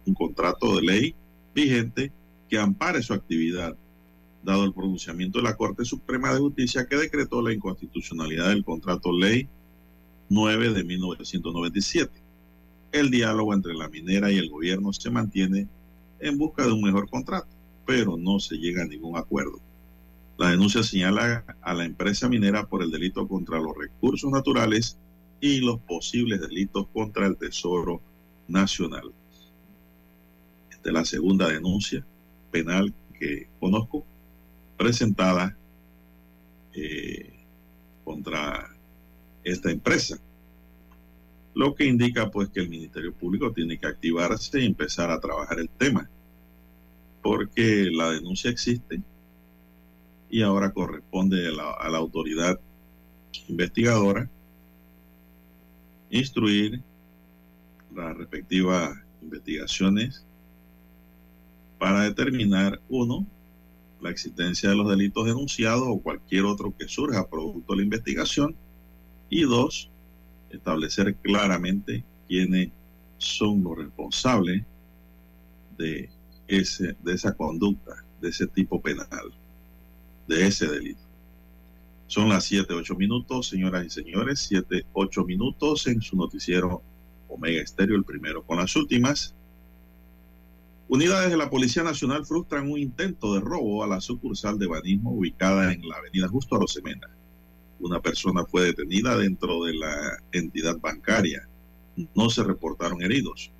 un 0.06 0.14
contrato 0.14 0.76
de 0.76 0.82
ley 0.82 1.14
vigente 1.54 2.10
que 2.48 2.58
ampare 2.58 3.02
su 3.02 3.12
actividad, 3.12 3.76
dado 4.42 4.64
el 4.64 4.72
pronunciamiento 4.72 5.38
de 5.38 5.44
la 5.44 5.56
Corte 5.56 5.84
Suprema 5.84 6.32
de 6.32 6.40
Justicia 6.40 6.86
que 6.86 6.96
decretó 6.96 7.42
la 7.42 7.52
inconstitucionalidad 7.52 8.48
del 8.48 8.64
contrato 8.64 9.12
ley 9.12 9.48
9 10.28 10.72
de 10.72 10.84
1997. 10.84 12.12
El 12.92 13.10
diálogo 13.10 13.54
entre 13.54 13.74
la 13.74 13.88
minera 13.88 14.30
y 14.30 14.38
el 14.38 14.48
gobierno 14.48 14.92
se 14.92 15.10
mantiene 15.10 15.68
en 16.20 16.38
busca 16.38 16.64
de 16.64 16.72
un 16.72 16.82
mejor 16.82 17.08
contrato, 17.08 17.48
pero 17.86 18.16
no 18.16 18.40
se 18.40 18.56
llega 18.56 18.82
a 18.82 18.86
ningún 18.86 19.16
acuerdo. 19.16 19.60
La 20.38 20.50
denuncia 20.50 20.82
señala 20.82 21.44
a 21.60 21.74
la 21.74 21.84
empresa 21.84 22.28
minera 22.28 22.66
por 22.66 22.82
el 22.82 22.90
delito 22.90 23.28
contra 23.28 23.60
los 23.60 23.76
recursos 23.76 24.30
naturales 24.30 24.96
y 25.40 25.60
los 25.60 25.80
posibles 25.80 26.40
delitos 26.40 26.86
contra 26.92 27.26
el 27.26 27.36
Tesoro 27.36 28.00
Nacional. 28.48 29.12
Esta 30.70 30.88
es 30.88 30.94
la 30.94 31.04
segunda 31.04 31.48
denuncia 31.48 32.04
penal 32.50 32.94
que 33.18 33.48
conozco 33.58 34.04
presentada 34.80 35.54
eh, 36.72 37.34
contra 38.02 38.74
esta 39.44 39.70
empresa. 39.70 40.18
Lo 41.54 41.74
que 41.74 41.84
indica 41.84 42.30
pues 42.30 42.48
que 42.48 42.60
el 42.60 42.70
Ministerio 42.70 43.12
Público 43.12 43.52
tiene 43.52 43.78
que 43.78 43.86
activarse 43.86 44.58
y 44.58 44.64
empezar 44.64 45.10
a 45.10 45.20
trabajar 45.20 45.58
el 45.60 45.68
tema, 45.68 46.08
porque 47.20 47.90
la 47.92 48.08
denuncia 48.12 48.50
existe 48.50 49.02
y 50.30 50.40
ahora 50.40 50.72
corresponde 50.72 51.48
a 51.48 51.50
la, 51.50 51.72
a 51.72 51.90
la 51.90 51.98
autoridad 51.98 52.58
investigadora 53.48 54.30
instruir 56.08 56.80
las 57.94 58.16
respectivas 58.16 58.96
investigaciones 59.20 60.24
para 61.78 62.04
determinar, 62.04 62.80
uno, 62.88 63.26
la 64.02 64.10
existencia 64.10 64.70
de 64.70 64.76
los 64.76 64.88
delitos 64.88 65.26
denunciados 65.26 65.84
o 65.86 66.00
cualquier 66.00 66.44
otro 66.44 66.74
que 66.76 66.88
surja 66.88 67.28
producto 67.28 67.72
de 67.72 67.78
la 67.78 67.84
investigación, 67.84 68.56
y 69.28 69.42
dos, 69.42 69.90
establecer 70.50 71.14
claramente 71.16 72.04
quiénes 72.26 72.70
son 73.18 73.62
los 73.62 73.78
responsables 73.78 74.64
de, 75.78 76.10
ese, 76.48 76.96
de 77.02 77.14
esa 77.14 77.34
conducta, 77.34 78.04
de 78.20 78.28
ese 78.28 78.46
tipo 78.48 78.82
penal, 78.82 79.32
de 80.26 80.46
ese 80.46 80.66
delito. 80.66 81.00
Son 82.08 82.28
las 82.28 82.44
7, 82.46 82.74
8 82.74 82.94
minutos, 82.96 83.48
señoras 83.48 83.86
y 83.86 83.90
señores, 83.90 84.40
7, 84.40 84.84
8 84.92 85.24
minutos 85.24 85.86
en 85.86 86.02
su 86.02 86.16
noticiero 86.16 86.82
Omega 87.28 87.62
Estéreo, 87.62 87.96
el 87.96 88.04
primero 88.04 88.42
con 88.42 88.58
las 88.58 88.74
últimas. 88.74 89.34
Unidades 90.92 91.30
de 91.30 91.36
la 91.36 91.48
Policía 91.48 91.84
Nacional 91.84 92.26
frustran 92.26 92.68
un 92.68 92.76
intento 92.76 93.32
de 93.32 93.40
robo 93.40 93.84
a 93.84 93.86
la 93.86 94.00
sucursal 94.00 94.58
de 94.58 94.66
banismo 94.66 95.12
ubicada 95.12 95.72
en 95.72 95.88
la 95.88 95.98
avenida 95.98 96.26
Justo 96.26 96.56
Arosemena. 96.56 97.08
Una 97.78 98.00
persona 98.00 98.44
fue 98.44 98.64
detenida 98.64 99.16
dentro 99.16 99.62
de 99.62 99.74
la 99.74 100.18
entidad 100.32 100.80
bancaria. 100.80 101.48
No 102.16 102.28
se 102.28 102.42
reportaron 102.42 103.00
heridos. 103.02 103.52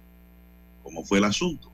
¿Cómo 0.83 1.05
fue 1.05 1.19
el 1.19 1.25
asunto? 1.25 1.71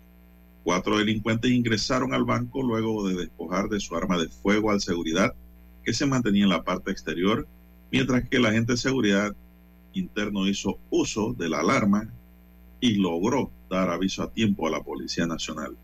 Cuatro 0.62 0.98
delincuentes 0.98 1.50
ingresaron 1.50 2.12
al 2.12 2.24
banco 2.24 2.62
luego 2.62 3.08
de 3.08 3.14
despojar 3.14 3.70
de 3.70 3.80
su 3.80 3.96
arma 3.96 4.18
de 4.18 4.28
fuego 4.28 4.72
al 4.72 4.82
seguridad 4.82 5.34
que 5.82 5.94
se 5.94 6.04
mantenía 6.04 6.44
en 6.44 6.50
la 6.50 6.64
parte 6.64 6.90
exterior, 6.90 7.48
mientras 7.90 8.28
que 8.28 8.36
el 8.36 8.44
agente 8.44 8.72
de 8.72 8.78
seguridad 8.78 9.34
interno 9.94 10.46
hizo 10.46 10.78
uso 10.90 11.32
de 11.32 11.48
la 11.48 11.60
alarma 11.60 12.12
y 12.80 12.96
logró 12.96 13.50
dar 13.70 13.90
aviso 13.90 14.22
a 14.22 14.30
tiempo 14.30 14.66
a 14.66 14.70
la 14.70 14.82
Policía 14.82 15.26
Nacional. 15.26 15.76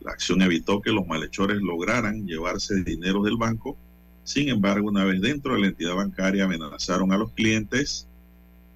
La 0.00 0.12
acción 0.12 0.42
evitó 0.42 0.80
que 0.80 0.90
los 0.90 1.06
malhechores 1.06 1.60
lograran 1.62 2.26
llevarse 2.26 2.82
dinero 2.82 3.22
del 3.22 3.36
banco. 3.36 3.76
Sin 4.24 4.48
embargo, 4.48 4.88
una 4.88 5.04
vez 5.04 5.20
dentro 5.20 5.54
de 5.54 5.60
la 5.60 5.66
entidad 5.68 5.94
bancaria 5.94 6.44
amenazaron 6.44 7.12
a 7.12 7.18
los 7.18 7.32
clientes, 7.32 8.06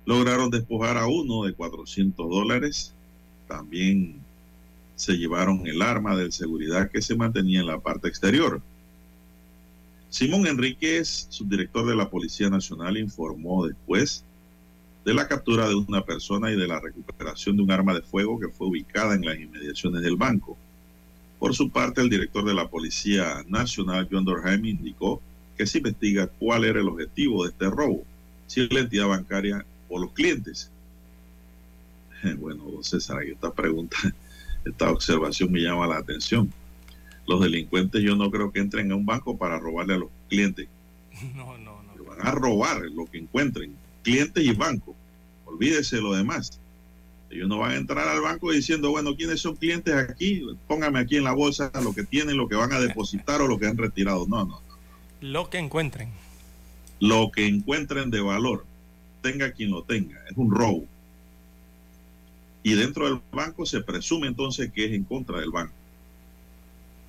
lograron 0.05 0.51
despojar 0.51 0.97
a 0.97 1.07
uno 1.07 1.45
de 1.45 1.53
400 1.53 2.31
dólares. 2.31 2.95
También 3.49 4.21
se 4.95 5.15
llevaron 5.15 5.67
el 5.67 5.83
arma 5.83 6.17
de 6.17 6.31
seguridad 6.31 6.91
que 6.91 7.03
se 7.03 7.17
mantenía 7.17 7.61
en 7.61 7.67
la 7.67 7.81
parte 7.81 8.09
exterior. 8.09 8.63
Simón 10.09 10.47
Enríquez, 10.47 11.27
subdirector 11.29 11.87
de 11.87 11.97
la 11.97 12.09
Policía 12.09 12.49
Nacional, 12.49 12.97
informó 12.97 13.67
después 13.67 14.25
de 15.07 15.15
la 15.15 15.29
captura 15.29 15.69
de 15.69 15.77
una 15.77 16.05
persona 16.05 16.51
y 16.51 16.57
de 16.57 16.67
la 16.67 16.81
recuperación 16.81 17.57
de 17.57 17.63
un 17.63 17.71
arma 17.71 17.95
de 17.95 18.03
fuego 18.03 18.41
que 18.41 18.49
fue 18.49 18.67
ubicada 18.67 19.15
en 19.15 19.25
las 19.25 19.39
inmediaciones 19.39 20.03
del 20.03 20.17
banco. 20.17 20.59
Por 21.39 21.55
su 21.55 21.71
parte, 21.71 22.01
el 22.01 22.11
director 22.11 22.45
de 22.45 22.55
la 22.55 22.67
Policía 22.67 23.45
Nacional, 23.47 24.09
John 24.11 24.25
Dorheim, 24.25 24.65
indicó 24.65 25.23
que 25.57 25.65
se 25.65 25.79
investiga 25.79 26.27
cuál 26.27 26.65
era 26.65 26.81
el 26.81 26.89
objetivo 26.89 27.45
de 27.45 27.51
este 27.51 27.71
robo, 27.71 28.03
si 28.49 28.69
la 28.69 28.81
entidad 28.81 29.07
bancaria 29.07 29.65
o 29.89 29.99
los 30.01 30.11
clientes. 30.11 30.73
Bueno, 32.39 32.65
don 32.65 32.83
César, 32.83 33.23
esta 33.23 33.53
pregunta, 33.53 33.97
esta 34.65 34.91
observación 34.91 35.53
me 35.53 35.61
llama 35.61 35.87
la 35.87 35.99
atención. 35.99 36.53
Los 37.29 37.41
delincuentes 37.41 38.03
yo 38.03 38.17
no 38.17 38.29
creo 38.33 38.51
que 38.51 38.59
entren 38.59 38.91
a 38.91 38.97
un 38.97 39.07
banco 39.07 39.39
para 39.39 39.61
robarle 39.61 39.95
a 39.95 39.99
los 39.99 40.11
clientes. 40.29 40.67
No, 41.37 41.57
no, 41.59 41.81
no. 41.85 42.05
Van 42.05 42.27
a 42.27 42.33
robar 42.33 42.81
lo 42.91 43.07
que 43.07 43.19
encuentren, 43.19 43.73
clientes 44.03 44.45
y 44.45 44.53
bancos. 44.53 44.96
Olvídese 45.57 46.03
lo 46.03 46.13
demás. 46.13 46.61
Ellos 47.31 47.49
no 47.49 47.59
van 47.59 47.73
a 47.73 47.77
entrar 47.77 48.07
al 48.07 48.21
banco 48.21 48.53
diciendo, 48.53 48.91
bueno, 48.91 49.17
¿quiénes 49.17 49.41
son 49.41 49.57
clientes 49.57 49.95
aquí? 49.95 50.47
Póngame 50.69 50.99
aquí 50.99 51.17
en 51.17 51.25
la 51.25 51.33
bolsa 51.33 51.73
lo 51.83 51.95
que 51.95 52.05
tienen, 52.05 52.37
lo 52.37 52.47
que 52.47 52.57
van 52.57 52.75
a 52.75 52.79
depositar 52.79 53.41
o 53.41 53.49
lo 53.49 53.59
que 53.59 53.67
han 53.67 53.79
retirado. 53.79 54.27
No, 54.29 54.45
no. 54.45 54.61
Lo 55.23 55.49
que 55.49 55.57
encuentren. 55.57 56.11
Lo 57.01 57.31
que 57.31 57.47
encuentren 57.47 58.11
de 58.11 58.21
valor, 58.21 58.67
tenga 59.23 59.53
quien 59.53 59.71
lo 59.71 59.83
tenga, 59.83 60.23
es 60.31 60.37
un 60.37 60.51
robo. 60.51 60.85
Y 62.63 62.75
dentro 62.75 63.07
del 63.07 63.21
banco 63.33 63.65
se 63.65 63.81
presume 63.81 64.27
entonces 64.27 64.71
que 64.73 64.85
es 64.85 64.93
en 64.93 65.05
contra 65.05 65.41
del 65.41 65.51
banco. 65.51 65.73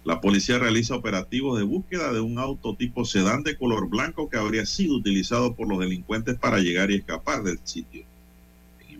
La 0.05 0.21
policía 0.21 0.57
realiza 0.57 0.95
operativos 0.95 1.57
de 1.57 1.65
búsqueda 1.65 2.13
de 2.13 2.21
un 2.21 2.39
auto 2.39 2.75
tipo 2.75 3.03
sedán 3.03 3.43
de 3.43 3.57
color 3.57 3.89
blanco 3.89 4.29
que 4.29 4.37
habría 4.37 4.65
sido 4.65 4.95
utilizado 4.95 5.53
por 5.53 5.67
los 5.67 5.79
delincuentes 5.79 6.37
para 6.39 6.59
llegar 6.59 6.91
y 6.91 6.95
escapar 6.95 7.43
del 7.43 7.59
sitio. 7.65 8.06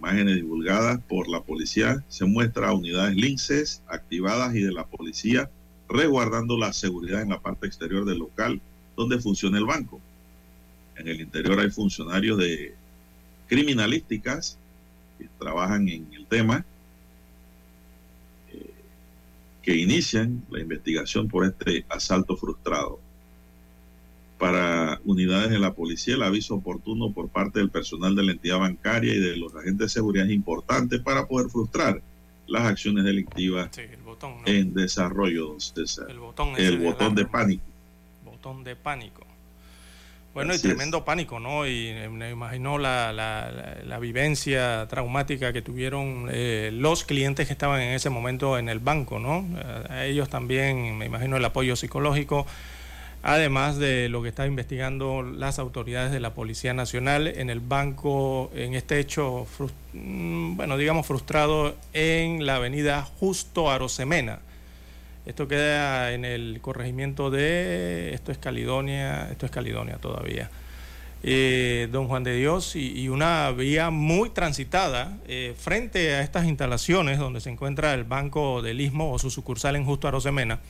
En 0.08 0.14
imágenes 0.14 0.36
divulgadas 0.38 1.02
por 1.02 1.28
la 1.28 1.42
policía 1.42 2.02
se 2.08 2.24
muestra 2.24 2.70
a 2.70 2.74
unidades 2.74 3.14
linces 3.18 3.82
activadas 3.88 4.56
y 4.56 4.62
de 4.62 4.72
la 4.72 4.86
policía 4.86 5.50
resguardando 5.90 6.58
la 6.58 6.72
seguridad 6.72 7.22
en 7.22 7.30
la 7.30 7.42
parte 7.42 7.68
exterior 7.68 8.06
del 8.06 8.20
local 8.20 8.62
donde 8.96 9.20
funciona 9.20 9.58
el 9.58 9.66
banco. 9.66 10.00
En 10.96 11.10
el 11.10 11.20
interior 11.20 11.60
hay 11.60 11.70
funcionarios 11.72 12.38
de 12.38 12.74
criminalísticas 13.50 14.58
que 15.20 15.28
trabajan 15.38 15.90
en 15.90 16.08
el 16.14 16.26
tema 16.26 16.66
que 19.62 19.76
inician 19.76 20.42
la 20.50 20.62
investigación 20.62 21.28
por 21.28 21.46
este 21.46 21.86
asalto 21.90 22.38
frustrado. 22.38 23.02
Para 24.38 25.00
unidades 25.06 25.50
de 25.50 25.58
la 25.60 25.74
policía, 25.74 26.16
el 26.16 26.22
aviso 26.24 26.56
oportuno 26.56 27.12
por 27.12 27.30
parte 27.30 27.60
del 27.60 27.70
personal 27.72 28.16
de 28.16 28.24
la 28.24 28.32
entidad 28.34 28.60
bancaria 28.60 29.14
y 29.14 29.20
de 29.20 29.36
los 29.38 29.56
agentes 29.56 29.80
de 29.80 29.90
seguridad 29.90 30.28
es 30.28 30.32
importante 30.34 31.00
para 31.00 31.26
poder 31.28 31.50
frustrar 31.50 32.02
las 32.48 32.64
acciones 32.66 33.04
delictivas 33.04 33.70
Sí, 33.72 33.82
el 33.82 34.02
botón, 34.04 34.36
¿no? 34.38 34.44
en 34.46 34.74
desarrollo, 34.74 35.48
don 35.48 35.60
César. 35.60 36.06
El 36.10 36.20
botón, 36.20 36.50
El 36.58 36.78
botón 36.80 37.16
de 37.16 37.26
pánico. 37.26 37.64
Botón 38.24 38.64
de 38.64 38.76
pánico. 38.76 39.26
Bueno, 40.34 40.54
Así 40.54 40.60
y 40.68 40.70
tremendo 40.70 41.04
pánico, 41.04 41.40
¿no? 41.40 41.66
Y 41.66 41.88
eh, 41.88 42.10
me 42.10 42.30
imagino 42.30 42.78
la, 42.78 43.12
la, 43.12 43.50
la- 43.52 43.78
la 43.84 44.00
vivencia 44.00 44.88
traumática 44.88 45.52
que 45.52 45.64
tuvieron 45.64 46.28
eh, 46.32 46.70
los 46.72 47.04
clientes 47.06 47.48
que 47.48 47.54
estaban 47.54 47.82
en 47.82 47.94
ese 47.96 48.12
momento 48.12 48.60
en 48.60 48.70
el 48.70 48.78
banco, 48.78 49.18
¿no? 49.20 49.48
Eh, 49.58 49.84
a 49.90 50.06
ellos 50.06 50.30
también, 50.30 50.96
me 50.96 51.08
imagino, 51.08 51.38
el 51.38 51.46
apoyo 51.46 51.76
psicológico, 51.76 52.46
además 53.28 53.78
de 53.78 54.08
lo 54.08 54.24
que 54.24 54.30
están 54.30 54.48
investigando 54.48 55.22
las 55.22 55.60
autoridades 55.60 56.14
de 56.14 56.22
la 56.22 56.34
Policía 56.34 56.74
Nacional 56.74 57.28
en 57.28 57.50
el 57.50 57.60
banco, 57.60 58.50
en 58.56 58.74
este 58.74 59.00
hecho, 59.00 59.46
mm, 59.92 60.56
bueno, 60.56 60.78
digamos, 60.78 61.06
frustrado 61.06 61.76
en 61.92 62.46
la 62.46 62.56
avenida 62.56 63.02
Justo 63.02 63.70
Arosemena. 63.70 64.40
Esto 65.26 65.46
queda 65.50 66.14
en 66.14 66.24
el 66.24 66.60
corregimiento 66.62 67.30
de, 67.30 68.14
esto 68.14 68.32
es 68.32 68.38
Caledonia, 68.38 69.28
esto 69.30 69.46
es 69.46 69.52
Caledonia 69.52 69.98
todavía. 69.98 70.50
Eh, 71.22 71.90
Don 71.92 72.08
Juan 72.08 72.24
de 72.24 72.34
Dios 72.34 72.78
y, 72.78 72.98
y 72.98 73.10
una 73.10 73.52
vía 73.52 73.90
muy 73.90 74.30
transitada 74.30 75.18
eh, 75.28 75.54
frente 75.58 76.16
a 76.16 76.22
estas 76.22 76.46
instalaciones 76.46 77.20
donde 77.20 77.42
se 77.42 77.50
encuentra 77.50 77.94
el 77.94 78.06
Banco 78.06 78.62
del 78.62 78.80
Istmo 78.80 79.12
o 79.12 79.20
su 79.20 79.30
sucursal 79.30 79.76
en 79.76 79.84
Justo 79.84 80.08
Arosemena, 80.08 80.62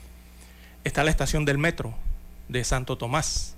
está 0.83 1.03
la 1.03 1.11
estación 1.11 1.45
del 1.45 1.59
metro 1.59 1.93
de 2.47 2.63
Santo 2.63 2.97
Tomás, 2.97 3.55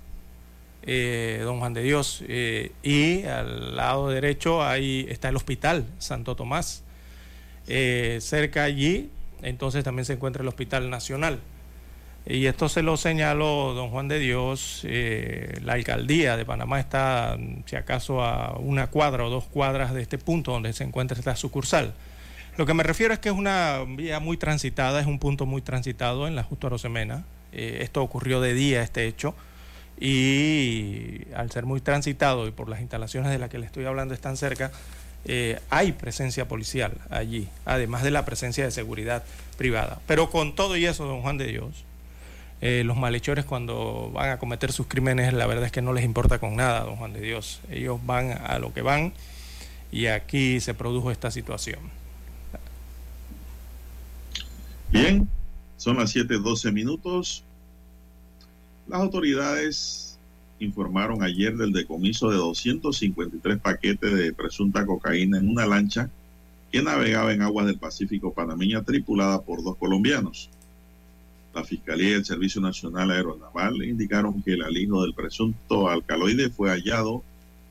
eh, 0.82 1.40
Don 1.44 1.58
Juan 1.58 1.74
de 1.74 1.82
Dios, 1.82 2.24
eh, 2.26 2.72
y 2.82 3.24
al 3.24 3.76
lado 3.76 4.08
derecho 4.08 4.62
ahí 4.62 5.06
está 5.08 5.28
el 5.28 5.36
Hospital 5.36 5.86
Santo 5.98 6.36
Tomás. 6.36 6.82
Eh, 7.66 8.18
cerca 8.20 8.64
allí, 8.64 9.10
entonces 9.42 9.84
también 9.84 10.04
se 10.04 10.14
encuentra 10.14 10.42
el 10.42 10.48
Hospital 10.48 10.90
Nacional. 10.90 11.40
Y 12.26 12.46
esto 12.46 12.68
se 12.68 12.82
lo 12.82 12.96
señaló 12.96 13.72
don 13.74 13.90
Juan 13.90 14.08
de 14.08 14.18
Dios, 14.18 14.84
la 15.62 15.72
alcaldía 15.72 16.36
de 16.36 16.44
Panamá 16.44 16.78
está, 16.78 17.38
si 17.64 17.76
acaso, 17.76 18.22
a 18.22 18.58
una 18.58 18.88
cuadra 18.88 19.24
o 19.24 19.30
dos 19.30 19.44
cuadras 19.44 19.94
de 19.94 20.02
este 20.02 20.18
punto 20.18 20.52
donde 20.52 20.74
se 20.74 20.84
encuentra 20.84 21.18
esta 21.18 21.34
sucursal. 21.34 21.94
Lo 22.58 22.66
que 22.66 22.74
me 22.74 22.82
refiero 22.82 23.14
es 23.14 23.20
que 23.20 23.30
es 23.30 23.34
una 23.34 23.84
vía 23.86 24.20
muy 24.20 24.36
transitada, 24.36 25.00
es 25.00 25.06
un 25.06 25.18
punto 25.18 25.46
muy 25.46 25.62
transitado 25.62 26.28
en 26.28 26.36
la 26.36 26.42
Justo 26.42 26.66
Arosemena. 26.66 27.24
Eh, 27.52 27.78
esto 27.82 28.02
ocurrió 28.02 28.40
de 28.40 28.54
día, 28.54 28.82
este 28.82 29.06
hecho, 29.06 29.34
y 29.98 31.26
al 31.34 31.50
ser 31.50 31.66
muy 31.66 31.80
transitado 31.80 32.46
y 32.48 32.50
por 32.50 32.68
las 32.68 32.80
instalaciones 32.80 33.30
de 33.30 33.38
las 33.38 33.50
que 33.50 33.58
le 33.58 33.66
estoy 33.66 33.84
hablando 33.84 34.14
están 34.14 34.36
cerca, 34.36 34.70
eh, 35.26 35.60
hay 35.68 35.92
presencia 35.92 36.48
policial 36.48 36.96
allí, 37.10 37.48
además 37.66 38.02
de 38.02 38.10
la 38.10 38.24
presencia 38.24 38.64
de 38.64 38.70
seguridad 38.70 39.22
privada. 39.58 40.00
Pero 40.06 40.30
con 40.30 40.54
todo 40.54 40.76
y 40.76 40.86
eso, 40.86 41.04
don 41.04 41.20
Juan 41.22 41.36
de 41.36 41.46
Dios, 41.46 41.84
eh, 42.62 42.82
los 42.84 42.96
malhechores 42.96 43.44
cuando 43.44 44.10
van 44.12 44.30
a 44.30 44.38
cometer 44.38 44.72
sus 44.72 44.86
crímenes, 44.86 45.32
la 45.32 45.46
verdad 45.46 45.64
es 45.64 45.72
que 45.72 45.82
no 45.82 45.92
les 45.92 46.04
importa 46.04 46.38
con 46.38 46.56
nada, 46.56 46.80
don 46.80 46.96
Juan 46.96 47.12
de 47.12 47.20
Dios. 47.20 47.60
Ellos 47.70 48.00
van 48.04 48.32
a 48.32 48.58
lo 48.58 48.72
que 48.72 48.82
van 48.82 49.12
y 49.92 50.06
aquí 50.06 50.60
se 50.60 50.74
produjo 50.74 51.10
esta 51.10 51.30
situación. 51.30 51.80
Bien, 54.90 55.28
son 55.80 55.96
las 55.96 56.14
7:12 56.14 56.72
minutos. 56.72 57.42
Las 58.86 59.00
autoridades 59.00 60.18
informaron 60.58 61.22
ayer 61.22 61.56
del 61.56 61.72
decomiso 61.72 62.28
de 62.28 62.36
253 62.36 63.58
paquetes 63.58 64.12
de 64.12 64.34
presunta 64.34 64.84
cocaína 64.84 65.38
en 65.38 65.48
una 65.48 65.64
lancha 65.64 66.10
que 66.70 66.82
navegaba 66.82 67.32
en 67.32 67.40
aguas 67.40 67.64
del 67.64 67.78
Pacífico 67.78 68.34
panameña 68.34 68.82
tripulada 68.82 69.40
por 69.40 69.64
dos 69.64 69.78
colombianos. 69.78 70.50
La 71.54 71.64
Fiscalía 71.64 72.10
y 72.10 72.12
el 72.12 72.26
Servicio 72.26 72.60
Nacional 72.60 73.10
Aeronaval 73.10 73.82
indicaron 73.82 74.42
que 74.42 74.52
el 74.52 74.62
alijo 74.62 75.00
del 75.00 75.14
presunto 75.14 75.88
alcaloide 75.88 76.50
fue 76.50 76.68
hallado 76.68 77.24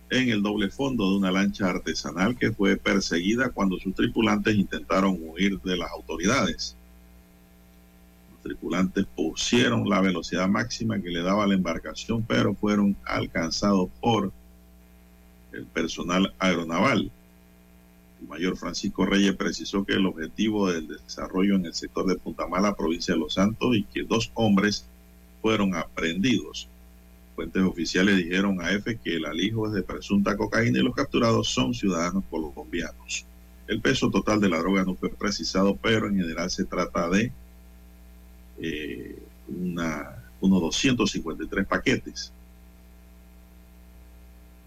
en 0.09 0.29
el 0.29 0.41
doble 0.41 0.71
fondo 0.71 1.11
de 1.11 1.17
una 1.17 1.31
lancha 1.31 1.69
artesanal 1.69 2.35
que 2.39 2.51
fue 2.53 2.75
perseguida 2.75 3.49
cuando 3.51 3.77
sus 3.77 3.93
tripulantes 3.93 4.55
intentaron 4.55 5.15
huir 5.21 5.61
de 5.61 5.77
las 5.77 5.91
autoridades. 5.91 6.75
Tripulantes 8.41 9.05
pusieron 9.15 9.89
la 9.89 10.01
velocidad 10.01 10.47
máxima 10.47 10.99
que 10.99 11.09
le 11.09 11.21
daba 11.21 11.47
la 11.47 11.55
embarcación, 11.55 12.23
pero 12.23 12.55
fueron 12.55 12.95
alcanzados 13.05 13.89
por 14.01 14.31
el 15.51 15.65
personal 15.65 16.33
aeronaval. 16.39 17.11
El 18.21 18.27
mayor 18.27 18.57
Francisco 18.57 19.05
Reyes 19.05 19.35
precisó 19.35 19.85
que 19.85 19.93
el 19.93 20.05
objetivo 20.05 20.71
del 20.71 20.87
desarrollo 20.87 21.55
en 21.55 21.65
el 21.65 21.73
sector 21.73 22.05
de 22.05 22.15
Punta 22.15 22.47
Mala, 22.47 22.75
provincia 22.75 23.13
de 23.13 23.19
Los 23.19 23.35
Santos, 23.35 23.75
y 23.75 23.83
que 23.83 24.03
dos 24.03 24.31
hombres 24.33 24.85
fueron 25.41 25.75
aprendidos. 25.75 26.67
Fuentes 27.35 27.63
oficiales 27.63 28.17
dijeron 28.17 28.61
a 28.61 28.71
EFE 28.71 28.97
que 28.97 29.15
el 29.15 29.25
alijo 29.25 29.67
es 29.67 29.73
de 29.73 29.83
presunta 29.83 30.35
cocaína 30.35 30.79
y 30.79 30.83
los 30.83 30.95
capturados 30.95 31.49
son 31.49 31.73
ciudadanos 31.73 32.25
colombianos. 32.29 33.25
El 33.67 33.81
peso 33.81 34.09
total 34.09 34.41
de 34.41 34.49
la 34.49 34.59
droga 34.59 34.83
no 34.83 34.95
fue 34.95 35.09
precisado, 35.09 35.75
pero 35.75 36.07
en 36.07 36.17
general 36.17 36.49
se 36.49 36.65
trata 36.65 37.09
de 37.09 37.31
eh, 38.61 39.17
unos 39.47 40.61
253 40.61 41.67
paquetes. 41.67 42.33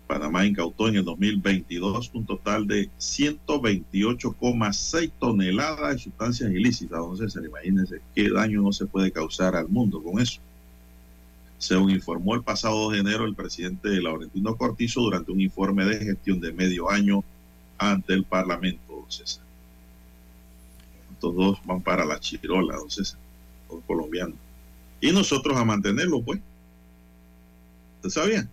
Panamá 0.06 0.44
incautó 0.44 0.88
en 0.88 0.96
el 0.96 1.04
2022 1.04 2.10
un 2.12 2.26
total 2.26 2.66
de 2.66 2.90
128,6 2.98 5.10
toneladas 5.18 5.94
de 5.94 5.98
sustancias 5.98 6.50
ilícitas. 6.50 6.98
Entonces, 6.98 7.42
imagínense 7.42 8.02
qué 8.14 8.28
daño 8.28 8.60
no 8.60 8.72
se 8.72 8.84
puede 8.84 9.10
causar 9.10 9.56
al 9.56 9.68
mundo 9.68 10.02
con 10.02 10.20
eso. 10.20 10.42
Según 11.56 11.88
informó 11.90 12.34
el 12.34 12.42
pasado 12.42 12.76
2 12.76 12.92
de 12.92 12.98
enero 12.98 13.24
el 13.24 13.34
presidente 13.34 13.88
Laurentino 14.02 14.54
Cortizo 14.56 15.00
durante 15.00 15.32
un 15.32 15.40
informe 15.40 15.86
de 15.86 16.04
gestión 16.04 16.38
de 16.40 16.52
medio 16.52 16.90
año 16.90 17.24
ante 17.78 18.12
el 18.12 18.24
Parlamento, 18.24 18.82
don 18.88 19.10
César. 19.10 19.42
Estos 21.12 21.34
dos 21.34 21.58
van 21.64 21.80
para 21.80 22.04
la 22.04 22.20
chirola, 22.20 22.76
don 22.76 22.90
César, 22.90 23.18
los 23.74 23.84
colombianos. 23.84 24.36
Y 25.00 25.12
nosotros 25.12 25.56
a 25.56 25.64
mantenerlo, 25.64 26.22
pues. 26.22 26.40
¿Usted 28.02 28.10
sabía? 28.10 28.48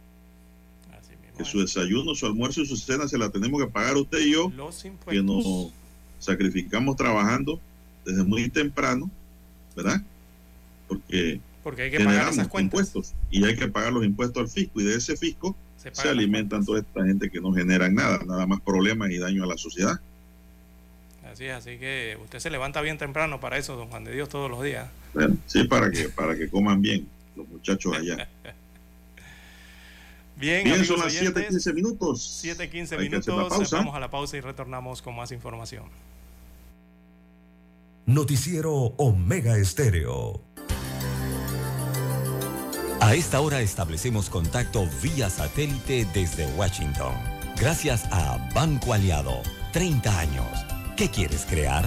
que 1.40 1.46
su 1.46 1.62
desayuno, 1.62 2.14
su 2.16 2.26
almuerzo 2.26 2.62
y 2.62 2.66
su 2.66 2.76
cena 2.76 3.08
se 3.08 3.18
la 3.18 3.30
tenemos 3.30 3.62
que 3.62 3.68
pagar 3.68 3.96
usted 3.96 4.20
y 4.20 4.34
yo, 4.34 4.52
Los 4.58 4.86
que 5.08 5.24
nos 5.24 5.72
sacrificamos 6.20 6.98
trabajando 6.98 7.62
desde 8.06 8.24
muy 8.26 8.50
temprano, 8.50 9.10
¿verdad? 9.74 10.04
Porque, 10.88 11.40
Porque 11.64 11.84
hay 11.84 11.92
que 11.92 12.04
pagar 12.04 12.34
esas 12.34 12.50
cuentas. 12.50 12.80
impuestos 12.80 13.14
y 13.32 13.46
hay 13.46 13.56
que 13.56 13.70
pagar 13.70 13.94
los 13.94 14.04
impuestos 14.04 14.44
al 14.44 14.50
fisco 14.50 14.82
y 14.82 14.84
de 14.84 14.96
ese 14.96 15.16
fisco 15.16 15.56
Se 15.78 15.96
se, 15.96 16.10
alimentan 16.10 16.66
toda 16.66 16.80
esta 16.80 17.06
gente 17.06 17.30
que 17.30 17.40
no 17.40 17.54
generan 17.54 17.96
nada, 17.96 18.20
nada 18.26 18.46
más 18.46 18.60
problemas 18.60 19.10
y 19.10 19.18
daño 19.18 19.46
a 19.46 19.48
la 19.48 19.58
sociedad. 19.58 20.00
Así 21.32 21.46
es, 21.46 21.54
así 21.54 21.78
que 21.78 22.18
usted 22.24 22.40
se 22.40 22.50
levanta 22.50 22.82
bien 22.82 22.98
temprano 22.98 23.40
para 23.40 23.58
eso, 23.58 23.76
don 23.76 23.90
Juan 23.90 24.04
de 24.04 24.14
Dios, 24.14 24.30
todos 24.30 24.50
los 24.50 24.64
días. 24.64 24.88
Bueno, 25.14 25.38
sí, 25.46 25.64
para 25.66 25.92
que, 25.92 26.10
para 26.10 26.36
que 26.36 26.50
coman 26.50 26.82
bien 26.82 27.08
los 27.36 27.48
muchachos 27.48 27.96
allá. 27.96 28.28
Bien, 30.36 30.64
Bien, 30.64 30.86
son 30.86 31.00
las 31.00 31.08
oyentes, 31.08 31.54
7:15 31.54 31.74
minutos. 31.74 32.42
7:15 32.46 32.60
Hay 32.62 32.70
que 32.70 32.82
hacer 33.18 33.34
minutos. 33.34 33.72
Vamos 33.72 33.94
a 33.94 34.00
la 34.00 34.10
pausa 34.10 34.38
y 34.38 34.40
retornamos 34.40 35.02
con 35.02 35.14
más 35.14 35.34
información. 35.34 35.84
Noticiero 38.06 38.74
Omega 38.74 39.58
Estéreo. 39.58 40.42
A 43.02 43.16
esta 43.16 43.42
hora 43.42 43.60
establecemos 43.60 44.30
contacto 44.30 44.88
vía 45.04 45.30
satélite 45.30 46.08
desde 46.14 46.46
Washington. 46.56 47.14
Gracias 47.60 48.06
a 48.12 48.38
Banco 48.56 48.94
Aliado. 48.94 49.42
30 49.74 50.20
años. 50.20 50.69
¿Qué 51.00 51.08
quieres 51.08 51.46
crear? 51.46 51.86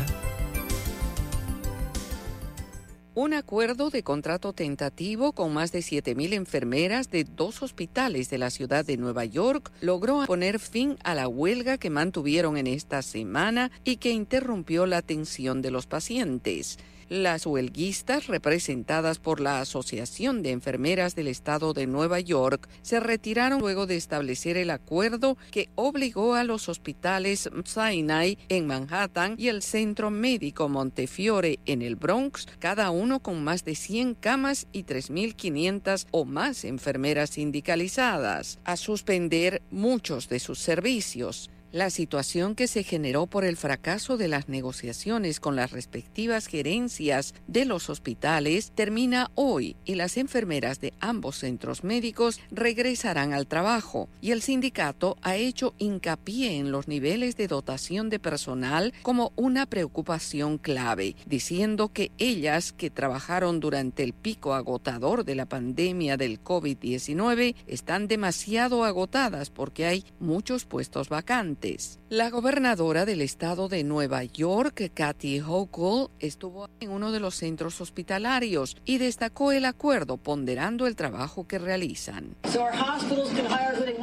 Un 3.14 3.34
acuerdo 3.34 3.90
de 3.90 4.02
contrato 4.02 4.54
tentativo 4.54 5.32
con 5.32 5.52
más 5.52 5.70
de 5.70 5.80
7.000 5.80 6.32
enfermeras 6.32 7.10
de 7.10 7.24
dos 7.24 7.62
hospitales 7.62 8.30
de 8.30 8.38
la 8.38 8.48
ciudad 8.48 8.86
de 8.86 8.96
Nueva 8.96 9.26
York 9.26 9.70
logró 9.82 10.24
poner 10.24 10.58
fin 10.58 10.96
a 11.04 11.14
la 11.14 11.28
huelga 11.28 11.76
que 11.76 11.90
mantuvieron 11.90 12.56
en 12.56 12.66
esta 12.66 13.02
semana 13.02 13.70
y 13.84 13.98
que 13.98 14.12
interrumpió 14.12 14.86
la 14.86 14.96
atención 14.96 15.60
de 15.60 15.72
los 15.72 15.86
pacientes. 15.86 16.78
Las 17.08 17.46
huelguistas, 17.46 18.26
representadas 18.26 19.18
por 19.18 19.40
la 19.40 19.60
Asociación 19.60 20.42
de 20.42 20.50
Enfermeras 20.50 21.14
del 21.14 21.28
Estado 21.28 21.72
de 21.72 21.86
Nueva 21.86 22.20
York, 22.20 22.68
se 22.82 23.00
retiraron 23.00 23.60
luego 23.60 23.86
de 23.86 23.96
establecer 23.96 24.56
el 24.56 24.70
acuerdo 24.70 25.36
que 25.50 25.68
obligó 25.74 26.34
a 26.34 26.44
los 26.44 26.68
hospitales 26.68 27.50
Sinai 27.64 28.38
en 28.48 28.66
Manhattan 28.66 29.34
y 29.38 29.48
el 29.48 29.62
Centro 29.62 30.10
Médico 30.10 30.68
Montefiore 30.68 31.58
en 31.66 31.82
el 31.82 31.96
Bronx, 31.96 32.46
cada 32.58 32.90
uno 32.90 33.20
con 33.20 33.42
más 33.44 33.64
de 33.64 33.74
100 33.74 34.14
camas 34.14 34.66
y 34.72 34.84
3.500 34.84 36.06
o 36.10 36.24
más 36.24 36.64
enfermeras 36.64 37.30
sindicalizadas, 37.30 38.58
a 38.64 38.76
suspender 38.76 39.62
muchos 39.70 40.28
de 40.28 40.40
sus 40.40 40.58
servicios. 40.58 41.50
La 41.72 41.88
situación 41.88 42.54
que 42.54 42.66
se 42.66 42.82
generó 42.82 43.26
por 43.26 43.46
el 43.46 43.56
fracaso 43.56 44.18
de 44.18 44.28
las 44.28 44.46
negociaciones 44.46 45.40
con 45.40 45.56
las 45.56 45.70
respectivas 45.70 46.46
gerencias 46.46 47.32
de 47.46 47.64
los 47.64 47.88
hospitales 47.88 48.72
termina 48.74 49.30
hoy 49.36 49.76
y 49.86 49.94
las 49.94 50.18
enfermeras 50.18 50.82
de 50.82 50.92
ambos 51.00 51.38
centros 51.38 51.82
médicos 51.82 52.40
regresarán 52.50 53.32
al 53.32 53.46
trabajo 53.46 54.10
y 54.20 54.32
el 54.32 54.42
sindicato 54.42 55.16
ha 55.22 55.36
hecho 55.36 55.72
hincapié 55.78 56.58
en 56.58 56.72
los 56.72 56.88
niveles 56.88 57.38
de 57.38 57.48
dotación 57.48 58.10
de 58.10 58.18
personal 58.18 58.92
como 59.00 59.32
una 59.34 59.64
preocupación 59.64 60.58
clave, 60.58 61.16
diciendo 61.24 61.88
que 61.88 62.12
ellas 62.18 62.74
que 62.74 62.90
trabajaron 62.90 63.60
durante 63.60 64.02
el 64.02 64.12
pico 64.12 64.52
agotador 64.52 65.24
de 65.24 65.36
la 65.36 65.46
pandemia 65.46 66.18
del 66.18 66.44
COVID-19 66.44 67.54
están 67.66 68.08
demasiado 68.08 68.84
agotadas 68.84 69.48
porque 69.48 69.86
hay 69.86 70.04
muchos 70.20 70.66
puestos 70.66 71.08
vacantes. 71.08 71.61
La 72.08 72.28
gobernadora 72.30 73.04
del 73.04 73.20
estado 73.20 73.68
de 73.68 73.84
Nueva 73.84 74.24
York, 74.24 74.90
Kathy 74.92 75.40
Hochul, 75.40 76.08
estuvo 76.18 76.68
en 76.80 76.90
uno 76.90 77.12
de 77.12 77.20
los 77.20 77.36
centros 77.36 77.80
hospitalarios 77.80 78.76
y 78.84 78.98
destacó 78.98 79.52
el 79.52 79.64
acuerdo 79.64 80.16
ponderando 80.16 80.88
el 80.88 80.96
trabajo 80.96 81.46
que 81.46 81.60
realizan. 81.60 82.34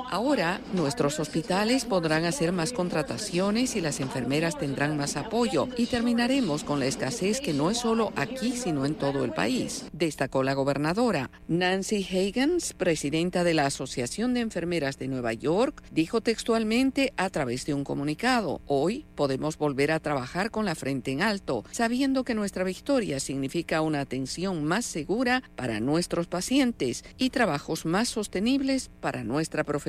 Ahora, 0.09 0.61
nuestros 0.73 1.19
hospitales 1.19 1.85
podrán 1.85 2.25
hacer 2.25 2.51
más 2.51 2.73
contrataciones 2.73 3.75
y 3.75 3.81
las 3.81 3.99
enfermeras 3.99 4.57
tendrán 4.57 4.97
más 4.97 5.17
apoyo 5.17 5.67
y 5.77 5.87
terminaremos 5.87 6.63
con 6.63 6.79
la 6.79 6.85
escasez 6.85 7.41
que 7.41 7.53
no 7.53 7.69
es 7.69 7.79
solo 7.79 8.13
aquí, 8.15 8.53
sino 8.55 8.85
en 8.85 8.95
todo 8.95 9.25
el 9.25 9.31
país, 9.31 9.85
destacó 9.91 10.43
la 10.43 10.53
gobernadora. 10.53 11.31
Nancy 11.47 12.05
Higgins, 12.09 12.73
presidenta 12.73 13.43
de 13.43 13.53
la 13.53 13.65
Asociación 13.65 14.33
de 14.33 14.41
Enfermeras 14.41 14.97
de 14.97 15.07
Nueva 15.07 15.33
York, 15.33 15.83
dijo 15.91 16.21
textualmente 16.21 17.13
a 17.17 17.29
través 17.29 17.65
de 17.65 17.73
un 17.73 17.83
comunicado, 17.83 18.61
hoy 18.67 19.05
podemos 19.15 19.57
volver 19.57 19.91
a 19.91 19.99
trabajar 19.99 20.51
con 20.51 20.65
la 20.65 20.75
frente 20.75 21.11
en 21.11 21.21
alto, 21.21 21.63
sabiendo 21.71 22.23
que 22.23 22.35
nuestra 22.35 22.63
victoria 22.63 23.19
significa 23.19 23.81
una 23.81 24.01
atención 24.01 24.63
más 24.63 24.85
segura 24.85 25.43
para 25.55 25.79
nuestros 25.79 26.27
pacientes 26.27 27.03
y 27.17 27.31
trabajos 27.31 27.85
más 27.85 28.09
sostenibles 28.09 28.91
para 29.01 29.23
nuestra 29.23 29.63
profesión. 29.63 29.88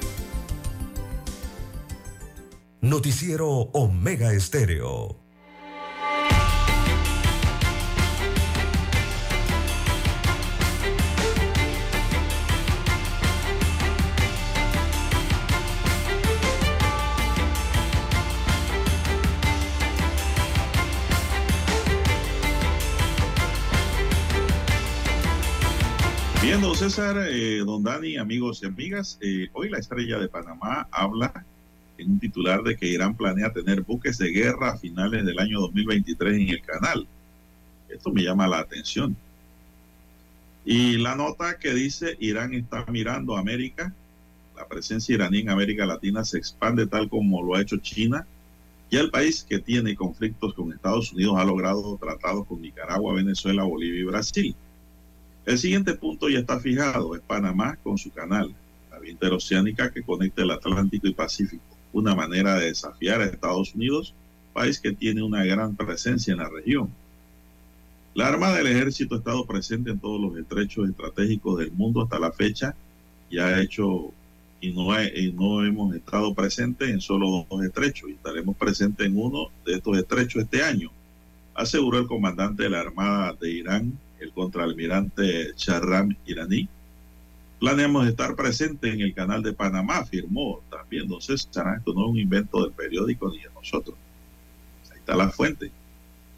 Noticiero 2.83 3.47
Omega 3.73 4.33
Estéreo. 4.33 5.15
Bien, 26.41 26.59
don 26.59 26.75
César, 26.75 27.15
eh, 27.29 27.59
don 27.59 27.83
Dani, 27.83 28.17
amigos 28.17 28.63
y 28.63 28.65
amigas, 28.65 29.19
eh, 29.21 29.49
hoy 29.53 29.69
la 29.69 29.77
estrella 29.77 30.17
de 30.17 30.27
Panamá 30.27 30.89
habla 30.91 31.45
en 32.01 32.11
un 32.11 32.19
titular 32.19 32.63
de 32.63 32.75
que 32.75 32.87
Irán 32.87 33.15
planea 33.15 33.53
tener 33.53 33.81
buques 33.81 34.17
de 34.17 34.31
guerra 34.31 34.71
a 34.71 34.77
finales 34.77 35.25
del 35.25 35.39
año 35.39 35.59
2023 35.61 36.35
en 36.35 36.49
el 36.49 36.61
canal. 36.61 37.07
Esto 37.89 38.11
me 38.11 38.23
llama 38.23 38.47
la 38.47 38.59
atención. 38.59 39.15
Y 40.65 40.97
la 40.97 41.15
nota 41.15 41.57
que 41.57 41.73
dice 41.73 42.17
Irán 42.19 42.53
está 42.53 42.85
mirando 42.87 43.35
a 43.35 43.39
América, 43.39 43.93
la 44.61 44.67
presencia 44.67 45.15
iraní 45.15 45.39
en 45.39 45.49
América 45.49 45.87
Latina 45.87 46.23
se 46.23 46.37
expande 46.37 46.85
tal 46.85 47.09
como 47.09 47.41
lo 47.41 47.55
ha 47.55 47.61
hecho 47.61 47.77
China. 47.77 48.27
Y 48.91 48.97
el 48.97 49.09
país 49.09 49.43
que 49.47 49.57
tiene 49.57 49.95
conflictos 49.95 50.53
con 50.53 50.71
Estados 50.71 51.13
Unidos 51.13 51.37
ha 51.39 51.45
logrado 51.45 51.97
tratados 51.97 52.45
con 52.45 52.61
Nicaragua, 52.61 53.15
Venezuela, 53.15 53.63
Bolivia 53.63 54.01
y 54.01 54.03
Brasil. 54.03 54.55
El 55.45 55.57
siguiente 55.57 55.95
punto 55.95 56.29
ya 56.29 56.39
está 56.39 56.59
fijado, 56.59 57.15
es 57.15 57.21
Panamá 57.21 57.75
con 57.81 57.97
su 57.97 58.11
canal, 58.11 58.53
la 58.91 58.99
vía 58.99 59.13
interoceánica 59.13 59.91
que 59.91 60.03
conecta 60.03 60.43
el 60.43 60.51
Atlántico 60.51 61.07
y 61.07 61.13
Pacífico, 61.13 61.70
una 61.93 62.15
manera 62.15 62.55
de 62.55 62.67
desafiar 62.67 63.21
a 63.21 63.25
Estados 63.25 63.75
Unidos, 63.75 64.13
país 64.53 64.79
que 64.79 64.91
tiene 64.91 65.23
una 65.23 65.43
gran 65.43 65.75
presencia 65.75 66.31
en 66.31 66.39
la 66.39 66.49
región. 66.49 66.89
La 68.13 68.27
Armada 68.27 68.57
del 68.57 68.67
Ejército 68.67 69.15
ha 69.15 69.19
estado 69.19 69.45
presente 69.45 69.91
en 69.91 69.99
todos 69.99 70.19
los 70.19 70.37
estrechos 70.37 70.89
estratégicos 70.89 71.59
del 71.59 71.71
mundo 71.71 72.01
hasta 72.01 72.19
la 72.19 72.31
fecha 72.31 72.75
y 73.29 73.39
ha 73.39 73.61
hecho 73.61 74.11
y 74.59 74.71
no, 74.71 75.01
y 75.01 75.33
no 75.33 75.65
hemos 75.65 75.95
estado 75.95 76.33
presentes 76.35 76.89
en 76.89 77.01
solo 77.01 77.47
dos 77.49 77.63
estrechos 77.63 78.09
y 78.09 78.13
estaremos 78.13 78.55
presentes 78.55 79.07
en 79.07 79.17
uno 79.17 79.47
de 79.65 79.75
estos 79.75 79.97
estrechos 79.97 80.43
este 80.43 80.63
año, 80.63 80.91
aseguró 81.55 81.97
el 81.99 82.07
comandante 82.07 82.63
de 82.63 82.69
la 82.69 82.81
Armada 82.81 83.33
de 83.39 83.49
Irán, 83.49 83.97
el 84.19 84.31
contraalmirante 84.31 85.53
Shahram 85.57 86.15
iraní. 86.25 86.69
Planeamos 87.61 88.07
estar 88.07 88.35
presentes 88.35 88.91
en 88.91 89.01
el 89.01 89.13
canal 89.13 89.43
de 89.43 89.53
Panamá, 89.53 89.97
afirmó 89.97 90.63
también. 90.71 91.03
Entonces, 91.03 91.41
esto 91.47 91.93
no 91.93 92.05
es 92.05 92.09
un 92.09 92.17
invento 92.17 92.63
del 92.63 92.71
periódico 92.71 93.29
ni 93.29 93.37
de 93.37 93.51
nosotros. 93.53 93.95
Ahí 94.91 94.97
está 94.97 95.15
la 95.15 95.29
fuente. 95.29 95.69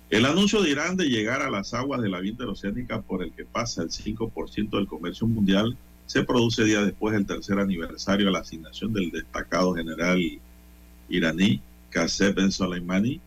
El 0.10 0.26
anuncio 0.26 0.62
de 0.62 0.72
Irán 0.72 0.98
de 0.98 1.06
llegar 1.06 1.41
a 1.41 1.50
las 1.50 1.74
aguas 1.74 2.02
de 2.02 2.10
la 2.10 2.20
vía 2.20 2.32
interoceánica 2.32 3.02
por 3.02 3.24
el 3.24 3.32
que 3.32 3.45
pasa 3.45 3.84
el 3.84 3.90
5% 3.90 4.70
del 4.72 4.86
comercio 4.86 5.26
mundial 5.26 5.78
se 6.08 6.26
produce 6.26 6.66
días 6.66 6.84
después 6.84 7.14
del 7.14 7.26
tercer 7.26 7.58
aniversario 7.58 8.26
de 8.26 8.34
la 8.34 8.40
asignación 8.40 8.91
del 8.91 9.10
destacado 9.10 9.76
general 9.76 10.20
iraní 11.08 11.62
Qasem 11.90 12.36
Ben 12.36 12.52
Soleimani, 12.52 13.22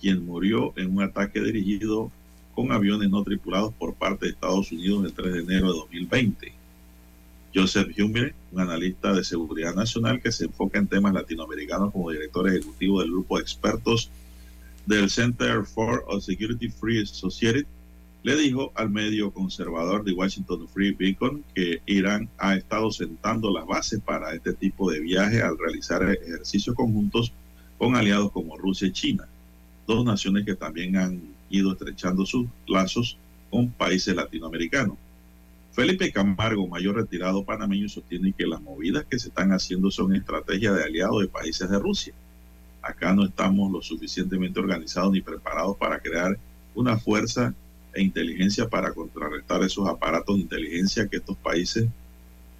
quien 0.00 0.24
murió 0.24 0.72
en 0.76 0.96
un 0.96 1.02
ataque 1.02 1.40
dirigido 1.40 2.12
con 2.54 2.70
aviones 2.70 3.10
no 3.10 3.24
tripulados 3.24 3.74
por 3.74 3.94
parte 3.94 4.26
de 4.26 4.30
Estados 4.30 4.70
Unidos 4.70 5.06
el 5.06 5.12
3 5.12 5.32
de 5.32 5.40
enero 5.40 5.72
de 5.72 5.78
2020. 5.80 6.61
Joseph 7.54 7.88
Humer, 7.98 8.34
un 8.50 8.60
analista 8.60 9.12
de 9.12 9.24
seguridad 9.24 9.74
nacional 9.74 10.20
que 10.20 10.32
se 10.32 10.46
enfoca 10.46 10.78
en 10.78 10.86
temas 10.86 11.12
latinoamericanos 11.12 11.92
como 11.92 12.10
director 12.10 12.48
ejecutivo 12.48 13.00
del 13.00 13.10
grupo 13.10 13.36
de 13.36 13.42
expertos 13.42 14.10
del 14.86 15.10
Center 15.10 15.64
for 15.64 16.04
Security 16.20 16.68
Free 16.68 17.04
Society, 17.06 17.66
le 18.22 18.36
dijo 18.36 18.72
al 18.74 18.88
medio 18.88 19.32
conservador 19.32 20.04
de 20.04 20.12
Washington 20.12 20.68
Free 20.68 20.92
Beacon 20.92 21.44
que 21.54 21.82
Irán 21.86 22.28
ha 22.38 22.54
estado 22.54 22.90
sentando 22.90 23.52
las 23.52 23.66
bases 23.66 24.00
para 24.00 24.32
este 24.32 24.52
tipo 24.52 24.90
de 24.90 25.00
viaje 25.00 25.42
al 25.42 25.58
realizar 25.58 26.02
ejercicios 26.02 26.74
conjuntos 26.76 27.32
con 27.78 27.96
aliados 27.96 28.30
como 28.30 28.56
Rusia 28.56 28.88
y 28.88 28.92
China, 28.92 29.28
dos 29.86 30.04
naciones 30.04 30.46
que 30.46 30.54
también 30.54 30.96
han 30.96 31.20
ido 31.50 31.72
estrechando 31.72 32.24
sus 32.24 32.46
lazos 32.66 33.18
con 33.50 33.70
países 33.70 34.14
latinoamericanos. 34.14 34.96
Felipe 35.72 36.12
Camargo, 36.12 36.68
mayor 36.68 36.96
retirado 36.96 37.44
panameño, 37.44 37.88
sostiene 37.88 38.34
que 38.34 38.46
las 38.46 38.60
movidas 38.60 39.06
que 39.08 39.18
se 39.18 39.28
están 39.28 39.52
haciendo 39.52 39.90
son 39.90 40.14
estrategias 40.14 40.76
de 40.76 40.84
aliados 40.84 41.22
de 41.22 41.28
países 41.28 41.70
de 41.70 41.78
Rusia. 41.78 42.12
Acá 42.82 43.14
no 43.14 43.24
estamos 43.24 43.72
lo 43.72 43.80
suficientemente 43.80 44.60
organizados 44.60 45.12
ni 45.12 45.22
preparados 45.22 45.76
para 45.78 46.00
crear 46.00 46.38
una 46.74 46.98
fuerza 46.98 47.54
e 47.94 48.02
inteligencia 48.02 48.68
para 48.68 48.92
contrarrestar 48.92 49.62
esos 49.62 49.88
aparatos 49.88 50.36
de 50.36 50.42
inteligencia 50.42 51.08
que 51.08 51.16
estos 51.16 51.38
países 51.38 51.88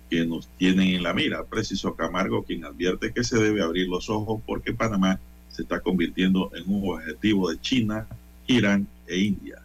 que 0.09 0.25
nos 0.25 0.47
tienen 0.59 0.95
en 0.95 1.03
la 1.03 1.13
mira. 1.13 1.45
Preciso 1.45 1.95
Camargo, 1.95 2.45
quien 2.45 2.65
advierte 2.65 3.13
que 3.13 3.25
se 3.25 3.39
debe 3.39 3.63
abrir 3.63 3.89
los 3.89 4.09
ojos 4.09 4.41
porque 4.47 4.73
Panamá 4.73 5.21
se 5.51 5.63
está 5.63 5.81
convirtiendo 5.81 6.51
en 6.55 6.65
un 6.73 6.95
objetivo 6.95 7.51
de 7.51 7.61
China, 7.61 8.07
Irán 8.47 8.87
e 9.07 9.19
India. 9.19 9.62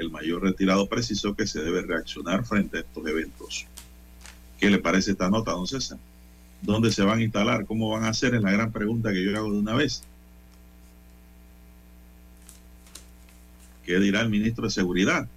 El 0.00 0.10
mayor 0.10 0.42
retirado 0.42 0.88
precisó 0.88 1.34
que 1.34 1.46
se 1.46 1.60
debe 1.60 1.82
reaccionar 1.82 2.46
frente 2.46 2.78
a 2.78 2.80
estos 2.80 3.06
eventos. 3.06 3.66
¿Qué 4.58 4.70
le 4.70 4.78
parece 4.78 5.10
esta 5.10 5.28
nota, 5.28 5.52
don 5.52 5.66
César? 5.66 5.98
¿Dónde 6.62 6.90
se 6.90 7.02
van 7.02 7.18
a 7.18 7.22
instalar? 7.22 7.66
¿Cómo 7.66 7.90
van 7.90 8.04
a 8.04 8.08
hacer? 8.08 8.34
Es 8.34 8.40
la 8.40 8.50
gran 8.50 8.72
pregunta 8.72 9.12
que 9.12 9.22
yo 9.22 9.36
hago 9.36 9.52
de 9.52 9.58
una 9.58 9.74
vez. 9.74 10.02
¿Qué 13.84 14.00
dirá 14.00 14.22
el 14.22 14.30
ministro 14.30 14.64
de 14.64 14.70
Seguridad 14.70 15.28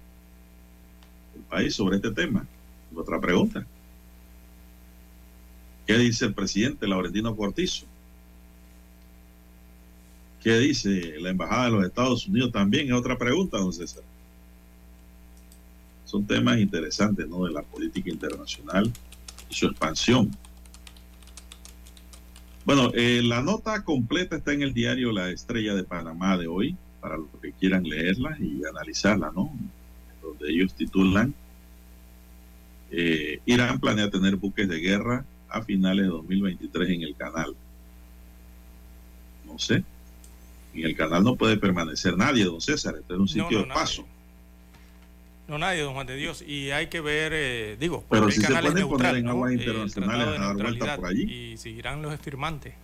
del 1.34 1.42
país 1.42 1.74
sobre 1.74 1.96
este 1.96 2.12
tema? 2.12 2.46
Otra 2.94 3.20
pregunta. 3.20 3.66
¿Qué 5.86 5.98
dice 5.98 6.24
el 6.24 6.32
presidente 6.32 6.88
Laurentino 6.88 7.36
Cortizo? 7.36 7.84
¿Qué 10.42 10.56
dice 10.58 11.16
la 11.20 11.28
Embajada 11.28 11.66
de 11.66 11.70
los 11.72 11.84
Estados 11.84 12.26
Unidos? 12.26 12.50
También 12.50 12.86
es 12.86 12.94
otra 12.94 13.18
pregunta, 13.18 13.58
don 13.58 13.70
César. 13.70 14.02
Son 16.14 16.24
temas 16.28 16.60
interesantes, 16.60 17.26
¿no? 17.26 17.44
De 17.44 17.52
la 17.52 17.62
política 17.62 18.08
internacional 18.08 18.88
y 19.50 19.52
su 19.52 19.66
expansión. 19.66 20.30
Bueno, 22.64 22.92
eh, 22.94 23.20
la 23.24 23.42
nota 23.42 23.82
completa 23.82 24.36
está 24.36 24.52
en 24.52 24.62
el 24.62 24.72
diario 24.72 25.10
La 25.10 25.30
Estrella 25.30 25.74
de 25.74 25.82
Panamá 25.82 26.38
de 26.38 26.46
hoy, 26.46 26.76
para 27.00 27.16
los 27.16 27.26
que 27.42 27.50
quieran 27.50 27.82
leerla 27.82 28.38
y 28.38 28.64
analizarla, 28.64 29.32
¿no? 29.34 29.52
Donde 30.22 30.52
ellos 30.52 30.74
titulan, 30.74 31.34
eh, 32.92 33.40
Irán 33.44 33.80
planea 33.80 34.08
tener 34.08 34.36
buques 34.36 34.68
de 34.68 34.78
guerra 34.78 35.24
a 35.48 35.62
finales 35.62 36.04
de 36.04 36.10
2023 36.10 36.90
en 36.90 37.02
el 37.02 37.16
canal. 37.16 37.56
No 39.44 39.58
sé. 39.58 39.82
En 40.74 40.84
el 40.84 40.94
canal 40.94 41.24
no 41.24 41.34
puede 41.34 41.56
permanecer 41.56 42.16
nadie, 42.16 42.44
don 42.44 42.60
César. 42.60 42.94
Este 43.00 43.14
es 43.14 43.18
un 43.18 43.26
sitio 43.26 43.58
no, 43.58 43.66
de 43.66 43.74
paso. 43.74 44.06
No, 45.46 45.58
nadie, 45.58 45.82
don 45.82 45.92
Juan 45.94 46.06
de 46.06 46.16
Dios. 46.16 46.42
Y 46.42 46.70
hay 46.70 46.86
que 46.86 47.00
ver, 47.00 47.32
eh, 47.34 47.76
digo, 47.78 48.04
Pero 48.08 48.30
si 48.30 48.40
se 48.40 48.46
pueden 48.54 48.88
poner 48.88 49.16
en 49.16 49.28
aguas 49.28 49.52
Eh, 49.52 49.54
internacionales 49.56 50.26
a 50.28 50.30
dar 50.30 50.56
neutralidad, 50.56 50.96
por 50.96 51.06
allí. 51.06 51.52
Y 51.52 51.56
seguirán 51.58 52.00
los 52.00 52.18
firmantes. 52.20 52.74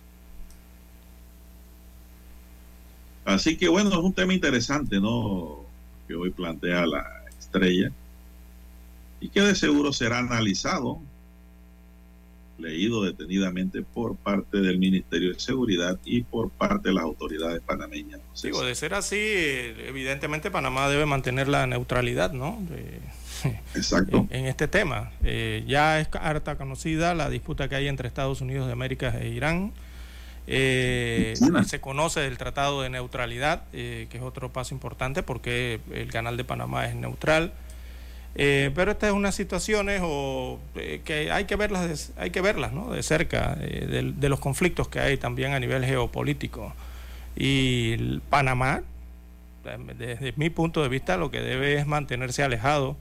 Así 3.25 3.57
que 3.57 3.67
bueno, 3.67 3.89
es 3.89 3.95
un 3.97 4.13
tema 4.13 4.33
interesante, 4.33 4.99
¿no? 4.99 5.65
Que 6.07 6.15
hoy 6.15 6.31
plantea 6.31 6.85
la 6.85 7.23
estrella 7.39 7.91
y 9.19 9.29
que 9.29 9.41
de 9.41 9.55
seguro 9.55 9.93
será 9.93 10.19
analizado, 10.19 10.99
leído 12.61 13.03
detenidamente 13.03 13.81
por 13.81 14.15
parte 14.15 14.59
del 14.59 14.77
Ministerio 14.77 15.33
de 15.33 15.39
Seguridad 15.39 15.99
y 16.05 16.23
por 16.23 16.49
parte 16.49 16.89
de 16.89 16.95
las 16.95 17.03
autoridades 17.03 17.61
panameñas. 17.61 18.21
Digo, 18.41 18.63
de 18.63 18.75
ser 18.75 18.93
así, 18.93 19.17
evidentemente 19.17 20.51
Panamá 20.51 20.87
debe 20.89 21.05
mantener 21.05 21.47
la 21.47 21.67
neutralidad, 21.67 22.31
¿no? 22.31 22.61
Exacto. 23.75 24.27
en, 24.29 24.41
en 24.41 24.45
este 24.47 24.67
tema. 24.67 25.11
Eh, 25.23 25.63
ya 25.67 25.99
es 25.99 26.07
harta 26.13 26.57
conocida 26.57 27.13
la 27.13 27.29
disputa 27.29 27.67
que 27.67 27.75
hay 27.75 27.87
entre 27.87 28.07
Estados 28.07 28.41
Unidos 28.41 28.67
de 28.67 28.73
América 28.73 29.17
e 29.19 29.29
Irán. 29.29 29.73
Eh, 30.47 31.35
se 31.65 31.79
conoce 31.79 32.19
del 32.19 32.37
Tratado 32.37 32.81
de 32.81 32.89
Neutralidad, 32.89 33.63
eh, 33.73 34.07
que 34.09 34.17
es 34.17 34.23
otro 34.23 34.51
paso 34.51 34.73
importante 34.73 35.23
porque 35.23 35.79
el 35.93 36.11
canal 36.11 36.35
de 36.35 36.43
Panamá 36.43 36.87
es 36.87 36.95
neutral. 36.95 37.53
Eh, 38.35 38.71
pero 38.73 38.91
estas 38.91 39.09
es 39.09 39.13
unas 39.15 39.35
situaciones 39.35 40.01
o, 40.03 40.57
eh, 40.75 41.01
que 41.03 41.31
hay 41.31 41.45
que 41.45 41.55
verlas, 41.57 42.07
de, 42.15 42.21
hay 42.21 42.29
que 42.29 42.39
verlas 42.41 42.71
¿no? 42.71 42.91
de 42.91 43.03
cerca, 43.03 43.57
eh, 43.59 43.85
de, 43.87 44.13
de 44.13 44.29
los 44.29 44.39
conflictos 44.39 44.87
que 44.87 44.99
hay 44.99 45.17
también 45.17 45.53
a 45.53 45.59
nivel 45.59 45.83
geopolítico. 45.85 46.73
Y 47.35 48.19
Panamá, 48.29 48.83
desde 49.97 50.33
mi 50.37 50.49
punto 50.49 50.81
de 50.81 50.89
vista, 50.89 51.17
lo 51.17 51.31
que 51.31 51.41
debe 51.41 51.75
es 51.75 51.85
mantenerse 51.85 52.43
alejado 52.43 52.97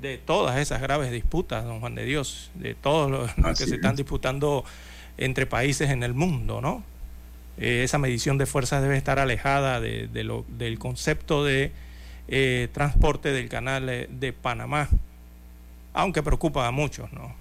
de 0.00 0.18
todas 0.18 0.58
esas 0.58 0.80
graves 0.80 1.10
disputas, 1.10 1.64
don 1.64 1.80
Juan 1.80 1.94
de 1.94 2.04
Dios, 2.04 2.50
de 2.54 2.74
todos 2.74 3.10
los 3.10 3.36
los 3.38 3.58
que 3.58 3.66
se 3.66 3.76
están 3.76 3.92
es. 3.92 3.96
disputando 3.96 4.64
entre 5.18 5.46
países 5.46 5.90
en 5.90 6.02
el 6.02 6.14
mundo, 6.14 6.60
¿no? 6.60 6.82
Eh, 7.58 7.82
esa 7.84 7.98
medición 7.98 8.36
de 8.36 8.44
fuerzas 8.46 8.82
debe 8.82 8.96
estar 8.96 9.18
alejada 9.18 9.80
de, 9.80 10.08
de 10.08 10.24
lo, 10.24 10.44
del 10.48 10.78
concepto 10.78 11.44
de 11.44 11.72
eh, 12.28 12.68
transporte 12.72 13.32
del 13.32 13.48
canal 13.48 13.88
eh, 13.88 14.08
de 14.10 14.32
Panamá, 14.32 14.88
aunque 15.94 16.22
preocupa 16.22 16.66
a 16.66 16.70
muchos, 16.70 17.12
¿no? 17.12 17.34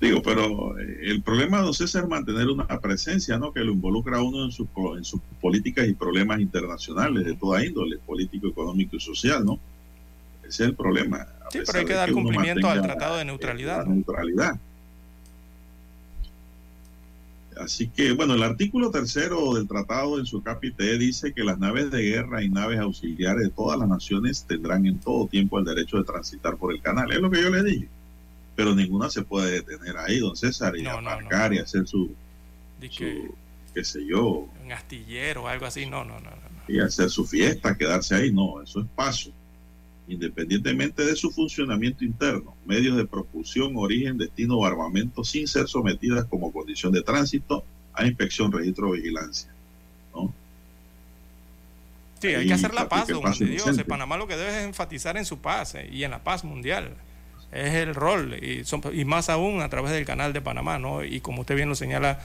Digo, 0.00 0.22
pero 0.22 0.78
eh, 0.78 0.98
el 1.02 1.22
problema, 1.22 1.60
don 1.60 1.74
César, 1.74 2.04
es 2.04 2.08
mantener 2.08 2.48
una 2.48 2.66
presencia, 2.80 3.38
¿no? 3.38 3.52
Que 3.52 3.60
lo 3.60 3.72
involucra 3.72 4.18
a 4.18 4.22
uno 4.22 4.44
en, 4.46 4.50
sus 4.52 4.66
po- 4.68 4.96
en 4.96 5.04
sus 5.04 5.20
políticas 5.40 5.86
y 5.88 5.92
problemas 5.92 6.40
internacionales 6.40 7.24
de 7.26 7.34
toda 7.34 7.64
índole, 7.64 7.98
político, 7.98 8.48
económico 8.48 8.96
y 8.96 9.00
social, 9.00 9.44
¿no? 9.44 9.58
Ese 10.42 10.62
es 10.64 10.68
el 10.70 10.74
problema. 10.74 11.18
a 11.18 11.50
Sí, 11.50 11.60
pero 11.66 11.78
hay 11.80 11.84
que 11.84 11.94
dar 11.94 12.12
cumplimiento 12.12 12.68
al 12.68 12.80
Tratado 12.82 13.16
de 13.16 13.22
eh, 13.22 13.24
Neutralidad, 13.26 13.78
la 13.78 13.84
¿no? 13.84 13.94
neutralidad. 13.94 14.58
Así 17.60 17.88
que, 17.88 18.12
bueno, 18.12 18.34
el 18.34 18.42
artículo 18.42 18.90
tercero 18.90 19.52
del 19.54 19.68
tratado 19.68 20.18
en 20.18 20.24
su 20.24 20.42
capite 20.42 20.96
dice 20.96 21.34
que 21.34 21.44
las 21.44 21.58
naves 21.58 21.90
de 21.90 22.02
guerra 22.02 22.42
y 22.42 22.48
naves 22.48 22.78
auxiliares 22.78 23.42
de 23.44 23.50
todas 23.50 23.78
las 23.78 23.86
naciones 23.86 24.44
tendrán 24.48 24.86
en 24.86 24.98
todo 24.98 25.26
tiempo 25.26 25.58
el 25.58 25.66
derecho 25.66 25.98
de 25.98 26.04
transitar 26.04 26.56
por 26.56 26.72
el 26.72 26.80
canal. 26.80 27.12
Es 27.12 27.20
lo 27.20 27.30
que 27.30 27.42
yo 27.42 27.50
le 27.50 27.62
dije. 27.62 27.88
Pero 28.56 28.74
ninguna 28.74 29.10
se 29.10 29.22
puede 29.22 29.62
detener 29.62 29.98
ahí, 29.98 30.20
don 30.20 30.36
César, 30.36 30.74
y 30.74 30.82
No, 30.82 31.02
no, 31.02 31.10
aparcar 31.10 31.52
y 31.52 31.58
hacer 31.58 31.86
su, 31.86 32.14
que 32.80 33.30
qué 33.74 33.84
sé 33.84 34.06
yo, 34.06 34.48
un 34.64 34.72
astillero 34.72 35.44
o 35.44 35.46
algo 35.46 35.66
así, 35.66 35.84
no, 35.84 36.02
no, 36.04 36.18
no. 36.18 36.30
no. 36.30 36.74
y 36.74 36.80
hacer 36.80 37.10
su 37.10 37.26
fiesta, 37.26 37.76
quedarse 37.76 38.14
ahí. 38.14 38.32
No, 38.32 38.62
eso 38.62 38.80
es 38.80 38.86
paso. 38.94 39.30
Independientemente 40.10 41.04
de 41.06 41.14
su 41.14 41.30
funcionamiento 41.30 42.04
interno, 42.04 42.54
medios 42.66 42.96
de 42.96 43.06
propulsión, 43.06 43.76
origen, 43.76 44.18
destino 44.18 44.56
o 44.58 44.66
armamento 44.66 45.22
sin 45.22 45.46
ser 45.46 45.68
sometidas 45.68 46.24
como 46.24 46.52
condición 46.52 46.92
de 46.92 47.02
tránsito 47.02 47.64
a 47.94 48.04
inspección, 48.04 48.50
registro 48.50 48.88
o 48.88 48.92
vigilancia. 48.92 49.50
¿no? 50.12 50.32
Sí, 52.20 52.28
hay 52.28 52.34
Ahí 52.34 52.46
que 52.48 52.54
hacer 52.54 52.74
la 52.74 52.88
paz, 52.88 53.06
don 53.08 53.22
paz 53.22 53.38
Dios. 53.38 53.82
Panamá 53.86 54.16
lo 54.16 54.26
que 54.26 54.36
debe 54.36 54.50
es 54.58 54.64
enfatizar 54.64 55.16
en 55.16 55.24
su 55.24 55.38
paz 55.38 55.76
eh, 55.76 55.88
y 55.92 56.02
en 56.04 56.10
la 56.10 56.18
paz 56.24 56.42
mundial. 56.44 56.90
Es 57.52 57.74
el 57.74 57.94
rol, 57.94 58.36
y, 58.44 58.64
son- 58.64 58.82
y 58.92 59.04
más 59.04 59.28
aún 59.28 59.60
a 59.62 59.68
través 59.68 59.92
del 59.92 60.04
canal 60.04 60.32
de 60.32 60.40
Panamá, 60.40 60.78
¿no? 60.78 61.04
Y 61.04 61.20
como 61.20 61.40
usted 61.42 61.56
bien 61.56 61.68
lo 61.68 61.74
señala, 61.74 62.20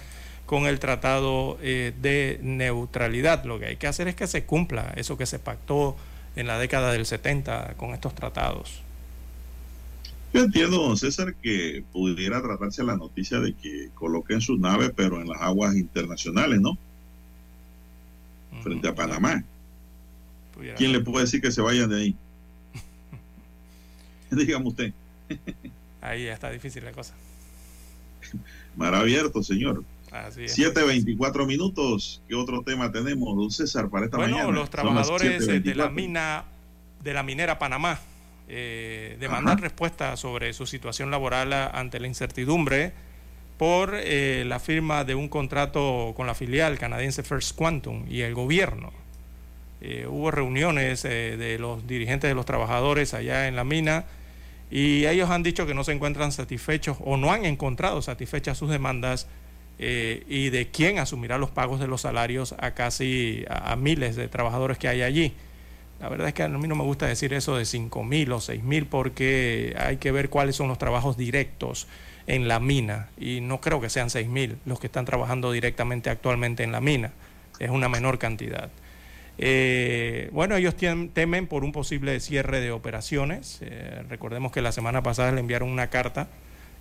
con 0.46 0.66
el 0.68 0.80
tratado 0.80 1.58
eh, 1.62 1.94
de 2.02 2.40
neutralidad. 2.44 3.44
Lo 3.46 3.60
que 3.60 3.66
hay 3.68 3.76
que 3.78 3.88
hacer 3.88 4.08
es 4.08 4.16
que 4.16 4.28
se 4.28 4.44
cumpla 4.44 4.94
eso 4.96 5.18
que 5.18 5.26
se 5.26 5.40
pactó 5.40 5.96
en 6.36 6.48
la 6.48 6.60
década 6.60 6.92
del 6.92 7.06
70 7.06 7.76
con 7.78 7.92
estos 7.92 8.14
tratados. 8.14 8.82
Yo 10.34 10.44
entiendo, 10.44 10.78
don 10.78 10.98
César, 10.98 11.34
que 11.36 11.84
pudiera 11.94 12.42
tratarse 12.42 12.84
la 12.84 12.98
noticia 12.98 13.40
de 13.40 13.54
que 13.54 13.90
coloquen 13.94 14.42
sus 14.42 14.60
naves, 14.60 14.92
pero 14.94 15.22
en 15.22 15.30
las 15.30 15.42
aguas 15.42 15.76
internacionales, 15.76 16.60
¿no? 16.60 16.78
Frente 18.62 18.90
a 18.90 18.96
Panamá. 18.96 19.44
Pudiera 20.54 20.76
¿Quién 20.76 20.92
le 20.92 21.00
puede 21.00 21.24
decir 21.24 21.42
que 21.42 21.52
se 21.52 21.62
vayan 21.62 21.90
de 21.90 22.02
ahí? 22.02 22.16
Dígame 24.32 24.68
usted. 24.68 24.94
Ahí 26.02 26.26
ya 26.26 26.34
está 26.34 26.50
difícil 26.50 26.84
la 26.84 26.92
cosa. 26.92 27.14
Mar 28.76 28.94
abierto, 28.94 29.42
señor. 29.42 29.84
Así 30.16 30.46
es. 30.46 30.58
7.24 30.58 31.46
minutos. 31.46 32.22
¿Qué 32.28 32.36
otro 32.36 32.62
tema 32.64 32.92
tenemos, 32.92 33.36
don 33.36 33.52
César, 33.52 33.90
para 33.90 34.06
esta 34.06 34.18
Bueno, 34.18 34.38
mañana? 34.38 34.52
los 34.52 34.56
Son 34.56 34.62
las 34.64 34.70
trabajadores 35.08 35.48
eh, 35.48 35.60
de 35.60 35.76
la 35.76 35.90
7:24. 35.90 35.92
mina 35.94 36.46
de 37.04 37.14
la 37.14 37.24
minera 37.24 37.60
Panamá 37.60 38.00
eh, 38.48 39.18
demandan 39.20 39.58
respuesta 39.60 40.18
sobre 40.18 40.54
su 40.54 40.66
situación 40.66 41.12
laboral 41.12 41.54
ante 41.54 42.00
la 42.00 42.08
incertidumbre 42.08 42.94
por 43.58 43.92
eh, 43.96 44.44
la 44.46 44.60
firma 44.60 45.04
de 45.04 45.16
un 45.16 45.30
contrato 45.30 46.14
con 46.16 46.28
la 46.28 46.36
filial 46.36 46.78
canadiense 46.78 47.24
First 47.24 47.56
Quantum 47.56 48.06
y 48.10 48.22
el 48.22 48.34
gobierno. 48.34 48.92
Eh, 49.82 50.08
hubo 50.10 50.32
reuniones 50.32 51.04
de 51.04 51.58
los 51.60 51.86
dirigentes 51.86 52.30
de 52.30 52.34
los 52.36 52.46
trabajadores 52.46 53.14
allá 53.14 53.48
en 53.48 53.56
la 53.56 53.64
mina 53.64 54.06
y 54.72 55.06
ellos 55.06 55.30
han 55.30 55.44
dicho 55.44 55.68
que 55.68 55.74
no 55.76 55.84
se 55.84 55.92
encuentran 55.92 56.32
satisfechos 56.32 56.98
o 57.02 57.18
no 57.18 57.32
han 57.32 57.46
encontrado 57.46 58.02
satisfechas 58.02 58.58
sus 58.58 58.70
demandas 58.70 59.28
eh, 59.78 60.24
y 60.28 60.50
de 60.50 60.68
quién 60.68 61.00
asumirá 61.00 61.38
los 61.38 61.52
pagos 61.52 61.80
de 61.80 61.88
los 61.88 62.02
salarios 62.02 62.56
a 62.58 62.72
casi 62.72 63.46
a, 63.50 63.76
miles 63.76 64.16
de 64.16 64.28
trabajadores 64.28 64.78
que 64.78 64.88
hay 64.88 65.02
allí. 65.02 65.34
La 66.00 66.10
verdad 66.10 66.28
es 66.28 66.34
que 66.34 66.44
a 66.44 66.50
mí 66.50 66.68
no 66.68 66.76
me 66.76 66.84
gusta 66.84 67.08
decir 67.08 67.34
eso 67.34 67.58
de 67.58 67.66
5 67.66 68.04
mil 68.04 68.32
o 68.32 68.42
6 68.42 68.64
mil 68.64 68.86
porque 68.86 69.76
hay 69.78 69.98
que 69.98 70.12
ver 70.12 70.30
cuáles 70.30 70.56
son 70.56 70.68
los 70.68 70.78
trabajos 70.78 71.18
directos 71.18 71.88
en 72.28 72.48
la 72.48 72.60
mina 72.60 73.10
y 73.18 73.42
no 73.42 73.62
creo 73.62 73.80
que 73.82 73.90
sean 73.90 74.10
6 74.10 74.28
mil 74.28 74.58
los 74.66 74.80
que 74.80 74.88
están 74.88 75.06
trabajando 75.06 75.52
directamente 75.52 76.10
actualmente 76.10 76.64
en 76.64 76.72
la 76.72 76.82
mina. 76.82 77.12
Es 77.60 77.70
una 77.70 77.90
menor 77.90 78.20
cantidad. 78.20 78.70
Eh, 79.38 80.30
bueno, 80.32 80.56
ellos 80.56 80.76
temen 80.76 81.48
por 81.48 81.64
un 81.64 81.72
posible 81.72 82.20
cierre 82.20 82.62
de 82.62 82.72
operaciones. 82.72 83.60
Eh, 83.62 84.04
recordemos 84.10 84.52
que 84.52 84.62
la 84.62 84.72
semana 84.72 85.04
pasada 85.04 85.32
le 85.32 85.42
enviaron 85.42 85.70
una 85.70 85.90
carta 85.90 86.28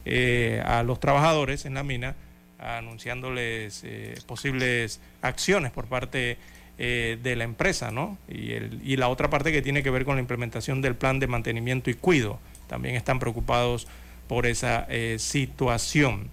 eh, 0.04 0.62
a 0.64 0.82
los 0.82 1.00
trabajadores 1.00 1.64
en 1.66 1.74
la 1.74 1.82
mina 1.82 2.14
anunciándoles 2.58 3.82
eh, 3.84 4.14
posibles 4.26 5.00
acciones 5.22 5.70
por 5.72 5.86
parte 5.86 6.38
eh, 6.78 7.18
de 7.22 7.36
la 7.36 7.44
empresa, 7.44 7.90
¿no? 7.90 8.18
Y, 8.28 8.52
el- 8.52 8.80
y 8.84 8.96
la 8.96 9.08
otra 9.08 9.30
parte 9.30 9.52
que 9.52 9.62
tiene 9.62 9.82
que 9.82 9.90
ver 9.90 10.04
con 10.04 10.16
la 10.16 10.20
implementación 10.20 10.82
del 10.82 10.94
plan 10.96 11.18
de 11.20 11.26
mantenimiento 11.26 11.90
y 11.90 11.94
cuido. 11.94 12.38
También 12.68 12.94
están 12.96 13.18
preocupados 13.18 13.86
por 14.28 14.46
esa 14.46 14.86
eh, 14.88 15.16
situación. 15.18 16.30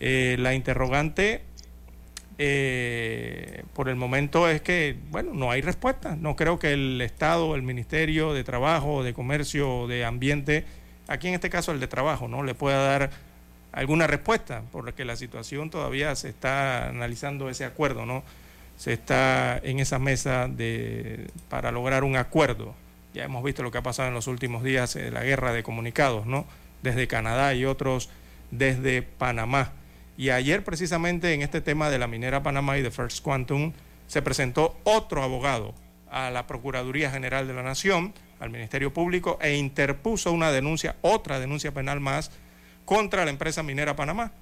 Eh, 0.00 0.36
la 0.38 0.54
interrogante 0.54 1.42
eh, 2.38 3.64
por 3.74 3.88
el 3.88 3.96
momento 3.96 4.48
es 4.48 4.60
que, 4.60 4.96
bueno, 5.10 5.32
no 5.34 5.50
hay 5.50 5.62
respuesta. 5.62 6.16
No 6.16 6.36
creo 6.36 6.58
que 6.58 6.72
el 6.72 7.00
Estado, 7.00 7.54
el 7.54 7.62
Ministerio 7.62 8.32
de 8.34 8.44
Trabajo, 8.44 9.02
de 9.02 9.14
Comercio, 9.14 9.86
de 9.86 10.04
Ambiente, 10.04 10.64
aquí 11.08 11.28
en 11.28 11.34
este 11.34 11.50
caso 11.50 11.72
el 11.72 11.80
de 11.80 11.86
Trabajo, 11.88 12.28
¿no? 12.28 12.42
Le 12.42 12.54
pueda 12.54 12.78
dar 12.84 13.10
alguna 13.76 14.06
respuesta, 14.06 14.62
porque 14.72 15.04
la 15.04 15.16
situación 15.16 15.68
todavía 15.68 16.16
se 16.16 16.30
está 16.30 16.88
analizando 16.88 17.50
ese 17.50 17.66
acuerdo, 17.66 18.06
¿no? 18.06 18.24
Se 18.78 18.94
está 18.94 19.58
en 19.58 19.80
esa 19.80 19.98
mesa 19.98 20.48
de, 20.48 21.26
para 21.50 21.70
lograr 21.72 22.02
un 22.02 22.16
acuerdo. 22.16 22.74
Ya 23.12 23.24
hemos 23.24 23.44
visto 23.44 23.62
lo 23.62 23.70
que 23.70 23.76
ha 23.76 23.82
pasado 23.82 24.08
en 24.08 24.14
los 24.14 24.28
últimos 24.28 24.62
días, 24.62 24.96
eh, 24.96 25.10
la 25.10 25.22
guerra 25.24 25.52
de 25.52 25.62
comunicados, 25.62 26.24
¿no? 26.24 26.46
Desde 26.82 27.06
Canadá 27.06 27.52
y 27.52 27.66
otros 27.66 28.08
desde 28.50 29.02
Panamá. 29.02 29.72
Y 30.16 30.30
ayer 30.30 30.64
precisamente 30.64 31.34
en 31.34 31.42
este 31.42 31.60
tema 31.60 31.90
de 31.90 31.98
la 31.98 32.06
minera 32.06 32.42
Panamá 32.42 32.78
y 32.78 32.82
de 32.82 32.90
First 32.90 33.22
Quantum 33.22 33.74
se 34.06 34.22
presentó 34.22 34.78
otro 34.84 35.22
abogado 35.22 35.74
a 36.10 36.30
la 36.30 36.46
Procuraduría 36.46 37.10
General 37.10 37.46
de 37.46 37.52
la 37.52 37.62
Nación, 37.62 38.14
al 38.40 38.48
Ministerio 38.48 38.94
Público, 38.94 39.38
e 39.42 39.56
interpuso 39.56 40.32
una 40.32 40.50
denuncia, 40.50 40.96
otra 41.02 41.38
denuncia 41.38 41.72
penal 41.72 42.00
más, 42.00 42.30
contra 42.86 43.26
la 43.26 43.30
empresa 43.30 43.62
minera 43.62 43.96
Panamá, 43.96 44.32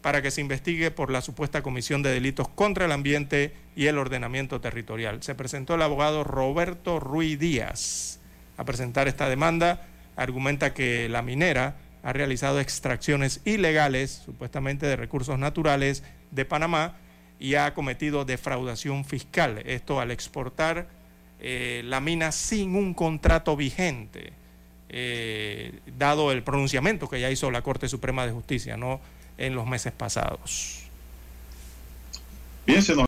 para 0.00 0.22
que 0.22 0.30
se 0.30 0.42
investigue 0.42 0.92
por 0.92 1.10
la 1.10 1.22
supuesta 1.22 1.62
comisión 1.62 2.02
de 2.02 2.12
delitos 2.12 2.46
contra 2.46 2.84
el 2.84 2.92
ambiente 2.92 3.54
y 3.74 3.86
el 3.86 3.98
ordenamiento 3.98 4.60
territorial. 4.60 5.22
Se 5.22 5.34
presentó 5.34 5.74
el 5.74 5.82
abogado 5.82 6.22
Roberto 6.22 7.00
Ruiz 7.00 7.38
Díaz 7.38 8.20
a 8.56 8.64
presentar 8.64 9.08
esta 9.08 9.28
demanda. 9.28 9.86
Argumenta 10.14 10.74
que 10.74 11.08
la 11.08 11.22
minera 11.22 11.76
ha 12.02 12.12
realizado 12.12 12.60
extracciones 12.60 13.40
ilegales, 13.46 14.22
supuestamente 14.24 14.86
de 14.86 14.96
recursos 14.96 15.38
naturales, 15.38 16.04
de 16.30 16.44
Panamá 16.44 16.96
y 17.38 17.54
ha 17.54 17.72
cometido 17.72 18.26
defraudación 18.26 19.06
fiscal. 19.06 19.62
Esto 19.64 20.00
al 20.00 20.10
exportar 20.10 20.86
eh, 21.40 21.82
la 21.84 22.00
mina 22.00 22.30
sin 22.30 22.76
un 22.76 22.92
contrato 22.92 23.56
vigente, 23.56 24.32
eh, 24.96 25.80
dado 25.98 26.30
el 26.30 26.44
pronunciamiento 26.44 27.08
que 27.08 27.20
ya 27.20 27.28
hizo 27.28 27.50
la 27.50 27.62
Corte 27.62 27.88
Suprema 27.88 28.24
de 28.26 28.32
Justicia 28.32 28.76
¿no? 28.76 29.00
en 29.38 29.56
los 29.56 29.66
meses 29.66 29.92
pasados. 29.92 30.84
Bien, 32.64 32.80